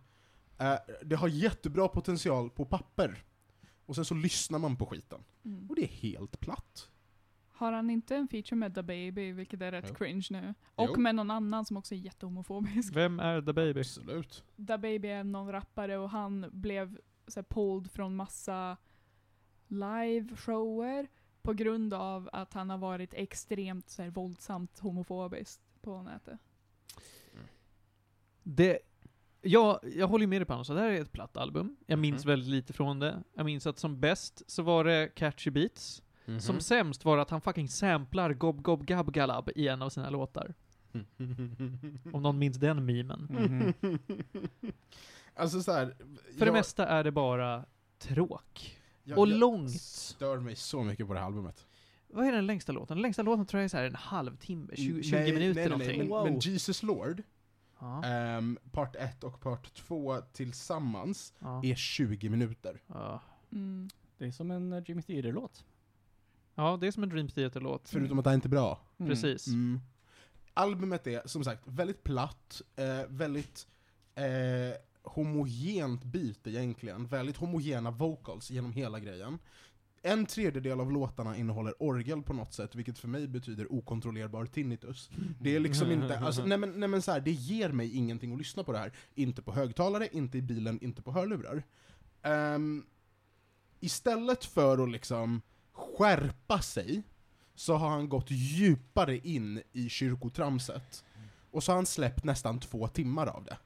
Eh, 0.58 0.76
det 1.06 1.16
har 1.16 1.28
jättebra 1.28 1.88
potential 1.88 2.50
på 2.50 2.66
papper. 2.66 3.24
Och 3.86 3.96
sen 3.96 4.06
så 4.06 4.14
lyssnar 4.16 4.60
man 4.60 4.76
på 4.76 4.86
skiten. 4.86 5.24
Mm. 5.46 5.70
Och 5.70 5.76
det 5.76 5.84
är 5.84 5.88
helt 5.88 6.40
platt. 6.40 6.90
Har 7.56 7.72
han 7.72 7.90
inte 7.90 8.16
en 8.16 8.28
feature 8.28 8.56
med 8.56 8.76
The 8.76 8.82
Baby, 8.84 9.32
vilket 9.32 9.62
är 9.62 9.72
rätt 9.72 9.86
Jo. 9.90 9.96
cringe 9.96 10.28
nu? 10.30 10.54
Och 10.76 10.90
Jo. 10.96 11.00
med 11.02 11.16
någon 11.16 11.32
annan 11.32 11.66
som 11.66 11.78
också 11.78 11.96
är 11.96 12.00
jättehomofobisk. 12.00 12.96
Vem 12.96 13.20
är 13.20 13.42
The 13.42 13.54
Baby? 13.54 13.80
Absolut. 13.80 14.44
The 14.68 14.78
Baby 14.78 15.08
är 15.08 15.24
någon 15.24 15.52
rappare 15.52 15.98
och 15.98 16.10
han 16.10 16.46
blev 16.52 16.98
så 17.34 17.40
här, 17.40 17.46
pulled 17.50 17.92
från 17.92 18.16
massa 18.16 18.78
live-shower 19.68 21.08
på 21.42 21.54
grund 21.54 21.94
av 21.94 22.30
att 22.34 22.54
han 22.54 22.70
har 22.70 22.78
varit 22.78 23.14
extremt 23.14 23.90
så 23.90 24.02
här, 24.02 24.10
våldsamt 24.10 24.80
homofobisk 24.80 25.60
på 25.82 26.02
nätet. 26.02 26.40
Det, 28.44 28.80
jag, 29.42 29.80
jag 29.96 30.08
håller 30.08 30.24
ju 30.24 30.28
med 30.28 30.42
dig 30.42 30.46
Panos, 30.46 30.68
det 30.68 30.80
här 30.80 30.90
är 30.90 31.02
ett 31.02 31.12
platt 31.12 31.38
album. 31.38 31.76
Jag 31.86 32.00
minns 32.00 32.26
Mhm. 32.26 32.30
väldigt 32.30 32.50
lite 32.50 32.74
från 32.74 33.00
det. 33.00 33.24
Jag 33.34 33.46
minns 33.46 33.68
att 33.68 33.78
som 33.80 34.00
bäst 34.00 34.42
så 34.48 34.64
var 34.64 34.84
det 34.84 35.08
Catchy 35.16 35.52
Beats. 35.52 36.04
Mhm. 36.26 36.40
Som 36.40 36.60
sämst 36.60 37.06
var 37.06 37.16
det 37.16 37.22
att 37.22 37.30
han 37.30 37.42
fucking 37.42 37.70
samplar 37.70 38.34
Gob 38.34 38.62
Gob 38.62 38.86
Gab 38.86 39.12
Galab 39.14 39.50
i 39.56 39.68
en 39.68 39.82
av 39.82 39.90
sina 39.90 40.10
låtar. 40.10 40.54
Om 42.14 42.22
någon 42.22 42.40
minns 42.40 42.58
den 42.58 42.86
memen. 42.86 43.28
Mhm. 43.32 44.00
alltså 45.36 45.64
så 45.64 45.72
här, 45.72 45.96
För 46.38 46.46
det 46.46 46.52
mesta 46.52 46.88
är 46.88 47.04
det 47.04 47.12
bara 47.12 47.66
tråk. 47.98 48.80
jag, 49.04 49.18
och 49.20 49.28
jag 49.28 49.38
långt. 49.38 49.82
stör 49.82 50.40
mig 50.40 50.56
så 50.56 50.84
mycket 50.84 51.08
på 51.08 51.14
det 51.14 51.20
här 51.20 51.28
albumet. 51.28 51.68
Vad 52.08 52.28
är 52.28 52.32
den 52.32 52.46
längsta 52.46 52.72
låten? 52.72 52.98
Den 52.98 53.02
längsta 53.02 53.22
låten 53.22 53.46
tror 53.46 53.60
jag 53.60 53.66
är 53.66 53.70
så 53.70 53.78
här 53.78 53.84
en 53.84 53.96
halvtimme, 53.96 54.76
20, 54.76 55.04
20 55.04 55.16
Nej, 55.16 55.34
minuter 55.34 55.54
nej, 55.56 55.70
nej, 55.70 55.70
någonting. 55.70 56.10
Wow. 56.10 56.24
men, 56.24 56.34
men 56.34 56.40
Jesus 56.42 56.84
Lord, 56.84 57.24
Ja, 57.80 58.04
ehm, 58.04 58.58
part 58.72 58.96
1 58.96 59.24
och 59.24 59.40
part 59.42 59.74
2 59.74 60.22
tillsammans, 60.22 61.34
ja, 61.40 61.62
är 61.64 61.76
20 61.76 62.30
minuter. 62.30 62.82
ja. 62.88 63.22
Mm. 63.52 63.90
Det 64.18 64.26
är 64.26 64.32
som 64.32 64.52
en 64.52 64.74
eh, 64.74 64.84
Jimmy 64.88 65.02
Theater-låt. 65.02 65.66
ja, 66.56 66.78
det 66.82 66.88
är 66.88 66.92
som 66.92 67.04
en 67.04 67.10
Dream 67.10 67.28
Theater-låt. 67.30 67.90
Förutom 67.90 68.20
att 68.20 68.26
det 68.26 68.34
inte 68.34 68.48
är 68.48 68.50
bra. 68.50 68.80
Mm. 68.98 69.10
Precis. 69.10 69.48
Mm. 69.48 69.80
Albumet 70.54 71.08
är 71.08 71.22
som 71.26 71.44
sagt 71.44 71.62
väldigt 71.68 72.04
platt, 72.04 72.62
eh, 72.76 73.02
väldigt 73.08 73.68
eh, 74.16 74.24
homogent 75.04 76.04
beat 76.04 76.48
egentligen, 76.48 77.08
väldigt 77.08 77.38
homogena 77.38 77.92
vocals 77.92 78.52
genom 78.52 78.74
hela 78.74 79.00
grejen. 79.00 79.40
En 80.06 80.26
tredjedel 80.26 80.80
av 80.80 80.92
låtarna 80.92 81.38
innehåller 81.38 81.84
orgel 81.84 82.22
på 82.22 82.34
något 82.34 82.54
sätt, 82.54 82.76
vilket 82.76 83.00
för 83.00 83.08
mig 83.08 83.28
betyder 83.28 83.74
okontrollerbar 83.74 84.46
tinnitus. 84.46 85.10
Det 85.42 85.56
är 85.56 85.60
liksom 85.60 85.92
inte, 86.02 86.20
alltså, 86.20 86.46
nej 86.46 86.58
men, 86.58 86.80
nej 86.80 86.90
men 86.90 87.02
så 87.02 87.12
här, 87.12 87.20
det 87.20 87.32
ger 87.32 87.70
mig 87.70 87.96
ingenting 87.96 88.32
att 88.32 88.38
lyssna 88.38 88.64
på 88.64 88.72
det 88.72 88.78
här. 88.78 88.92
Inte 89.16 89.42
på 89.42 89.52
högtalare, 89.54 90.08
inte 90.12 90.38
i 90.38 90.42
bilen, 90.42 90.80
inte 90.82 91.02
på 91.02 91.12
hörlurar. 91.12 91.64
Ehm, 92.22 92.86
istället 93.80 94.46
för 94.46 94.84
att 94.84 94.92
liksom 94.92 95.42
skärpa 95.72 96.62
sig, 96.62 97.04
så 97.56 97.76
har 97.76 97.90
han 97.90 98.10
gått 98.10 98.32
djupare 98.32 99.18
in 99.18 99.62
i 99.72 99.90
kyrkotramset. 99.90 101.04
Och 101.52 101.64
så 101.64 101.72
har 101.72 101.76
han 101.76 101.86
släppt 101.86 102.24
nästan 102.24 102.60
två 102.60 102.88
timmar 102.88 103.28
av 103.28 103.44
det. 103.44 103.58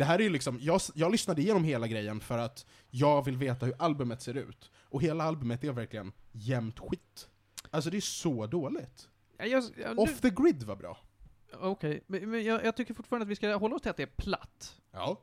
Det 0.00 0.04
här 0.04 0.18
är 0.18 0.22
ju 0.22 0.30
liksom, 0.30 0.58
jag, 0.60 0.80
jag 0.94 1.12
lyssnade 1.12 1.42
igenom 1.42 1.64
hela 1.64 1.86
grejen 1.86 2.20
för 2.20 2.38
att 2.38 2.66
jag 2.90 3.24
vill 3.24 3.36
veta 3.36 3.66
hur 3.66 3.74
albumet 3.78 4.22
ser 4.22 4.34
ut. 4.36 4.70
Och 4.82 5.02
hela 5.02 5.24
albumet 5.24 5.64
är 5.64 5.72
verkligen 5.72 6.12
jämnt 6.32 6.78
skit. 6.78 7.28
Alltså 7.70 7.90
det 7.90 7.96
är 7.96 8.00
så 8.00 8.46
dåligt. 8.46 9.08
Ja, 9.38 9.44
jag, 9.44 9.64
ja, 9.82 9.94
nu- 9.94 10.02
Off 10.02 10.20
the 10.20 10.30
grid 10.30 10.62
var 10.62 10.76
bra. 10.76 10.98
Okej, 11.52 12.04
men, 12.06 12.30
men 12.30 12.44
jag, 12.44 12.64
jag 12.64 12.76
tycker 12.76 12.94
fortfarande 12.94 13.22
att 13.24 13.28
vi 13.30 13.36
ska 13.36 13.56
hålla 13.56 13.76
oss 13.76 13.82
till 13.82 13.90
att 13.90 13.96
det 13.96 14.02
är 14.02 14.06
platt. 14.16 14.76
Ja. 14.92 15.20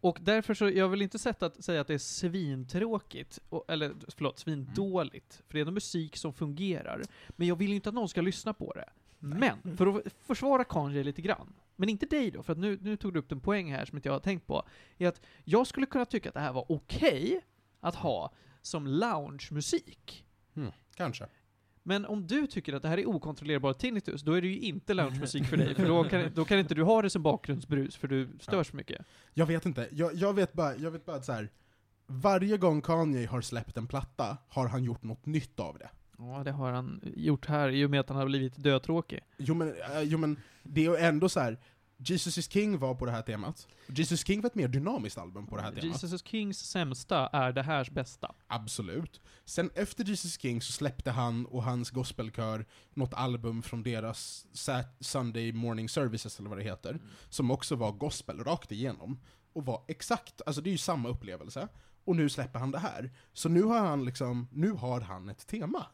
Och 0.00 0.18
därför 0.20 0.54
så, 0.54 0.68
jag 0.70 0.88
vill 0.88 1.02
inte 1.02 1.18
sätta 1.18 1.46
att, 1.46 1.64
säga 1.64 1.80
att 1.80 1.86
det 1.86 1.94
är 1.94 1.98
svintråkigt, 1.98 3.38
och, 3.48 3.64
eller 3.68 3.94
förlåt, 4.08 4.38
svindåligt. 4.38 5.42
För 5.46 5.52
det 5.52 5.58
är 5.58 5.60
ändå 5.60 5.72
musik 5.72 6.16
som 6.16 6.32
fungerar. 6.32 7.02
Men 7.28 7.46
jag 7.48 7.56
vill 7.56 7.68
ju 7.68 7.74
inte 7.74 7.88
att 7.88 7.94
någon 7.94 8.08
ska 8.08 8.20
lyssna 8.20 8.54
på 8.54 8.72
det. 8.72 8.88
Men, 9.18 9.76
för 9.76 9.86
att 9.86 10.12
försvara 10.26 10.64
Kanye 10.64 11.02
lite 11.04 11.22
grann, 11.22 11.52
men 11.76 11.88
inte 11.88 12.06
dig 12.06 12.30
då, 12.30 12.42
för 12.42 12.52
att 12.52 12.58
nu, 12.58 12.78
nu 12.82 12.96
tog 12.96 13.12
du 13.12 13.18
upp 13.18 13.32
en 13.32 13.40
poäng 13.40 13.72
här 13.72 13.84
som 13.84 13.98
inte 13.98 14.08
jag 14.08 14.14
har 14.14 14.20
tänkt 14.20 14.46
på, 14.46 14.62
är 14.98 15.08
att 15.08 15.20
jag 15.44 15.66
skulle 15.66 15.86
kunna 15.86 16.04
tycka 16.04 16.28
att 16.28 16.34
det 16.34 16.40
här 16.40 16.52
var 16.52 16.64
okej 16.68 17.40
att 17.80 17.94
ha 17.94 18.32
som 18.62 18.86
loungemusik. 18.86 20.24
Kanske. 20.94 21.26
Men 21.82 22.06
om 22.06 22.26
du 22.26 22.46
tycker 22.46 22.72
att 22.72 22.82
det 22.82 22.88
här 22.88 22.98
är 22.98 23.08
okontrollerbar 23.08 23.72
tinnitus, 23.72 24.22
då 24.22 24.32
är 24.32 24.42
det 24.42 24.48
ju 24.48 24.58
inte 24.58 24.94
loungemusik 24.94 25.46
för 25.46 25.56
dig, 25.56 25.74
för 25.74 25.86
då 25.86 26.04
kan, 26.10 26.30
då 26.34 26.44
kan 26.44 26.58
inte 26.58 26.74
du 26.74 26.82
ha 26.82 27.02
det 27.02 27.10
som 27.10 27.22
bakgrundsbrus, 27.22 27.96
för 27.96 28.08
du 28.08 28.28
störs 28.40 28.68
för 28.68 28.76
mycket. 28.76 29.06
Jag 29.34 29.46
vet 29.46 29.66
inte, 29.66 29.88
jag, 29.92 30.14
jag 30.14 30.34
vet 30.34 30.52
bara, 30.52 30.76
jag 30.76 30.90
vet 30.90 31.06
bara 31.06 31.16
att 31.16 31.24
så 31.24 31.32
här. 31.32 31.50
varje 32.06 32.56
gång 32.56 32.82
Kanye 32.82 33.26
har 33.26 33.40
släppt 33.40 33.76
en 33.76 33.86
platta 33.86 34.38
har 34.48 34.68
han 34.68 34.84
gjort 34.84 35.02
något 35.02 35.26
nytt 35.26 35.60
av 35.60 35.78
det. 35.78 35.90
Ja, 36.18 36.44
det 36.44 36.52
har 36.52 36.72
han 36.72 37.00
gjort 37.16 37.46
här 37.46 37.68
i 37.68 37.84
och 37.84 37.90
med 37.90 38.00
att 38.00 38.08
han 38.08 38.18
har 38.18 38.26
blivit 38.26 38.56
dötråkig. 38.56 39.20
Jo 39.36 39.54
men, 39.54 39.68
eh, 39.68 40.02
jo, 40.02 40.18
men 40.18 40.40
det 40.62 40.80
är 40.86 40.90
ju 40.90 40.96
ändå 40.96 41.28
så 41.28 41.40
här. 41.40 41.58
Jesus 42.00 42.38
is 42.38 42.50
King 42.50 42.78
var 42.78 42.94
på 42.94 43.06
det 43.06 43.12
här 43.12 43.22
temat. 43.22 43.68
Jesus 43.86 44.26
King 44.26 44.40
var 44.40 44.46
ett 44.46 44.54
mer 44.54 44.68
dynamiskt 44.68 45.18
album 45.18 45.46
på 45.46 45.56
det 45.56 45.62
här 45.62 45.70
temat. 45.70 45.84
Jesus 45.84 46.12
is 46.12 46.26
Kings 46.26 46.58
sämsta 46.58 47.26
är 47.26 47.52
det 47.52 47.62
härs 47.62 47.90
bästa. 47.90 48.34
Absolut. 48.46 49.20
Sen 49.44 49.70
efter 49.74 50.04
Jesus 50.04 50.40
King 50.40 50.62
så 50.62 50.72
släppte 50.72 51.10
han 51.10 51.46
och 51.46 51.62
hans 51.62 51.90
gospelkör 51.90 52.66
något 52.94 53.14
album 53.14 53.62
från 53.62 53.82
deras 53.82 54.46
Sunday 55.00 55.52
Morning 55.52 55.88
Services, 55.88 56.38
eller 56.38 56.48
vad 56.48 56.58
det 56.58 56.64
heter, 56.64 57.00
som 57.28 57.50
också 57.50 57.76
var 57.76 57.92
gospel 57.92 58.44
rakt 58.44 58.72
igenom. 58.72 59.20
Och 59.52 59.66
var 59.66 59.84
exakt, 59.88 60.42
alltså 60.46 60.62
det 60.62 60.70
är 60.70 60.72
ju 60.72 60.78
samma 60.78 61.08
upplevelse. 61.08 61.68
Och 62.08 62.16
nu 62.16 62.28
släpper 62.28 62.58
han 62.58 62.70
det 62.70 62.78
här. 62.78 63.10
Så 63.32 63.48
nu 63.48 63.62
har 63.62 63.78
han 63.78 64.04
liksom, 64.04 64.48
nu 64.52 64.70
har 64.70 65.00
han 65.00 65.28
ett 65.28 65.46
tema. 65.46 65.86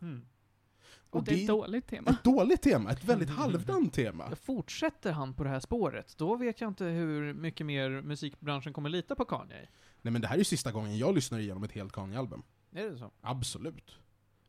Och, 1.10 1.24
det 1.24 1.34
är 1.34 1.40
ett 1.40 1.46
dåligt 1.46 1.86
tema. 1.86 2.10
Ett 2.10 2.24
dåligt 2.24 2.62
tema, 2.62 2.90
ett 2.90 3.04
väldigt 3.04 3.30
halvdant 3.30 3.94
tema. 3.94 4.36
Fortsätter 4.36 5.12
han 5.12 5.34
på 5.34 5.44
det 5.44 5.50
här 5.50 5.60
spåret, 5.60 6.14
då 6.18 6.36
vet 6.36 6.60
jag 6.60 6.70
inte 6.70 6.84
hur 6.84 7.34
mycket 7.34 7.66
mer 7.66 7.90
musikbranschen 7.90 8.72
kommer 8.72 8.88
lita 8.88 9.14
på 9.14 9.24
Kanye. 9.24 9.68
Nej 10.02 10.12
men 10.12 10.22
det 10.22 10.28
här 10.28 10.34
är 10.34 10.38
ju 10.38 10.44
sista 10.44 10.72
gången 10.72 10.98
jag 10.98 11.14
lyssnar 11.14 11.38
igenom 11.38 11.62
ett 11.64 11.72
helt 11.72 11.92
Kanye-album. 11.92 12.42
Är 12.72 12.90
det 12.90 12.98
så? 12.98 13.10
Absolut. 13.20 13.98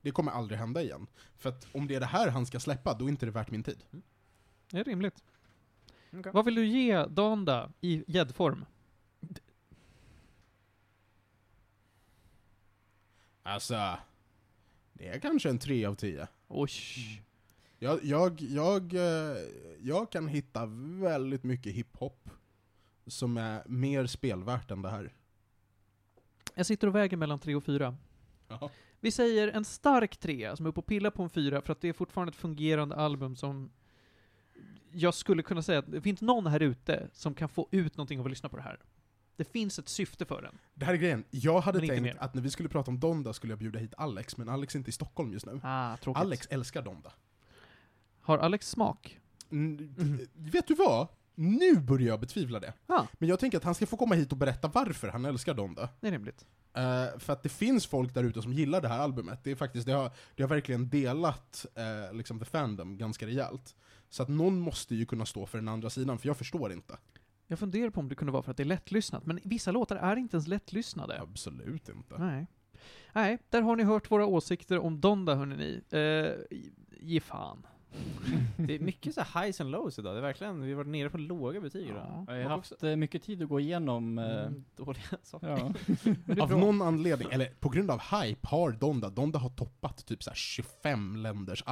Det 0.01 0.11
kommer 0.11 0.31
aldrig 0.31 0.59
hända 0.59 0.81
igen. 0.81 1.07
För 1.37 1.49
att 1.49 1.67
om 1.71 1.87
det 1.87 1.95
är 1.95 1.99
det 1.99 2.05
här 2.05 2.29
han 2.29 2.45
ska 2.45 2.59
släppa, 2.59 2.93
då 2.93 3.05
är 3.05 3.09
inte 3.09 3.25
det 3.25 3.31
värt 3.31 3.51
min 3.51 3.63
tid. 3.63 3.83
Det 4.71 4.79
är 4.79 4.83
rimligt. 4.83 5.23
Okej. 6.13 6.31
Vad 6.33 6.45
vill 6.45 6.55
du 6.55 6.65
ge 6.65 7.05
Donda 7.05 7.71
i 7.81 8.03
gäddform? 8.07 8.65
Alltså, 13.47 13.97
det 14.93 15.07
är 15.07 15.19
kanske 15.19 15.49
en 15.49 15.59
3 15.59 15.85
av 15.85 15.95
10. 15.95 16.27
Oj. 16.47 16.71
Jag, 17.79 18.03
jag, 18.03 18.41
jag, 18.41 18.93
eh, 18.93 19.37
jag 19.81 20.11
kan 20.11 20.27
hitta 20.27 20.65
väldigt 20.99 21.43
mycket 21.43 21.73
hiphop 21.73 22.29
som 23.07 23.37
är 23.37 23.63
mer 23.65 24.05
spelvärt 24.05 24.71
än 24.71 24.81
det 24.81 24.89
här. 24.89 25.13
Jag 26.53 26.65
sitter 26.65 26.87
och 26.87 26.95
väger 26.95 27.17
mellan 27.17 27.39
tre 27.39 27.55
och 27.55 27.63
fyra. 27.63 27.97
Vi 28.99 29.11
säger 29.11 29.47
en 29.47 29.65
stark 29.65 30.17
trea 30.17 30.55
som 30.55 30.65
är 30.65 30.69
uppe 30.69 30.79
och 30.79 30.85
pillar 30.85 31.11
på 31.11 31.23
en 31.23 31.29
fyra 31.29 31.61
för 31.61 31.71
att 31.71 31.81
det 31.81 31.89
är 31.89 31.93
fortfarande 31.93 32.29
ett 32.29 32.35
fungerande 32.35 32.95
album 32.95 33.35
som 33.35 33.71
jag 34.91 35.13
skulle 35.13 35.43
kunna 35.43 35.61
säga 35.61 35.79
att 35.79 35.91
det 35.91 36.01
finns 36.01 36.21
någon 36.21 36.47
här 36.47 36.59
ute 36.59 37.09
som 37.13 37.33
kan 37.33 37.49
få 37.49 37.67
ut 37.71 37.97
någonting 37.97 38.19
av 38.19 38.25
att 38.25 38.29
lyssna 38.29 38.49
på 38.49 38.57
det 38.57 38.63
här. 38.63 38.79
Det 39.37 39.51
finns 39.51 39.79
ett 39.79 39.89
syfte 39.89 40.25
för 40.25 40.41
den. 40.41 40.57
Det 40.73 40.85
här 40.85 40.93
är 40.93 40.97
grejen, 40.97 41.23
jag 41.31 41.61
hade 41.61 41.79
Men 41.79 41.89
tänkt 41.89 42.17
att 42.19 42.33
när 42.33 42.41
vi 42.41 42.49
skulle 42.49 42.69
prata 42.69 42.91
om 42.91 42.99
Donda 42.99 43.33
skulle 43.33 43.51
jag 43.51 43.59
bjuda 43.59 43.79
hit 43.79 43.93
Alex, 43.97 44.37
men 44.37 44.49
Alex 44.49 44.75
är 44.75 44.79
inte 44.79 44.89
i 44.89 44.93
Stockholm 44.93 45.33
just 45.33 45.45
nu. 45.45 45.59
Ah, 45.63 45.97
tråkigt. 45.97 46.21
Alex 46.21 46.47
älskar 46.49 46.81
Donda. 46.81 47.11
Har 48.21 48.37
Alex 48.37 48.69
smak? 48.69 49.19
n- 49.51 49.95
Mhm. 49.97 50.27
vet 50.33 50.67
du 50.67 50.75
vad? 50.75 51.07
Nu 51.35 51.75
börjar 51.79 52.07
jag 52.07 52.19
betvivla 52.19 52.59
det. 52.59 52.73
Ja. 52.87 53.07
Men 53.13 53.29
jag 53.29 53.39
tänker 53.39 53.57
att 53.57 53.63
han 53.63 53.75
ska 53.75 53.85
få 53.85 53.97
komma 53.97 54.15
hit 54.15 54.31
och 54.31 54.37
berätta 54.37 54.67
varför 54.67 55.07
han 55.07 55.25
älskar 55.25 55.53
Donda. 55.53 55.89
Det 56.01 56.07
är 56.07 56.11
rimligt. 56.11 56.45
Eh, 56.73 57.19
för 57.19 57.33
att 57.33 57.43
det 57.43 57.49
finns 57.49 57.85
folk 57.87 58.13
där 58.13 58.23
ute 58.23 58.41
som 58.41 58.53
gillar 58.53 58.81
det 58.81 58.87
här 58.87 58.99
albumet. 58.99 59.43
Det, 59.43 59.51
är 59.51 59.55
faktiskt, 59.55 59.85
det, 59.85 59.91
har, 59.93 60.11
det 60.35 60.43
har 60.43 60.47
verkligen 60.49 60.89
delat 60.89 61.65
eh, 61.75 62.13
liksom 62.13 62.39
the 62.39 62.45
fandom 62.45 62.97
ganska 62.97 63.27
rejält. 63.27 63.75
Så 64.09 64.23
att 64.23 64.29
någon 64.29 64.59
måste 64.59 64.95
ju 64.95 65.05
kunna 65.05 65.25
stå 65.25 65.45
för 65.45 65.57
den 65.57 65.67
andra 65.67 65.89
sidan, 65.89 66.19
för 66.19 66.27
jag 66.27 66.37
förstår 66.37 66.71
inte. 66.73 66.97
Jag 67.47 67.59
funderar 67.59 67.89
på 67.89 67.99
om 67.99 68.09
det 68.09 68.15
kunde 68.15 68.31
vara 68.33 68.43
för 68.43 68.51
att 68.51 68.57
det 68.57 68.63
är 68.63 68.65
lättlyssnat, 68.65 69.25
men 69.25 69.39
vissa 69.43 69.71
låtar 69.71 69.95
är 69.95 70.15
inte 70.15 70.35
ens 70.37 70.47
lättlyssnade. 70.47 71.21
Absolut 71.21 71.89
inte. 71.89 72.17
Nej. 72.17 72.47
Nej, 73.13 73.37
där 73.49 73.61
har 73.61 73.75
ni 73.75 73.83
hört 73.83 74.11
våra 74.11 74.25
åsikter 74.25 74.79
om 74.79 75.01
Donda, 75.01 75.35
hörni 75.35 75.55
ni. 75.57 75.97
Eh, 75.99 76.57
ge 77.01 77.19
fan. 77.19 77.67
Det 78.57 78.75
är 78.75 78.79
mycket 78.79 79.13
så 79.15 79.21
här 79.21 79.43
highs 79.45 79.61
and 79.61 79.71
lows 79.71 79.99
idag, 79.99 80.13
det 80.15 80.17
är 80.17 80.21
verkligen, 80.21 80.61
vi 80.61 80.69
har 80.71 80.77
varit 80.77 80.87
nere 80.87 81.09
på 81.09 81.17
låga 81.17 81.61
betyg 81.61 81.87
idag. 81.87 82.25
Ja. 82.27 82.35
Jag 82.35 82.43
har 82.43 82.49
haft 82.55 82.83
eh, 82.83 82.95
mycket 82.95 83.23
tid 83.23 83.43
att 83.43 83.49
gå 83.49 83.59
igenom. 83.59 84.17
eh, 84.19 84.25
Mm, 84.45 84.63
dåliga 84.75 85.03
saker. 85.23 85.47
ja. 85.47 85.73
Av 86.43 86.49
bra. 86.49 86.57
någon 86.57 86.81
anledning, 86.81 87.27
eller 87.31 87.45
på 87.59 87.69
grund 87.69 87.91
av 87.91 87.99
hype, 88.01 88.47
har 88.47 88.71
Donda, 88.71 89.09
Donda 89.09 89.39
har 89.39 89.49
toppat 89.49 90.05
typ 90.05 90.23
så 90.23 90.29
här 90.29 90.35
25 90.35 91.15
länders. 91.15 91.63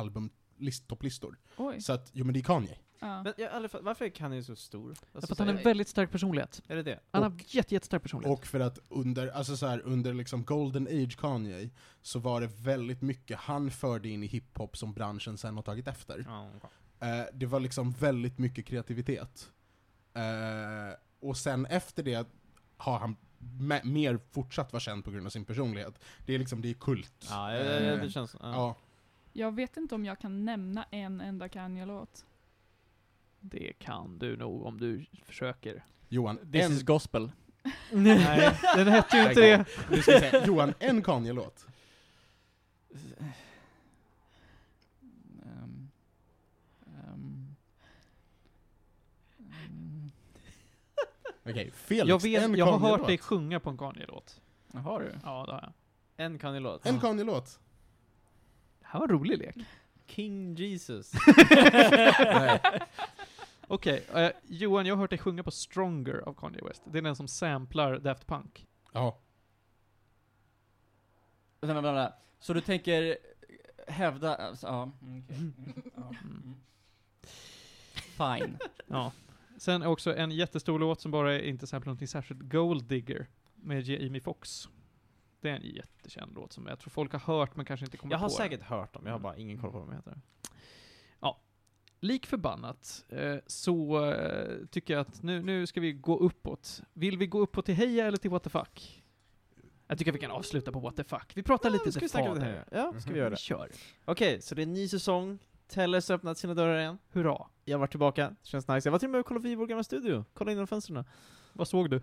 Oj. 1.57 1.81
Så 1.81 1.93
att, 1.93 2.09
jo 2.13 2.25
men 2.25 2.33
det 2.33 2.39
är 2.39 2.43
Kanye. 2.43 2.77
Ja. 3.07 3.23
Men 3.23 3.33
jag, 3.37 3.49
har 3.49 3.55
aldrig 3.55 3.71
fatt- 3.71 3.81
varför 3.83 4.05
är 4.05 4.09
Kanye 4.09 4.43
så 4.43 4.55
stor? 4.55 4.89
Alltså, 4.89 5.05
Därför 5.13 5.33
att 5.33 5.39
han 5.39 5.47
är 5.47 5.51
här- 5.53 5.59
en 5.59 5.63
väldigt 5.63 5.87
stark 5.87 6.11
personlighet. 6.11 6.61
Är 6.67 6.75
det 6.75 6.83
det? 6.83 6.99
Han 7.11 7.23
har 7.23 7.33
jätte, 7.47 7.73
jättestark 7.73 8.01
personlighet. 8.03 8.39
Och 8.39 8.45
för 8.47 8.59
att 8.59 8.79
under, 8.89 9.27
alltså 9.27 9.57
så 9.57 9.67
här, 9.67 9.79
under 9.85 10.13
liksom 10.13 10.43
golden 10.43 10.87
age 10.87 11.17
Kanye, 11.19 11.69
så 12.01 12.19
var 12.19 12.41
det 12.41 12.47
väldigt 12.47 13.01
mycket 13.01 13.39
han 13.39 13.71
förde 13.71 14.09
in 14.09 14.23
i 14.23 14.27
hiphop 14.27 14.77
som 14.77 14.93
branschen 14.93 15.37
sen 15.37 15.55
har 15.55 15.63
tagit 15.63 15.87
efter. 15.87 16.25
Ja, 16.27 16.49
okej. 16.57 16.69
Eh, 17.19 17.25
det 17.33 17.45
var 17.45 17.59
liksom 17.59 17.91
väldigt 17.91 18.37
mycket 18.37 18.65
kreativitet. 18.65 19.51
Eh, 20.13 20.95
och 21.19 21.37
sen 21.37 21.65
efter 21.65 22.03
det 22.03 22.27
har 22.77 22.99
han 22.99 23.15
me- 23.39 23.83
mer 23.85 24.19
fortsatt 24.31 24.73
vara 24.73 24.79
känd 24.79 25.05
på 25.05 25.11
grund 25.11 25.25
av 25.25 25.29
sin 25.29 25.45
personlighet. 25.45 25.99
Det 26.25 26.35
är 26.35 26.39
liksom, 26.39 26.61
det 26.61 26.69
är 26.69 26.73
kult. 26.73 27.27
Ja, 27.29 27.53
ja, 27.55 27.63
ja, 27.63 27.71
Eh, 27.79 28.01
det 28.01 28.09
känns... 28.09 28.35
Ja. 28.41 28.51
ja. 28.51 28.75
Jag 29.35 29.55
vet 29.55 29.77
inte 29.77 29.95
om 29.95 30.05
jag 30.05 30.19
kan 30.19 30.45
nämna 30.45 30.83
en 30.91 31.21
enda 31.21 31.49
Kanye-låt. 31.49 32.25
Det 33.45 33.73
kan 33.79 34.17
du 34.19 34.37
nog 34.37 34.65
om 34.65 34.79
du 34.79 35.05
försöker. 35.25 35.83
Johan, 36.09 36.37
This 36.51 36.65
en, 36.65 36.71
is 36.71 36.83
gospel. 36.83 37.31
Nej, 37.91 38.57
den 38.75 38.87
hette 38.87 39.17
ju 39.17 39.23
inte 39.29 39.41
det. 39.41 39.65
nu 39.91 40.01
ska 40.01 40.19
se. 40.19 40.43
Johan, 40.45 40.73
en 40.79 41.01
Kanye-låt. 41.01 41.65
Ehm, 45.45 45.89
ehm, 46.85 47.55
ehm, 49.39 50.11
Okej, 51.43 51.71
Felix, 51.75 52.09
Jag, 52.09 52.21
vet, 52.21 52.43
en 52.43 52.55
jag 52.55 52.65
har 52.65 52.79
hört 52.89 53.07
dig 53.07 53.17
sjunga 53.17 53.59
på 53.59 53.69
en 53.69 53.77
Kanye-låt. 53.77 54.41
Har 54.73 54.99
du? 54.99 55.11
Ja, 55.23 55.45
det 55.45 55.51
har 55.51 55.61
jag. 55.61 55.73
En 56.25 56.39
Kanye-låt. 56.39 56.85
En 56.85 56.99
Kanye-låt. 56.99 57.59
Det 58.79 58.85
här 58.87 58.99
var 58.99 59.07
en 59.07 59.13
rolig 59.13 59.37
lek. 59.37 59.55
King 60.07 60.55
Jesus. 60.55 61.11
Nej. 62.19 62.61
Okej, 63.67 64.03
eh, 64.15 64.31
Johan, 64.43 64.85
jag 64.85 64.95
har 64.95 64.99
hört 65.01 65.09
dig 65.09 65.19
sjunga 65.19 65.43
på 65.43 65.51
Stronger 65.51 66.23
av 66.29 66.33
Kanye 66.33 66.61
West. 66.67 66.81
Det 66.85 66.97
är 66.97 67.01
den 67.01 67.15
som 67.15 67.27
samplar 67.27 67.97
Daft 67.99 68.27
Punk. 68.27 68.67
Ja. 68.93 69.17
Vänta, 71.61 71.73
vänta, 71.73 71.91
vänta. 71.93 72.13
Så 72.39 72.53
du 72.53 72.61
tänker 72.61 73.17
hävda, 73.87 74.35
alltså, 74.35 74.67
ja, 74.67 74.91
mm, 75.01 75.23
okej. 75.23 75.37
Mm, 75.37 75.53
ja, 75.95 76.13
Mm. 76.23 76.43
mm. 76.43 76.55
Fine. 78.39 78.57
Ja. 78.87 79.11
Sen 79.57 79.81
är 79.81 79.87
också 79.87 80.15
en 80.15 80.31
jättestor 80.31 80.79
låt 80.79 81.01
som 81.01 81.11
bara 81.11 81.33
är 81.33 81.39
inte 81.39 81.67
samplar 81.67 81.89
någonting 81.89 82.07
särskilt, 82.07 82.41
Gold 82.41 82.83
Digger, 82.83 83.27
med 83.55 83.81
Jamie 83.87 84.21
Foxx. 84.21 84.69
Det 85.41 85.49
är 85.49 85.55
en 85.55 85.61
jättekänd 85.61 86.35
låt 86.35 86.53
som 86.53 86.67
jag 86.67 86.79
tror 86.79 86.89
folk 86.89 87.11
har 87.11 87.19
hört 87.19 87.55
men 87.55 87.65
kanske 87.65 87.85
inte 87.85 87.97
kommer 87.97 88.13
Jag 88.13 88.19
har 88.19 88.27
på 88.27 88.33
säkert 88.33 88.59
den. 88.59 88.67
hört 88.67 88.93
dem, 88.93 89.05
jag 89.05 89.11
har 89.13 89.19
bara 89.19 89.37
ingen 89.37 89.57
koll 89.57 89.71
på 89.71 89.79
vad 89.79 89.87
de 89.89 89.95
heter. 89.95 90.21
Lik 92.03 92.25
förbannat 92.25 93.05
eh, 93.09 93.35
så 93.47 94.05
eh, 94.05 94.65
tycker 94.71 94.93
jag 94.93 95.01
att 95.01 95.23
nu, 95.23 95.41
nu 95.41 95.67
ska 95.67 95.81
vi 95.81 95.93
gå 95.93 96.17
uppåt. 96.17 96.81
Vill 96.93 97.17
vi 97.17 97.27
gå 97.27 97.39
uppåt 97.39 97.65
till 97.65 97.75
Heja 97.75 98.07
eller 98.07 98.17
till 98.17 98.29
What 98.29 98.43
the 98.43 98.49
fuck? 98.49 99.03
Jag 99.87 99.97
tycker 99.97 100.11
vi 100.11 100.19
kan 100.19 100.31
avsluta 100.31 100.71
på 100.71 100.79
What 100.79 100.95
the 100.95 101.03
fuck. 101.03 101.31
Vi 101.35 101.43
pratar 101.43 101.69
lite 101.69 101.91
ska 101.91 101.99
The 101.99 102.07
Father. 102.07 102.41
här? 102.41 102.65
Ja, 102.71 102.93
ska 102.99 103.11
vi 103.11 103.19
göra 103.19 103.29
Vi 103.29 103.35
kör. 103.35 103.69
Okej, 104.05 104.41
så 104.41 104.55
det 104.55 104.61
är 104.61 104.63
en 104.63 104.73
ny 104.73 104.87
säsong. 104.87 105.39
Tellers 105.67 106.09
har 106.09 106.15
öppnat 106.15 106.37
sina 106.37 106.53
dörrar 106.53 106.79
igen. 106.79 106.97
Hurra. 107.11 107.47
Jag 107.65 107.77
har 107.77 107.79
varit 107.79 107.91
tillbaka, 107.91 108.35
känns 108.43 108.67
nice. 108.67 108.87
Jag 108.87 108.91
var 108.91 108.99
till 108.99 109.07
och 109.07 109.11
med 109.11 109.19
och 109.19 109.25
kollade 109.25 109.41
förbi 109.41 109.55
vår 109.55 109.67
gamla 109.67 109.83
studio. 109.83 110.25
Kolla 110.33 110.51
in 110.51 110.57
genom 110.57 110.67
fönstren. 110.67 111.05
Vad 111.53 111.67
såg 111.67 111.89
du? 111.89 112.01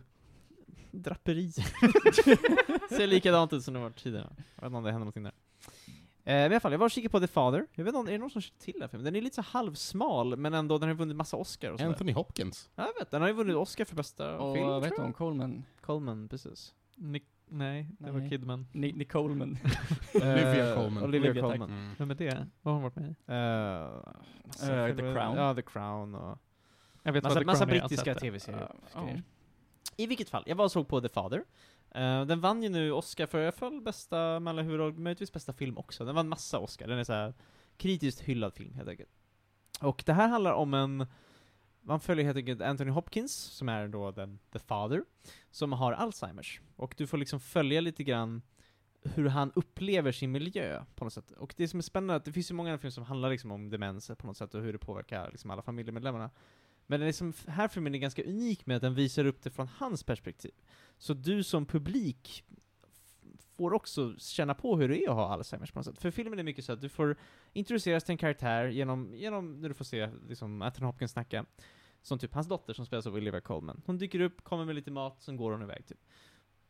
Draperi. 0.91 1.53
Ser 2.91 3.07
likadant 3.07 3.53
ut 3.53 3.65
som 3.65 3.75
det 3.75 3.81
var 3.81 3.91
tidigare. 3.91 4.29
Jag 4.37 4.63
vet 4.63 4.67
inte 4.67 4.77
om 4.77 4.85
det 4.85 4.91
händer 4.91 4.99
någonting 4.99 5.23
där. 5.23 5.33
Eh, 6.31 6.35
men 6.35 6.53
i 6.53 6.55
alla 6.55 6.61
fall, 6.61 6.73
jag 6.73 6.79
var 6.79 6.87
och 6.87 6.91
kikade 6.91 7.11
på 7.11 7.21
The 7.21 7.27
Father. 7.27 7.67
Jag 7.75 7.85
vet 7.85 7.95
inte 7.95 8.11
är 8.11 8.13
det 8.13 8.19
någon 8.19 8.31
som 8.31 8.41
känner 8.43 8.59
till 8.61 8.75
den 8.81 8.89
filmen? 8.89 9.05
Den 9.05 9.17
är 9.17 9.21
lite 9.21 9.35
så 9.37 9.43
halvsmal, 9.43 10.37
men 10.37 10.55
ändå, 10.55 10.79
den 10.79 10.89
har 10.89 10.97
vunnit 10.97 11.17
massa 11.17 11.37
Oscar 11.37 11.71
och 11.73 11.79
sådär. 11.79 11.91
Anthony 11.93 12.13
Hopkins. 12.13 12.71
Ja, 12.75 12.87
jag 12.95 13.01
vet, 13.01 13.11
den 13.11 13.21
har 13.21 13.29
ju 13.29 13.35
vunnit 13.35 13.57
Oscar 13.57 13.85
för 13.85 13.97
bästa 13.97 14.39
Och 14.39 14.55
film, 14.57 14.67
vad 14.69 14.87
jag. 14.87 14.99
om 14.99 15.13
Coleman? 15.13 15.65
Coleman, 15.81 16.29
precis. 16.29 16.75
Nick, 16.97 17.25
nej, 17.49 17.87
det 17.99 18.11
var 18.11 18.19
Nej. 18.21 18.31
Kidman. 18.31 18.67
Nick, 18.73 18.97
Nick 18.97 19.13
Coleman. 19.13 19.59
Olivia 20.15 20.69
Eh, 20.71 20.75
Colman. 20.75 21.03
Olivia, 21.05 21.31
Olivia, 21.31 21.43
tack. 21.43 21.59
Colman. 21.59 21.71
Mm. 21.71 21.95
Vem 21.99 22.11
är 22.11 22.15
det? 22.15 22.47
Vad 22.63 22.75
har 22.75 22.81
hon 22.81 22.83
varit 22.83 22.97
med 22.97 23.11
i? 23.11 23.15
Massa 24.47 24.89
Eh, 24.89 24.97
The. 24.97 25.03
Crown. 25.03 25.37
Ja, 25.37 25.55
The 25.55 25.63
Crown 25.63 26.15
och 26.15 26.39
Jag 27.03 27.13
vet 27.13 27.23
massa, 27.25 27.35
vad 27.35 27.43
The 27.43 27.47
massa 27.47 27.59
Crown 27.67 27.69
brittiska 27.71 28.15
tv-serier. 28.15 28.73
Ja. 28.95 29.03
grejer. 29.03 29.23
I 29.97 30.07
vilket 30.07 30.31
fall, 30.31 30.43
jag 30.47 30.57
var 30.57 30.65
och 30.65 30.73
såg 30.73 30.89
på 30.89 31.01
The 31.01 31.09
Father. 31.09 31.45
Uh, 31.97 32.27
den 32.27 32.41
vann 32.41 32.63
ju 32.63 32.69
nu 32.69 32.93
Oscar 32.93 33.27
för, 33.27 33.39
jag 33.39 33.55
föll 33.55 33.81
bästa 33.81 34.41
mellan 34.41 34.65
huvudroll, 34.65 34.95
möjligtvis 34.95 35.33
bästa 35.33 35.53
film 35.53 35.79
också. 35.79 36.05
Den 36.05 36.15
vann 36.15 36.29
massa 36.29 36.59
Oscar, 36.59 36.89
den 36.89 36.99
är 36.99 37.05
så 37.05 37.13
här 37.13 37.35
kritiskt 37.77 38.21
hyllad 38.21 38.55
film 38.55 38.75
helt 38.75 38.89
enkelt. 38.89 39.11
Och 39.81 40.03
det 40.07 40.13
här 40.13 40.29
handlar 40.29 40.53
om 40.53 40.75
en, 40.75 41.07
man 41.81 42.01
följer 42.01 42.25
helt 42.25 42.37
enkelt 42.37 42.63
Anthony 42.63 42.91
Hopkins, 42.91 43.33
som 43.33 43.69
är 43.69 43.89
då 43.89 44.11
den, 44.11 44.39
the 44.53 44.59
father, 44.59 45.05
som 45.51 45.73
har 45.73 45.93
Alzheimers. 45.93 46.61
Och 46.77 46.95
du 46.97 47.07
får 47.07 47.19
liksom 47.19 47.41
följa 47.41 47.81
lite 47.81 48.05
grann 48.05 48.43
hur 49.03 49.29
han 49.29 49.53
upplever 49.55 50.13
sin 50.13 50.33
miljö 50.33 50.85
på 50.95 51.05
något 51.05 51.13
sätt. 51.13 51.31
Och 51.31 51.55
det 51.57 51.69
som 51.69 51.79
är 51.79 51.83
spännande 51.83 52.15
är 52.15 52.17
att 52.17 52.25
det 52.25 52.33
finns 52.33 52.51
ju 52.51 52.55
många 52.55 52.79
filmer 52.79 52.91
som 52.91 53.05
handlar 53.05 53.31
liksom 53.31 53.51
om 53.51 53.71
demens 53.71 54.11
på 54.19 54.27
något 54.27 54.37
sätt 54.37 54.55
och 54.55 54.63
hur 54.63 54.73
det 54.73 54.79
påverkar 54.79 55.31
liksom 55.31 55.51
alla 55.51 55.63
familjemedlemmarna. 55.63 56.31
Men 56.91 57.01
den 57.01 57.13
som, 57.13 57.33
här 57.47 57.69
filmen 57.69 57.95
är 57.95 57.99
ganska 57.99 58.23
unik 58.25 58.67
med 58.67 58.77
att 58.77 58.83
den 58.83 58.95
visar 58.95 59.25
upp 59.25 59.43
det 59.43 59.51
från 59.51 59.69
hans 59.69 60.05
perspektiv. 60.05 60.53
Så 60.99 61.15
du 61.15 61.43
som 61.43 61.67
publik 61.67 62.45
får 63.57 63.73
också 63.73 64.15
känna 64.19 64.55
på 64.55 64.77
hur 64.77 64.89
det 64.89 65.05
är 65.05 65.09
att 65.09 65.15
ha 65.15 65.33
Alzheimers 65.33 65.73
på 65.73 65.79
något 65.79 65.87
sätt. 65.87 65.99
För 65.99 66.11
filmen 66.11 66.39
är 66.39 66.43
mycket 66.43 66.65
så 66.65 66.73
att 66.73 66.81
du 66.81 66.89
får 66.89 67.17
introduceras 67.53 68.05
till 68.05 68.13
en 68.13 68.19
karaktär 68.19 68.67
genom, 68.67 69.15
genom 69.15 69.61
när 69.61 69.69
du 69.69 69.75
får 69.75 69.85
se 69.85 70.11
liksom, 70.29 70.63
Anthony 70.63 70.87
Hopkins 70.87 71.13
snacka. 71.13 71.47
Som 72.03 72.19
typ 72.19 72.35
hans 72.35 72.49
dotter 72.49 72.73
som 72.73 72.87
spelas 72.87 73.07
av 73.07 73.15
Olivia 73.15 73.41
Colman. 73.41 73.83
Hon 73.87 73.99
dyker 73.99 74.21
upp, 74.21 74.45
kommer 74.45 74.65
med 74.65 74.75
lite 74.75 74.91
mat, 74.91 75.23
sen 75.23 75.37
går 75.37 75.53
hon 75.53 75.63
iväg 75.63 75.87
typ. 75.87 76.01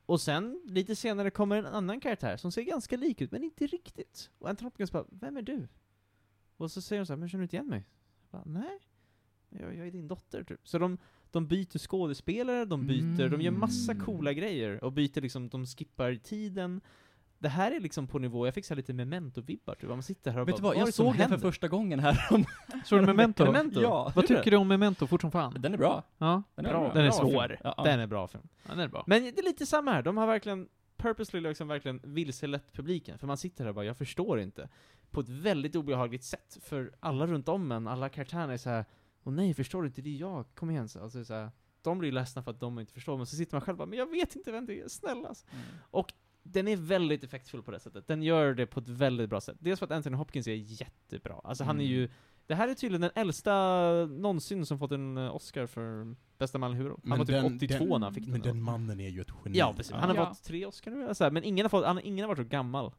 Och 0.06 0.20
sen, 0.20 0.62
lite 0.66 0.96
senare, 0.96 1.30
kommer 1.30 1.56
en 1.56 1.66
annan 1.66 2.00
karaktär 2.00 2.36
som 2.36 2.52
ser 2.52 2.62
ganska 2.62 2.96
lik 2.96 3.20
ut, 3.20 3.32
men 3.32 3.44
inte 3.44 3.66
riktigt. 3.66 4.30
Och 4.38 4.48
Anthony 4.48 4.66
Hopkins 4.66 4.92
bara, 4.92 5.04
vem 5.10 5.36
är 5.36 5.42
du? 5.42 5.68
Och 6.56 6.70
så 6.70 6.82
säger 6.82 7.00
hon 7.00 7.06
så 7.06 7.12
här, 7.12 7.18
men 7.18 7.28
känner 7.28 7.40
du 7.40 7.44
inte 7.44 7.56
igen 7.56 7.68
mig? 7.68 7.84
Jag 8.30 8.40
bara, 8.40 8.60
Nej. 8.60 8.89
Jag, 9.50 9.76
jag 9.76 9.86
är 9.86 9.90
din 9.90 10.08
dotter, 10.08 10.44
typ. 10.44 10.60
Så 10.68 10.78
de, 10.78 10.98
de 11.30 11.46
byter 11.46 11.78
skådespelare, 11.78 12.64
de 12.64 12.86
byter, 12.86 13.28
de 13.28 13.40
gör 13.40 13.50
massa 13.52 13.92
Mm. 13.92 14.04
coola 14.04 14.32
grejer. 14.32 14.84
Och 14.84 14.92
byter 14.92 15.20
liksom, 15.20 15.48
de 15.48 15.66
skippar 15.66 16.14
tiden. 16.14 16.80
Det 17.38 17.48
här 17.48 17.72
är 17.72 17.80
liksom 17.80 18.06
på 18.06 18.18
nivå, 18.18 18.46
jag 18.46 18.54
fick 18.54 18.64
så 18.64 18.74
lite 18.74 18.92
memento-vibbar 18.92 19.74
typ. 19.74 19.88
Man 19.88 20.02
sitter 20.02 20.30
här 20.30 20.40
och 20.40 20.48
Vet 20.48 20.56
du 20.56 20.62
bara, 20.62 20.68
vad, 20.68 20.76
är 20.76 20.80
det 20.80 20.86
jag 20.86 20.94
såg 20.94 21.06
den 21.06 21.14
för 21.14 21.22
händer?" 21.22 21.38
första 21.38 21.68
gången 21.68 22.00
här 22.00 22.26
om... 22.30 22.44
Såg 22.84 23.00
du 23.00 23.06
Memento? 23.06 23.44
Memento? 23.44 23.80
Ja. 23.80 24.12
Vad 24.14 24.26
tycker 24.26 24.50
du 24.50 24.56
om 24.56 24.68
Memento 24.68 25.06
fort 25.06 25.20
som 25.20 25.30
fan? 25.30 25.56
Den 25.58 25.74
är 25.74 25.78
bra. 25.78 26.02
Ja, 26.18 26.42
Den 26.54 26.64
Bra. 26.64 26.72
bra. 26.72 26.92
den 26.94 27.04
är 27.04 27.08
bra 27.10 27.12
svår. 27.12 27.56
Ja, 27.64 27.74
ja. 27.76 27.84
Den 27.84 28.00
är 28.00 28.06
bra 28.06 28.28
film. 28.28 28.48
Ja, 28.62 28.70
den 28.70 28.80
är 28.80 28.88
bra. 28.88 29.04
Men 29.06 29.22
det 29.22 29.38
är 29.38 29.42
lite 29.42 29.66
samma 29.66 29.92
här, 29.92 30.02
de 30.02 30.16
har 30.16 30.26
verkligen 30.26 30.68
purposely 30.96 31.48
liksom 31.48 31.68
verkligen 31.68 32.00
vilselett 32.04 32.72
publiken. 32.72 33.18
För 33.18 33.26
man 33.26 33.36
sitter 33.36 33.64
här 33.64 33.68
och 33.68 33.74
bara, 33.74 33.84
jag 33.84 33.96
förstår 33.96 34.40
inte. 34.40 34.68
På 35.10 35.20
ett 35.20 35.28
väldigt 35.28 35.76
obehagligt 35.76 36.24
sätt. 36.24 36.58
För 36.62 36.92
alla 37.00 37.26
runt 37.26 37.48
om 37.48 37.72
en, 37.72 37.88
alla 37.88 38.08
karaktärerna 38.08 38.52
är 38.52 38.56
så 38.56 38.70
här. 38.70 38.84
Åh 39.24 39.32
nej, 39.32 39.54
förstår 39.54 39.82
du 39.82 39.88
inte? 39.88 40.02
Det 40.02 40.10
är 40.10 40.18
jag, 40.20 40.44
kom 40.54 40.70
igen 40.70 40.88
så. 40.88 41.02
Alltså, 41.02 41.24
så 41.24 41.34
här, 41.34 41.50
de 41.82 41.98
blir 41.98 42.12
ledsna 42.12 42.42
för 42.42 42.50
att 42.50 42.60
de 42.60 42.78
inte 42.78 42.92
förstår, 42.92 43.16
men 43.16 43.26
så 43.26 43.36
sitter 43.36 43.54
man 43.54 43.60
själv 43.60 43.74
och 43.74 43.78
bara, 43.78 43.90
men 43.90 43.98
jag 43.98 44.10
vet 44.10 44.36
inte 44.36 44.52
vem 44.52 44.66
det 44.66 44.80
är, 44.80 44.88
snälla 44.88 45.28
alltså. 45.28 45.46
Mm. 45.92 46.04
Den 46.42 46.68
är 46.68 46.76
väldigt 46.76 47.24
effektfull 47.24 47.62
på 47.62 47.70
det 47.70 47.80
sättet. 47.80 48.06
Den 48.06 48.22
gör 48.22 48.54
det 48.54 48.66
på 48.66 48.80
ett 48.80 48.88
väldigt 48.88 49.30
bra 49.30 49.40
sätt. 49.40 49.56
Dels 49.60 49.78
för 49.78 49.86
att 49.86 49.92
Anthony 49.92 50.16
Hopkins 50.16 50.46
är 50.46 50.54
jättebra. 50.54 51.40
Alltså 51.44 51.64
han 51.64 51.80
är 51.80 51.84
Mm. 51.84 51.92
ju, 51.96 52.08
det 52.46 52.54
här 52.54 52.68
är 52.68 52.74
tydligen 52.74 53.00
den 53.00 53.10
äldsta 53.14 53.52
någonsin 54.06 54.66
som 54.66 54.78
fått 54.78 54.92
en 54.92 55.16
eh, 55.16 55.34
Oscar 55.36 55.66
för 55.66 56.16
bästa 56.38 56.58
manliga 56.58 56.76
huvudroll. 56.78 57.00
Han 57.02 57.08
Men 57.08 57.18
var 57.18 57.26
typ 57.26 57.34
den- 57.34 57.56
82 57.56 57.84
den- 57.84 57.88
när 58.00 58.06
han 58.06 58.14
fick 58.14 58.24
Men 58.26 58.40
den. 58.40 58.54
den 58.54 58.62
mannen 58.62 59.00
är 59.00 59.08
ju 59.08 59.20
ett 59.20 59.28
geni. 59.44 59.58
Ja, 59.58 59.74
precis. 59.76 59.92
Han 59.92 60.08
har 60.10 60.16
Ja. 60.16 60.26
fått 60.34 60.42
tre 60.44 60.66
Oscar 60.66 60.90
nu, 60.90 61.08
alltså, 61.08 61.30
men 61.30 61.44
ingen 61.44 61.64
har, 61.64 61.68
fått, 61.68 61.84
han, 61.84 62.00
ingen 62.00 62.22
har 62.22 62.28
varit 62.28 62.38
så 62.38 62.44
gammal. 62.50 62.92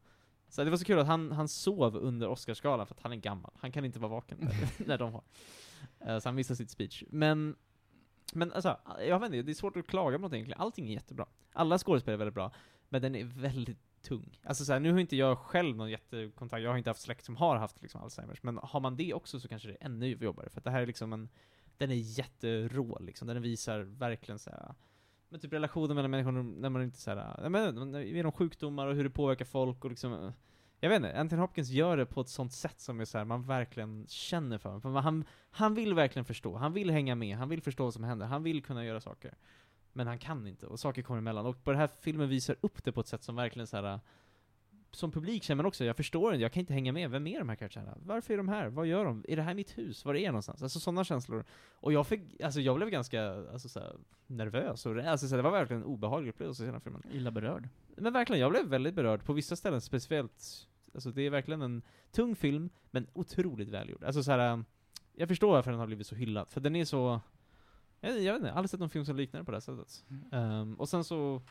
Så 0.49 0.63
det 0.63 0.69
var 0.69 0.77
så 0.77 0.85
kul 0.85 0.99
att 0.99 1.07
han, 1.07 1.31
han 1.31 1.47
sov 1.47 1.95
under 1.95 2.27
Oscarsgalan 2.27 2.87
för 2.87 2.95
att 2.95 3.01
han 3.01 3.11
är 3.11 3.15
gammal. 3.15 3.51
Han 3.59 3.71
kan 3.71 3.85
inte 3.85 3.99
vara 3.99 4.09
vaken 4.11 4.49
när 4.77 4.97
de 4.97 5.13
har. 5.13 5.23
Eh, 6.05 6.19
så 6.19 6.29
han 6.29 6.35
missade 6.35 6.57
sitt 6.57 6.71
speech. 6.71 7.03
Men, 7.09 7.55
men 8.33 8.51
alltså, 8.51 8.77
jag 8.99 9.19
vet 9.19 9.25
inte, 9.25 9.41
det 9.41 9.51
är 9.51 9.53
svårt 9.53 9.77
att 9.77 9.87
klaga 9.87 10.17
på 10.17 10.21
något 10.21 10.33
egentligen. 10.33 10.61
Allting 10.61 10.87
är 10.87 10.93
jättebra. 10.93 11.25
Alla 11.53 11.77
skådespelare 11.77 12.15
är 12.15 12.17
väldigt 12.17 12.35
bra, 12.35 12.51
men 12.89 13.01
den 13.01 13.15
är 13.15 13.23
väldigt 13.23 14.01
tung. 14.01 14.39
Alltså 14.43 14.65
så 14.65 14.73
här, 14.73 14.79
nu 14.79 14.91
har 14.91 14.99
inte 14.99 15.15
jag 15.15 15.37
själv 15.37 15.75
någon 15.75 15.89
jättekontakt, 15.89 16.63
jag 16.63 16.69
har 16.69 16.77
inte 16.77 16.89
haft 16.89 17.01
släkt 17.01 17.25
som 17.25 17.35
har 17.35 17.55
haft 17.55 17.81
liksom 17.81 18.01
Alzheimers, 18.01 18.43
men 18.43 18.57
har 18.57 18.79
man 18.79 18.95
det 18.95 19.13
också 19.13 19.39
så 19.39 19.47
kanske 19.47 19.67
det 19.67 19.77
är 19.79 19.85
ännu 19.85 20.07
jobbigare, 20.07 20.49
för 20.49 20.59
att 20.59 20.63
det 20.63 20.71
här 20.71 20.81
är 20.81 20.85
liksom 20.85 21.13
en, 21.13 21.29
den 21.77 21.91
är 21.91 21.95
jätterå 21.95 22.97
liksom, 23.01 23.27
den 23.27 23.41
visar 23.41 23.79
verkligen 23.79 24.39
så 24.39 24.49
här, 24.49 24.75
men 25.29 25.39
typ 25.39 25.53
relationen 25.53 25.95
mellan 25.95 26.11
människor 26.11 26.31
när 26.31 26.69
man 26.69 26.83
inte 26.83 26.97
såhär, 26.97 27.99
genom 28.01 28.31
sjukdomar 28.31 28.87
och 28.87 28.95
hur 28.95 29.03
det 29.03 29.09
påverkar 29.09 29.45
folk 29.45 29.85
och 29.85 29.89
liksom, 29.89 30.33
jag 30.83 30.89
vet 30.89 30.95
inte, 30.95 31.19
Anthony 31.19 31.41
Hopkins 31.41 31.69
gör 31.69 31.97
det 31.97 32.05
på 32.05 32.21
ett 32.21 32.29
sånt 32.29 32.53
sätt 32.53 32.79
som 32.79 32.99
är 32.99 33.05
så 33.05 33.17
här, 33.17 33.25
man 33.25 33.43
verkligen 33.43 34.05
känner 34.07 34.57
för 34.57 34.69
honom. 34.69 34.81
För 34.81 34.89
han, 34.89 35.25
han 35.51 35.73
vill 35.73 35.93
verkligen 35.93 36.25
förstå, 36.25 36.55
han 36.55 36.73
vill 36.73 36.89
hänga 36.89 37.15
med, 37.15 37.37
han 37.37 37.49
vill 37.49 37.61
förstå 37.61 37.83
vad 37.83 37.93
som 37.93 38.03
händer, 38.03 38.25
han 38.25 38.43
vill 38.43 38.63
kunna 38.63 38.85
göra 38.85 38.99
saker. 38.99 39.33
Men 39.93 40.07
han 40.07 40.19
kan 40.19 40.47
inte, 40.47 40.65
och 40.65 40.79
saker 40.79 41.01
kommer 41.01 41.17
emellan. 41.17 41.45
Och 41.45 41.63
på 41.63 41.71
den 41.71 41.79
här 41.79 41.89
filmen 42.01 42.29
visar 42.29 42.55
upp 42.61 42.83
det 42.83 42.91
på 42.91 43.01
ett 43.01 43.07
sätt 43.07 43.23
som 43.23 43.35
verkligen 43.35 43.67
så 43.67 43.77
här. 43.77 43.99
Som 44.93 45.11
publik 45.11 45.43
känner 45.43 45.55
man 45.55 45.65
också, 45.65 45.85
jag 45.85 45.97
förstår 45.97 46.33
inte, 46.33 46.41
jag 46.41 46.51
kan 46.51 46.59
inte 46.59 46.73
hänga 46.73 46.91
med, 46.91 47.11
vem 47.11 47.27
är 47.27 47.39
de 47.39 47.49
här 47.49 47.55
karaktärerna? 47.55 47.97
Varför 48.05 48.33
är 48.33 48.37
de 48.37 48.49
här? 48.49 48.67
Vad 48.67 48.87
gör 48.87 49.05
de? 49.05 49.25
Är 49.27 49.35
det 49.35 49.41
här 49.41 49.53
mitt 49.53 49.77
hus? 49.77 50.05
Var 50.05 50.15
är 50.15 50.19
jag 50.19 50.31
någonstans? 50.31 50.63
Alltså 50.63 50.79
sådana 50.79 51.03
känslor. 51.03 51.45
Och 51.73 51.93
jag 51.93 52.07
fick, 52.07 52.41
alltså 52.41 52.59
jag 52.61 52.75
blev 52.75 52.89
ganska, 52.89 53.23
alltså 53.51 53.69
så 53.69 53.79
här, 53.79 53.95
nervös 54.27 54.85
och 54.85 54.97
alltså 54.97 55.27
så 55.27 55.35
här, 55.35 55.37
det 55.37 55.49
var 55.49 55.51
verkligen 55.51 55.81
en 55.81 55.87
obehaglig 55.87 56.29
upplevelse 56.29 56.63
i 56.63 56.65
den 56.65 56.75
här 56.75 56.81
filmen. 56.81 57.03
Illa 57.11 57.31
berörd. 57.31 57.69
Men 57.97 58.13
verkligen, 58.13 58.41
jag 58.41 58.51
blev 58.51 58.65
väldigt 58.65 58.93
berörd 58.93 59.23
på 59.23 59.33
vissa 59.33 59.55
ställen 59.55 59.81
speciellt. 59.81 60.67
Alltså 60.93 61.11
det 61.11 61.21
är 61.21 61.29
verkligen 61.29 61.61
en 61.61 61.81
tung 62.11 62.35
film, 62.35 62.69
men 62.91 63.07
otroligt 63.13 63.69
välgjord. 63.69 64.03
Alltså 64.03 64.23
så 64.23 64.31
här, 64.31 64.63
jag 65.13 65.27
förstår 65.27 65.51
varför 65.51 65.71
den 65.71 65.79
har 65.79 65.87
blivit 65.87 66.07
så 66.07 66.15
hyllad, 66.15 66.49
för 66.49 66.61
den 66.61 66.75
är 66.75 66.85
så 66.85 67.21
jag, 68.01 68.11
jag 68.11 68.33
vet 68.33 68.35
inte, 68.35 68.47
jag 68.47 68.53
har 68.53 68.57
aldrig 68.57 68.69
sett 68.69 68.79
någon 68.79 68.89
film 68.89 69.05
som 69.05 69.15
liknar 69.15 69.43
på 69.43 69.51
det 69.51 69.55
här 69.55 69.61
sättet. 69.61 70.05
Um, 70.31 70.75
och 70.75 70.89
sen 70.89 71.03
så, 71.03 71.41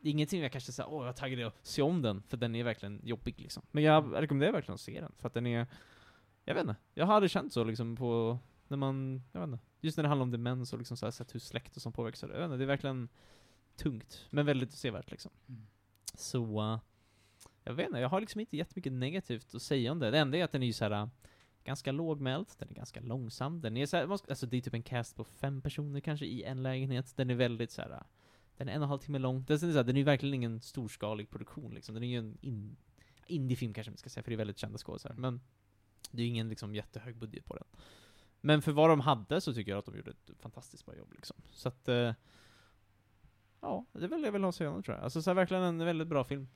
ingenting 0.00 0.42
jag 0.42 0.52
kanske 0.52 0.72
säger 0.72 0.90
åh 0.90 1.04
jag 1.04 1.08
är 1.08 1.12
taggad 1.12 1.46
att 1.46 1.66
se 1.66 1.82
om 1.82 2.02
den, 2.02 2.22
för 2.22 2.36
den 2.36 2.54
är 2.54 2.64
verkligen 2.64 3.00
jobbig 3.04 3.40
liksom. 3.40 3.62
Men 3.70 3.82
jag 3.82 4.22
rekommenderar 4.22 4.52
verkligen 4.52 4.74
att 4.74 4.80
se 4.80 5.00
den, 5.00 5.12
för 5.18 5.26
att 5.26 5.34
den 5.34 5.46
är, 5.46 5.66
jag 6.44 6.54
vet 6.54 6.60
inte, 6.60 6.76
jag 6.94 7.06
har 7.06 7.14
aldrig 7.14 7.30
känt 7.30 7.52
så 7.52 7.64
liksom 7.64 7.96
på, 7.96 8.38
när 8.68 8.76
man, 8.76 9.22
jag 9.32 9.40
vet 9.40 9.48
inte, 9.48 9.64
just 9.80 9.96
när 9.96 10.02
det 10.02 10.08
handlar 10.08 10.22
om 10.22 10.30
demens 10.30 10.72
och 10.72 10.78
liksom 10.78 10.96
så 10.96 11.06
här, 11.06 11.10
sett 11.10 11.34
hur 11.34 11.40
släkt 11.40 11.76
och 11.76 11.82
sånt 11.82 11.96
påverkas 11.96 12.20
det. 12.20 12.26
Jag 12.26 12.38
vet 12.38 12.44
inte, 12.44 12.56
det 12.56 12.64
är 12.64 12.66
verkligen 12.66 13.08
tungt, 13.76 14.26
men 14.30 14.46
väldigt 14.46 14.72
sevärt 14.72 15.10
liksom. 15.10 15.30
Mm. 15.48 15.66
Så, 16.14 16.62
uh, 16.62 16.78
jag 17.64 17.74
vet 17.74 17.86
inte, 17.86 17.98
jag 17.98 18.08
har 18.08 18.20
liksom 18.20 18.40
inte 18.40 18.56
jättemycket 18.56 18.92
negativt 18.92 19.54
att 19.54 19.62
säga 19.62 19.92
om 19.92 19.98
det. 19.98 20.10
Det 20.10 20.18
enda 20.18 20.38
är 20.38 20.44
att 20.44 20.52
den 20.52 20.62
är 20.62 20.66
ju 20.66 20.72
såhär, 20.72 20.90
äh, 20.90 21.08
ganska 21.64 21.92
lågmäld, 21.92 22.46
den 22.58 22.68
är 22.68 22.74
ganska 22.74 23.00
långsam, 23.00 23.60
den 23.60 23.76
är 23.76 23.86
såhär, 23.86 24.12
alltså 24.12 24.46
det 24.46 24.56
är 24.56 24.60
typ 24.60 24.74
en 24.74 24.82
cast 24.82 25.16
på 25.16 25.24
fem 25.24 25.62
personer 25.62 26.00
kanske 26.00 26.26
i 26.26 26.42
en 26.42 26.62
lägenhet, 26.62 27.16
den 27.16 27.30
är 27.30 27.34
väldigt 27.34 27.70
såhär. 27.70 27.90
Äh, 27.90 28.02
den 28.56 28.68
är 28.68 28.72
en 28.72 28.80
och 28.80 28.84
en 28.84 28.88
halv 28.88 28.98
timme 28.98 29.18
lång, 29.18 29.44
den 29.44 29.54
är, 29.54 29.58
såhär, 29.58 29.84
den 29.84 29.96
är 29.96 30.00
ju 30.00 30.04
verkligen 30.04 30.34
ingen 30.34 30.60
storskalig 30.60 31.30
produktion 31.30 31.74
liksom, 31.74 31.94
den 31.94 32.04
är 32.04 32.08
ju 32.08 32.18
en 32.18 32.38
in, 32.40 32.76
indiefilm 33.26 33.74
kanske 33.74 33.90
man 33.90 33.98
ska 33.98 34.10
säga, 34.10 34.22
för 34.22 34.30
det 34.30 34.34
är 34.34 34.38
väldigt 34.38 34.58
kända 34.58 34.78
skådisar, 34.78 35.14
men 35.16 35.40
det 36.10 36.22
är 36.22 36.26
ju 36.26 36.30
ingen 36.30 36.48
liksom 36.48 36.74
jättehög 36.74 37.16
budget 37.16 37.44
på 37.44 37.54
den. 37.56 37.64
Men 38.40 38.62
för 38.62 38.72
vad 38.72 38.90
de 38.90 39.00
hade 39.00 39.40
så 39.40 39.54
tycker 39.54 39.70
jag 39.70 39.78
att 39.78 39.84
de 39.84 39.96
gjorde 39.96 40.10
ett 40.10 40.30
fantastiskt 40.40 40.86
bra 40.86 40.96
jobb 40.96 41.12
liksom. 41.12 41.36
Så 41.52 41.68
att, 41.68 41.88
eh, 41.88 42.12
ja, 43.60 43.84
det 43.92 44.06
väl 44.08 44.20
det 44.20 44.26
jag 44.26 44.32
vill 44.32 44.44
ha 44.44 44.52
den, 44.52 44.82
tror 44.82 44.96
jag. 44.96 45.04
Alltså 45.04 45.22
så 45.22 45.30
här, 45.30 45.34
verkligen 45.34 45.62
en 45.62 45.78
väldigt 45.78 46.08
bra 46.08 46.24
film. 46.24 46.48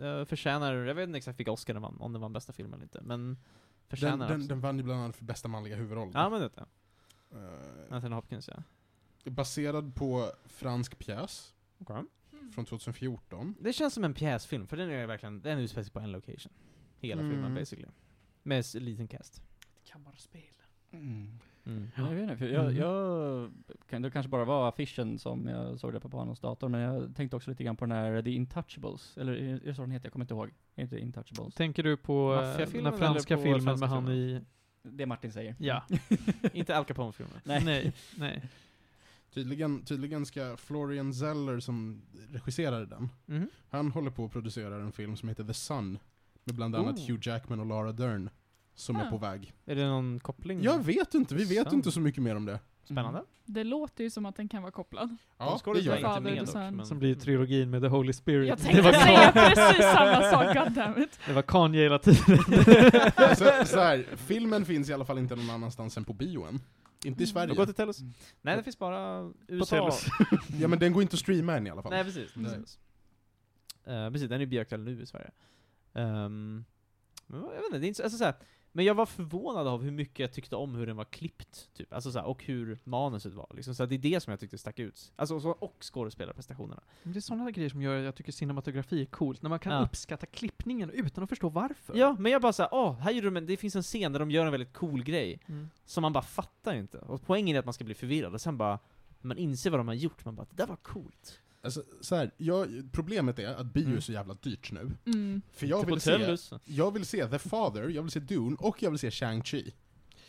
Eh, 0.00 0.24
förtjänar, 0.24 0.74
jag 0.74 0.94
vet 0.94 1.06
inte 1.08 1.16
exakt 1.18 1.38
vilka 1.38 1.52
Oscar 1.52 1.74
den 1.74 1.82
vann, 1.82 2.00
om 2.00 2.12
den 2.12 2.22
vann 2.22 2.32
bästa 2.32 2.52
film 2.52 2.72
eller 2.74 2.82
inte, 2.82 3.00
men 3.02 3.26
Den, 3.26 3.36
förtjänar 3.88 4.16
den, 4.16 4.22
absolut. 4.26 4.48
den 4.48 4.60
vann 4.60 4.76
ju 4.76 4.82
bland 4.82 5.00
annat 5.00 5.16
för 5.16 5.24
bästa 5.24 5.48
manliga 5.48 5.76
huvudroll. 5.76 6.10
Ja 6.14 6.30
men 6.30 6.40
det 6.40 6.50
är 6.56 6.66
Eh, 7.34 7.94
Anthony 7.94 8.14
Hopkins 8.14 8.48
ja. 8.48 8.62
baserad 9.30 9.94
på 9.94 10.30
fransk 10.46 10.98
pjäs 10.98 11.54
Okay. 11.78 12.02
från 12.54 12.64
2014. 12.64 13.54
Det 13.60 13.72
känns 13.72 13.94
som 13.94 14.04
en 14.04 14.14
pjäsfilm, 14.14 14.66
för 14.66 14.76
den 14.76 14.90
är 14.90 15.06
verkligen, 15.06 15.42
den 15.42 15.58
utspelar 15.58 15.84
sig 15.84 15.92
på 15.92 16.00
en 16.00 16.12
location. 16.12 16.52
Hela 16.98 17.20
Mm. 17.22 17.32
filmen 17.32 17.54
basically. 17.54 17.88
Med 18.42 18.58
s- 18.60 18.74
liten 18.74 19.08
cast. 19.08 19.42
Kammarspel. 19.84 20.42
Mm. 20.90 21.38
Mm. 21.66 21.88
Jag 21.96 22.04
vet 22.04 22.22
inte, 22.22 22.36
för 22.36 22.46
jag, 22.48 22.64
Mhm. 22.64 22.76
jag 22.76 24.02
det 24.02 24.10
kanske 24.10 24.28
bara 24.30 24.44
var 24.44 24.68
affischen 24.68 25.18
som 25.18 25.46
jag 25.46 25.80
såg 25.80 25.92
det 25.92 26.00
på 26.00 26.08
Panos 26.08 26.40
dator, 26.40 26.68
men 26.68 26.80
jag 26.80 27.16
tänkte 27.16 27.36
också 27.36 27.50
lite 27.50 27.64
grann 27.64 27.76
på 27.76 27.84
den 27.86 27.92
här 27.96 28.22
The 28.22 28.30
Intouchables, 28.30 29.16
eller 29.18 29.32
är 29.32 29.60
det 29.64 29.74
så 29.74 29.82
den 29.82 29.90
heter? 29.90 30.06
Jag 30.06 30.12
kommer 30.12 30.24
inte 30.24 30.34
ihåg. 30.34 30.50
Är 30.74 30.82
inte 30.82 30.98
Intouchables? 30.98 31.54
Tänker 31.54 31.82
du 31.82 31.96
på 31.96 32.34
eh, 32.58 32.82
den 32.82 32.98
franska 32.98 33.36
på 33.36 33.42
filmen 33.42 33.78
med 33.80 33.88
han 33.88 34.08
i... 34.08 34.40
Det 34.82 35.06
Martin 35.06 35.32
säger. 35.32 35.56
Ja. 35.58 35.82
Inte 36.52 36.76
Al 36.76 36.84
Capone-filmen. 36.84 37.40
Nej. 37.44 37.64
nej, 37.64 37.92
nej. 38.16 38.42
Tydligen, 39.34 39.84
tydligen 39.84 40.26
ska 40.26 40.56
Florian 40.56 41.14
Zeller 41.14 41.60
som 41.60 42.02
regisserade 42.30 42.86
den, 42.86 43.08
Mhm. 43.26 43.50
han 43.70 43.90
håller 43.90 44.10
på 44.10 44.24
att 44.24 44.32
producera 44.32 44.74
en 44.76 44.92
film 44.92 45.16
som 45.16 45.28
heter 45.28 45.44
The 45.44 45.54
Sun, 45.54 45.98
med 46.44 46.54
bland 46.54 46.76
annat 46.76 46.98
Oh. 46.98 47.06
Hugh 47.08 47.28
Jackman 47.28 47.60
och 47.60 47.66
Laura 47.66 47.92
Dern, 47.92 48.30
som 48.74 48.96
är 48.96 49.06
Ah. 49.06 49.10
på 49.10 49.18
väg. 49.18 49.52
Är 49.66 49.74
det 49.74 49.86
någon 49.86 50.20
koppling? 50.20 50.62
Jag 50.62 50.84
vet 50.84 51.14
inte, 51.14 51.34
vi 51.34 51.44
vet 51.44 51.68
Sun. 51.68 51.74
inte 51.74 51.92
så 51.92 52.00
mycket 52.00 52.22
mer 52.22 52.36
om 52.36 52.44
det. 52.44 52.60
Spännande. 52.84 53.22
Det 53.44 53.64
låter 53.64 54.04
ju 54.04 54.10
som 54.10 54.26
att 54.26 54.36
den 54.36 54.48
kan 54.48 54.62
vara 54.62 54.72
kopplad. 54.72 55.16
Ja, 55.38 55.60
De 55.64 55.74
det 55.74 55.80
gör 55.80 55.96
inte 55.96 56.20
med 56.20 56.46
dock, 56.46 56.54
men... 56.54 56.86
Som 56.86 56.98
blir 56.98 57.14
trilogin 57.14 57.70
med 57.70 57.82
The 57.82 57.88
Holy 57.88 58.12
Spirit. 58.12 58.48
Jag 58.48 58.58
det, 58.58 58.62
tänkte 58.62 58.82
var 58.82 58.92
säga 58.92 59.32
precis 59.32 59.84
samma 59.92 60.30
sak, 60.30 60.66
goddammit. 60.66 61.18
det 61.26 61.32
var 61.32 61.42
Kanye 61.42 61.82
hela 61.82 61.98
tiden. 61.98 62.38
så, 63.36 63.66
så 63.66 63.80
här, 63.80 64.06
filmen 64.16 64.64
finns 64.64 64.88
i 64.90 64.92
alla 64.92 65.04
fall 65.04 65.18
inte 65.18 65.36
någon 65.36 65.50
annanstans 65.50 65.96
än 65.96 66.04
på 66.04 66.12
bio 66.12 66.44
än. 66.46 66.60
Inte 67.04 67.22
i 67.22 67.26
Har 67.26 67.30
Sverige. 67.32 67.54
gått 67.54 67.66
till 67.68 67.74
Tellus? 67.74 67.98
Nej, 68.42 68.56
det 68.56 68.62
finns 68.62 68.78
bara 68.78 69.30
USA. 69.48 69.90
Ja 70.60 70.68
men 70.68 70.78
den 70.78 70.92
går 70.92 71.02
inte 71.02 71.14
att 71.14 71.20
streama 71.20 71.56
än 71.56 71.66
i 71.66 71.70
alla 71.70 71.82
fall. 71.82 71.92
Nej, 71.92 72.04
precis. 72.04 72.36
Mm. 72.36 72.50
precis. 72.52 72.78
Eh, 73.84 74.10
precis, 74.10 74.28
den 74.28 74.40
är 74.40 74.46
bioaktuell 74.46 74.82
nu 74.84 75.02
i 75.02 75.06
Sverige. 75.06 75.30
Men 75.92 76.64
jag 77.28 77.40
vet 77.50 77.64
inte, 77.66 77.78
det 77.78 77.86
är 77.86 77.88
inte 77.88 77.96
så, 77.96 78.02
alltså 78.02 78.18
så 78.18 78.24
här, 78.24 78.34
men 78.72 78.84
jag 78.84 78.94
var 78.94 79.06
förvånad 79.06 79.66
av 79.66 79.82
hur 79.82 79.90
mycket 79.90 80.18
jag 80.18 80.32
tyckte 80.32 80.56
om 80.56 80.74
hur 80.74 80.86
den 80.86 80.96
var 80.96 81.04
klippt, 81.04 81.70
typ. 81.74 81.92
Alltså 81.92 82.12
så 82.12 82.18
här, 82.18 82.26
och 82.26 82.44
hur 82.44 82.78
manuset 82.84 83.34
var. 83.34 83.50
Liksom. 83.54 83.74
Så 83.74 83.86
det 83.86 83.94
är 83.94 83.98
det 83.98 84.20
som 84.20 84.30
jag 84.30 84.40
tyckte 84.40 84.58
stack 84.58 84.78
ut. 84.78 85.12
Alltså, 85.16 85.40
så, 85.40 85.50
och 85.50 85.76
skådespelarprestationerna. 85.80 86.82
Det 87.02 87.16
är 87.18 87.20
sådana 87.20 87.50
grejer 87.50 87.68
som 87.70 87.82
gör 87.82 87.98
att 87.98 88.04
jag 88.04 88.14
tycker 88.14 88.32
cinematografi 88.32 89.00
är 89.02 89.06
coolt, 89.06 89.42
när 89.42 89.50
man 89.50 89.58
kan 89.58 89.72
Ja. 89.72 89.84
uppskatta 89.84 90.26
klippningen 90.26 90.90
utan 90.90 91.24
att 91.24 91.30
förstå 91.30 91.48
varför. 91.48 91.96
Ja, 91.96 92.16
men 92.18 92.32
jag 92.32 92.42
bara 92.42 92.52
såhär, 92.52 92.68
åh, 92.74 92.98
här 92.98 93.10
gjorde 93.12 93.26
de 93.26 93.36
en, 93.36 93.46
det 93.46 93.56
finns 93.56 93.76
en 93.76 93.82
scen 93.82 94.12
där 94.12 94.20
de 94.20 94.30
gör 94.30 94.46
en 94.46 94.52
väldigt 94.52 94.72
cool 94.72 95.02
grej, 95.04 95.40
Mm. 95.48 95.70
som 95.84 96.02
man 96.02 96.12
bara 96.12 96.24
fattar 96.24 96.74
inte. 96.74 96.98
Och 96.98 97.22
poängen 97.26 97.56
är 97.56 97.60
att 97.60 97.64
man 97.66 97.74
ska 97.74 97.84
bli 97.84 97.94
förvirrad, 97.94 98.34
och 98.34 98.40
sen 98.40 98.56
bara, 98.58 98.78
man 99.20 99.38
inser 99.38 99.70
vad 99.70 99.80
de 99.80 99.88
har 99.88 99.94
gjort, 99.94 100.24
man 100.24 100.34
bara, 100.36 100.46
det 100.50 100.56
där 100.56 100.66
var 100.66 100.76
coolt. 100.76 101.40
Alltså, 101.64 101.82
så 102.00 102.16
här, 102.16 102.30
jag, 102.36 102.88
problemet 102.92 103.38
är 103.38 103.54
att 103.54 103.66
bio 103.66 103.84
Mm. 103.84 103.96
är 103.96 104.00
så 104.00 104.12
jävla 104.12 104.34
dyrt 104.34 104.72
nu. 104.72 104.90
Mm. 105.06 105.42
För 105.52 105.66
jag 105.66 105.80
Typ 105.80 105.90
vill, 105.90 106.00
se, 106.00 106.58
jag 106.64 106.90
vill 106.90 107.06
se 107.06 107.26
The 107.26 107.38
Father, 107.38 107.88
jag 107.88 108.02
vill 108.02 108.10
se 108.10 108.20
Dune 108.20 108.56
och 108.60 108.82
jag 108.82 108.90
vill 108.90 108.98
se 108.98 109.10
Shang-Chi. 109.10 109.72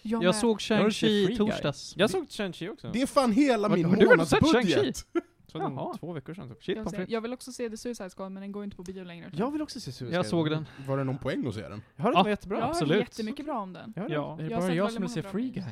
Jag, 0.01 0.23
Jag 0.23 0.35
såg 0.35 0.59
Shang-Chi 0.59 1.31
i 1.31 1.37
torsdags. 1.37 1.93
Jag 1.97 2.09
såg 2.09 2.25
Shang-Chi 2.29 2.69
också. 2.69 2.89
Det 2.93 3.01
är 3.01 3.07
fan 3.07 3.31
hela 3.31 3.69
Har- 3.69 3.75
min 3.75 3.85
har 3.85 3.95
du 3.95 4.07
väl 4.07 4.25
sett 4.27 4.41
månadsbudget! 4.41 4.97
såg 5.51 5.61
den 5.61 5.77
två 5.99 6.13
veckor 6.13 6.33
sedan. 6.33 6.49
typ. 6.49 6.63
Shit, 6.63 6.77
jag, 6.77 6.91
ser, 6.91 7.05
jag 7.09 7.21
vill 7.21 7.33
också 7.33 7.51
se 7.51 7.69
The 7.69 7.77
Suicide 7.77 8.09
Squad, 8.09 8.31
men 8.31 8.41
den 8.41 8.51
går 8.51 8.63
inte 8.63 8.75
på 8.75 8.83
bio 8.83 9.03
längre. 9.03 9.31
Jag 9.33 9.51
vill 9.51 9.61
också 9.61 9.79
se 9.79 9.91
Suicide 9.91 10.15
Jag 10.17 10.25
såg 10.25 10.49
den. 10.49 10.65
Var 10.87 10.97
det 10.97 11.03
någon 11.03 11.17
poäng 11.17 11.47
att 11.47 11.53
se 11.53 11.69
den? 11.69 11.81
Jag 11.95 12.03
hörde 12.03 12.17
att 12.17 12.19
den 12.19 12.23
var 12.23 12.29
jättebra. 12.29 12.59
jag 12.59 12.69
absolut. 12.69 12.97
jättemycket 12.99 13.45
bra 13.45 13.59
om 13.59 13.73
den. 13.73 13.93
Jag 13.95 14.01
hörde 14.01 14.13
Ja. 14.15 14.33
Är 14.39 14.43
det 14.43 14.49
Jag 14.49 14.61
bara 14.61 14.73
jag 14.73 14.91
som 14.91 15.01
vill 15.01 15.11
se 15.11 15.21
Free 15.21 15.49
Guy? 15.49 15.63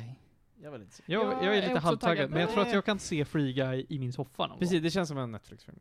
Jag 0.62 0.70
vill 0.70 0.80
inte 0.82 0.94
se. 0.94 1.02
Jag, 1.06 1.24
Jag 1.24 1.44
jag 1.44 1.56
är 1.58 1.62
lite 1.68 1.78
halvtaggad, 1.80 2.16
taggad 2.16 2.30
men 2.30 2.40
jag 2.40 2.50
tror 2.50 2.62
att 2.62 2.72
jag 2.72 2.84
kan 2.84 2.98
se 2.98 3.24
Free 3.24 3.52
Guy 3.52 3.86
i 3.88 3.98
min 3.98 4.12
soffa 4.12 4.42
någon 4.42 4.50
gång. 4.50 4.58
Precis, 4.58 4.82
det 4.82 4.90
känns 4.90 5.08
som 5.08 5.18
en 5.18 5.30
Netflix-film. 5.32 5.78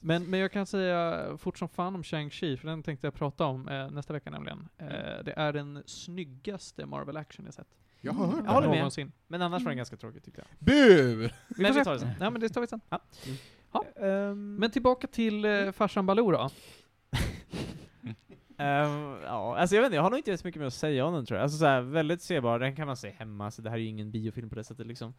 Men, 0.00 0.24
men 0.30 0.40
jag 0.40 0.52
kan 0.52 0.66
säga 0.66 1.24
fort 1.38 1.58
som 1.58 1.68
fan 1.68 1.94
om 1.94 2.02
Shang-Chi, 2.02 2.56
för 2.56 2.68
den 2.68 2.82
tänkte 2.82 3.06
jag 3.06 3.14
prata 3.14 3.44
om 3.46 3.68
eh, 3.68 3.90
nästa 3.90 4.12
vecka 4.12 4.30
nämligen. 4.30 4.68
Eh, 4.78 4.86
det 5.24 5.32
är 5.36 5.52
den 5.52 5.82
snyggaste 5.86 6.86
Marvel 6.86 7.16
Action 7.16 7.44
jag 7.44 7.54
sett. 7.54 7.66
Jag 8.00 8.12
har 8.12 8.26
hört 8.26 8.34
Jag 8.36 8.44
det. 8.44 8.50
håller 8.52 8.68
med. 8.68 8.76
Någonsin. 8.78 9.12
Men 9.26 9.42
annars 9.42 9.52
var 9.52 9.58
den 9.58 9.66
Mm. 9.66 9.76
ganska 9.76 9.96
tråkig 9.96 10.22
tyckte 10.24 10.40
jag. 10.40 10.48
Bu! 10.58 11.14
Vi 11.16 11.30
Men 11.48 11.56
får 11.56 11.64
vi 11.66 11.72
se. 11.74 11.84
tar 11.84 11.92
det 11.92 12.00
sen. 12.00 12.10
Ja, 12.20 12.30
men 12.30 12.40
det 12.40 12.48
tar 12.48 12.60
vi 12.60 12.66
sen. 12.66 12.80
Ja. 12.88 13.00
Mm. 13.26 13.36
Ja. 13.72 13.84
Ehm, 14.06 14.54
Men 14.54 14.70
tillbaka 14.70 15.06
till 15.06 15.44
eh, 15.44 15.72
farsan 15.72 16.06
Baloo 16.06 16.30
då. 16.30 16.50
Ehm, 18.62 19.22
ja, 19.22 19.58
alltså 19.58 19.76
jag 19.76 19.82
vet 19.82 19.86
inte, 19.86 19.96
jag 19.96 20.02
har 20.02 20.10
nog 20.10 20.18
inte 20.18 20.38
så 20.38 20.46
mycket 20.46 20.60
mer 20.60 20.66
att 20.66 20.74
säga 20.74 21.06
om 21.06 21.14
den 21.14 21.26
tror 21.26 21.36
jag. 21.36 21.42
Alltså 21.42 21.58
såhär, 21.58 21.80
väldigt 21.80 22.22
sebar, 22.22 22.58
den 22.58 22.76
kan 22.76 22.86
man 22.86 22.96
se 22.96 23.10
hemma, 23.10 23.50
så 23.50 23.62
det 23.62 23.70
här 23.70 23.76
är 23.76 23.80
ju 23.80 23.88
ingen 23.88 24.10
biofilm 24.10 24.48
på 24.48 24.54
det 24.54 24.64
sättet 24.64 24.86
liksom. 24.86 25.14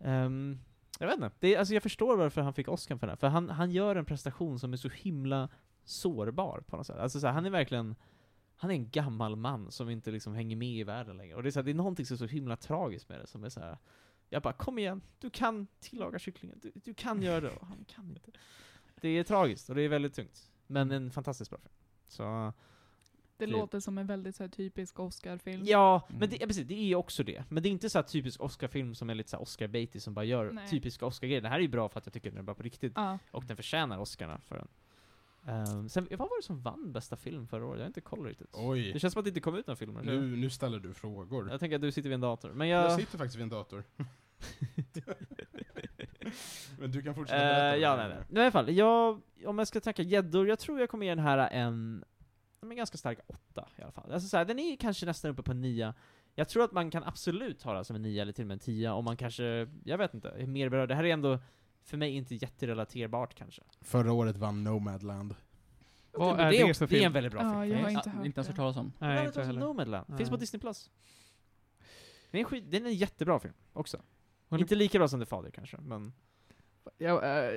Ehm, 0.00 0.58
jag 0.98 1.06
vet 1.06 1.16
inte, 1.16 1.30
det 1.40 1.56
alltså 1.56 1.74
jag 1.74 1.82
förstår 1.82 2.16
varför 2.16 2.40
han 2.40 2.54
fick 2.54 2.68
Oscar 2.68 2.96
för 2.96 3.06
den 3.06 3.10
här, 3.10 3.16
för 3.16 3.28
han, 3.28 3.50
han 3.50 3.70
gör 3.70 3.96
en 3.96 4.04
prestation 4.04 4.58
som 4.58 4.72
är 4.72 4.76
så 4.76 4.88
himla 4.88 5.48
sårbar 5.84 6.60
på 6.60 6.76
något 6.76 6.86
sätt. 6.86 6.98
Alltså 6.98 7.20
såhär, 7.20 7.34
han 7.34 7.46
är 7.46 7.50
verkligen, 7.50 7.94
han 8.56 8.70
är 8.70 8.74
en 8.74 8.90
gammal 8.90 9.36
man 9.36 9.70
som 9.70 9.90
inte 9.90 10.10
liksom 10.10 10.34
hänger 10.34 10.56
med 10.56 10.76
i 10.76 10.84
världen 10.84 11.16
längre. 11.16 11.34
Och 11.34 11.42
det 11.42 11.48
är, 11.48 11.50
så 11.50 11.58
här, 11.58 11.64
det 11.64 11.70
är 11.70 11.74
någonting 11.74 12.06
som 12.06 12.14
är 12.14 12.18
så 12.18 12.26
himla 12.26 12.56
tragiskt 12.56 13.08
med 13.08 13.20
det, 13.20 13.26
som 13.26 13.44
är 13.44 13.48
så 13.48 13.60
här. 13.60 13.78
jag 14.28 14.42
bara 14.42 14.52
kom 14.52 14.78
igen, 14.78 15.02
du 15.18 15.30
kan 15.30 15.66
tillaga 15.80 16.18
kycklingen, 16.18 16.58
du, 16.62 16.72
du 16.74 16.94
kan 16.94 17.22
göra 17.22 17.40
det, 17.40 17.50
och 17.50 17.66
han 17.66 17.84
kan 17.84 18.08
inte. 18.08 18.30
Det 19.00 19.08
är 19.08 19.24
tragiskt, 19.24 19.68
och 19.68 19.74
det 19.74 19.82
är 19.82 19.88
väldigt 19.88 20.14
tungt. 20.14 20.50
Men 20.66 20.90
en 20.90 21.10
fantastiskt 21.10 21.50
bra 21.50 21.58
film. 21.58 21.74
Så, 22.14 22.52
Det 23.36 23.46
Typ. 23.46 23.52
låter 23.52 23.80
som 23.80 23.98
en 23.98 24.06
väldigt 24.06 24.36
så 24.36 24.42
här, 24.42 24.48
typisk 24.50 24.98
Oscar-film. 25.00 25.62
Ja, 25.64 26.02
Mm. 26.08 26.18
men 26.20 26.30
det, 26.30 26.36
ja, 26.40 26.46
precis, 26.46 26.66
det 26.66 26.74
är 26.74 26.84
ju 26.84 26.94
också 26.94 27.22
det. 27.24 27.44
Men 27.48 27.62
det 27.62 27.68
är 27.68 27.70
inte 27.70 27.90
så 27.90 27.98
här 27.98 28.02
typisk 28.02 28.40
Oscar-film 28.40 28.94
som 28.94 29.10
är 29.10 29.14
lite 29.14 29.30
så 29.30 29.36
Oscar-baitig 29.38 30.00
som 30.02 30.14
bara 30.14 30.24
gör 30.24 30.52
Nej. 30.52 30.68
typiska 30.68 31.06
Oscar-grejer. 31.06 31.40
Det 31.40 31.48
här 31.48 31.56
är 31.56 31.60
ju 31.60 31.68
bra 31.68 31.88
för 31.88 31.98
att 31.98 32.06
jag 32.06 32.12
tycker 32.12 32.30
den 32.30 32.38
är 32.38 32.42
bra 32.42 32.54
på 32.54 32.62
riktigt. 32.62 32.92
Ja. 32.96 33.18
Och 33.30 33.44
den 33.44 33.56
förtjänar 33.56 33.98
Oscarna 33.98 34.40
för 34.40 34.56
den. 34.56 34.68
Ehm, 35.46 35.88
sen, 35.88 36.08
vad 36.10 36.18
var 36.18 36.38
det 36.40 36.46
som 36.46 36.60
vann 36.62 36.92
bästa 36.92 37.16
film 37.16 37.46
förra 37.48 37.66
året? 37.66 37.78
Jag 37.78 37.84
har 37.84 37.86
inte 37.88 38.00
koll 38.00 38.26
riktigt. 38.26 38.52
Det 38.52 38.58
Oj, 38.60 38.98
känns 39.00 39.12
som 39.12 39.20
att 39.20 39.24
det 39.24 39.28
inte 39.30 39.40
kom 39.40 39.54
ut 39.56 39.66
några 39.66 39.76
filmer. 39.76 40.02
nu, 40.02 40.36
nu 40.36 40.50
ställer 40.50 40.78
du 40.78 40.94
frågor. 40.94 41.50
Jag 41.50 41.60
tänker 41.60 41.76
att 41.76 41.82
du 41.82 41.92
sitter 41.92 42.08
vid 42.08 42.14
en 42.14 42.20
dator. 42.20 42.52
Men 42.52 42.68
Jag 42.68 42.84
jag... 42.84 43.00
sitter 43.00 43.18
faktiskt 43.18 43.36
vid 43.36 43.42
en 43.42 43.48
dator. 43.48 43.84
Men 46.78 46.90
du 46.90 47.02
kan 47.02 47.14
fortsätta 47.14 47.38
berätta. 47.40 47.64
Eh, 47.66 47.70
vad 47.70 47.78
ja, 47.80 47.96
det 47.96 48.08
nej, 48.08 48.16
nej. 48.16 48.24
Men 48.28 48.36
I 48.36 48.40
alla 48.40 48.50
fall, 48.50 48.70
jag, 48.70 49.20
om 49.46 49.58
jag 49.58 49.68
ska 49.68 49.80
tänka 49.80 50.02
gäddor, 50.02 50.48
jag 50.48 50.58
tror 50.58 50.80
jag 50.80 50.88
kommer 50.90 51.06
ge 51.06 51.14
den 51.14 51.24
här 51.24 51.38
en, 51.52 52.04
ja, 52.60 52.66
men 52.66 52.76
ganska 52.76 52.98
stark 52.98 53.18
åtta 53.26 53.68
i 53.76 53.82
alla 53.82 53.92
fall. 53.92 54.12
Alltså 54.12 54.28
så 54.28 54.36
här, 54.36 54.44
den 54.44 54.58
är 54.58 54.76
kanske 54.76 55.06
nästan 55.06 55.30
uppe 55.30 55.42
på 55.42 55.50
en 55.52 55.60
nia. 55.60 55.94
Jag 56.34 56.48
tror 56.48 56.64
att 56.64 56.72
man 56.72 56.90
kan 56.90 57.04
absolut 57.04 57.62
ha 57.62 57.74
den 57.74 57.84
som 57.84 57.96
en 57.96 58.02
nia 58.02 58.22
eller 58.22 58.32
till 58.32 58.44
och 58.44 58.48
med 58.48 58.54
en 58.54 58.58
tia 58.58 58.94
om 58.94 59.04
man 59.04 59.16
kanske, 59.16 59.68
jag 59.84 59.98
vet 59.98 60.14
inte, 60.14 60.28
är 60.28 60.46
mer 60.46 60.68
berörd. 60.68 60.88
Det 60.88 60.94
här 60.94 61.04
är 61.04 61.12
ändå, 61.12 61.38
för 61.82 61.96
mig, 61.96 62.10
inte 62.16 62.34
jätterelaterbart 62.34 63.34
kanske. 63.34 63.62
Förra 63.80 64.12
året 64.12 64.36
vann 64.36 64.64
Nomadland. 64.64 65.34
Vad 66.12 66.36
det, 66.38 66.42
är 66.42 66.50
det, 66.50 66.66
det 66.66 66.74
för 66.74 66.86
det 66.86 66.94
är 66.94 66.98
film? 66.98 67.06
en 67.06 67.12
väldigt 67.12 67.32
bra 67.32 67.42
Ja, 67.42 67.62
film. 67.62 67.72
jag 67.72 67.78
har 67.84 67.90
Ja, 67.90 67.98
inte 67.98 68.10
hört 68.10 68.26
inte 68.26 68.38
ens 68.38 68.46
det. 68.46 68.52
hört 68.52 68.56
talas 68.56 68.76
om. 68.76 68.92
Nej, 68.98 69.26
inte 69.26 69.42
heller. 69.44 69.60
Nomadland. 69.60 70.16
Finns 70.18 70.30
på. 70.30 70.36
Disney+. 70.36 70.60
Plus. 70.60 70.90
Det 72.30 72.38
är 72.38 72.40
en, 72.40 72.44
skit, 72.44 72.64
det 72.70 72.76
är 72.76 72.84
en 72.84 72.94
jättebra 72.94 73.40
film 73.40 73.54
också. 73.72 74.02
Inte 74.50 74.74
lika 74.74 74.98
bra 74.98 75.08
som 75.08 75.20
The 75.20 75.26
Father 75.26 75.50
kanske, 75.50 75.76
men... 75.80 76.12
Ja, 76.98 77.22
eh, 77.24 77.48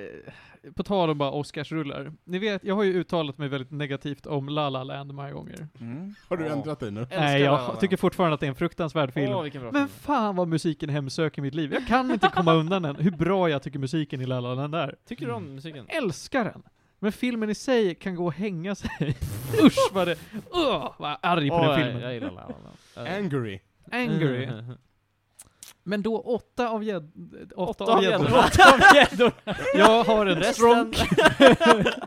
på 0.76 0.82
tal 0.82 1.10
om 1.10 1.18
bara 1.18 1.30
Oscarsrullar. 1.30 2.12
Ni 2.24 2.38
vet, 2.38 2.64
jag 2.64 2.74
har 2.74 2.82
ju 2.82 2.92
uttalat 2.94 3.38
mig 3.38 3.48
väldigt 3.48 3.70
negativt 3.70 4.26
om 4.26 4.48
La 4.48 4.68
La 4.70 4.84
Land 4.84 5.14
många 5.14 5.32
gånger. 5.32 5.68
Mm. 5.80 6.14
Har 6.28 6.36
du 6.36 6.44
Ja. 6.46 6.52
ändrat 6.52 6.80
dig 6.80 6.90
nu? 6.90 7.06
Nej, 7.10 7.42
La 7.44 7.50
La 7.52 7.68
jag 7.68 7.80
tycker 7.80 7.96
fortfarande 7.96 8.34
att 8.34 8.40
det 8.40 8.46
är 8.46 8.48
en 8.48 8.54
fruktansvärd 8.54 9.12
film. 9.12 9.32
Åh, 9.32 9.42
vilken 9.42 9.60
bra 9.62 9.72
Men 9.72 9.88
film. 9.88 9.98
fan 10.00 10.36
vad 10.36 10.48
musiken 10.48 10.88
hemsöker 10.88 11.42
mitt 11.42 11.54
liv. 11.54 11.72
Jag 11.72 11.86
kan 11.86 12.10
inte 12.10 12.28
komma 12.34 12.54
undan 12.54 12.82
den, 12.82 12.96
hur 12.96 13.10
bra 13.10 13.50
jag 13.50 13.62
tycker 13.62 13.78
musiken 13.78 14.20
i 14.20 14.26
La 14.26 14.40
La 14.40 14.54
Land 14.54 14.74
är. 14.74 14.96
Tycker 15.08 15.26
du 15.26 15.32
om 15.32 15.54
musiken? 15.54 15.84
Älskar 15.88 16.44
den! 16.44 16.62
Men 16.98 17.12
filmen 17.12 17.50
i 17.50 17.54
sig 17.54 17.94
kan 17.94 18.14
gå 18.14 18.24
och 18.26 18.32
hänga 18.34 18.74
sig. 18.74 18.90
Usch 19.64 19.90
vad 19.92 20.08
det... 20.08 20.16
Åh, 20.50 20.94
vad 20.98 21.16
arg 21.22 21.48
på 21.48 21.54
Åh, 21.54 21.60
den 21.62 21.70
jag- 21.70 21.84
filmen. 21.86 22.02
Jag 22.02 22.14
gillar 22.14 22.30
La 22.30 22.48
La 22.48 22.54
Land. 23.04 23.08
Angry. 23.08 23.60
Angry. 23.92 24.48
Mm. 25.88 25.90
Men 25.90 26.02
då 26.02 26.20
åtta 26.20 26.68
av 26.68 26.84
gädd... 26.84 27.12
Åtta, 27.56 27.84
Åtta 27.84 27.84
av 27.84 27.90
av 27.98 28.02
gäddor. 28.04 28.26
gäddor. 28.26 28.38
Åtta 28.38 28.72
av 28.74 28.80
gäddor. 28.96 29.32
Jag 29.78 30.04
har 30.04 30.26
en 30.26 30.38
Resten- 30.38 30.54
stronk. 30.54 30.96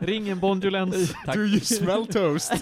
Ring 0.00 0.28
en 0.28 0.40
bondulens. 0.40 1.12
Tack. 1.26 1.34
Do 1.34 1.40
you 1.40 1.60
smell 1.60 2.06
toast? 2.06 2.52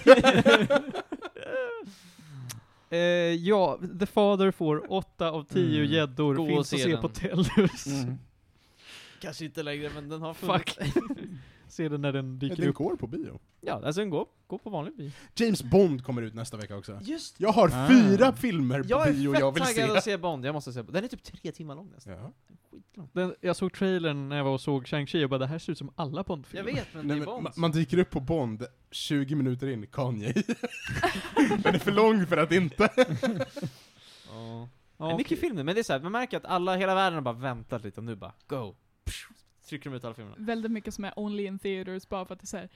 Eh, 2.89 2.99
ja, 3.33 3.79
The 3.99 4.05
Father 4.05 4.51
får 4.51 4.91
åtta 4.91 5.29
av 5.31 5.43
tio 5.43 5.79
Mm. 5.79 5.91
gäddor. 5.91 6.39
Och 6.39 6.47
Finns 6.47 6.69
se 6.69 6.75
att 6.75 6.81
se 6.81 6.89
den. 6.91 7.01
på 7.01 7.09
Tellus. 7.09 7.85
Mm. 7.87 8.17
Kanske 9.21 9.45
inte 9.45 9.63
längre, 9.63 9.89
men 9.95 10.09
den 10.09 10.21
har 10.21 10.33
Fuck. 10.33 10.77
Se 11.71 11.89
den 11.89 12.01
när 12.01 12.11
den 12.13 12.39
dyker 12.39 12.55
Den 12.55 12.69
upp. 12.69 12.75
går 12.75 12.95
på 12.95 13.07
bio. 13.07 13.39
Ja, 13.61 13.81
alltså 13.85 14.05
gå, 14.05 14.27
gå 14.47 14.57
på 14.57 14.69
vanlig 14.69 14.95
bio. 14.97 15.11
James 15.35 15.63
Bond 15.63 16.03
kommer 16.05 16.21
ut 16.21 16.33
nästa 16.33 16.57
vecka 16.57 16.77
också. 16.77 16.99
Just 17.01 17.39
Jag 17.39 17.51
har 17.51 17.67
Ah. 17.73 17.87
fyra 17.89 18.33
filmer 18.33 18.81
på 18.83 18.89
Jag 18.89 19.07
är 19.07 19.13
bio 19.13 19.31
fett 19.31 19.39
jag 19.41 19.51
vill 19.51 19.63
taggad 19.63 19.89
se. 19.91 19.97
att 19.97 20.03
se 20.03 20.17
Bond, 20.17 20.45
jag 20.45 20.53
måste 20.53 20.73
se 20.73 20.81
Den 20.81 21.03
är 21.03 21.07
typ 21.07 21.23
tre 21.23 21.51
timmar 21.51 21.75
lång 21.75 21.89
nästan. 21.91 22.13
Ja. 22.13 22.31
Skitlång. 22.71 23.09
Den, 23.13 23.35
jag 23.41 23.55
såg 23.55 23.73
trailern 23.73 24.29
när 24.29 24.37
jag 24.37 24.43
var 24.43 24.51
och 24.53 24.61
såg 24.61 24.85
Shang-Chi 24.87 25.23
och 25.23 25.29
bara 25.29 25.37
det 25.37 25.47
här 25.47 25.59
ser 25.59 25.71
ut 25.71 25.77
som 25.77 25.91
alla 25.95 26.17
Jag 26.19 26.25
Bond-filmer. 26.25 26.71
vet, 26.71 26.87
men 26.93 27.07
Nej, 27.07 27.17
det 27.17 27.21
är 27.23 27.25
Bond. 27.25 27.47
ma- 27.47 27.53
man 27.55 27.71
dyker 27.71 27.97
upp 27.97 28.09
på 28.09 28.19
Bond 28.19 28.65
20 28.91 29.35
minuter 29.35 29.67
in, 29.67 29.87
Kanye. 29.87 30.33
Den 31.63 31.75
är 31.75 31.79
för 31.79 31.91
lång 31.91 32.27
för 32.27 32.37
att 32.37 32.51
inte. 32.51 32.89
Ja. 34.29 34.69
Ja, 34.97 35.05
Det 35.05 35.11
är 35.13 35.17
mycket 35.17 35.27
okej. 35.31 35.37
film 35.37 35.55
nu, 35.55 35.63
men 35.63 35.75
det 35.75 35.81
är 35.81 35.83
så 35.83 35.93
här, 35.93 35.99
man 35.99 36.11
märker 36.11 36.37
att 36.37 36.45
alla, 36.45 36.75
hela 36.75 36.95
världen 36.95 37.13
har 37.15 37.21
bara 37.21 37.35
väntat 37.35 37.83
lite 37.83 37.99
och 37.99 38.03
nu 38.03 38.15
bara 38.15 38.33
go. 38.47 38.75
Trycker 39.71 39.89
de 39.89 39.95
ut 39.95 40.03
alla 40.05 40.13
filmerna. 40.13 40.35
Väldigt 40.39 40.71
mycket 40.71 40.93
som 40.93 41.05
är 41.05 41.13
only 41.15 41.45
in 41.45 41.59
theaters 41.59 42.09
bara 42.09 42.25
för 42.25 42.33
att 42.33 42.39
det 42.39 42.43
är 42.43 42.47
såhär, 42.47 42.69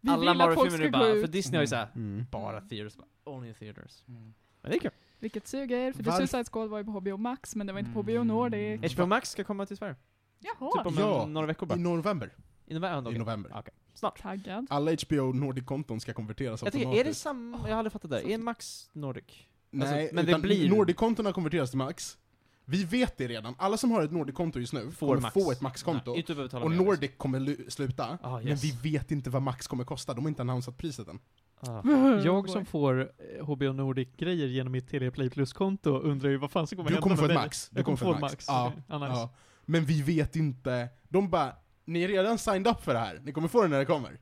vi 0.00 0.10
alla 0.10 0.20
vill 0.32 0.40
att 0.40 0.54
folk 0.54 0.56
Marvel-filmer 0.72 0.90
gå 0.90 0.98
bara, 0.98 1.08
ut. 1.08 1.24
för 1.26 1.32
Disney 1.32 1.56
har 1.56 1.62
ju 1.62 1.66
såhär, 1.66 1.88
Mm. 1.94 2.26
bara 2.30 2.60
theaters, 2.60 2.96
bara, 2.96 3.06
only 3.24 3.48
in 3.48 3.54
theaters. 3.54 4.02
Mm. 4.08 4.34
Men 4.62 4.70
det 4.70 4.76
är 4.76 4.80
kul. 4.80 4.90
Vilket 5.18 5.46
suger, 5.48 5.92
för 5.92 6.02
The 6.04 6.12
Suicide 6.12 6.44
Squad 6.44 6.68
var 6.70 6.78
ju 6.78 6.84
på 6.84 6.90
HBO 6.90 7.16
Max, 7.16 7.56
men 7.56 7.66
det 7.66 7.72
var 7.72 7.80
inte 7.80 7.92
på 7.92 8.02
HBO 8.02 8.10
Mm. 8.12 8.26
Nordic. 8.26 8.92
HBO 8.94 9.06
Max 9.06 9.30
ska 9.30 9.44
komma 9.44 9.66
till 9.66 9.76
Sverige. 9.76 9.96
Jaha, 10.40 10.70
Typ 10.78 10.86
om 10.86 10.94
Ja, 10.98 11.26
några 11.26 11.46
veckor 11.46 11.66
bara. 11.66 11.78
I 11.78 11.82
november. 11.82 12.30
I 12.66 12.74
november? 12.74 12.98
I 12.98 13.12
okej. 13.12 13.18
november. 13.18 13.50
Ja, 13.54 13.60
okej. 13.60 13.74
Snart. 13.94 14.20
taggad. 14.22 14.66
Alla 14.70 14.90
HBO 15.08 15.32
Nordic-konton 15.32 16.00
ska 16.00 16.12
konverteras 16.12 16.62
Jag 16.62 16.72
tänker, 16.72 16.88
är 16.88 16.92
det 16.92 16.98
automatiskt. 16.98 17.22
samma, 17.22 17.58
jag 17.58 17.74
har 17.74 17.78
aldrig 17.78 17.92
fattat 17.92 18.10
det. 18.10 18.32
Är 18.32 18.38
Max 18.38 18.90
Nordic? 18.92 19.24
Nej, 19.70 19.88
alltså, 20.02 20.14
men 20.14 20.24
det 20.24 20.30
utan 20.30 20.40
blir- 20.42 20.68
Nordic-kontona 20.70 21.32
konverteras 21.32 21.70
till 21.70 21.78
Max. 21.78 22.18
Vi 22.64 22.84
vet 22.84 23.16
det 23.18 23.28
redan. 23.28 23.54
Alla 23.58 23.76
som 23.76 23.90
har 23.90 24.02
ett 24.02 24.12
Nordic-konto 24.12 24.58
just 24.58 24.72
nu 24.72 24.90
Får 24.90 25.06
kommer 25.06 25.20
Max. 25.20 25.34
få 25.34 25.52
ett 25.52 25.60
Max-konto. 25.60 26.14
Nej, 26.14 26.62
Och 26.62 26.70
Nordic 26.72 27.10
kommer 27.16 27.40
lu- 27.40 27.70
sluta. 27.70 28.18
Ah, 28.22 28.38
Men 28.38 28.48
yes. 28.48 28.64
vi 28.64 28.90
vet 28.92 29.10
inte 29.10 29.30
vad 29.30 29.42
Max 29.42 29.66
kommer 29.66 29.84
kosta. 29.84 30.14
De 30.14 30.24
har 30.24 30.28
inte 30.28 30.42
annonsat 30.42 30.76
priset 30.76 31.08
än. 31.08 31.18
Ah. 31.60 31.82
Jag 32.24 32.48
som 32.50 32.64
får 32.64 33.00
eh, 33.38 33.44
HBO 33.46 33.72
Nordic-grejer 33.72 34.46
genom 34.46 34.72
mitt 34.72 34.88
Telia 34.88 35.10
Play 35.10 35.30
Plus-konto 35.30 35.90
undrar 35.98 36.30
ju 36.30 36.36
vad 36.36 36.50
fan 36.50 36.66
som 36.66 36.76
kommer 36.76 36.90
Du 36.90 36.94
hända 36.94 37.02
kommer 37.02 37.16
med 37.16 37.24
ett 37.24 37.28
mig. 37.34 37.44
Max. 37.44 37.68
Du 37.68 37.82
kommer 37.82 37.84
kommer 37.84 37.96
få 37.96 38.04
få 38.20 38.26
ett 38.26 38.32
Max. 38.32 38.44
Ja, 38.48 38.66
Okej. 38.74 38.82
Ah, 38.88 38.98
nice. 38.98 39.10
ja. 39.20 39.34
Men 39.64 39.84
vi 39.84 40.02
vet 40.02 40.36
inte. 40.36 40.88
De 41.08 41.30
bara, 41.30 41.52
ni 41.84 42.02
är 42.02 42.08
redan 42.08 42.38
signed 42.38 42.66
up 42.66 42.84
för 42.84 42.92
det 42.94 43.00
här. 43.00 43.20
Ni 43.24 43.32
kommer 43.32 43.48
få 43.48 43.62
det 43.62 43.68
när 43.68 43.78
det 43.78 43.84
kommer. 43.84 44.18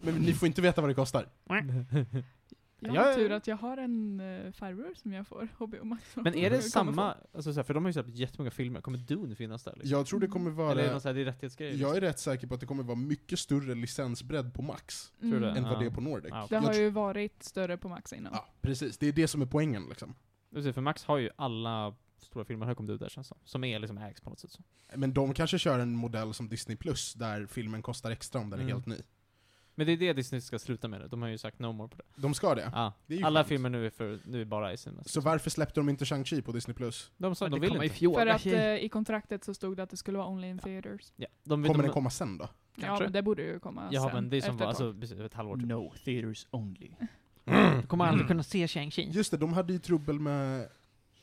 Men 0.00 0.14
ni 0.14 0.32
får 0.34 0.46
inte 0.48 0.62
veta 0.62 0.80
vad 0.80 0.90
det 0.90 0.94
kostar. 0.94 1.26
Jag 2.80 2.94
Jag 2.94 3.02
har 3.02 3.10
är- 3.10 3.14
tur 3.14 3.32
att 3.32 3.46
jag 3.46 3.56
har 3.56 3.76
en 3.76 4.20
uh, 4.20 4.52
farbror 4.52 4.94
som 4.94 5.12
jag 5.12 5.26
får 5.26 5.48
HBO 5.58 5.84
Max. 5.84 6.16
Men 6.16 6.34
är 6.34 6.50
det 6.56 6.62
samma, 6.62 7.14
alltså, 7.34 7.52
så 7.52 7.58
här, 7.58 7.64
för 7.64 7.74
de 7.74 7.84
har 7.84 7.88
ju 7.88 7.92
släppt 7.92 8.08
jättemånga 8.08 8.50
filmer, 8.50 8.80
kommer 8.80 8.98
Dune 8.98 9.34
finnas 9.34 9.64
där? 9.64 9.72
Liksom? 9.72 9.90
Jag 9.90 10.06
tror 10.06 10.20
det 10.20 10.26
kommer 10.26 10.50
Eller 10.50 10.62
är 10.62 10.74
det 10.76 10.82
vara... 10.82 10.90
någon 10.92 11.00
sån 11.00 11.08
här, 11.08 11.14
det 11.14 11.20
är 11.20 11.24
rättighetsgrejer? 11.24 11.74
Jag 11.76 11.96
är 11.96 12.00
rätt 12.00 12.18
säker 12.18 12.46
på 12.46 12.54
att 12.54 12.60
det 12.60 12.66
kommer 12.66 12.82
vara 12.82 12.96
mycket 12.96 13.38
större 13.38 13.74
licensbredd 13.74 14.54
på 14.54 14.62
Max. 14.62 15.12
Det? 15.20 15.26
Än 15.26 15.40
vad 15.42 15.72
Ja. 15.72 15.78
det 15.78 15.86
är 15.86 15.90
på 15.90 16.00
Nordic. 16.00 16.30
Ja, 16.30 16.46
Det 16.48 16.54
Jag 16.54 16.62
har 16.62 16.74
ju 16.74 16.90
varit 16.90 17.42
större 17.42 17.76
på 17.76 17.88
Max 17.88 18.12
innan. 18.12 18.32
Ja, 18.32 18.46
precis. 18.60 18.98
Det 18.98 19.06
är 19.06 19.12
det 19.12 19.28
som 19.28 19.42
är 19.42 19.46
poängen 19.46 19.86
liksom. 19.88 20.14
Precis, 20.54 20.74
för 20.74 20.80
Max 20.80 21.04
har 21.04 21.18
ju 21.18 21.30
alla 21.36 21.94
stora 22.20 22.44
filmer 22.44 22.66
har 22.66 22.74
kommit 22.74 22.90
ut 22.90 23.00
där 23.00 23.08
känns 23.08 23.28
det 23.28 23.34
som. 23.34 23.38
Som 23.44 23.64
är 23.64 23.78
liksom 23.78 23.98
ägs 23.98 24.20
på 24.20 24.30
något 24.30 24.38
sätt 24.38 24.50
så. 24.50 24.62
Men 24.94 25.12
de 25.12 25.34
kanske 25.34 25.58
kör 25.58 25.78
en 25.78 25.94
modell 25.96 26.34
som 26.34 26.48
Disney 26.48 26.76
Plus, 26.76 27.14
där 27.14 27.46
filmen 27.46 27.82
kostar 27.82 28.10
extra 28.10 28.40
om 28.40 28.50
den 28.50 28.58
är 28.60 28.64
Mm. 28.64 28.74
helt 28.74 28.86
ny. 28.86 28.96
Men 29.78 29.86
det 29.86 29.92
är 29.92 29.96
det 29.96 30.12
Disney 30.12 30.40
ska 30.40 30.58
sluta 30.58 30.88
med 30.88 31.00
nu, 31.00 31.08
de 31.08 31.22
har 31.22 31.28
ju 31.28 31.38
sagt 31.38 31.58
no 31.58 31.72
more 31.72 31.88
på 31.88 31.96
det. 31.96 32.02
De 32.16 32.34
ska 32.34 32.54
det. 32.54 32.70
Ja. 32.74 32.92
Det 33.06 33.14
är 33.14 33.18
ju 33.18 33.24
Alla 33.24 33.40
skönt. 33.40 33.48
filmer 33.48 33.70
nu 33.70 33.86
är 33.86 33.90
för, 33.90 34.18
nu 34.24 34.40
är 34.40 34.44
bara 34.44 34.72
i 34.72 34.76
cinema. 34.76 35.02
Så 35.06 35.20
varför 35.20 35.50
släppte 35.50 35.80
de 35.80 35.88
inte 35.88 36.04
Shang-Chi 36.04 36.42
på 36.42 36.52
Disney 36.52 36.74
Plus? 36.74 37.10
De 37.16 37.34
sa, 37.34 37.44
Men 37.44 37.52
de 37.52 37.60
vill 37.60 37.70
i 37.82 37.84
inte. 37.84 37.88
fjol. 37.96 38.14
För 38.14 38.26
att 38.26 38.46
eh, 38.46 38.74
i 38.76 38.88
kontraktet 38.88 39.44
så 39.44 39.54
stod 39.54 39.76
det 39.76 39.82
att 39.82 39.90
det 39.90 39.96
skulle 39.96 40.18
vara 40.18 40.28
only 40.28 40.48
in 40.48 40.58
theaters. 40.58 41.12
Ja, 41.16 41.26
de 41.44 41.62
Kommer 41.62 41.74
de, 41.78 41.82
den 41.82 41.92
komma 41.92 42.10
sen 42.10 42.38
då? 42.38 42.48
Ja, 42.74 42.86
Kanske. 42.86 43.04
men 43.04 43.12
det 43.12 43.22
borde 43.22 43.42
ju 43.42 43.58
komma 43.58 43.88
Ja 43.92 44.02
sen. 44.02 44.10
men 44.14 44.30
det 44.30 44.36
är 44.36 44.40
som 44.40 44.50
efter 44.50 44.64
var, 44.64 44.72
ett 44.72 44.78
tag. 44.78 44.86
alltså, 44.86 45.00
precis, 45.00 45.18
ett 45.20 45.34
halvår 45.34 45.56
typ. 45.56 45.66
No 45.66 45.92
theaters 46.04 46.46
only. 46.50 46.90
Du 47.80 47.86
kommer 47.86 48.04
aldrig 48.06 48.28
kunna 48.28 48.42
se 48.42 48.66
Shang-Chi. 48.66 49.10
Just 49.10 49.30
det, 49.30 49.36
de 49.36 49.52
hade 49.52 49.72
ju 49.72 49.78
trubbel 49.78 50.20
med, 50.20 50.68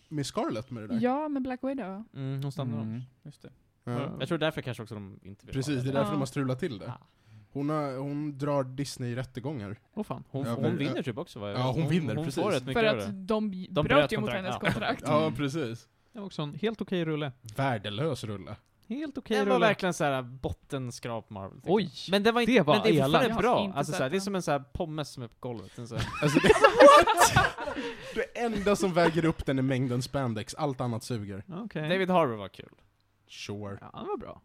med 0.09 0.25
Scarlett 0.25 0.71
med 0.71 0.83
det 0.83 0.87
där. 0.87 0.99
Ja, 1.01 1.27
med 1.27 1.41
Black 1.41 1.59
Widow. 1.63 2.03
Mm, 2.13 2.43
hon 2.43 2.51
stannar 2.51 2.73
Mm. 2.81 2.89
dem. 2.93 3.01
Just 3.23 3.41
det. 3.41 3.49
Ja. 3.83 4.11
Jag 4.19 4.27
tror 4.27 4.37
därför 4.37 4.61
kanske 4.61 4.83
också 4.83 4.95
de 4.95 5.19
inte 5.23 5.45
vill 5.45 5.55
ha 5.55 5.59
Precis, 5.59 5.83
det 5.83 5.89
är 5.89 5.93
därför 5.93 6.07
Ja. 6.07 6.11
de 6.11 6.19
har 6.19 6.25
strulat 6.25 6.59
till 6.59 6.79
det. 6.79 6.85
Ja. 6.85 6.97
Hon, 7.55 7.69
har, 7.69 7.97
hon 7.97 8.37
drar 8.37 8.63
Disney 8.63 9.11
i 9.11 9.15
rättegångar. 9.15 9.79
Åh 9.93 10.03
fan. 10.03 10.23
Hon, 10.31 10.45
Ja, 10.45 10.53
hon 10.53 10.61
men- 10.61 10.77
vinner 10.77 11.01
typ 11.03 11.17
också 11.17 11.39
va? 11.39 11.51
Ja, 11.51 11.71
hon 11.71 11.87
vinner, 11.87 12.15
hon 12.15 12.25
precis. 12.25 12.43
Får 12.43 12.51
rätt 12.51 12.65
mycket 12.65 12.81
För 12.81 12.97
att 12.97 13.27
de, 13.27 13.51
De 13.51 13.73
bröt 13.73 13.85
bröt 13.85 14.11
ju 14.11 14.19
mot 14.19 14.29
hennes 14.29 14.55
ja. 14.55 14.59
kontrakt. 14.71 15.03
Ja, 15.05 15.31
precis. 15.37 15.87
Det 16.13 16.19
var 16.19 16.25
också 16.25 16.41
en 16.41 16.53
helt 16.53 16.81
okej 16.81 17.05
rulle. 17.05 17.31
Värdelös 17.55 18.23
rulle. 18.23 18.55
Helt 18.87 19.17
okej 19.17 19.37
Den 19.37 19.49
var 19.49 19.59
verkligen 19.59 19.93
såhär 19.93 20.21
bottenskrap 20.21 21.29
Marvel. 21.29 21.59
Oj. 21.63 21.91
Men 22.11 22.23
det 22.23 22.31
var 22.31 22.41
inte, 22.41 22.53
det 22.53 22.61
var 22.61 22.73
men 22.73 22.83
det 22.83 22.99
är 22.99 23.03
fortfarande 23.03 23.35
bra. 23.41 23.73
Alltså 23.75 23.93
såhär, 23.93 24.09
det 24.09 24.15
är 24.15 24.19
som 24.19 24.35
en 24.35 24.41
såhär 24.41 24.59
pommes 24.73 25.09
som 25.09 25.23
är 25.23 25.27
på 25.27 25.35
golvet. 25.39 25.71
Så 25.75 25.95
här. 25.95 26.07
Alltså, 26.21 26.39
det, 26.39 26.53
det 28.15 28.39
enda 28.39 28.75
som 28.75 28.93
väger 28.93 29.25
upp 29.25 29.45
den 29.45 29.57
är 29.59 29.63
mängden 29.63 30.01
spandex, 30.01 30.55
allt 30.55 30.81
annat 30.81 31.03
suger. 31.03 31.43
Okej. 31.47 31.89
David 31.89 32.09
Harbour 32.09 32.35
var 32.35 32.47
kul. 32.47 32.69
Sure. 33.27 33.77
Ja, 33.81 33.99
det 33.99 34.07
var 34.07 34.17
bra. 34.17 34.41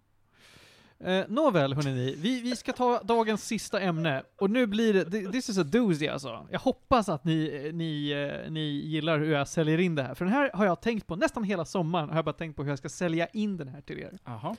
Eh, 1.05 1.24
nåväl, 1.28 1.74
hörni, 1.74 2.14
vi, 2.18 2.40
vi 2.40 2.56
ska 2.56 2.72
ta 2.72 3.02
dagens 3.02 3.44
sista 3.47 3.81
ämne. 3.81 4.22
Och 4.36 4.51
nu 4.51 4.66
blir 4.66 4.93
det, 4.94 5.05
thi- 5.05 5.32
this 5.32 5.48
is 5.48 5.59
a 5.59 5.62
doozy 5.64 6.06
alltså. 6.09 6.48
Jag 6.51 6.60
hoppas 6.60 7.09
att 7.09 7.24
ni, 7.24 7.62
eh, 7.66 7.72
ni, 7.74 8.10
eh, 8.44 8.51
ni 8.51 8.60
gillar 8.70 9.18
hur 9.18 9.32
jag 9.32 9.48
säljer 9.48 9.78
in 9.81 9.94
det 9.94 10.02
här. 10.02 10.14
För 10.14 10.24
den 10.24 10.35
här 10.35 10.51
har 10.55 10.64
jag 10.66 10.81
tänkt 10.82 11.06
på 11.06 11.16
nästan 11.16 11.44
hela 11.44 11.64
sommaren, 11.64 12.09
har 12.09 12.16
jag 12.16 12.24
bara 12.24 12.32
tänkt 12.32 12.56
på 12.56 12.62
hur 12.62 12.70
jag 12.70 12.78
ska 12.78 12.89
sälja 12.89 13.27
in 13.27 13.56
den 13.56 13.68
här 13.68 13.81
till 13.81 13.98
er. 13.98 14.18
Jaha. 14.24 14.56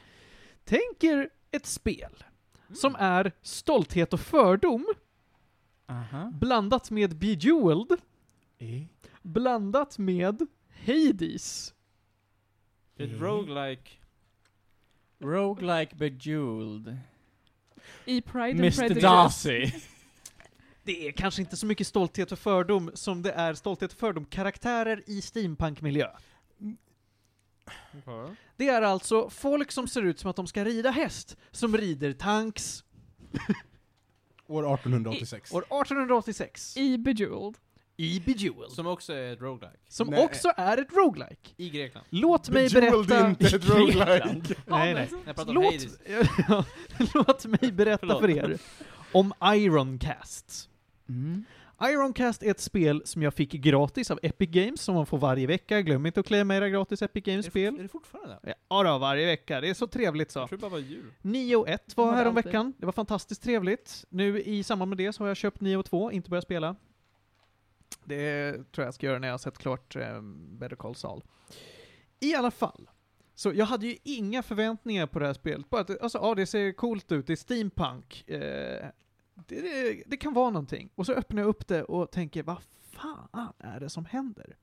Tänk 0.63 1.03
er 1.03 1.29
ett 1.51 1.65
spel 1.65 2.23
som 2.73 2.95
är 2.99 3.31
stolthet 3.41 4.13
och 4.13 4.19
fördom 4.19 4.85
Aha. 5.85 6.31
blandat 6.33 6.91
med 6.91 7.17
Bejeweled, 7.17 7.91
Eh. 8.57 8.81
blandat 9.21 9.97
med 9.97 10.47
Hades. 10.87 11.73
Ett 12.97 13.09
Mm. 13.09 13.21
roguelike. 13.23 13.91
Roguelike 15.21 15.95
Bejeweled. 15.95 16.97
I 18.05 18.21
Pride 18.21 18.51
and 18.51 18.59
Mr 18.59 18.71
Prejudice. 18.71 19.01
Darcy. 19.03 19.71
Det 20.83 21.07
är 21.07 21.11
kanske 21.11 21.41
inte 21.41 21.57
så 21.57 21.65
mycket 21.65 21.87
stolthet 21.87 22.31
och 22.31 22.39
fördom 22.39 22.91
som 22.93 23.21
det 23.21 23.31
är 23.31 23.53
stolthet 23.53 23.91
och 23.91 23.99
fördom 23.99 24.25
karaktärer 24.25 25.03
i 25.07 25.21
steampunk-miljö. 25.21 26.07
Det 28.57 28.67
är 28.67 28.81
alltså 28.81 29.29
folk 29.29 29.71
som 29.71 29.87
ser 29.87 30.01
ut 30.01 30.19
som 30.19 30.29
att 30.29 30.35
de 30.35 30.47
ska 30.47 30.65
rida 30.65 30.91
häst, 30.91 31.37
som 31.51 31.77
rider 31.77 32.13
tanks 32.13 32.83
År 34.47 34.73
1886. 34.73 35.53
år 35.53 35.61
1886 35.61 36.77
I 36.77 36.97
Bejeweled. 36.97 37.57
I 37.97 38.19
Bejeweled. 38.25 38.71
Som 38.71 38.87
också 38.87 39.13
är 39.13 39.33
ett 39.33 39.41
roguelike. 39.41 39.79
Som 39.89 40.07
Nej. 40.07 40.23
också 40.25 40.51
är 40.57 40.77
ett 40.77 40.93
roguelike. 40.93 41.49
I 41.57 41.69
Grekland. 41.69 42.05
Låt 42.09 42.49
mig 42.49 42.69
Bejeweled 42.69 43.07
berätta... 43.07 43.25
är 43.25 43.29
inte 43.29 43.45
ett 43.55 43.69
roguelike. 43.69 44.55
Nej, 44.65 44.93
nej. 44.93 45.09
Låt, 45.47 47.13
låt 47.27 47.45
mig 47.45 47.71
berätta 47.71 48.19
för 48.19 48.29
er 48.29 48.57
om 49.11 49.33
Ironcast. 49.43 50.69
Mm. 51.09 51.45
Ironcast 51.83 52.43
är 52.43 52.51
ett 52.51 52.59
spel 52.59 53.01
som 53.05 53.21
jag 53.21 53.33
fick 53.33 53.51
gratis 53.51 54.11
av 54.11 54.19
Epic 54.23 54.49
Games, 54.49 54.81
som 54.81 54.95
man 54.95 55.05
får 55.05 55.17
varje 55.17 55.47
vecka. 55.47 55.81
Glöm 55.81 56.05
inte 56.05 56.19
att 56.19 56.25
klämma 56.25 56.55
era 56.55 56.69
gratis 56.69 57.01
Epic 57.01 57.21
Är 57.21 57.25
det, 57.25 57.31
Games-spel. 57.31 57.79
är 57.79 57.83
det 57.83 57.87
fortfarande? 57.89 58.39
Ja, 58.69 58.83
då, 58.83 58.97
varje 58.97 59.25
vecka. 59.25 59.61
Det 59.61 59.69
är 59.69 59.73
så 59.73 59.87
trevligt 59.87 60.31
så. 60.31 60.39
Jag 60.39 60.49
tror 60.49 60.57
det 60.57 60.61
bara 60.61 60.71
var 60.71 60.79
jul. 60.79 61.11
Nio 61.21 61.65
1 61.67 61.97
var 61.97 62.05
var 62.05 62.11
det 62.11 62.17
här 62.17 62.25
om 62.25 62.37
alltid. 62.37 62.45
veckan. 62.45 62.73
Det 62.77 62.85
var 62.85 62.93
fantastiskt 62.93 63.43
trevligt. 63.43 64.05
Nu 64.09 64.41
i 64.41 64.63
samband 64.63 64.89
med 64.89 64.97
det 64.97 65.13
så 65.13 65.23
har 65.23 65.27
jag 65.27 65.37
köpt 65.37 65.61
Nio 65.61 65.83
2, 65.83 66.11
inte 66.11 66.29
börjat 66.29 66.43
spela. 66.43 66.75
Det 68.03 68.51
tror 68.53 68.65
jag 68.75 68.87
jag 68.87 68.93
ska 68.93 69.07
göra 69.07 69.19
när 69.19 69.27
jag 69.27 69.33
har 69.33 69.37
sett 69.37 69.57
klart 69.57 69.95
eh, 69.95 70.21
Better 70.31 70.75
Call 70.75 70.95
Saul. 70.95 71.23
I 72.19 72.35
alla 72.35 72.51
fall. 72.51 72.89
Så 73.35 73.53
jag 73.53 73.65
hade 73.65 73.87
ju 73.87 73.97
inga 74.03 74.43
förväntningar 74.43 75.07
på 75.07 75.19
det 75.19 75.25
här 75.25 75.33
spelet. 75.33 75.69
Bara 75.69 75.81
att 75.81 76.01
alltså, 76.01 76.17
ja, 76.17 76.35
det 76.35 76.45
ser 76.45 76.71
coolt 76.71 77.11
ut, 77.11 77.27
det 77.27 77.33
är 77.33 77.37
steampunk. 77.37 78.29
Eh, 78.29 78.87
det, 79.35 79.61
det, 79.61 80.03
det 80.05 80.17
kan 80.17 80.33
vara 80.33 80.49
någonting. 80.49 80.89
Och 80.95 81.05
så 81.05 81.13
öppnar 81.13 81.41
jag 81.41 81.49
upp 81.49 81.67
det 81.67 81.83
och 81.83 82.11
tänker, 82.11 82.43
vad 82.43 82.57
fan 82.91 83.53
är 83.57 83.79
det 83.79 83.89
som 83.89 84.05
händer? 84.05 84.55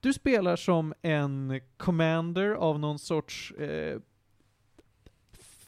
Du 0.00 0.12
spelar 0.12 0.56
som 0.56 0.94
en 1.02 1.60
commander 1.76 2.50
av 2.50 2.78
någon 2.78 2.98
sorts 2.98 3.52
eh, 3.52 4.00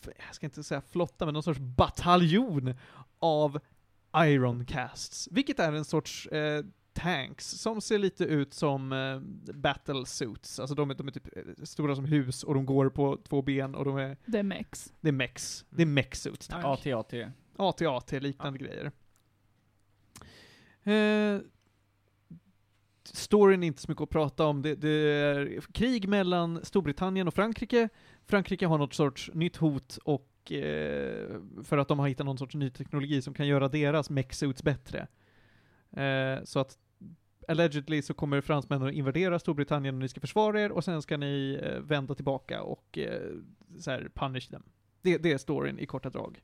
jag 0.05 0.35
ska 0.35 0.47
inte 0.47 0.63
säga 0.63 0.81
flotta, 0.81 1.25
men 1.25 1.35
någon 1.35 1.43
sorts 1.43 1.61
bataljon 1.61 2.75
av 3.19 3.61
Ironcasts, 4.17 5.29
vilket 5.31 5.59
är 5.59 5.73
en 5.73 5.85
sorts 5.85 6.27
eh, 6.27 6.65
tanks 6.93 7.51
som 7.51 7.81
ser 7.81 7.99
lite 7.99 8.25
ut 8.25 8.55
som 8.55 8.93
eh, 8.93 9.21
battle 9.55 10.07
suits. 10.07 10.61
Alltså 10.61 10.75
de 10.75 10.91
är, 10.91 10.95
de 10.95 11.09
är 11.09 11.13
typ 11.13 11.37
eh, 11.37 11.43
stora 11.65 11.95
som 11.97 12.05
hus 12.05 12.43
och 12.45 12.55
de 12.55 12.67
går 12.67 12.89
på 12.89 13.19
två 13.29 13.43
ben 13.43 13.75
och 13.75 13.85
de 13.85 13.97
är, 13.97 14.17
Det 14.27 14.39
är 14.39 14.43
Mex. 14.43 14.93
det 15.01 15.09
är 15.09 15.13
mechs. 15.13 15.65
Det 15.71 15.83
är 15.83 15.87
mech 15.87 16.15
suits, 16.15 16.49
tack. 16.49 16.65
AT-AT. 16.65 17.15
AT-AT, 17.57 18.13
liknande 18.21 18.59
grejer. 18.59 18.93
Eh, 20.83 21.41
storyn 23.05 23.63
är 23.63 23.67
inte 23.67 23.83
så 23.83 23.91
mycket 23.91 24.03
att 24.03 24.11
prata 24.11 24.47
om. 24.47 24.63
Det, 24.63 24.75
det 24.75 24.89
är 24.89 25.61
krig 25.73 26.09
mellan 26.09 26.65
Storbritannien 26.65 27.29
och 27.29 27.35
Frankrike. 27.35 27.89
Frankrike 28.27 28.67
har 28.67 28.79
något 28.79 28.95
sorts 28.95 29.31
nytt 29.35 29.57
hot 29.57 29.99
och 30.05 30.29
eh, 30.51 31.41
för 31.65 31.79
att 31.79 31.89
de 31.89 31.99
har 31.99 32.09
hittat 32.09 32.27
någon 32.27 32.39
sorts 32.39 32.55
ny 32.55 32.71
teknologi 32.71 33.23
som 33.23 33.35
kan 33.35 33.47
göra 33.47 33.69
deras 33.69 34.11
mech-suits 34.11 34.65
bättre. 34.65 35.07
Eh, 35.91 36.45
så 36.45 36.59
att 36.59 36.79
allegedly 37.49 38.03
så 38.03 38.15
kommer 38.15 38.41
fransmännen 38.41 38.89
att 38.89 38.95
invadera 38.95 39.39
Storbritannien 39.39 39.95
och 39.95 40.01
ni 40.01 40.09
ska 40.09 40.21
försvara 40.21 40.61
er 40.61 40.73
och 40.73 40.85
sen 40.85 41.03
ska 41.03 41.17
ni 41.17 41.61
eh, 41.63 41.81
vända 41.81 42.15
tillbaka 42.15 42.63
och 42.63 42.99
eh, 42.99 43.31
så 43.79 43.91
här 43.91 44.11
punish 44.15 44.51
them. 44.51 44.63
Det, 45.03 45.19
det 45.19 45.33
är 45.33 45.39
storyn 45.39 45.79
i 45.79 45.87
korta 45.87 46.11
drag 46.11 46.41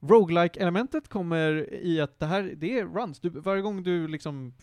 roguelike 0.00 0.60
elementet 0.60 1.08
kommer 1.08 1.74
i 1.74 2.00
att 2.00 2.18
det 2.18 2.26
här, 2.26 2.42
det 2.56 2.78
är 2.78 2.84
runs. 2.84 3.20
Du, 3.20 3.28
varje 3.28 3.62
gång 3.62 3.82
du 3.82 4.08
liksom 4.08 4.54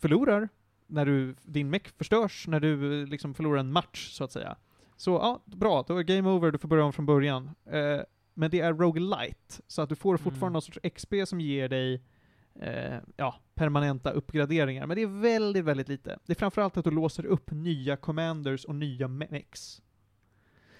förlorar, 0.00 0.48
när 0.86 1.06
du, 1.06 1.34
din 1.42 1.70
mech 1.70 1.92
förstörs, 1.98 2.46
när 2.48 2.60
du 2.60 3.02
eh, 3.02 3.08
liksom 3.08 3.34
förlorar 3.34 3.60
en 3.60 3.72
match, 3.72 4.10
så 4.10 4.24
att 4.24 4.32
säga. 4.32 4.56
Så 5.02 5.10
ja, 5.10 5.42
bra, 5.46 5.84
då 5.88 5.96
är 5.98 6.02
game 6.02 6.28
over, 6.30 6.50
du 6.50 6.58
får 6.58 6.68
börja 6.68 6.84
om 6.84 6.92
från 6.92 7.06
början. 7.06 7.50
Eh, 7.66 8.00
men 8.34 8.50
det 8.50 8.60
är 8.60 8.72
roguelite, 8.74 9.62
så 9.66 9.82
att 9.82 9.88
du 9.88 9.94
får 9.96 10.16
fortfarande 10.16 10.46
Mm. 10.46 10.52
någon 10.52 10.62
sorts 10.62 10.78
XP 10.94 11.14
som 11.26 11.40
ger 11.40 11.68
dig 11.68 12.02
eh, 12.60 12.98
ja, 13.16 13.40
permanenta 13.54 14.10
uppgraderingar. 14.10 14.86
Men 14.86 14.96
det 14.96 15.02
är 15.02 15.20
väldigt, 15.20 15.64
väldigt 15.64 15.88
lite. 15.88 16.18
Det 16.26 16.32
är 16.32 16.34
framförallt 16.34 16.76
att 16.76 16.84
du 16.84 16.90
låser 16.90 17.26
upp 17.26 17.50
nya 17.50 17.96
commanders 17.96 18.64
och 18.64 18.74
nya 18.74 19.08
mechs. 19.08 19.82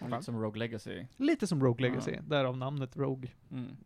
Lite 0.00 0.22
som 0.22 0.42
Rogue 0.42 0.58
Legacy. 0.58 1.06
Lite 1.16 1.46
som 1.46 1.62
Rogue 1.64 1.86
Ja. 1.86 1.90
Legacy, 1.90 2.16
därav 2.22 2.56
namnet 2.56 2.96
Rogue. 2.96 3.30
Mm. 3.50 3.76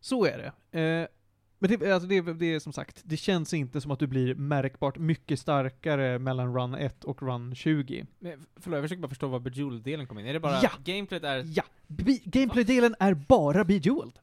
Så 0.00 0.24
är 0.26 0.52
det. 0.70 0.80
Eh, 0.80 1.08
men 1.62 1.78
det, 1.78 1.92
alltså 1.92 2.08
det, 2.08 2.20
det 2.20 2.46
är 2.54 2.60
som 2.60 2.72
sagt, 2.72 3.02
det 3.04 3.16
känns 3.16 3.54
inte 3.54 3.80
som 3.80 3.90
att 3.90 3.98
du 3.98 4.06
blir 4.06 4.34
märkbart 4.34 4.98
mycket 4.98 5.38
starkare 5.40 6.18
mellan 6.18 6.54
run 6.54 6.74
1 6.74 7.04
och 7.04 7.22
run 7.22 7.54
20. 7.54 8.06
Men, 8.18 8.46
förlåt, 8.56 8.76
jag 8.76 8.84
försöker 8.84 9.02
bara 9.02 9.08
förstå 9.08 9.28
var 9.28 9.40
Bejeweled-delen 9.40 10.06
kom 10.06 10.18
in. 10.18 10.26
Är 10.26 10.32
det 10.32 10.40
bara 10.40 10.60
Ja. 10.62 10.70
gameplayet 10.84 11.24
är... 11.24 11.44
Ja, 11.56 11.62
Be- 11.86 12.18
gameplay-delen 12.24 12.94
är 13.00 13.14
bara 13.14 13.64
Bejeweled. 13.64 14.18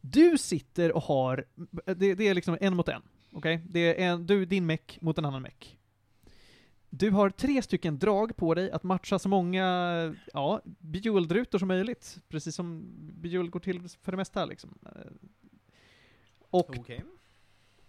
Du 0.00 0.38
sitter 0.38 0.92
och 0.92 1.02
har, 1.02 1.44
det, 1.84 2.14
det 2.14 2.28
är 2.28 2.34
liksom 2.34 2.58
en 2.60 2.76
mot 2.76 2.88
en, 2.88 3.02
okej? 3.32 3.60
Det 3.68 4.02
är 4.02 4.12
en, 4.12 4.26
du, 4.26 4.44
din 4.44 4.66
meck 4.66 4.98
mot 5.00 5.18
en 5.18 5.24
annan 5.24 5.42
meck. 5.42 5.78
Du 6.90 7.10
har 7.10 7.30
tre 7.30 7.62
stycken 7.62 7.98
drag 7.98 8.36
på 8.36 8.54
dig 8.54 8.70
att 8.70 8.82
matcha 8.82 9.18
så 9.18 9.28
många, 9.28 9.64
ja, 10.32 10.60
Bejeweled-rutor 10.64 11.58
som 11.58 11.68
möjligt. 11.68 12.18
Precis 12.28 12.54
som 12.54 12.84
Bejeweled 13.20 13.50
går 13.52 13.60
till 13.60 13.80
för 14.02 14.12
det 14.12 14.16
mesta 14.16 14.44
liksom. 14.46 14.78
Och 16.52 16.78
Okej. 16.78 17.04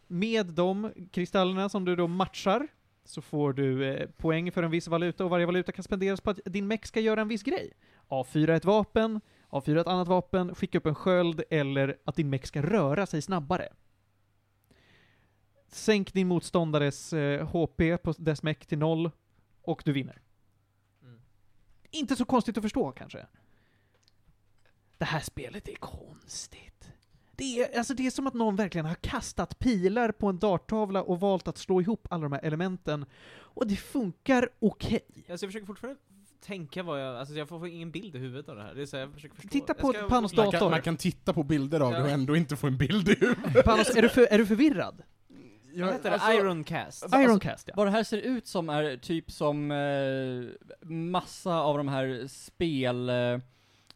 med 0.07 0.45
de 0.45 0.91
kristallerna 1.11 1.69
som 1.69 1.85
du 1.85 1.95
då 1.95 2.07
matchar 2.07 2.67
så 3.05 3.21
får 3.21 3.53
du 3.53 3.93
eh, 3.93 4.09
poäng 4.09 4.51
för 4.51 4.63
en 4.63 4.71
viss 4.71 4.87
valuta 4.87 5.23
och 5.23 5.29
varje 5.29 5.45
valuta 5.45 5.71
kan 5.71 5.83
spenderas 5.83 6.21
på 6.21 6.29
att 6.29 6.39
din 6.45 6.67
mech 6.67 6.85
ska 6.85 6.99
göra 6.99 7.21
en 7.21 7.27
viss 7.27 7.43
grej. 7.43 7.73
A4 8.07 8.49
ett 8.49 8.65
vapen, 8.65 9.21
A4 9.49 9.81
ett 9.81 9.87
annat 9.87 10.07
vapen, 10.07 10.55
skicka 10.55 10.77
upp 10.77 10.85
en 10.85 10.95
sköld 10.95 11.43
eller 11.49 11.97
att 12.03 12.15
din 12.15 12.29
mech 12.29 12.45
ska 12.45 12.61
röra 12.61 13.05
sig 13.05 13.21
snabbare. 13.21 13.69
Sänk 15.67 16.13
din 16.13 16.27
motståndares 16.27 17.13
eh, 17.13 17.47
HP 17.47 18.03
på 18.03 18.13
dess 18.17 18.43
mech 18.43 18.59
till 18.59 18.77
noll 18.77 19.11
och 19.61 19.81
du 19.85 19.91
vinner. 19.91 20.21
Mm. 21.01 21.21
Inte 21.91 22.15
så 22.15 22.25
konstigt 22.25 22.57
att 22.57 22.63
förstå 22.63 22.91
kanske. 22.91 23.25
Det 24.97 25.05
här 25.05 25.19
spelet 25.19 25.67
är 25.67 25.75
konstigt. 25.75 26.72
Det 27.35 27.59
är, 27.59 27.77
alltså 27.77 27.93
det 27.93 28.05
är 28.07 28.11
som 28.11 28.27
att 28.27 28.33
någon 28.33 28.55
verkligen 28.55 28.85
har 28.85 28.95
kastat 28.95 29.59
pilar 29.59 30.11
på 30.11 30.27
en 30.27 30.39
darttavla 30.39 31.01
och 31.03 31.19
valt 31.19 31.47
att 31.47 31.57
slå 31.57 31.81
ihop 31.81 32.07
alla 32.09 32.23
de 32.23 32.31
här 32.31 32.39
elementen. 32.43 33.05
Och 33.35 33.67
det 33.67 33.75
funkar 33.75 34.49
okej. 34.59 34.99
Alltså 35.29 35.45
jag 35.45 35.49
försöker 35.49 35.65
fortfarande 35.65 35.99
tänka 36.45 36.83
vad 36.83 37.01
jag... 37.01 37.17
Alltså 37.17 37.35
jag 37.35 37.49
får 37.49 37.67
ingen 37.67 37.91
bild 37.91 38.15
i 38.15 38.19
huvudet 38.19 38.49
av 38.49 38.55
det 38.55 38.61
här. 38.63 38.73
Det 38.75 38.81
är 38.81 38.85
så 38.85 38.97
jag 38.97 39.13
försöker 39.13 39.35
förstå. 39.35 39.49
Titta 39.49 39.65
Jag 39.67 39.77
på 39.77 39.93
Panos 40.09 40.35
Man 40.35 40.45
dator. 40.45 40.59
kan, 40.59 40.71
man 40.71 40.81
kan 40.81 40.97
titta 40.97 41.33
på 41.33 41.43
bilder 41.43 41.79
av 41.79 41.91
det 41.91 42.01
och 42.01 42.07
Ja. 42.09 42.13
ändå 42.13 42.35
inte 42.35 42.55
få 42.55 42.67
en 42.67 42.77
bild 42.77 43.09
i 43.09 43.15
huvudet. 43.19 43.65
Panos, 43.65 43.95
är 43.95 44.01
du, 44.01 44.09
för, 44.09 44.27
är 44.31 44.37
du 44.37 44.45
förvirrad? 44.45 45.03
Vad 45.75 45.91
heter 45.93 46.09
det? 46.09 46.15
alltså- 46.15 46.31
Ironcast? 46.31 47.03
Alltså, 47.03 47.19
Ironcast 47.21 47.67
ja. 47.67 47.73
Vad 47.77 47.87
det 47.87 47.91
här 47.91 48.03
ser 48.03 48.17
ut 48.17 48.47
som 48.47 48.69
är 48.69 48.97
typ 48.97 49.31
som 49.31 49.71
eh, 49.71 50.87
massa 50.89 51.55
av 51.61 51.77
de 51.77 51.87
här 51.87 52.27
spel... 52.27 53.09
Eh, 53.09 53.15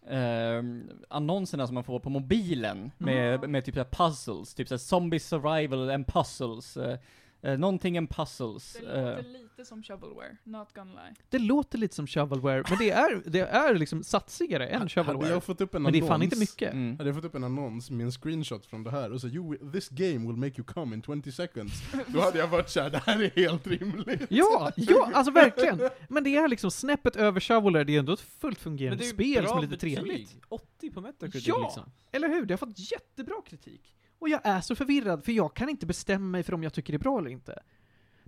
eh, 0.10 0.64
annonserna 1.10 1.68
som 1.68 1.74
man 1.74 1.84
får 1.84 2.00
på 2.00 2.10
mobilen 2.10 2.92
med, 2.98 3.50
med 3.50 3.66
typ 3.66 3.76
så 3.76 3.80
här 3.82 3.90
puzzles, 3.92 4.54
typ 4.54 4.68
så 4.68 4.74
här 4.74 4.80
zombie 4.80 5.20
survival 5.20 5.90
and 5.90 6.08
puzzles, 6.08 6.78
eh, 6.78 6.98
eh, 7.42 7.58
någonting 7.58 7.98
and 7.98 8.10
puzzles. 8.10 8.78
Det 8.82 8.86
låter 9.16 9.24
lite 9.40 9.66
som 9.66 9.84
shovelware, 9.84 10.38
not 10.44 10.74
gonna 10.74 10.92
lie. 10.92 11.16
Det 11.30 11.40
låter 11.40 11.78
lite 11.78 11.96
som 11.96 12.08
shovelware, 12.08 12.64
men 12.70 12.78
det 12.78 12.90
är, 12.92 13.22
det 13.26 13.40
är 13.40 13.76
liksom 13.76 14.04
satsigare 14.04 14.68
än 14.68 14.78
Hade 14.80 14.90
shovelware. 14.90 15.30
jag 15.30 15.44
fått 15.44 15.62
upp 15.62 15.76
en 15.76 15.82
Men 15.82 15.92
det 15.92 15.98
är 15.98 16.02
annons, 16.02 16.10
fan 16.12 16.22
inte 16.22 16.40
mycket. 16.40 16.74
Mm. 16.74 16.98
Hade 16.98 17.10
jag 17.10 17.16
fått 17.16 17.26
upp 17.26 17.36
en 17.36 17.44
annons 17.44 17.90
med 17.92 18.06
en 18.06 18.12
screenshot 18.12 18.66
från 18.66 18.84
det 18.84 18.92
här 18.92 19.12
och 19.12 19.22
så 19.22 19.28
you, 19.28 19.72
this 19.72 19.90
game 19.90 20.28
will 20.28 20.36
make 20.38 20.54
you 20.58 20.64
come 20.64 20.96
in 20.96 21.02
20 21.02 21.32
seconds. 21.32 21.74
Då 22.08 22.22
hade 22.22 22.38
jag 22.40 22.48
varit 22.48 22.70
såhär, 22.70 22.90
det 22.90 22.98
här 23.06 23.24
är 23.24 23.30
helt 23.36 23.68
rimligt. 23.68 24.22
Ja, 24.30 24.72
ja, 24.76 25.12
alltså 25.14 25.32
verkligen! 25.32 25.82
Men 26.10 26.24
det 26.24 26.36
är 26.36 26.48
liksom 26.48 26.72
snäppet 26.72 27.16
över 27.16 27.40
shovelware, 27.40 27.84
det 27.84 27.96
är 27.96 28.00
ändå 28.00 28.14
ett 28.14 28.20
fullt 28.20 28.60
fungerande 28.60 29.04
spel 29.04 29.42
bra 29.44 29.50
som 29.50 29.58
är 29.58 29.62
lite 29.62 29.72
betyg. 29.72 29.96
trevligt. 29.96 30.36
80 30.50 30.92
på 30.92 31.02
Metacritic 31.02 31.48
Ja! 31.48 31.62
liksom. 31.64 31.92
Eller 32.12 32.28
hur? 32.30 32.46
Det 32.46 32.54
har 32.54 32.58
fått 32.58 32.92
jättebra 32.92 33.36
kritik. 33.46 33.94
Och 34.20 34.30
jag 34.30 34.42
är 34.44 34.62
så 34.62 34.76
förvirrad, 34.76 35.24
för 35.24 35.32
jag 35.32 35.56
kan 35.56 35.70
inte 35.70 35.86
bestämma 35.86 36.26
mig 36.26 36.44
för 36.44 36.54
om 36.54 36.64
jag 36.64 36.74
tycker 36.74 36.94
det 36.94 36.98
är 36.98 37.00
bra 37.00 37.20
eller 37.20 37.30
inte. 37.30 37.64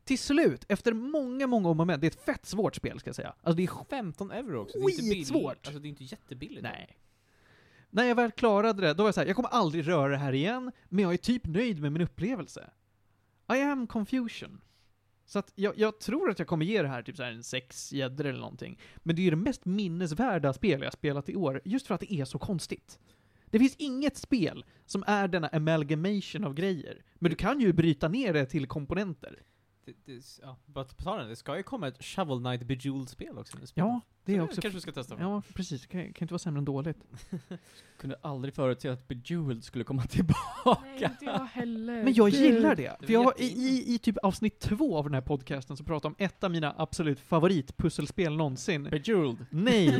Till 0.04 0.20
slut, 0.20 0.66
efter 0.68 0.94
många, 0.94 1.48
många 1.48 1.70
om 1.70 1.80
och 1.80 1.88
men, 1.88 2.00
det 2.00 2.08
är 2.08 2.12
ett 2.12 2.26
fett 2.26 2.46
svårt 2.46 2.76
spel 2.76 3.00
ska 3.00 3.08
jag 3.08 3.16
säga. 3.16 3.34
Alltså 3.42 3.58
det 3.58 3.64
är 3.64 3.86
15 3.90 4.32
euro 4.32 4.62
också. 4.62 4.78
Det 4.80 4.84
är 4.84 4.90
inte 4.90 5.02
billigt. 5.02 5.18
Skitsvårt. 5.18 5.68
Alltså 5.68 5.80
det 5.80 5.88
är 5.88 5.90
inte 5.90 6.04
jättebilligt. 6.04 6.64
Nej. 6.64 6.98
När 7.90 8.04
jag 8.04 8.16
väl 8.16 8.32
klarade 8.32 8.82
det, 8.82 8.94
då 8.94 9.04
var 9.04 9.08
jag 9.08 9.16
såhär, 9.16 9.28
jag 9.28 9.36
kommer 9.36 9.50
aldrig 9.50 9.88
röra 9.88 10.12
det 10.12 10.18
här 10.18 10.34
igen, 10.34 10.72
men 10.90 11.04
jag 11.04 11.14
är 11.14 11.18
typ 11.18 11.48
nöjd 11.48 11.82
med 11.82 11.92
min 11.92 12.02
upplevelse. 12.02 12.70
I 13.54 13.62
am 13.62 13.88
confusion. 13.88 14.62
Så 15.26 15.40
att 15.40 15.52
jag, 15.56 15.78
jag 15.78 16.00
tror 16.00 16.30
att 16.30 16.40
jag 16.40 16.48
kommer 16.48 16.66
ge 16.66 16.82
det 16.82 16.88
här 16.88 17.04
typ 17.04 17.18
så 17.18 17.24
här 17.24 17.32
en 17.32 17.44
sex 17.44 17.94
gäddor 17.94 18.26
eller 18.26 18.40
någonting. 18.40 18.80
Men 18.98 19.16
det 19.16 19.22
är 19.22 19.24
ju 19.24 19.30
det 19.30 19.36
mest 19.36 19.66
minnesvärda 19.66 20.54
spel 20.54 20.82
jag 20.82 20.94
spelat 20.94 21.30
i 21.30 21.36
år, 21.36 21.62
just 21.66 21.88
för 21.88 21.96
att 21.96 22.02
det 22.02 22.14
är 22.14 22.26
så 22.26 22.40
konstigt. 22.40 23.00
Det 23.50 23.60
finns 23.60 23.76
inget 23.76 24.18
spel 24.18 24.66
som 24.86 25.04
är 25.08 25.28
denna 25.28 25.48
amalgamation 25.48 26.44
av 26.44 26.54
grejer. 26.54 27.04
Men 27.16 27.30
du 27.30 27.36
kan 27.36 27.60
ju 27.60 27.74
bryta 27.74 28.08
ner 28.08 28.34
det 28.34 28.46
till 28.46 28.68
komponenter. 28.68 29.44
Det, 29.86 29.94
det, 30.06 30.24
ja, 30.42 30.58
bara 30.66 30.86
på 30.86 31.04
tal 31.04 31.28
det, 31.28 31.36
ska 31.36 31.58
ju 31.58 31.64
komma 31.64 31.88
ett 31.88 32.04
Shovel 32.04 32.40
Knight 32.40 32.64
Bejeweled-spel 32.64 33.38
också. 33.38 33.58
nu, 33.58 33.68
spel. 33.68 33.82
Ja, 33.82 34.02
det 34.30 34.36
är 34.36 34.40
Så 34.40 34.44
också... 34.46 34.62
kanske 34.62 34.78
du 34.78 34.82
ska 34.82 34.92
testa. 34.92 35.16
Ja, 35.20 35.42
precis. 35.54 35.86
Kan, 35.86 36.02
kan 36.02 36.24
inte 36.26 36.34
vara 36.34 36.40
sämre 36.40 36.58
än 36.58 36.66
dåligt. 36.66 36.98
Kunde 38.00 38.16
aldrig 38.22 38.54
förutse 38.54 38.90
att 38.90 39.08
Bejeweled 39.08 39.64
skulle 39.64 39.84
komma 39.84 40.04
tillbaka. 40.04 40.80
Nej, 40.96 41.04
inte 41.04 41.26
jag 41.26 41.46
heller. 41.46 42.04
Men 42.04 42.14
jag 42.14 42.30
gillar 42.30 42.76
det. 42.76 42.96
Det 43.00 43.06
För 43.06 43.14
jag, 43.14 43.34
i, 43.40 43.46
i, 43.46 43.94
I 43.96 43.98
typ 44.00 44.18
avsnitt 44.18 44.60
två 44.60 44.98
av 44.98 45.04
den 45.04 45.14
här 45.14 45.22
podcasten 45.22 45.78
så 45.78 45.84
pratar 45.84 46.10
jag 46.10 46.16
om 46.20 46.26
ett 46.26 46.44
av 46.44 46.52
mina 46.52 46.76
absolut 46.78 47.20
favoritpusselspel 47.20 48.36
någonsin. 48.38 48.84
Bejeweled. 48.84 49.46
Nej! 49.50 50.00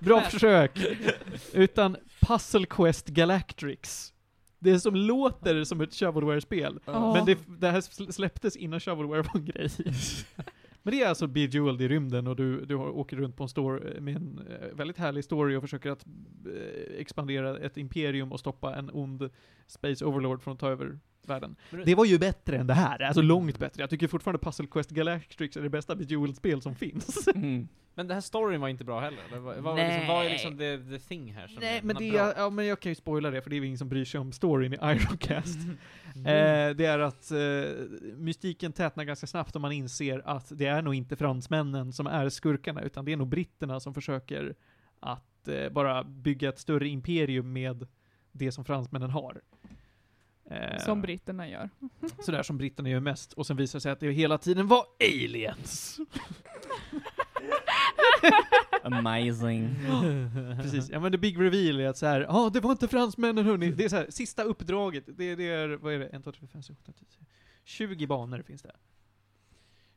Bra 0.00 0.20
försök! 0.20 0.78
Utan 1.52 1.96
Puzzle 2.20 2.66
Quest 2.66 3.06
Galactrix. 3.08 4.12
Det 4.58 4.80
som 4.80 4.94
låter 4.94 5.64
som 5.64 5.80
ett 5.80 5.94
shovelware-spel. 5.94 6.80
Ja. 6.84 7.14
Men 7.14 7.24
det, 7.26 7.38
det 7.60 7.70
här 7.70 7.80
sl- 7.80 8.10
släpptes 8.10 8.56
innan 8.56 8.80
shovelware 8.80 9.22
var 9.22 9.36
en 9.36 9.44
grej. 9.44 9.70
Men 10.86 10.94
det 10.94 11.02
är 11.02 11.08
alltså 11.08 11.26
Bejeweled 11.26 11.82
i 11.82 11.88
rymden 11.88 12.26
och 12.26 12.36
du, 12.36 12.64
du 12.64 12.74
åker 12.74 13.16
runt 13.16 13.36
på 13.36 13.42
en 13.42 13.48
story 13.48 13.94
eh, 13.94 14.00
med 14.00 14.16
en 14.16 14.46
eh, 14.50 14.76
väldigt 14.76 14.98
härlig 14.98 15.24
story 15.24 15.56
och 15.56 15.62
försöker 15.62 15.90
att 15.90 16.06
eh, 16.46 17.00
expandera 17.00 17.58
ett 17.58 17.76
imperium 17.76 18.32
och 18.32 18.40
stoppa 18.40 18.76
en 18.76 18.90
ond 18.92 19.30
Space 19.66 20.04
Overlord 20.04 20.42
från 20.42 20.54
att 20.54 20.60
ta 20.60 20.70
över 20.70 20.98
världen. 21.28 21.56
Det- 21.70 21.84
Det 21.84 21.94
var 21.94 22.04
ju 22.04 22.18
bättre 22.18 22.56
än 22.56 22.66
det 22.66 22.74
här, 22.74 23.02
alltså 23.02 23.22
långt 23.22 23.58
bättre. 23.58 23.82
Jag 23.82 23.90
tycker 23.90 24.08
fortfarande 24.08 24.38
Puzzle 24.38 24.66
Quest 24.66 24.90
Galactrix 24.90 25.56
är 25.56 25.62
det 25.62 25.70
bästa 25.70 25.94
Bejeweled-spel 25.96 26.62
som 26.62 26.74
finns. 26.74 27.28
Mm. 27.34 27.68
Men 27.98 28.06
den 28.08 28.14
här 28.14 28.20
storyn 28.20 28.60
var 28.60 28.68
inte 28.68 28.84
bra 28.84 29.00
heller. 29.00 29.18
Det 29.32 29.38
var, 29.38 29.56
var, 29.56 29.76
liksom, 29.76 30.06
var 30.08 30.24
är 30.24 30.30
liksom 30.30 30.58
the, 30.58 30.78
the 30.78 30.98
thing 30.98 31.32
här 31.32 31.46
som 31.48 31.58
Nej, 31.60 31.78
är- 31.78 31.82
men 31.82 31.96
det 31.96 32.10
bra? 32.10 32.20
är, 32.20 32.34
ja 32.40 32.50
men 32.50 32.66
jag 32.66 32.80
kan 32.80 32.90
ju 32.92 32.94
spoila 32.96 33.30
det 33.30 33.42
för 33.42 33.50
det 33.50 33.56
är 33.56 33.64
ingen 33.64 33.78
som 33.78 33.88
bryr 33.88 34.04
sig 34.04 34.20
om 34.20 34.32
storyn 34.32 34.72
i 34.72 34.76
Ironcast. 34.76 35.58
Mm. 35.64 35.76
Eh, 36.16 36.76
det 36.76 36.84
är 36.86 36.98
att 36.98 37.30
eh, 37.30 37.38
mystiken 38.16 38.72
tätnar 38.72 39.04
ganska 39.04 39.26
snabbt 39.26 39.56
om 39.56 39.62
man 39.62 39.72
inser 39.72 40.22
att 40.24 40.58
det 40.58 40.66
är 40.66 40.82
nog 40.82 40.94
inte 40.94 41.16
fransmännen 41.16 41.92
som 41.92 42.06
är 42.06 42.28
skurkarna, 42.28 42.82
utan 42.82 43.04
det 43.04 43.12
är 43.12 43.16
nog 43.16 43.28
britterna 43.28 43.80
som 43.80 43.94
försöker 43.94 44.54
att 45.00 45.48
eh, 45.48 45.68
bara 45.72 46.04
bygga 46.04 46.48
ett 46.48 46.58
större 46.58 46.88
imperium 46.88 47.52
med 47.52 47.86
det 48.32 48.52
som 48.52 48.64
fransmännen 48.64 49.10
har. 49.10 49.40
Eh, 50.50 50.84
Som 50.84 51.02
britterna 51.02 51.48
gör. 51.48 51.70
Sådär 52.24 52.42
som 52.42 52.58
britterna 52.58 52.88
gör 52.88 53.00
mest, 53.00 53.32
och 53.32 53.46
sen 53.46 53.56
visar 53.56 53.76
det 53.76 53.80
sig 53.80 53.92
att 53.92 54.00
det 54.00 54.10
hela 54.10 54.38
tiden 54.38 54.66
var 54.66 54.84
aliens. 55.00 56.00
Amazing. 58.82 59.74
Precis, 60.62 60.90
ja 60.90 61.00
men 61.00 61.12
the 61.12 61.18
big 61.18 61.40
reveal 61.40 61.80
är 61.80 61.88
att 61.88 61.96
så 61.98 62.06
här, 62.06 62.20
ja 62.20 62.28
ah, 62.28 62.50
det 62.50 62.60
var 62.60 62.70
inte 62.70 62.88
fransmännen 62.88 63.44
hörni. 63.44 63.70
Det 63.70 63.84
är 63.84 63.88
så 63.88 63.96
här, 63.96 64.06
sista 64.10 64.42
uppdraget, 64.42 65.04
det, 65.06 65.34
det 65.34 65.48
är, 65.48 65.68
vad 65.68 65.94
är 65.94 65.98
det, 65.98 66.06
1, 66.06 66.24
2, 66.24 66.32
3, 66.32 66.40
4, 66.40 66.48
5, 66.52 66.62
6, 66.62 66.80
8, 66.82 66.92
10, 66.98 67.06
20 67.64 68.06
banor 68.06 68.42
finns 68.42 68.62
det. 68.62 68.72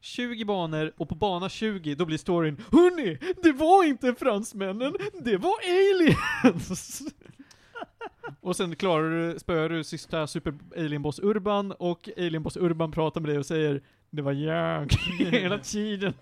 20 0.01 0.45
banor, 0.45 0.93
och 0.97 1.09
på 1.09 1.15
bana 1.15 1.49
20 1.49 1.95
då 1.95 2.05
blir 2.05 2.17
storyn 2.17 2.63
Hörni! 2.71 3.33
Det 3.43 3.51
var 3.51 3.83
inte 3.83 4.15
fransmännen, 4.15 4.95
det 5.21 5.37
var 5.37 5.55
aliens! 5.63 7.01
Och 8.41 8.55
sen 8.55 8.75
klarar 8.75 9.09
du, 9.09 9.39
spöar 9.39 9.69
du 9.69 9.83
sista 9.83 10.27
super 10.27 10.53
alien 10.77 11.01
boss 11.01 11.19
Urban, 11.19 11.71
och 11.71 12.09
alien 12.17 12.43
boss 12.43 12.57
Urban 12.57 12.91
pratar 12.91 13.21
med 13.21 13.29
dig 13.29 13.39
och 13.39 13.45
säger 13.45 13.81
Det 14.09 14.21
var 14.21 14.31
jag, 14.31 14.91
hela 15.19 15.57
tiden. 15.57 16.13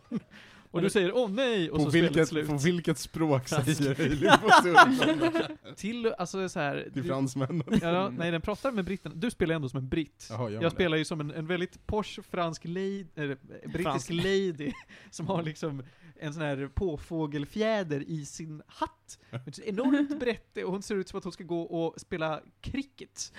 Och 0.72 0.82
du 0.82 0.90
säger 0.90 1.16
åh 1.16 1.30
nej, 1.32 1.72
och 1.72 1.78
På 1.78 1.84
så 1.84 1.90
spelet 1.92 2.10
vilket, 2.12 2.28
slut. 2.28 2.48
på 2.48 2.58
vilket 2.58 2.98
språk 2.98 3.48
säger 3.48 4.02
Alien 4.02 4.34
på 4.42 4.50
surfen? 4.64 5.58
Till, 5.76 6.08
alltså 6.18 6.50
så 6.50 6.60
här. 6.60 6.90
Till 6.94 7.02
du- 7.02 7.08
fransmännen. 7.08 7.64
Ja, 7.70 7.78
ja, 7.82 8.10
nej, 8.18 8.32
den 8.32 8.42
pratar 8.42 8.72
med 8.72 8.86
britterna. 8.86 9.16
Du 9.16 9.32
spelar 9.32 9.56
ändå 9.56 9.70
som 9.70 9.78
en 9.80 9.90
britt. 9.90 10.28
Jaha, 10.30 10.50
Jag 10.50 10.62
det? 10.64 10.70
spelar 10.72 10.98
ju 10.98 11.06
som 11.06 11.20
en, 11.20 11.32
en 11.32 11.48
väldigt 11.48 11.88
posh 11.88 12.22
fransk 12.30 12.66
lady, 12.66 13.06
eller, 13.16 13.36
brittisk 13.68 13.84
Fransk. 13.84 14.10
lady, 14.10 14.72
som 15.12 15.28
har 15.28 15.44
liksom 15.44 15.84
en 16.20 16.34
sån 16.34 16.44
här 16.44 16.70
påfågelfjäder 16.74 18.04
i 18.10 18.26
sin 18.26 18.62
hatt. 18.68 19.20
Ett 19.48 19.60
enormt 19.60 20.20
brett, 20.20 20.58
och 20.58 20.72
hon 20.72 20.82
ser 20.84 20.96
ut 20.96 21.08
som 21.10 21.18
att 21.18 21.24
hon 21.24 21.34
ska 21.34 21.44
gå 21.44 21.62
och 21.62 22.02
spela 22.02 22.42
cricket. 22.62 23.34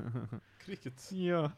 Cricket. 0.64 1.12
Ja. 1.12 1.52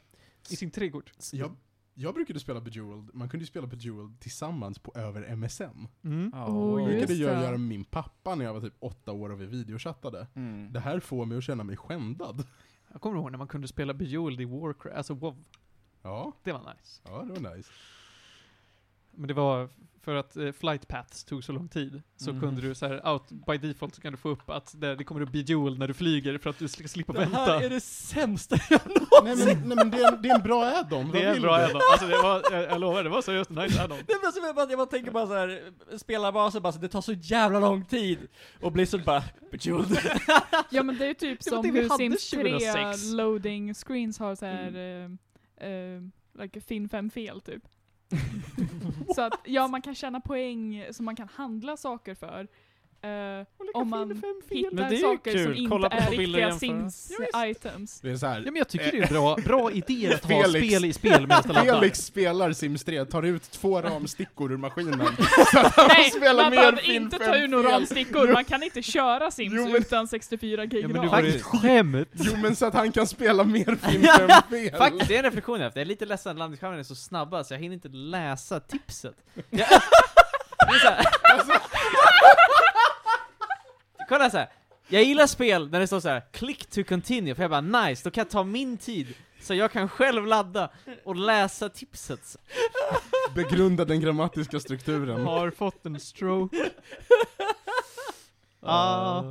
I 0.51 0.57
sin 0.57 0.71
trädgård. 0.71 1.11
Jag, 1.33 1.57
jag 1.99 2.15
brukade 2.15 2.41
spela 2.41 2.61
Bejeweled, 2.61 3.11
man 3.15 3.29
kunde 3.29 3.43
ju 3.43 3.47
spela 3.47 3.67
Bejeweled 3.67 4.21
tillsammans 4.21 4.79
på 4.79 4.93
över 4.95 5.37
MSN. 5.37 5.89
Mm. 6.05 6.35
Oh, 6.35 6.85
brukade 6.85 7.15
jag 7.15 7.37
det. 7.37 7.43
göra 7.43 7.51
med 7.51 7.61
min 7.69 7.85
pappa 7.85 8.35
när 8.35 8.45
jag 8.45 8.55
var 8.55 8.61
typ 8.61 8.75
åtta 8.81 9.13
år 9.13 9.31
och 9.33 9.41
vi 9.41 9.47
videochattade. 9.47 10.27
Mm. 10.35 10.73
Det 10.73 10.81
här 10.81 11.01
får 11.01 11.25
mig 11.27 11.39
att 11.39 11.45
känna 11.45 11.65
mig 11.65 11.77
skändad. 11.77 12.47
Jag 12.93 13.01
kommer 13.01 13.17
ihåg 13.17 13.31
när 13.31 13.39
man 13.39 13.49
kunde 13.49 13.69
spela 13.69 13.95
Bejeweled 13.95 14.41
i 14.41 14.45
Warcraft, 14.45 14.97
alltså 14.97 15.15
WoW. 15.15 15.45
Ja, 16.03 16.33
Det 16.43 16.53
var 16.53 16.61
nice. 16.61 17.01
ja 17.05 17.23
det 17.23 17.41
var 17.41 17.57
nice. 17.57 17.71
Men 19.11 19.29
det 19.29 19.35
var 19.35 19.69
för 20.07 20.15
att 20.15 20.37
eh, 20.37 20.53
flight 20.53 20.89
paths 20.89 21.25
tog 21.25 21.45
så 21.45 21.53
lång 21.53 21.69
tid, 21.69 22.03
så 22.17 22.31
Mm. 22.31 22.41
kunde 22.43 22.61
du 22.61 22.75
så 22.75 22.87
här, 22.87 23.13
out 23.13 23.29
by 23.29 23.57
default 23.59 23.95
så 23.95 24.01
kan 24.01 24.13
du 24.13 24.17
få 24.19 24.29
upp 24.29 24.51
att 24.51 24.75
det, 24.81 24.95
det 24.97 25.05
kommer 25.05 25.21
upp 25.21 25.33
Bejeweled 25.33 25.79
när 25.79 25.89
du 25.89 25.95
flyger 25.95 26.39
för 26.39 26.51
att 26.51 26.59
du 26.59 26.69
ska 26.69 26.89
slippa 26.89 27.13
Det 27.13 27.19
vänta. 27.19 27.39
här 27.39 27.63
är 27.63 27.71
det 27.71 27.81
sämsta 27.81 28.57
jag 28.71 28.81
Nej 29.25 29.37
men, 29.37 29.47
nej, 29.47 29.77
men 29.77 29.91
det, 29.91 29.99
är 30.03 30.13
en, 30.13 30.23
det 30.23 30.29
är 30.29 30.35
en 30.35 30.43
bra 30.43 30.65
add-on, 30.65 31.11
Det 31.13 31.23
är 31.23 31.35
en 31.35 31.43
bra 31.43 31.55
add-on. 31.57 31.81
Alltså 31.93 32.07
det 32.07 32.23
var, 32.23 32.43
jag, 32.53 32.63
jag 32.63 32.81
lovar, 32.81 33.05
det 33.05 33.11
var 33.11 33.23
seriöst 33.23 33.51
en 33.51 33.57
nice 33.57 33.83
add-on. 33.83 33.99
Det 34.07 34.13
är 34.13 34.27
alltså, 34.27 34.41
jag, 34.41 34.55
bara, 34.55 34.69
jag 34.71 34.79
bara 34.79 34.87
tänker 34.87 35.11
bara 35.11 35.27
så 35.27 35.35
här, 35.35 35.73
spelarbasen 35.99 36.63
bara 36.63 36.73
så 36.73 36.79
det 36.79 36.89
tar 36.89 37.01
så 37.01 37.13
jävla 37.13 37.61
lång 37.61 37.85
tid. 37.85 38.19
Och 38.61 38.73
Blizzard 38.73 39.05
bara, 39.05 39.23
Bejeweled. 39.51 39.99
Ja 40.71 40.83
men 40.83 40.99
det 40.99 41.07
är 41.07 41.15
typ 41.15 41.41
Det 41.45 41.51
var 41.51 41.57
som 41.57 41.67
det 41.67 41.73
vi 41.73 41.81
hur 41.83 41.89
hade 41.89 41.99
Sims 42.19 42.31
3 42.31 42.43
2006. 42.53 43.05
loading 43.13 43.75
screens 43.75 44.19
har 44.19 44.35
såhär, 44.35 44.77
eh, 44.77 45.69
eh, 45.71 46.03
like 46.43 46.61
fin 46.61 46.89
fem 46.89 47.11
fel 47.11 47.41
typ. 47.41 47.63
så 49.15 49.23
att, 49.23 49.41
ja 49.45 49.69
man 49.69 49.83
kan 49.83 49.95
tjäna 49.95 50.21
poäng 50.21 50.87
som 50.91 51.05
man 51.05 51.17
kan 51.17 51.29
handla 51.29 51.77
saker 51.77 52.15
för 52.15 52.49
eh, 53.41 53.47
om 53.75 53.89
man 53.91 54.11
hittar 54.51 54.75
Men 54.75 54.89
det 54.91 54.97
är 54.97 54.99
ju 54.99 55.03
saker 55.03 55.31
som 55.31 55.39
kul. 55.47 55.57
inte 55.59 55.71
Kolla 55.71 55.91
på 55.91 55.97
är 55.97 56.11
riktiga. 56.11 56.51
Sims-items. 56.51 57.99
Det 58.03 58.11
är 58.11 58.17
så 58.17 58.27
här. 58.27 58.37
Ja 58.37 58.45
men 58.45 58.57
jag 58.57 58.69
tycker 58.69 58.93
det 58.93 58.99
är 58.99 59.03
en 59.03 59.09
bra, 59.09 59.37
bra 59.45 59.71
idé 59.73 60.15
att 60.15 60.25
ha 60.25 60.43
Felix- 60.43 60.67
spel 60.67 60.85
i 60.85 60.93
spel 60.93 61.27
laddar. 61.27 61.65
Felix 61.81 61.99
spelar 62.07 62.53
Sims 62.53 62.85
3, 62.85 63.05
tar 63.05 63.23
ut 63.23 63.43
två 63.51 63.83
ramstickor 63.83 64.53
ur 64.53 64.57
maskinen, 64.57 65.07
så 65.53 65.59
att 65.61 65.77
han 65.77 65.89
Nej, 65.89 66.11
spelar 66.11 66.43
man 66.43 66.51
behöver 66.51 66.91
inte 66.91 67.17
5 67.19 67.27
ta 67.27 67.37
ur 67.37 67.49
några 67.49 67.71
ramstickor, 67.73 68.33
man 68.33 68.45
kan 68.45 68.63
inte 68.63 68.83
köra 68.83 69.31
Sims 69.31 69.55
Jo, 69.57 69.65
men- 69.65 69.77
utan 69.77 70.09
64 70.09 70.67
gig 70.67 70.85
Ja 70.85 70.89
men 70.89 71.09
ram. 71.11 71.25
ett 71.25 71.43
skämt. 71.43 72.09
Jo 72.15 72.33
men 72.37 72.57
så 72.57 72.67
att 72.67 72.75
han 72.75 72.93
kan 72.93 73.07
spela 73.07 73.45
mer 73.45 73.65
Fin 73.65 74.03
5 74.03 74.29
fel. 74.51 74.79
Faktiskt, 74.79 75.09
det 75.09 75.15
är 75.15 75.19
en 75.19 75.25
reflektion 75.25 75.59
jag 75.59 75.65
haft. 75.65 75.77
Jag 75.77 75.81
är 75.83 75.87
lite 75.87 76.07
ledsen 76.07 76.33
att 76.33 76.39
landningsskärmarna 76.39 76.81
är 76.81 76.85
så 76.85 76.95
snabba 76.95 77.45
så 77.45 77.55
jag 77.55 77.59
hinner 77.59 77.75
inte 77.75 77.89
läsa 77.89 78.61
tipset. 78.61 79.15
Jag, 79.51 79.69
det 80.69 80.75
är 80.75 80.79
så 80.79 80.89
här. 80.89 81.05
Kolla 84.09 84.31
så 84.31 84.37
här. 84.37 84.49
Jag 84.89 85.05
gillar 85.05 85.27
spel 85.27 85.71
när 85.71 85.81
det 85.81 85.87
står 85.87 86.01
så 86.01 86.09
här 86.09 86.23
click 86.33 86.67
to 86.67 86.85
continue, 86.85 87.35
för 87.35 87.43
jag 87.43 87.51
bara 87.51 87.87
nice, 87.87 88.05
då 88.05 88.11
kan 88.11 88.21
jag 88.21 88.31
ta 88.31 88.45
min 88.45 88.79
tid. 88.79 89.15
Så 89.41 89.55
jag 89.55 89.73
kan 89.73 89.89
själv 89.89 90.27
ladda 90.27 90.71
och 91.05 91.17
läsa 91.17 91.69
tipset. 91.69 92.37
Begrunda 93.35 93.85
den 93.85 94.01
grammatiska 94.01 94.61
strukturen. 94.61 95.25
Har 95.25 95.51
fått 95.51 95.87
en 95.87 96.01
stroke. 96.01 96.71
Ah. 98.61 99.23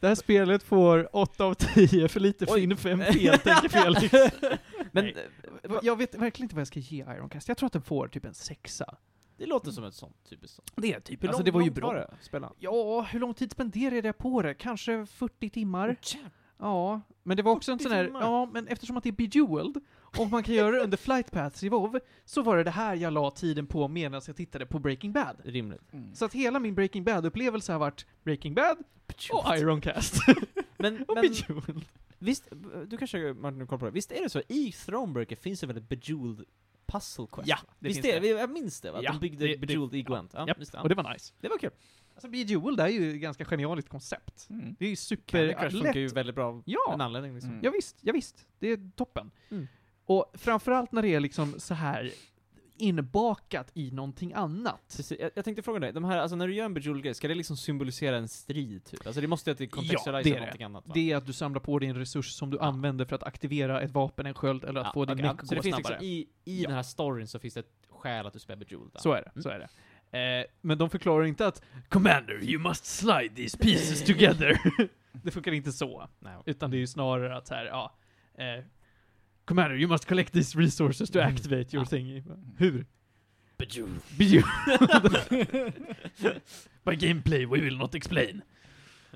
Det 0.00 0.08
här 0.08 0.14
spelet 0.14 0.62
får 0.62 1.16
8 1.16 1.44
av 1.44 1.54
10 1.54 2.08
för 2.08 2.20
lite 2.20 2.46
Oj. 2.48 2.60
fin 2.60 2.76
5 2.76 3.02
fel, 3.02 3.38
tänker 3.38 3.68
Felix. 3.68 4.12
Men 4.92 5.04
Nej. 5.04 5.14
Jag 5.82 5.96
vet 5.96 6.14
verkligen 6.14 6.44
inte 6.44 6.54
vad 6.54 6.60
jag 6.60 6.68
ska 6.68 6.80
ge 6.80 7.02
Ironcast. 7.02 7.48
Jag 7.48 7.56
tror 7.56 7.66
att 7.66 7.72
den 7.72 7.82
får 7.82 8.08
typ 8.08 8.24
en 8.24 8.34
sexa. 8.34 8.94
Det 9.38 9.46
låter 9.46 9.70
som 9.70 9.84
ett 9.84 9.94
sånt 9.94 10.16
typiskt 10.28 10.56
sånt. 10.56 10.72
Det 10.76 10.92
är 10.92 11.00
typ, 11.00 11.22
Hur 11.22 11.28
alltså 11.28 11.40
lång- 11.42 11.44
det 11.44 11.50
var 11.50 11.62
ju 11.62 11.70
bra. 11.70 11.92
det? 11.92 12.10
Spela? 12.20 12.52
Ja, 12.58 13.02
hur 13.10 13.20
lång 13.20 13.34
tid 13.34 13.52
spenderade 13.52 14.08
jag 14.08 14.18
på 14.18 14.42
det? 14.42 14.54
Kanske 14.54 15.06
40 15.06 15.50
timmar? 15.50 15.96
Ja, 16.58 17.00
men 17.22 17.36
det 17.36 17.42
var 17.42 17.52
också 17.52 17.72
en 17.72 17.78
40 17.78 17.88
sån 17.88 17.96
här, 17.96 18.04
timmar? 18.04 18.20
ja, 18.20 18.46
men 18.52 18.66
eftersom 18.68 18.96
att 18.96 19.02
det 19.04 19.10
är 19.10 19.12
Bejeweled, 19.12 19.80
och 20.18 20.30
man 20.30 20.42
kan 20.42 20.54
göra 20.54 20.70
det 20.70 20.80
under 20.82 20.96
flight 20.96 21.30
paths 21.30 21.62
i 21.64 21.68
WoW, 21.68 22.00
så 22.24 22.42
var 22.42 22.56
det 22.56 22.64
det 22.64 22.70
här 22.70 22.94
jag 22.96 23.12
la 23.12 23.30
tiden 23.30 23.66
på 23.66 23.88
medan 23.88 24.22
jag 24.26 24.36
tittade 24.36 24.66
på 24.66 24.78
Breaking 24.78 25.12
Bad. 25.12 25.36
Rimligt. 25.44 25.80
Så 26.14 26.24
att 26.24 26.32
hela 26.34 26.58
min 26.60 26.74
Breaking 26.74 27.04
Bad-upplevelse 27.04 27.72
har 27.72 27.78
varit 27.78 28.06
Breaking 28.24 28.54
Bad 28.54 28.76
och 29.32 29.56
Ironcast. 29.56 30.14
Men, 30.76 31.02
och 31.08 31.14
men 31.14 31.22
Bejeweled. 31.22 31.84
visst, 32.18 32.48
du 32.86 32.96
kanske 32.98 33.32
Martin 33.32 33.66
koll 33.66 33.78
på 33.78 33.84
det, 33.84 33.90
visst 33.90 34.12
är 34.12 34.22
det 34.22 34.28
så, 34.30 34.42
i 34.48 34.72
Thronebreaker 34.72 35.36
finns 35.36 35.60
det 35.60 35.66
väl 35.66 35.76
ett 35.76 35.88
Bejeweled 35.88 36.44
puzzle 36.92 37.26
quest? 37.32 37.48
Ja, 37.48 37.58
det 37.78 37.88
visst 37.88 38.02
finns 38.02 38.14
är 38.14 38.20
det? 38.20 38.26
Jag 38.28 38.50
minns 38.50 38.80
det 38.80 38.90
va? 38.90 38.98
Att 38.98 39.04
Ja, 39.04 39.12
de 39.12 39.18
byggde 39.20 39.46
det- 39.46 39.54
det- 39.56 39.66
Bejeweled 39.66 39.94
i 39.94 40.02
Gwent. 40.02 40.30
Ja, 40.34 40.46
Japp, 40.48 40.58
just 40.58 40.72
det, 40.72 40.78
Och 40.78 40.88
det 40.88 40.94
var 40.94 41.12
nice. 41.12 41.34
det 41.40 41.48
var 41.48 41.58
kul. 41.58 41.70
Alltså 42.14 42.28
Bejeweled 42.28 42.80
är 42.80 42.88
ju 42.88 43.10
ett 43.14 43.20
ganska 43.20 43.44
genialiskt 43.44 43.88
koncept. 43.90 44.46
Mm. 44.50 44.76
Det 44.78 44.84
är 44.86 44.88
ju 45.10 45.16
Candy 45.16 45.54
Crush 45.54 45.70
funkar 45.76 46.00
ju 46.00 46.08
väldigt 46.08 46.34
bra 46.34 46.46
av 46.48 46.62
Ja. 46.66 46.90
en 46.94 47.00
anledning 47.00 47.34
liksom. 47.34 47.50
Mm. 47.50 47.64
Ja, 47.64 47.70
visst, 47.70 47.96
ja, 48.00 48.12
visst. 48.12 48.46
Det 48.58 48.68
är 48.72 48.90
toppen. 48.96 49.30
Mm. 49.50 49.68
Och 50.06 50.30
framförallt 50.34 50.92
när 50.92 51.02
det 51.02 51.08
är 51.14 51.20
liksom 51.20 51.60
så 51.60 51.74
här 51.74 52.10
inbakat 52.78 53.70
i 53.74 53.90
någonting 53.90 54.32
annat. 54.32 54.80
Precis, 54.96 55.18
jag, 55.20 55.30
jag 55.34 55.44
tänkte 55.44 55.62
fråga 55.62 55.78
dig, 55.80 55.92
de 55.92 56.04
här, 56.04 56.18
alltså 56.18 56.36
när 56.36 56.46
du 56.48 56.54
gör 56.54 56.64
en 56.64 56.74
Bejeweled-grej, 56.74 57.14
ska 57.14 57.28
det 57.28 57.34
liksom 57.34 57.56
symbolisera 57.56 58.16
en 58.16 58.28
strid 58.28 58.84
typ? 58.84 59.06
Alltså 59.06 59.20
det 59.20 59.26
måste 59.26 59.50
ju 59.50 59.52
att 59.52 59.58
det 59.58 59.66
contextualisera 59.66 60.22
det 60.22 60.30
är 60.30 60.34
det. 60.34 60.40
någonting 60.46 60.62
annat 60.64 60.86
va? 60.86 60.92
Det 60.94 61.12
är 61.12 61.16
att 61.16 61.26
du 61.26 61.32
samlar 61.32 61.60
på 61.60 61.78
dig 61.78 61.88
en 61.88 61.96
resurs 61.96 62.30
som 62.32 62.50
du 62.50 62.56
Ja. 62.56 62.62
använder 62.64 63.04
för 63.04 63.16
att 63.16 63.22
aktivera 63.22 63.80
ett 63.80 63.90
vapen, 63.90 64.26
en 64.26 64.34
sköld, 64.34 64.64
eller 64.64 64.80
att 64.80 64.86
Ja, 64.86 64.92
få 64.94 65.04
din 65.04 65.14
okej, 65.14 65.22
meck 65.26 65.36
ja. 65.38 65.42
att 65.42 65.48
Så 65.48 65.54
gå 65.54 65.56
det 65.56 65.62
finns 65.62 65.76
snabbare. 65.76 66.00
liksom, 66.02 66.06
i, 66.06 66.52
i 66.58 66.62
Ja. 66.62 66.68
den 66.68 66.76
här 66.76 66.82
storyn 66.82 67.26
så 67.26 67.38
finns 67.38 67.54
det 67.54 67.60
ett 67.60 67.72
skäl 67.90 68.26
att 68.26 68.32
du 68.32 68.38
spelar 68.38 68.56
Bejeweled? 68.64 68.92
Så 68.96 69.12
är 69.12 69.22
det, 69.22 69.30
Mm. 69.34 69.42
så 69.42 69.48
är 69.48 69.58
det. 69.58 69.68
Eh, 70.18 70.44
men 70.60 70.78
de 70.78 70.90
förklarar 70.90 71.24
inte 71.24 71.46
att 71.46 71.62
Commander, 71.88 72.44
you 72.44 72.62
must 72.62 72.84
slide 72.86 73.34
these 73.36 73.58
pieces 73.58 74.04
together. 74.06 74.58
det 75.12 75.30
funkar 75.30 75.52
inte 75.52 75.72
så. 75.72 76.08
Nej, 76.18 76.36
okej. 76.36 76.50
Utan 76.50 76.70
det 76.70 76.76
är 76.76 76.78
ju 76.78 76.86
snarare 76.86 77.36
att 77.36 77.46
så 77.46 77.54
här, 77.54 77.64
ja. 77.66 77.94
Eh, 78.34 78.64
Commander, 79.48 79.76
you 79.76 79.88
must 79.88 80.06
collect 80.06 80.32
these 80.32 80.54
resources 80.58 81.10
to 81.10 81.18
Mm. 81.18 81.26
activate 81.28 81.72
your 81.72 81.82
Ja. 81.82 81.88
thing. 81.88 82.22
Hur? 82.58 82.84
Bejeweled. 83.58 84.00
Bejeweled. 84.18 84.44
By 86.84 86.96
gameplay 86.96 87.46
we 87.46 87.60
will 87.60 87.76
not 87.78 87.94
explain. 87.94 88.42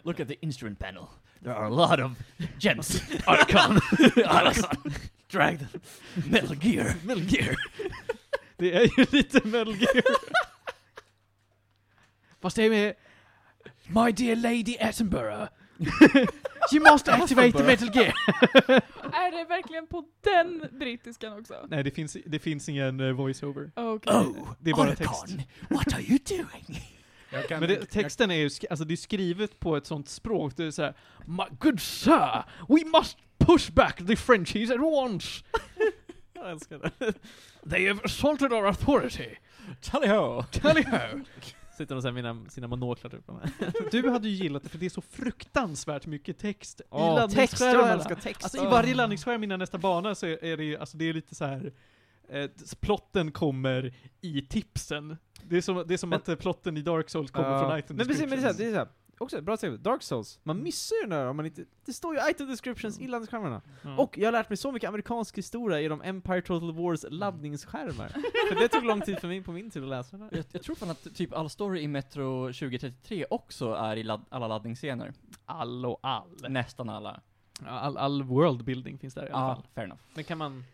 Look 0.05 0.21
at 0.21 0.29
the 0.29 0.39
instrument 0.41 0.79
panel. 0.79 1.11
There 1.43 1.55
are 1.55 1.67
a 1.67 1.71
lot 1.71 2.01
of 2.01 2.17
gems. 2.59 3.01
Arkan. 3.27 3.77
Arkan. 4.25 4.93
Dragon. 5.29 5.69
Metal 6.27 6.57
Gear. 6.57 6.97
Metal 7.05 7.23
Gear. 7.25 7.57
det 8.57 8.73
är 8.75 8.83
ju 8.99 9.07
lite 9.13 9.41
Metal 9.47 9.75
Gear. 9.77 10.03
Fast 12.41 12.57
det 12.57 12.63
är 12.65 12.71
med 12.71 12.95
My 13.89 14.13
dear 14.13 14.37
lady 14.37 14.77
Attenborough. 14.81 15.49
You 16.73 16.93
must 16.93 17.09
activate 17.09 17.53
the 17.53 17.63
Metal 17.65 17.89
Gear. 17.95 18.07
Är 19.13 19.39
det 19.39 19.45
verkligen 19.49 19.87
på 19.87 20.05
den 20.21 20.69
brittiskan 20.79 21.39
också? 21.39 21.55
Nej, 21.69 21.83
det 21.85 21.91
finns, 21.91 22.17
det 22.27 22.39
finns 22.39 22.69
ingen 22.69 23.01
uh, 23.01 23.13
voiceover. 23.13 23.71
Okej. 23.75 24.13
Oh, 24.17 24.53
Det 24.61 24.71
är 24.71 24.75
bara 24.75 24.95
text. 24.97 25.23
Arkan, 25.23 25.43
what 25.69 25.93
are 25.95 26.03
you 26.03 26.19
doing? 26.29 26.83
Men 27.49 27.61
det, 27.61 27.87
texten 27.87 28.31
är 28.31 28.35
ju, 28.35 28.49
sk- 28.49 28.65
alltså 28.71 28.85
det 28.85 28.95
är 28.95 28.97
skrivet 28.97 29.61
på 29.61 29.77
ett 29.77 29.87
sånt 29.87 30.09
språk, 30.09 30.53
det 30.57 30.65
är 30.65 30.71
såhär 30.71 30.95
My 31.27 31.45
good 31.59 31.81
sir, 31.81 32.45
we 32.69 32.99
must 32.99 33.19
push 33.39 33.71
back 33.73 34.07
the 34.07 34.17
Frenchies 34.17 34.71
at 34.71 34.81
once! 34.81 35.45
Jag 36.35 36.51
älskar 36.51 36.79
det. 36.99 37.13
They 37.71 37.89
have 37.89 38.01
assaulted 38.05 38.53
our 38.53 38.67
authority! 38.67 39.37
Tally 39.81 40.09
ho! 40.09 40.43
Tally 40.43 40.83
ho! 40.83 41.21
Sitter 41.83 42.01
såhär 42.01 42.13
med 42.13 42.25
mina, 42.35 42.51
sina 42.51 42.67
monoklar 42.69 43.11
typ. 43.11 43.91
Du 43.91 44.11
hade 44.11 44.29
ju 44.29 44.35
gillat 44.35 44.63
det 44.63 44.69
för 44.69 44.79
det 44.79 44.87
är 44.87 44.91
så 44.91 45.01
fruktansvärt 45.01 46.07
mycket 46.07 46.39
text 46.39 46.81
i 46.81 46.85
text, 46.85 46.91
jag 46.91 47.15
laddningsskärmarna. 47.15 47.93
älskar 47.93 48.15
text. 48.15 48.45
Alltså 48.45 48.63
i 48.65 48.67
varje 48.67 48.95
laddningsskärm 48.95 49.45
innan 49.45 49.59
nästa 49.59 49.79
bana 49.79 50.15
så 50.15 50.27
är 50.27 50.57
det 50.57 50.65
ju, 50.65 50.77
alltså 50.77 50.97
det 50.97 51.05
är 51.09 51.13
lite 51.15 51.35
så 51.35 51.45
här. 51.45 51.73
Eh, 52.29 52.51
plotten 52.81 53.33
kommer 53.33 53.95
i 54.21 54.43
tipsen. 54.43 55.17
Det 55.45 55.57
är 55.57 55.61
som, 55.61 55.85
det 55.87 55.95
är 55.95 55.99
som 55.99 56.11
Men- 56.11 56.17
att 56.17 56.29
eh, 56.29 56.35
plotten 56.37 56.77
i 56.77 56.83
Dark 56.83 57.11
Souls 57.11 57.31
kommer 57.31 57.59
från 57.69 57.79
item 57.79 57.97
Men 57.97 58.07
precis, 58.07 58.21
men 58.21 58.31
det 58.31 58.37
är 58.37 58.41
såhär, 58.41 58.49
descriptions. 58.53 58.59
det 58.59 58.67
är 58.67 58.73
såhär, 58.73 58.89
också 59.23 59.39
ett 59.39 59.45
bra 59.45 59.55
exempel, 59.55 59.83
Dark 59.83 60.03
Souls, 60.03 60.41
man 60.43 60.63
missar 60.63 60.97
ju 60.97 61.01
den 61.01 61.11
där 61.11 61.27
om 61.27 61.37
man 61.37 61.47
inte, 61.47 61.65
det 61.85 61.93
står 61.93 62.15
ju 62.15 62.31
item 62.31 62.49
descriptions 62.49 63.01
i 63.01 63.07
laddningsskärmarna. 63.07 63.63
Ja. 63.83 63.97
Och 63.97 64.19
jag 64.19 64.27
har 64.27 64.33
lärt 64.33 64.49
mig 64.51 64.57
så 64.57 64.73
mycket 64.73 64.89
amerikansk 64.89 65.39
historia 65.39 65.81
i 65.81 65.89
de 65.89 66.03
Empire 66.03 66.43
Total 66.43 66.73
Wars 66.75 67.05
laddningsskärmar. 67.09 68.09
för 68.49 68.61
det 68.61 68.69
tog 68.69 68.85
lång 68.85 69.01
tid 69.01 69.19
för 69.19 69.29
mig 69.29 69.43
på 69.43 69.53
min 69.53 69.71
tid 69.71 69.83
att 69.83 69.89
läsa 69.89 70.17
den. 70.17 70.29
Jag, 70.33 70.45
jag 70.53 70.63
tror 70.63 70.77
fan 70.77 70.91
att 70.91 71.15
typ 71.15 71.33
all 71.33 71.51
story 71.51 71.81
i 71.81 71.89
Metro 71.89 72.47
2033 72.47 73.25
också 73.31 73.73
är 73.75 73.97
i 73.97 74.03
ladd, 74.03 74.25
alla 74.29 74.49
laddningsscener. 74.49 75.13
all 75.45 75.87
och 75.87 75.99
all. 76.03 76.37
Nästan 76.49 76.89
alla. 76.89 77.21
All, 77.67 77.97
all 77.97 78.23
world 78.23 78.65
building 78.65 78.99
finns 78.99 79.15
där 79.15 79.27
i 79.27 79.31
alla 79.31 79.49
Ja, 79.49 79.55
fall. 79.55 79.65
fair 79.75 79.85
enough. 79.85 80.01
Men 80.15 80.25
kan 80.25 80.39
man, 80.39 80.65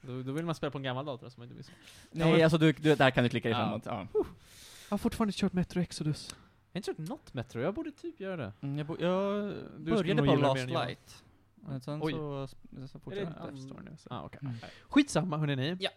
då, 0.00 0.22
då 0.22 0.32
vill 0.32 0.44
man 0.44 0.54
spela 0.54 0.70
på 0.70 0.78
en 0.78 0.84
gammal 0.84 1.04
dator 1.04 1.28
som 1.28 1.40
man 1.40 1.44
inte 1.44 1.56
visste. 1.56 1.72
Nej, 2.10 2.42
alltså 2.42 2.58
du, 2.58 2.72
du, 2.72 2.94
där 2.94 3.10
kan 3.10 3.24
du 3.24 3.30
klicka 3.30 3.48
dig 3.48 3.58
Ja. 3.58 3.64
framåt. 3.64 3.82
Ja. 3.86 4.06
Jag 4.14 4.90
har 4.90 4.98
fortfarande 4.98 5.32
kört 5.36 5.52
Metro 5.52 5.80
Exodus. 5.80 6.36
Jag 6.74 6.78
har 6.78 6.90
inte 6.90 7.02
kört 7.02 7.08
något 7.08 7.34
Metro, 7.34 7.60
jag 7.60 7.74
borde 7.74 7.90
typ 7.90 8.20
göra 8.20 8.36
det. 8.36 8.52
Mm, 8.60 8.78
jag, 8.78 8.86
bo, 8.86 8.96
jag 9.00 9.54
Du 9.78 9.90
började 9.92 10.22
på 10.22 10.58
jag. 10.58 10.68
Light. 10.68 11.24
Men 11.54 11.80
sen 11.80 12.00
Oj. 12.02 12.12
så, 12.12 12.48
så 12.88 12.98
fortsatte 12.98 13.26
det- 13.26 13.34
jag. 13.40 13.48
App 13.48 13.58
Store 13.58 13.82
nu, 13.82 13.96
så. 13.98 14.08
Ah, 14.14 14.22
okej. 14.24 14.38
Mm. 14.42 14.54
Skitsamma 14.88 15.36
hörni. 15.38 15.76
Ja. 15.80 15.90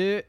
Eh, 0.00 0.22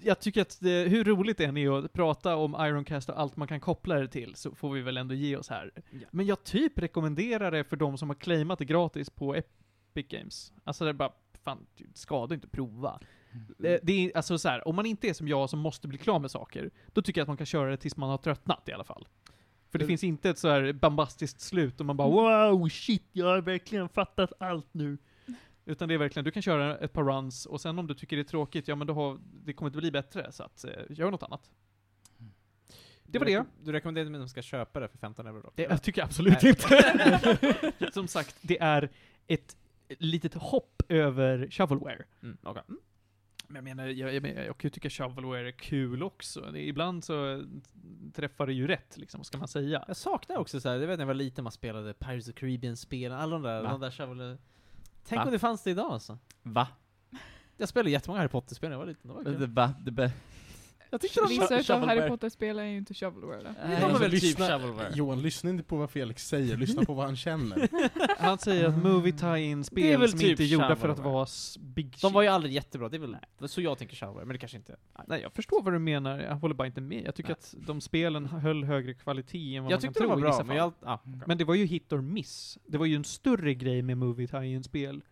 jag 0.00 0.20
tycker 0.20 0.42
att 0.42 0.58
det, 0.60 0.88
hur 0.88 1.04
roligt 1.04 1.38
det 1.38 1.44
än 1.44 1.56
är 1.56 1.78
att 1.84 1.92
prata 1.92 2.36
om 2.36 2.56
Ironcast 2.60 3.08
och 3.08 3.20
allt 3.20 3.36
man 3.36 3.48
kan 3.48 3.60
koppla 3.60 3.94
det 3.94 4.08
till, 4.08 4.34
så 4.34 4.54
får 4.54 4.72
vi 4.72 4.80
väl 4.82 4.96
ändå 4.96 5.14
ge 5.14 5.36
oss 5.36 5.48
här. 5.48 5.70
Ja. 5.90 5.98
Men 6.10 6.26
jag 6.26 6.44
typ 6.44 6.78
rekommenderar 6.78 7.50
det 7.50 7.64
för 7.64 7.76
de 7.76 7.98
som 7.98 8.10
har 8.10 8.14
claimat 8.14 8.58
det 8.58 8.64
gratis 8.64 9.10
på 9.10 9.34
Epic 9.34 10.06
Games. 10.08 10.52
Alltså 10.64 10.84
det 10.84 10.90
är 10.90 10.94
bara, 10.94 11.12
fan, 11.42 11.66
skada 11.94 12.34
inte 12.34 12.48
prova. 12.48 13.00
Mm. 13.32 13.78
Det 13.82 13.92
är, 13.92 14.16
alltså 14.16 14.38
så 14.38 14.48
här, 14.48 14.68
om 14.68 14.76
man 14.76 14.86
inte 14.86 15.08
är 15.08 15.12
som 15.14 15.28
jag 15.28 15.50
som 15.50 15.58
måste 15.58 15.88
bli 15.88 15.98
klar 15.98 16.18
med 16.18 16.30
saker, 16.30 16.70
då 16.92 17.02
tycker 17.02 17.20
jag 17.20 17.24
att 17.24 17.28
man 17.28 17.36
kan 17.36 17.46
köra 17.46 17.70
det 17.70 17.76
tills 17.76 17.96
man 17.96 18.10
har 18.10 18.18
tröttnat 18.18 18.68
i 18.68 18.72
alla 18.72 18.84
fall. 18.84 19.08
För 19.70 19.78
det 19.78 19.84
Det- 19.84 19.88
finns 19.88 20.04
inte 20.04 20.30
ett 20.30 20.38
så 20.38 20.48
här 20.48 20.72
bombastiskt 20.72 21.40
slut 21.40 21.80
och 21.80 21.86
man 21.86 21.96
bara 21.96 22.08
wow, 22.08 22.68
shit, 22.68 23.04
jag 23.12 23.26
har 23.26 23.40
verkligen 23.40 23.88
fattat 23.88 24.32
allt 24.40 24.74
nu. 24.74 24.98
Utan 25.64 25.88
det 25.88 25.94
är 25.94 25.98
verkligen, 25.98 26.24
du 26.24 26.30
kan 26.30 26.42
köra 26.42 26.78
ett 26.78 26.92
par 26.92 27.04
runs 27.04 27.46
och 27.46 27.60
sen 27.60 27.78
om 27.78 27.86
du 27.86 27.94
tycker 27.94 28.16
det 28.16 28.22
är 28.22 28.24
tråkigt, 28.24 28.68
ja 28.68 28.74
men 28.76 28.86
då 28.86 28.94
har, 28.94 29.18
det 29.44 29.52
kommer 29.52 29.68
inte 29.68 29.78
bli 29.78 29.90
bättre, 29.90 30.32
så 30.32 30.42
att, 30.42 30.64
eh, 30.64 30.70
gör 30.90 31.10
något 31.10 31.22
annat. 31.22 31.50
Det 33.04 33.18
var 33.18 33.26
du, 33.26 33.32
det. 33.32 33.44
Du 33.62 33.72
rekommenderar 33.72 34.10
mig 34.10 34.18
att 34.18 34.22
de 34.24 34.28
ska 34.28 34.42
köpa 34.42 34.80
det 34.80 34.88
för 34.88 34.98
15 34.98 35.26
euro 35.26 35.40
då? 35.42 35.50
Det 35.54 35.62
jag 35.62 35.82
tycker 35.82 36.00
jag 36.00 36.06
absolut 36.06 36.42
Nej. 36.42 36.50
inte. 36.50 37.72
Som 37.92 38.08
sagt, 38.08 38.36
det 38.40 38.60
är 38.60 38.90
ett 39.26 39.56
litet 39.88 40.34
hopp 40.34 40.82
över 40.88 41.48
shovelware. 41.50 42.04
Mm, 42.22 42.36
okej. 42.42 42.62
Mm. 42.68 42.80
Men 43.52 43.66
jag 43.66 43.76
menar, 43.76 43.88
jag, 43.90 44.14
jag, 44.14 44.22
menar, 44.22 44.42
jag 44.42 44.58
kan 44.58 44.68
ju 44.68 44.70
tycka 44.70 44.90
shovelware 44.90 45.48
är 45.48 45.52
kul 45.52 46.02
också. 46.02 46.56
Ibland 46.56 47.04
så 47.04 47.44
träffar 48.14 48.46
det 48.46 48.52
ju 48.52 48.66
rätt, 48.66 48.96
liksom, 48.96 49.18
vad 49.18 49.26
ska 49.26 49.38
man 49.38 49.48
säga? 49.48 49.84
Jag 49.86 49.96
saknar 49.96 50.36
också 50.36 50.60
så 50.60 50.68
här, 50.68 50.76
jag 50.76 50.86
vet 50.86 50.98
när 50.98 51.02
jag 51.02 51.06
var 51.06 51.14
liten, 51.14 51.44
man 51.44 51.52
spelade 51.52 51.94
Pirates 51.94 52.28
of 52.28 52.34
the 52.34 52.40
Caribbean-spelen, 52.40 53.18
alla 53.18 53.32
de 53.32 53.42
där, 53.42 53.62
Va? 53.62 53.70
de 53.70 53.80
där 53.80 53.90
shovel... 53.90 54.36
Tänk 55.04 55.18
Va? 55.18 55.24
om 55.24 55.32
det 55.32 55.38
fanns 55.38 55.62
det 55.62 55.70
idag 55.70 55.92
alltså. 55.92 56.18
Va? 56.42 56.68
Jag 57.56 57.68
spelade 57.68 57.90
jättemånga 57.90 58.20
Harry 58.20 58.28
Potter-spel 58.28 58.70
när 58.70 58.74
jag 58.74 58.78
var 58.78 58.86
liten, 58.86 59.08
det 59.08 59.14
var 59.14 59.24
kul. 59.24 59.46
va? 59.46 59.74
Det, 59.80 60.12
Jag 60.92 61.00
tyckte 61.00 61.20
de 61.20 61.22
var... 61.22 61.28
Vissa 61.28 61.58
utav. 61.60 61.86
Harry 61.86 62.08
Potter-spel 62.08 62.58
är 62.58 62.64
ju 62.64 62.76
inte 62.76 62.94
shovelware. 62.94 63.42
De 63.42 63.68
Nej, 63.68 63.82
var 63.82 63.98
väl 63.98 64.10
typ 64.10 64.22
lyssna- 64.22 64.46
shovelware? 64.58 64.92
Johan, 64.94 65.22
lyssna 65.22 65.50
inte 65.50 65.64
på 65.64 65.76
vad 65.76 65.90
Felix 65.90 66.28
säger, 66.28 66.56
lyssna 66.56 66.84
på 66.84 66.94
vad 66.94 67.06
han 67.06 67.16
känner. 67.16 67.68
Han 68.18 68.38
säger 68.38 68.68
att 68.68 68.78
movie 68.82 69.12
Det 69.12 69.18
tie-in-spel 69.18 70.08
som 70.08 70.18
typ 70.18 70.30
inte 70.30 70.42
är 70.42 70.46
gjorda 70.46 70.76
för 70.76 70.88
att 70.88 70.98
vara 70.98 71.26
big 71.60 71.96
De 72.02 72.12
var 72.12 72.22
ju 72.22 72.28
shit. 72.28 72.32
aldrig 72.34 72.54
jättebra, 72.54 72.88
det 72.88 72.96
är 72.96 72.98
väl 72.98 73.16
det 73.38 73.44
är 73.44 73.48
så 73.48 73.60
jag 73.60 73.78
tänker 73.78 73.96
shovelware, 73.96 74.24
men 74.24 74.32
det 74.34 74.38
kanske 74.38 74.56
inte... 74.58 74.76
Nej, 75.06 75.22
jag 75.22 75.32
förstår 75.32 75.62
vad 75.62 75.72
du 75.72 75.78
menar, 75.78 76.18
jag 76.20 76.34
håller 76.36 76.54
bara 76.54 76.66
inte 76.66 76.80
med. 76.80 77.02
Jag 77.06 77.14
tycker 77.14 77.30
Nej. 77.30 77.36
att 77.60 77.66
de 77.66 77.80
spelen 77.80 78.26
höll 78.26 78.64
högre 78.64 78.94
kvalitet 78.94 79.56
än 79.56 79.64
vad 79.64 79.72
Jag 79.72 79.76
man 79.76 79.80
kan 79.80 79.88
tyckte 79.92 80.00
de 80.00 80.06
tro 80.06 80.08
var 80.10 80.18
i 80.18 80.20
bra, 80.20 80.44
men 80.44 80.56
jag... 80.56 80.72
Ah, 80.82 80.98
okej. 81.04 81.20
Men 81.26 81.38
det 81.38 81.44
var 81.44 81.54
ju 81.54 81.64
hit 81.64 81.92
or 81.92 82.00
miss. 82.00 82.58
Det 82.66 82.78
var 82.78 82.86
ju 82.86 82.96
en 82.96 83.04
större 83.04 83.54
grej 83.54 83.82
med 83.82 83.98
movie 83.98 84.26
tie-in-spel 84.28 85.02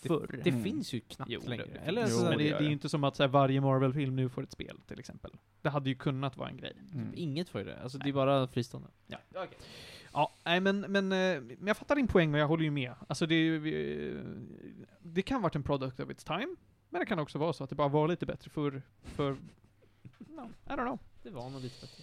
förr. 0.00 0.40
Det 0.44 0.50
Mm. 0.50 0.62
finns 0.64 0.92
ju 0.92 1.00
knappt 1.00 1.30
Jo, 1.30 1.40
längre. 1.46 1.64
det- 1.72 1.78
Eller 1.78 2.02
jo, 2.02 2.08
så, 2.08 2.24
det, 2.24 2.30
det, 2.36 2.36
det 2.36 2.50
är 2.56 2.60
ju 2.62 2.72
inte 2.72 2.88
som 2.88 3.04
att 3.04 3.16
så 3.16 3.22
här, 3.22 3.28
varje 3.28 3.60
Marvel-film 3.60 4.16
nu 4.16 4.28
får 4.28 4.42
ett 4.42 4.52
spel, 4.52 4.80
till 4.86 4.98
exempel. 4.98 5.30
Det 5.62 5.68
hade 5.70 5.88
ju 5.88 5.94
kunnat 5.94 6.36
vara 6.36 6.48
en 6.48 6.56
grej. 6.56 6.72
mm. 6.94 7.12
Inget 7.14 7.48
får 7.48 7.60
ju 7.60 7.66
det, 7.66 7.82
alltså 7.82 7.98
det 7.98 8.08
är 8.08 8.12
bara 8.12 8.48
fristående. 8.48 8.88
Ja. 9.06 9.18
Ja, 10.12 10.32
nej 10.44 10.60
men, 10.60 10.80
men, 10.80 11.12
eh, 11.12 11.40
men 11.40 11.66
jag 11.66 11.76
fattar 11.76 11.96
din 11.96 12.08
poäng 12.08 12.34
och 12.34 12.40
jag 12.40 12.48
håller 12.48 12.64
ju 12.64 12.70
med. 12.70 12.92
Alltså 13.08 13.26
det, 13.26 13.58
det 15.02 15.22
kan 15.22 15.42
varit 15.42 15.54
en 15.56 15.62
product 15.62 16.00
of 16.00 16.10
its 16.10 16.24
time, 16.24 16.56
men 16.90 16.98
det 17.00 17.06
kan 17.06 17.18
också 17.18 17.38
vara 17.38 17.52
så 17.52 17.64
att 17.64 17.70
det 17.70 17.76
bara 17.76 17.88
var 17.88 18.08
lite 18.08 18.26
bättre 18.26 18.50
för, 18.50 18.82
för 19.02 19.30
no, 20.18 20.50
I 20.66 20.68
don't 20.68 20.76
know. 20.84 20.98
Det 21.22 21.30
var 21.30 21.50
nog 21.50 21.62
lite 21.62 21.80
bättre. 21.80 22.02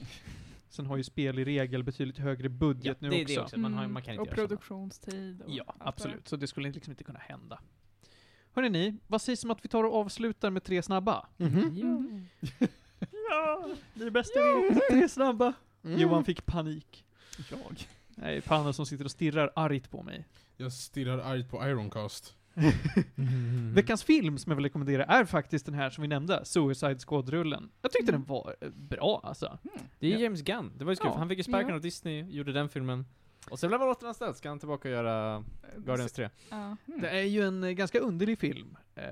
Sen 0.70 0.86
har 0.86 0.96
ju 0.96 1.02
spel 1.04 1.38
i 1.38 1.44
regel 1.44 1.82
betydligt 1.84 2.18
högre 2.18 2.48
budget 2.48 3.00
nu 3.00 3.08
det 3.10 3.16
är 3.16 3.22
också. 3.22 3.34
det 3.34 3.40
också. 3.40 3.58
Man, 3.58 3.74
har, 3.74 3.80
Mm, 3.82 3.92
man 3.92 4.02
kan 4.02 4.14
inte 4.14 4.20
och 4.20 4.26
göra 4.26 4.36
sådana. 4.36 4.48
produktionstid 4.48 5.42
och 5.42 5.50
Ja, 5.50 5.74
absolut. 5.78 6.28
Så 6.28 6.36
det 6.36 6.46
skulle 6.46 6.70
liksom 6.70 6.90
inte 6.92 7.04
kunna 7.04 7.18
hända. 7.18 7.60
Hörrni 8.52 8.68
ni, 8.70 8.96
vad 9.06 9.22
sägs 9.22 9.44
om 9.44 9.50
att 9.50 9.64
vi 9.64 9.68
tar 9.68 9.84
och 9.84 9.94
avslutar 9.94 10.50
med 10.50 10.64
tre 10.64 10.82
snabba? 10.82 11.26
Mhm. 11.36 11.74
det. 11.74 11.80
Mm. 11.80 12.26
Ja, 13.30 13.68
det 13.94 14.04
är 14.04 14.10
bästa 14.10 14.40
vi 14.40 14.68
vet. 14.74 14.82
Tre 14.90 15.08
snabba. 15.08 15.52
Mm. 15.84 16.00
Johan 16.00 16.24
fick 16.24 16.46
panik. 16.46 17.04
Jag? 17.50 17.88
Nej, 18.14 18.40
Panna 18.40 18.72
som 18.72 18.86
sitter 18.86 19.04
och 19.04 19.10
stirrar 19.10 19.52
argt 19.56 19.90
på 19.90 20.02
mig. 20.02 20.24
Jag 20.56 20.72
stirrar 20.72 21.18
argt 21.18 21.48
på 21.50 21.66
Ironcast. 21.68 22.36
Veckans 23.74 24.04
film 24.04 24.38
som 24.38 24.50
jag 24.50 24.56
vill 24.56 24.64
rekommendera 24.64 25.04
är 25.04 25.24
faktiskt 25.24 25.66
den 25.66 25.74
här 25.74 25.90
som 25.90 26.02
vi 26.02 26.08
nämnde, 26.08 26.44
Suicide 26.44 26.98
Squad-rullen. 26.98 27.70
Jag 27.82 27.92
tyckte 27.92 28.12
Mm. 28.12 28.20
den 28.20 28.28
var 28.28 28.56
eh, 28.60 28.68
bra 28.70 29.20
alltså. 29.24 29.58
Det 29.98 30.12
är. 30.14 30.18
James 30.18 30.42
Gunn, 30.42 30.72
det 30.78 30.84
var 30.84 30.92
ju 30.92 30.96
kul, 30.96 31.06
Ja. 31.06 31.12
för 31.12 31.18
han 31.18 31.28
fick 31.28 31.38
ju 31.38 31.44
sparken 31.44 31.68
Ja. 31.68 31.74
av 31.74 31.80
Disney, 31.80 32.22
gjorde 32.30 32.52
den 32.52 32.68
filmen. 32.68 33.06
Och 33.50 33.58
sen 33.58 33.68
blev 33.68 33.80
han 33.80 33.88
återanställd, 33.88 34.36
ska 34.36 34.48
han 34.48 34.58
tillbaka 34.58 34.88
och 34.88 34.94
göra 34.94 35.44
Guardians 35.76 36.12
3? 36.12 36.30
Ja. 36.50 36.76
Det 36.86 37.08
är 37.08 37.22
ju 37.22 37.42
en 37.46 37.64
eh, 37.64 37.70
ganska 37.70 37.98
underlig 37.98 38.38
film, 38.38 38.76
eh, 38.94 39.04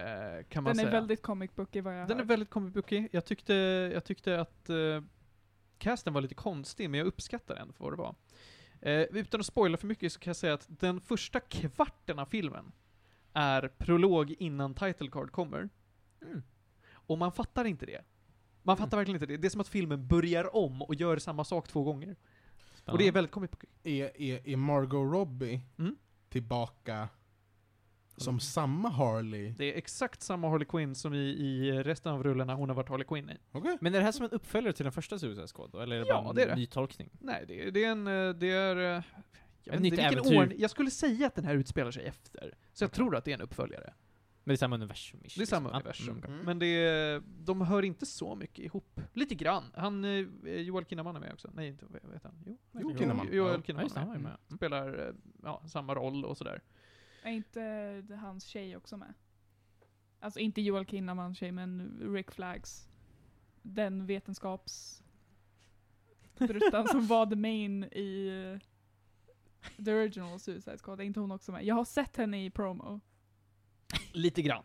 kan 0.49 0.63
man 0.65 0.71
Den 0.71 0.77
säga. 0.77 0.89
är 0.89 0.93
väldigt 0.93 1.23
comic 1.23 1.51
bookig 1.55 1.85
vad 1.85 2.01
jag 2.01 2.09
Den 2.09 2.17
är 2.17 2.23
hört. 2.23 2.31
väldigt 2.31 2.51
comic 2.51 2.75
bookig. 2.75 3.09
Jag 3.13 3.25
tyckte, 3.25 3.55
jag 3.95 4.05
tyckte 4.05 4.41
att 4.41 4.71
eh, 4.71 4.77
casten 5.79 6.13
var 6.13 6.21
lite 6.21 6.35
konstig, 6.35 6.91
men 6.91 6.99
jag 6.99 7.07
uppskattar 7.07 7.55
den 7.55 7.73
för 7.73 7.85
vad 7.85 7.93
det 7.93 7.97
var. 7.97 8.15
Eh, 8.81 9.03
utan 9.03 9.41
att 9.41 9.47
spoila 9.47 9.77
för 9.77 9.87
mycket 9.87 10.13
så 10.13 10.21
kan 10.21 10.31
jag 10.31 10.37
säga 10.37 10.55
att 10.55 10.67
den 10.69 11.01
första 11.01 11.41
kvarten 11.41 12.19
av 12.19 12.27
filmen 12.27 12.73
är 13.33 13.69
prolog 13.69 14.35
innan 14.39 14.75
title 14.75 15.09
card 15.11 15.31
kommer. 15.33 15.69
Mm. 16.23 16.43
och 16.91 17.19
man 17.19 17.33
fattar 17.33 17.65
inte 17.65 17.87
det. 17.87 18.05
Man 18.63 18.77
Mm. 18.77 18.85
fattar 18.87 18.97
verkligen 18.97 19.17
inte 19.17 19.27
det. 19.27 19.37
Det 19.37 19.49
är 19.49 19.51
som 19.51 19.61
att 19.61 19.69
filmen 19.69 20.07
börjar 20.07 20.57
om 20.57 20.83
och 20.83 20.95
gör 20.95 21.19
samma 21.19 21.45
sak 21.45 21.69
två 21.69 21.83
gånger. 21.85 22.17
Och 22.87 22.99
det 22.99 23.09
är 23.09 23.13
väldigt 23.13 23.31
comic 23.33 23.51
book. 23.51 23.65
Är, 23.83 24.21
är, 24.23 24.49
är 24.49 24.57
Margot 24.57 25.13
Robbie 25.13 25.61
Mm. 25.79 25.97
tillbaka 26.29 27.09
som 28.17 28.41
samma 28.41 28.89
Harley? 28.89 29.55
Det 29.59 29.73
är 29.75 29.79
exakt 29.79 30.23
samma 30.23 30.49
Harley 30.51 30.67
Quinn 30.67 30.95
som 30.95 31.15
i, 31.15 31.19
i 31.19 31.73
resten 31.83 32.13
av 32.13 32.23
rullarna 32.23 32.55
hon 32.55 32.69
har 32.69 32.77
varit 32.77 32.89
Harley 32.89 33.07
Quinn 33.07 33.31
i. 33.31 33.37
Okej. 33.53 33.79
Men 33.81 33.95
är 33.95 33.99
det 33.99 34.05
här 34.05 34.13
som 34.13 34.25
en 34.25 34.31
uppföljare 34.31 34.73
till 34.73 34.85
den 34.85 34.93
första 34.93 35.19
Suicide 35.19 35.47
Squad 35.49 35.71
då? 35.71 35.81
Eller 35.81 35.97
är 35.97 36.01
det 36.01 36.07
Ja, 36.09 36.21
bara 36.23 36.31
en 36.31 36.37
det 36.37 36.43
är 36.43 36.47
det. 36.47 36.57
ny 36.57 36.67
tolkning? 36.67 37.11
Nej, 37.21 37.45
det, 37.49 37.71
det 37.71 37.85
är 37.85 37.91
en, 37.91 38.07
eh, 38.07 38.31
det 38.35 38.51
är... 38.51 39.03
Jag, 39.73 39.79
vet 39.81 39.85
inte 39.87 39.97
vilken 39.97 40.13
äventyr. 40.13 40.37
ordning- 40.39 40.61
jag 40.61 40.71
skulle 40.71 40.91
säga 40.91 41.27
att 41.27 41.35
den 41.35 41.45
här 41.45 41.55
utspelar 41.55 41.91
sig 41.91 42.05
efter. 42.05 42.55
Så 42.73 42.85
jag 42.85 42.89
Okej. 42.89 42.97
tror 42.97 43.17
att 43.17 43.25
det 43.25 43.31
är 43.31 43.35
en 43.35 43.41
uppföljare. 43.41 43.95
Men 44.45 44.53
det 44.53 44.55
är 44.55 44.57
samma 44.57 44.77
universum? 44.77 45.21
Det 45.37 45.43
är 45.43 45.47
samma 45.47 45.71
universum. 45.71 46.23
Mm. 46.27 46.39
Men 46.45 46.59
det 46.59 46.67
är, 46.67 47.23
de 47.45 47.61
hör 47.61 47.83
inte 47.83 48.07
så 48.07 48.35
mycket 48.35 48.65
ihop. 48.65 49.01
Lite 49.13 49.35
grann. 49.35 49.65
Han, 49.75 50.05
eh, 50.05 50.27
Joel 50.61 50.85
Kinnaman 50.85 51.17
är 51.17 51.21
med 51.21 51.33
också. 51.33 51.51
Nej, 51.55 51.69
inte, 51.69 51.87
vad 51.91 52.13
heter 52.13 52.29
han? 52.29 52.43
Jo, 52.47 52.57
Jo, 52.73 52.81
Jo, 52.93 52.99
Kinnaman. 52.99 53.29
Joel 53.33 53.53
Ja. 53.57 53.63
Kinnaman 53.63 53.85
just 53.85 53.95
det, 53.95 54.01
är 54.01 54.07
med. 54.07 54.21
med. 54.21 54.37
Spelar 54.57 55.07
eh, 55.09 55.15
ja, 55.43 55.63
samma 55.69 55.95
roll 55.95 56.25
och 56.25 56.37
sådär. 56.37 56.63
Är 57.23 57.31
inte 57.33 58.17
hans 58.21 58.45
tjej 58.45 58.77
också 58.77 58.97
med? 58.97 59.15
Alltså 60.21 60.41
inte 60.41 60.61
Joel 60.61 60.87
Kinnamans 60.87 61.39
tjej, 61.39 61.53
men 61.53 62.01
Rick 62.15 62.31
Flags. 62.31 62.89
Den 63.63 64.07
vetenskaps... 64.07 65.03
bruttan 66.39 66.89
som 66.89 67.07
var 67.07 67.27
the 67.27 67.37
main 67.37 67.85
i 67.85 68.29
eh, 68.55 68.69
the 69.85 69.93
original 69.93 70.39
Suicide 70.39 70.79
Squad. 70.79 71.01
Är 71.01 71.05
inte 71.05 71.21
hon 71.21 71.31
också 71.33 71.53
med? 71.53 71.65
Jag 71.65 71.75
har 71.75 71.85
sett 71.85 72.17
henne 72.17 72.45
i 72.45 72.51
promo. 72.51 73.01
Lite 74.13 74.43
grann. 74.43 74.65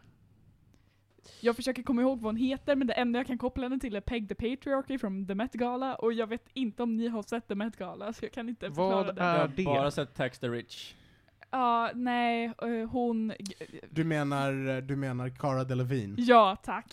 Jag 1.41 1.55
försöker 1.55 1.83
komma 1.83 2.01
ihåg 2.01 2.17
vad 2.21 2.27
hon 2.33 2.35
heter, 2.35 2.75
men 2.75 2.87
det 2.87 2.93
enda 2.93 3.19
jag 3.19 3.27
kan 3.27 3.37
koppla 3.37 3.63
henne 3.63 3.79
till 3.79 3.95
är 3.95 4.01
Peg 4.01 4.29
the 4.29 4.35
Patriarchy 4.35 4.97
från 4.97 5.27
The 5.27 5.35
Met 5.35 5.53
Gala, 5.53 5.95
och 5.95 6.13
jag 6.13 6.27
vet 6.27 6.49
inte 6.53 6.83
om 6.83 6.95
ni 6.97 7.07
har 7.07 7.23
sett 7.23 7.47
The 7.47 7.55
Met 7.55 7.77
Gala, 7.77 8.13
så 8.13 8.25
jag 8.25 8.31
kan 8.31 8.49
inte 8.49 8.65
förklara 8.67 9.03
Vad 9.03 9.15
det. 9.15 9.21
är 9.21 9.33
Jag 9.35 9.39
har 9.41 9.47
det? 9.47 9.63
bara 9.63 9.91
sett 9.91 10.15
Tax 10.15 10.39
the 10.39 10.47
Rich. 10.49 10.95
Ja, 11.51 11.91
nej, 11.95 12.45
eh, 12.61 12.89
hon... 12.89 13.33
Du 13.89 14.03
menar, 14.03 14.81
du 14.81 14.95
menar 14.95 15.29
Cara 15.29 15.63
Delevingne? 15.63 16.15
Ja, 16.21 16.55
tack. 16.63 16.85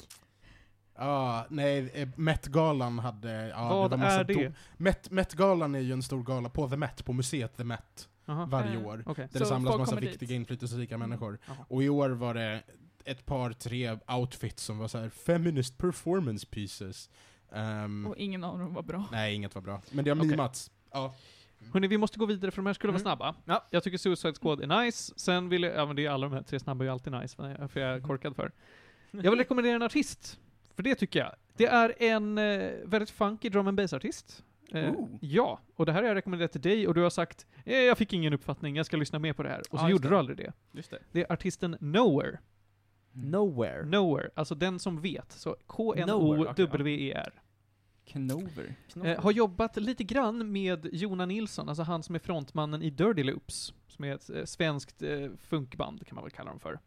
Ja, 0.97 1.47
nej, 1.51 1.91
eh, 1.95 2.09
Met-galan 2.17 2.99
hade... 2.99 3.49
Ja, 3.49 3.69
Vad 3.69 3.91
det 3.91 3.97
var 3.97 4.07
är 4.07 4.25
det? 4.25 4.53
Met, 4.77 5.11
Met-galan 5.11 5.75
är 5.75 5.81
ju 5.81 5.93
en 5.93 6.03
stor 6.03 6.23
gala 6.23 6.49
på 6.49 6.69
The 6.69 6.77
Met, 6.77 7.05
på 7.05 7.13
museet 7.13 7.57
The 7.57 7.65
Met, 7.65 8.09
Aha. 8.27 8.45
varje 8.47 8.73
Eh, 8.81 8.87
år. 8.87 9.03
Okej. 9.07 9.29
Där 9.33 9.39
Så 9.39 9.45
det 9.45 9.49
samlas 9.49 9.79
massa 9.79 9.97
viktiga 9.97 10.19
dit. 10.29 10.31
inflytelserika 10.31 10.99
människor. 10.99 11.39
Jaha. 11.47 11.57
Och 11.69 11.83
i 11.83 11.89
år 11.89 12.11
var 12.11 12.35
det 12.35 12.63
ett 13.05 13.27
par, 13.27 13.53
tre 13.53 13.99
outfits 14.09 14.63
som 14.65 14.79
var 14.79 14.89
så 14.89 14.99
här 14.99 15.09
feminist 15.09 15.79
performance 15.79 16.47
pieces. 16.47 17.11
Ehm, 17.53 18.07
Och 18.07 18.17
ingen 18.17 18.45
av 18.45 18.59
dem 18.59 18.75
var 18.75 18.83
bra. 18.83 19.05
nej, 19.13 19.35
inget 19.35 19.55
var 19.55 19.63
bra. 19.63 19.83
Men 19.91 20.05
det 20.05 20.11
har 20.11 20.17
Okej. 20.17 20.31
mimats. 20.31 20.71
Ja. 20.93 21.15
Hörni, 21.73 21.87
vi 21.89 21.99
måste 21.99 22.19
gå 22.19 22.27
vidare 22.27 22.51
för 22.51 22.57
de 22.63 22.67
här 22.67 22.75
skulle 22.75 22.93
vara 22.93 23.01
Mm. 23.01 23.05
snabba. 23.05 23.35
Ja. 23.45 23.67
Jag 23.71 23.83
tycker 23.83 23.99
Suicide 23.99 24.35
Squad 24.41 24.61
är 24.63 24.83
nice, 24.85 25.13
sen 25.17 25.49
vill 25.49 25.63
jag, 25.63 25.75
ja 25.77 25.87
men 25.87 25.97
det 25.97 26.07
är 26.07 26.11
alla 26.11 26.27
de 26.29 26.35
här 26.35 26.43
tre 26.43 26.61
snabba 26.61 26.85
är 26.85 26.87
ju 26.87 26.93
alltid 26.93 27.13
nice, 27.13 27.37
för 27.37 27.69
för 27.69 27.81
jag 27.81 27.91
är 27.97 28.01
korkad 28.01 28.37
för. 28.37 28.53
Jag 29.11 29.31
vill 29.31 29.39
rekommendera 29.39 29.77
en 29.77 29.83
artist, 29.83 30.41
för 30.81 30.85
det 30.85 30.95
tycker 30.95 31.19
jag. 31.19 31.35
Det 31.57 31.67
är 31.67 32.03
en 32.03 32.39
eh, 32.39 32.71
väldigt 32.85 33.11
funky 33.11 33.49
drum 33.49 33.69
and 33.69 33.77
bass-artist. 33.77 34.45
Eh, 34.73 34.93
ja, 35.21 35.61
och 35.77 35.87
det 35.87 35.93
här 35.93 36.03
har 36.03 36.09
jag 36.09 36.15
rekommenderat 36.15 36.53
till 36.53 36.61
dig 36.61 36.89
och 36.89 36.95
du 36.95 37.03
har 37.03 37.11
sagt 37.11 37.47
eh, 37.65 37.77
jag 37.77 37.99
fick 37.99 38.13
ingen 38.13 38.33
uppfattning, 38.33 38.77
jag 38.77 38.87
ska 38.87 38.97
lyssna 38.97 39.19
mer 39.19 39.33
på 39.33 39.43
det 39.43 39.49
här. 39.49 39.63
Och 39.71 39.81
så 39.81 39.89
gjorde 39.89 40.03
det. 40.03 40.09
du 40.09 40.17
aldrig 40.17 40.39
det. 40.39 40.53
Just 40.73 40.91
det. 40.91 40.99
Det 41.13 41.21
är 41.21 41.33
artisten 41.33 41.77
Nowhere. 41.81 42.39
Nowhere. 43.13 43.85
Nowhere, 43.85 44.31
alltså 44.35 44.55
den 44.55 44.79
som 44.79 45.01
vet. 45.01 45.33
Så 45.33 45.57
K-N-O-W-E-R. 45.67 47.43
Knover. 48.05 48.75
Eh, 49.05 49.23
har 49.23 49.33
jobbat 49.33 49.77
lite 49.77 50.05
grann 50.05 50.53
med 50.53 50.89
Jona 50.93 51.27
Nilsson, 51.27 51.69
alltså 51.69 51.83
han 51.83 52.03
som 52.03 52.15
är 52.15 52.19
frontmannen 52.19 52.83
i 52.83 52.91
Dirty 52.91 53.23
Loops, 53.23 53.75
som 53.89 54.05
är 54.05 54.15
ett 54.15 54.31
eh, 54.31 54.45
svenskt 54.45 55.03
eh, 55.03 55.29
funkband 55.39 56.07
kan 56.07 56.15
man 56.15 56.25
väl 56.25 56.31
kalla 56.31 56.51
dem 56.51 56.61
för. 56.61 56.79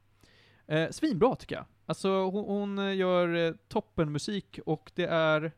Eh, 0.68 0.90
svinbra 0.90 1.36
tycker 1.36 1.56
jag. 1.56 1.66
Alltså 1.86 2.10
hon, 2.26 2.46
hon 2.46 2.80
eh, 2.80 2.96
gör 2.96 3.36
eh, 3.36 3.54
toppenmusik 3.68 4.60
och 4.66 4.92
det 4.96 5.06
är, 5.06 5.52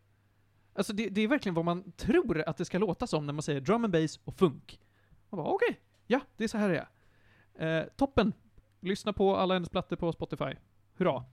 alltså 0.74 0.94
det, 0.94 1.10
det 1.10 1.22
är 1.22 1.28
verkligen 1.28 1.54
vad 1.56 1.66
man 1.66 1.92
tror 1.92 2.44
att 2.48 2.58
det 2.58 2.66
ska 2.66 2.78
låta 2.78 3.08
som 3.08 3.26
när 3.26 3.34
man 3.34 3.44
säger 3.44 3.62
drum 3.62 3.84
and 3.84 3.94
bass 3.94 4.20
och 4.24 4.36
funk. 4.36 4.80
Man 5.30 5.38
bara 5.44 5.54
okej, 5.54 5.80
ja 6.08 6.20
det 6.38 6.44
är 6.44 6.48
så 6.48 6.58
här 6.58 6.70
det 6.70 6.88
är. 7.56 7.80
Eh, 7.80 7.86
toppen! 7.96 8.34
Lyssna 8.80 9.14
på 9.14 9.36
alla 9.36 9.54
hennes 9.54 9.70
plattor 9.70 9.96
på 9.96 10.12
Spotify. 10.12 10.54
Hurra! 10.98 11.24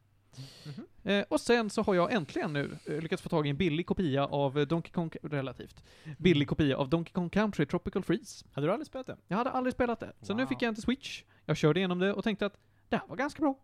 Mhm. 0.67 0.87
Eh, 1.03 1.25
och 1.29 1.41
sen 1.41 1.71
så 1.71 1.83
har 1.83 1.95
jag 1.95 2.13
äntligen 2.13 2.53
nu 2.53 2.79
eh, 2.87 3.01
lyckats 3.01 3.23
få 3.23 3.29
tag 3.29 3.47
i 3.47 3.51
en 3.51 3.57
billig 3.57 3.87
kopia 3.87 4.27
av 4.27 4.67
Donkey 4.67 4.93
Kong, 4.93 5.11
relativt, 5.23 5.83
billig 6.19 6.49
kopia 6.49 6.77
av 6.77 6.89
Donkey 6.89 7.13
Kong 7.13 7.31
Country 7.31 7.67
Tropical 7.67 8.03
Freeze. 8.03 8.45
Hade 8.53 8.67
du 8.67 8.73
aldrig 8.73 8.87
spelat 8.87 9.07
det? 9.07 9.17
Jag 9.29 9.37
hade 9.37 9.51
aldrig 9.51 9.75
spelat 9.75 10.01
det, 10.01 10.13
så 10.23 10.35
nu 10.35 10.47
fick 10.47 10.63
jag 10.63 10.69
en 10.69 10.75
till 10.75 10.83
Switch. 10.83 11.23
Jag 11.45 11.57
körde 11.57 11.81
igenom 11.81 11.99
det 11.99 12.13
och 12.13 12.25
tänkte 12.25 12.47
att 12.47 12.59
det 12.89 12.97
här 12.97 13.07
var 13.07 13.17
ganska 13.17 13.41
bra. 13.41 13.55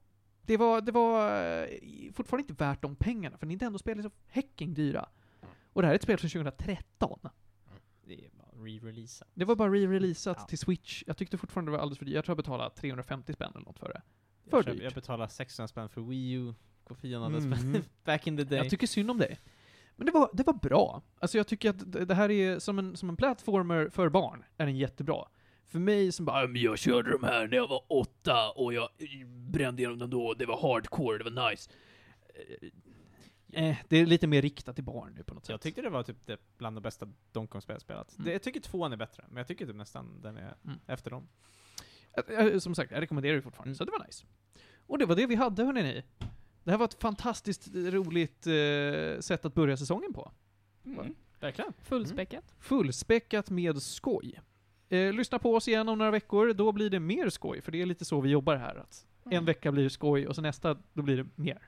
Det 0.48 0.56
var, 0.56 0.80
det 0.80 0.92
var 0.92 1.32
eh, 1.62 2.12
fortfarande 2.12 2.42
inte 2.50 2.64
värt 2.64 2.82
de 2.82 2.96
pengarna, 2.96 3.38
för 3.38 3.46
Nintendo-spel 3.46 3.98
är 3.98 4.02
så 4.02 4.10
häcking 4.26 4.74
dyra. 4.74 5.08
Och 5.72 5.82
det 5.82 5.86
här 5.88 5.92
är 5.92 5.96
ett 5.96 6.02
spel 6.02 6.18
från 6.18 6.30
2013. 6.30 7.18
Det 8.06 8.14
är 8.24 8.30
bara 8.30 8.64
re-releasa. 8.64 9.24
Det 9.34 9.44
var 9.44 9.56
bara 9.56 9.68
re-releasat 9.70 10.36
Ja. 10.38 10.44
till 10.46 10.58
Switch. 10.58 11.02
Jag 11.06 11.16
tyckte 11.16 11.38
fortfarande 11.38 11.70
det 11.70 11.76
var 11.76 11.82
alldeles 11.82 11.98
för 11.98 12.04
dyrt. 12.04 12.14
Jag 12.14 12.24
tror 12.24 12.32
jag 12.32 12.36
betalade 12.44 12.74
350 12.74 13.32
spänn 13.32 13.50
eller 13.54 13.64
något 13.64 13.78
för 13.78 13.88
det. 13.88 14.02
För 14.50 14.56
Jag, 14.56 14.66
dyrt. 14.76 14.82
jag 14.82 14.92
betalade 14.92 15.30
600 15.32 15.68
spänn 15.68 15.88
för 15.88 16.00
Wii 16.00 16.32
U, 16.32 16.54
kopian 16.84 17.22
hade 17.22 17.36
Mm. 17.38 17.58
spänn 17.58 17.84
back 18.04 18.26
in 18.26 18.36
the 18.36 18.44
day. 18.44 18.58
Jag 18.58 18.70
tycker 18.70 18.86
synd 18.86 19.10
om 19.10 19.18
dig. 19.18 19.38
Men 19.96 20.06
det 20.06 20.12
var, 20.12 20.30
det 20.32 20.42
var 20.46 20.54
bra. 20.54 21.02
Alltså 21.20 21.36
jag 21.38 21.46
tycker 21.46 21.70
att 21.70 22.08
det 22.08 22.14
här 22.14 22.30
är 22.30 22.58
som 22.58 22.78
en, 22.78 22.96
som 22.96 23.08
en 23.08 23.16
plattformer 23.16 23.88
för 23.88 24.08
barn, 24.08 24.44
är 24.56 24.66
den 24.66 24.76
jättebra. 24.76 25.24
För 25.68 25.78
mig 25.78 26.12
som 26.12 26.24
bara, 26.24 26.46
"Men 26.46 26.62
jag 26.62 26.78
körde 26.78 27.10
de 27.10 27.22
här 27.24 27.48
när 27.48 27.56
jag 27.56 27.68
var 27.68 27.82
åtta 27.88 28.50
och 28.50 28.74
jag 28.74 28.82
eh, 28.98 29.26
brände 29.26 29.82
igenom 29.82 29.98
dem 29.98 30.10
då, 30.10 30.34
det 30.34 30.46
var 30.46 30.60
hardcore, 30.74 31.18
det 31.18 31.30
var 31.30 31.50
nice. 31.50 31.70
Eh, 33.52 33.76
det 33.88 33.96
är 33.96 34.06
lite 34.06 34.26
mer 34.26 34.42
riktat 34.42 34.74
till 34.74 34.84
barn 34.84 35.12
nu 35.16 35.22
på 35.22 35.34
något 35.34 35.44
sätt. 35.44 35.50
jag 35.50 35.60
tyckte 35.60 35.82
det 35.82 35.90
var 35.90 36.02
typ 36.02 36.26
det 36.26 36.38
bland 36.58 36.76
de 36.76 36.80
bästa 36.80 37.06
Donkey 37.32 37.50
Kong-spel 37.52 37.74
jag 37.74 37.80
spelat. 37.82 38.12
Mm. 38.14 38.24
Det, 38.24 38.32
jag 38.32 38.42
tycker 38.42 38.60
tvåan 38.60 38.92
är 38.92 38.96
bättre, 38.96 39.24
men 39.28 39.36
jag 39.36 39.46
tycker 39.46 39.66
typ 39.66 39.76
nästan 39.76 40.20
den 40.20 40.36
är 40.36 40.54
Mm. 40.64 40.78
efter 40.86 41.10
dem. 41.10 41.28
Eh, 42.28 42.34
eh, 42.46 42.58
Som 42.58 42.74
sagt, 42.74 42.90
jag 42.92 43.00
rekommenderar 43.00 43.36
det 43.36 43.42
fortfarande, 43.42 43.68
Mm. 43.68 43.74
så 43.76 43.84
det 43.84 43.90
var 43.90 44.06
nice. 44.06 44.26
Och 44.86 44.98
det 44.98 45.06
var 45.06 45.16
det 45.16 45.26
vi 45.26 45.34
hade 45.34 45.64
hörni 45.64 45.82
ni. 45.82 46.02
Det 46.64 46.70
här 46.70 46.78
var 46.78 46.84
ett 46.84 47.00
fantastiskt 47.02 47.68
roligt 47.74 48.46
eh, 48.46 49.20
sätt 49.20 49.44
att 49.44 49.54
börja 49.54 49.76
säsongen 49.76 50.12
på. 50.12 50.32
Mm. 50.84 51.14
Verkligen. 51.40 51.72
Fullspäckat. 51.82 52.54
Fullspäckat 52.60 53.50
med 53.50 53.82
skoj. 53.82 54.40
Eh, 54.90 55.12
lyssna 55.12 55.38
på 55.38 55.54
oss 55.54 55.68
igen 55.68 55.88
om 55.88 55.98
några 55.98 56.10
veckor, 56.10 56.52
då 56.52 56.72
blir 56.72 56.90
det 56.90 57.00
mer 57.00 57.28
skoj, 57.30 57.60
för 57.62 57.72
det 57.72 57.82
är 57.82 57.86
lite 57.86 58.04
så 58.04 58.20
vi 58.20 58.30
jobbar 58.30 58.56
här. 58.56 58.74
Att 58.76 59.04
En 59.30 59.44
vecka 59.44 59.72
blir 59.72 59.88
skoj 59.88 60.26
och 60.26 60.34
så 60.34 60.40
nästa, 60.42 60.76
då 60.92 61.02
blir 61.02 61.16
det 61.16 61.26
mer. 61.34 61.58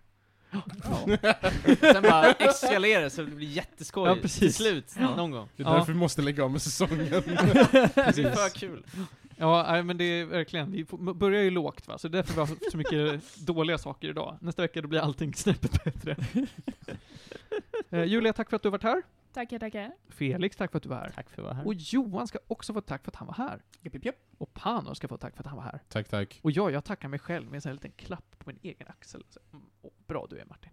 Sen 1.80 2.02
bara 2.02 2.32
eskalerar 2.32 3.02
det 3.02 3.10
så 3.10 3.22
det 3.22 3.30
blir 3.30 3.48
jätteskoj 3.48 4.08
Ja, 4.08 4.16
precis. 4.22 4.38
till 4.38 4.54
slut, 4.54 4.94
någon 5.16 5.30
gång. 5.30 5.48
Det 5.56 5.62
är 5.62 5.66
Ja. 5.66 5.74
därför 5.74 5.92
vi 5.92 5.98
måste 5.98 6.22
lägga 6.22 6.44
av 6.44 6.50
med 6.50 6.62
säsongen. 6.62 6.98
Det 6.98 7.14
är 7.14 8.34
för 8.34 8.58
kul. 8.58 8.84
Ja, 9.36 9.66
nej, 9.68 9.82
men 9.82 9.96
det 9.96 10.04
är 10.04 10.24
verkligen, 10.24 10.72
vi 10.72 10.84
börjar 11.14 11.42
ju 11.42 11.50
lågt 11.50 11.88
va, 11.88 11.98
så 11.98 12.08
det 12.08 12.18
är 12.18 12.22
därför 12.22 12.34
vi 12.34 12.40
har 12.40 12.46
haft 12.46 12.70
så 12.70 12.76
mycket 12.76 13.36
dåliga 13.46 13.78
saker 13.78 14.08
idag. 14.08 14.36
Nästa 14.40 14.62
vecka 14.62 14.82
då 14.82 14.88
blir 14.88 15.00
allting 15.00 15.34
snäppet 15.34 15.84
bättre. 15.84 16.16
eh, 17.90 18.04
Julia, 18.04 18.32
tack 18.32 18.50
för 18.50 18.56
att 18.56 18.62
du 18.62 18.68
har 18.68 18.72
varit 18.72 18.82
här. 18.82 19.02
Tackar, 19.32 19.58
tackar. 19.58 19.92
Felix, 20.08 20.56
tack 20.56 20.70
för 20.70 20.76
att 20.76 20.82
du 20.82 20.88
var 20.88 20.96
här. 20.96 21.10
Tack 21.10 21.30
för 21.30 21.42
att 21.42 21.44
vara 21.44 21.54
här. 21.54 21.66
Och 21.66 21.74
Johan 21.74 22.28
ska 22.28 22.38
också 22.46 22.72
få 22.72 22.80
tack 22.80 23.04
för 23.04 23.10
att 23.10 23.16
han 23.16 23.26
var 23.26 23.34
här. 23.34 23.62
Jupp, 23.80 23.94
jupp, 23.94 24.04
jupp. 24.04 24.16
Och 24.38 24.54
Pano 24.54 24.94
ska 24.94 25.08
få 25.08 25.16
tack 25.16 25.36
för 25.36 25.42
att 25.42 25.46
han 25.46 25.56
var 25.56 25.64
här. 25.64 25.80
Tack, 25.88 26.08
tack. 26.08 26.40
Och 26.42 26.50
jag, 26.50 26.72
jag 26.72 26.84
tackar 26.84 27.08
mig 27.08 27.18
själv 27.18 27.46
med 27.46 27.54
en 27.54 27.60
sån 27.60 27.70
här 27.70 27.74
liten 27.74 27.92
klapp 27.92 28.38
på 28.38 28.50
min 28.50 28.58
egen 28.62 28.88
axel. 28.88 29.24
Så, 29.28 29.40
mm, 29.52 29.66
bra 30.06 30.26
du 30.30 30.38
är 30.38 30.44
Martin. 30.44 30.70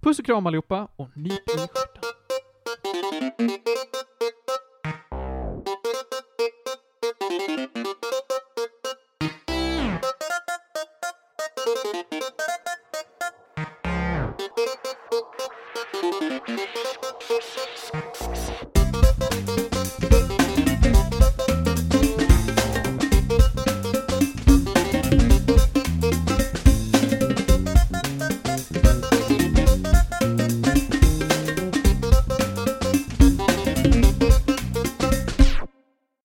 Puss 0.00 0.18
och 0.18 0.26
kram 0.26 0.46
allihopa, 0.46 0.88
och 0.96 1.16
nyp 1.16 1.32
i 1.32 1.58
stjärten. 1.58 2.02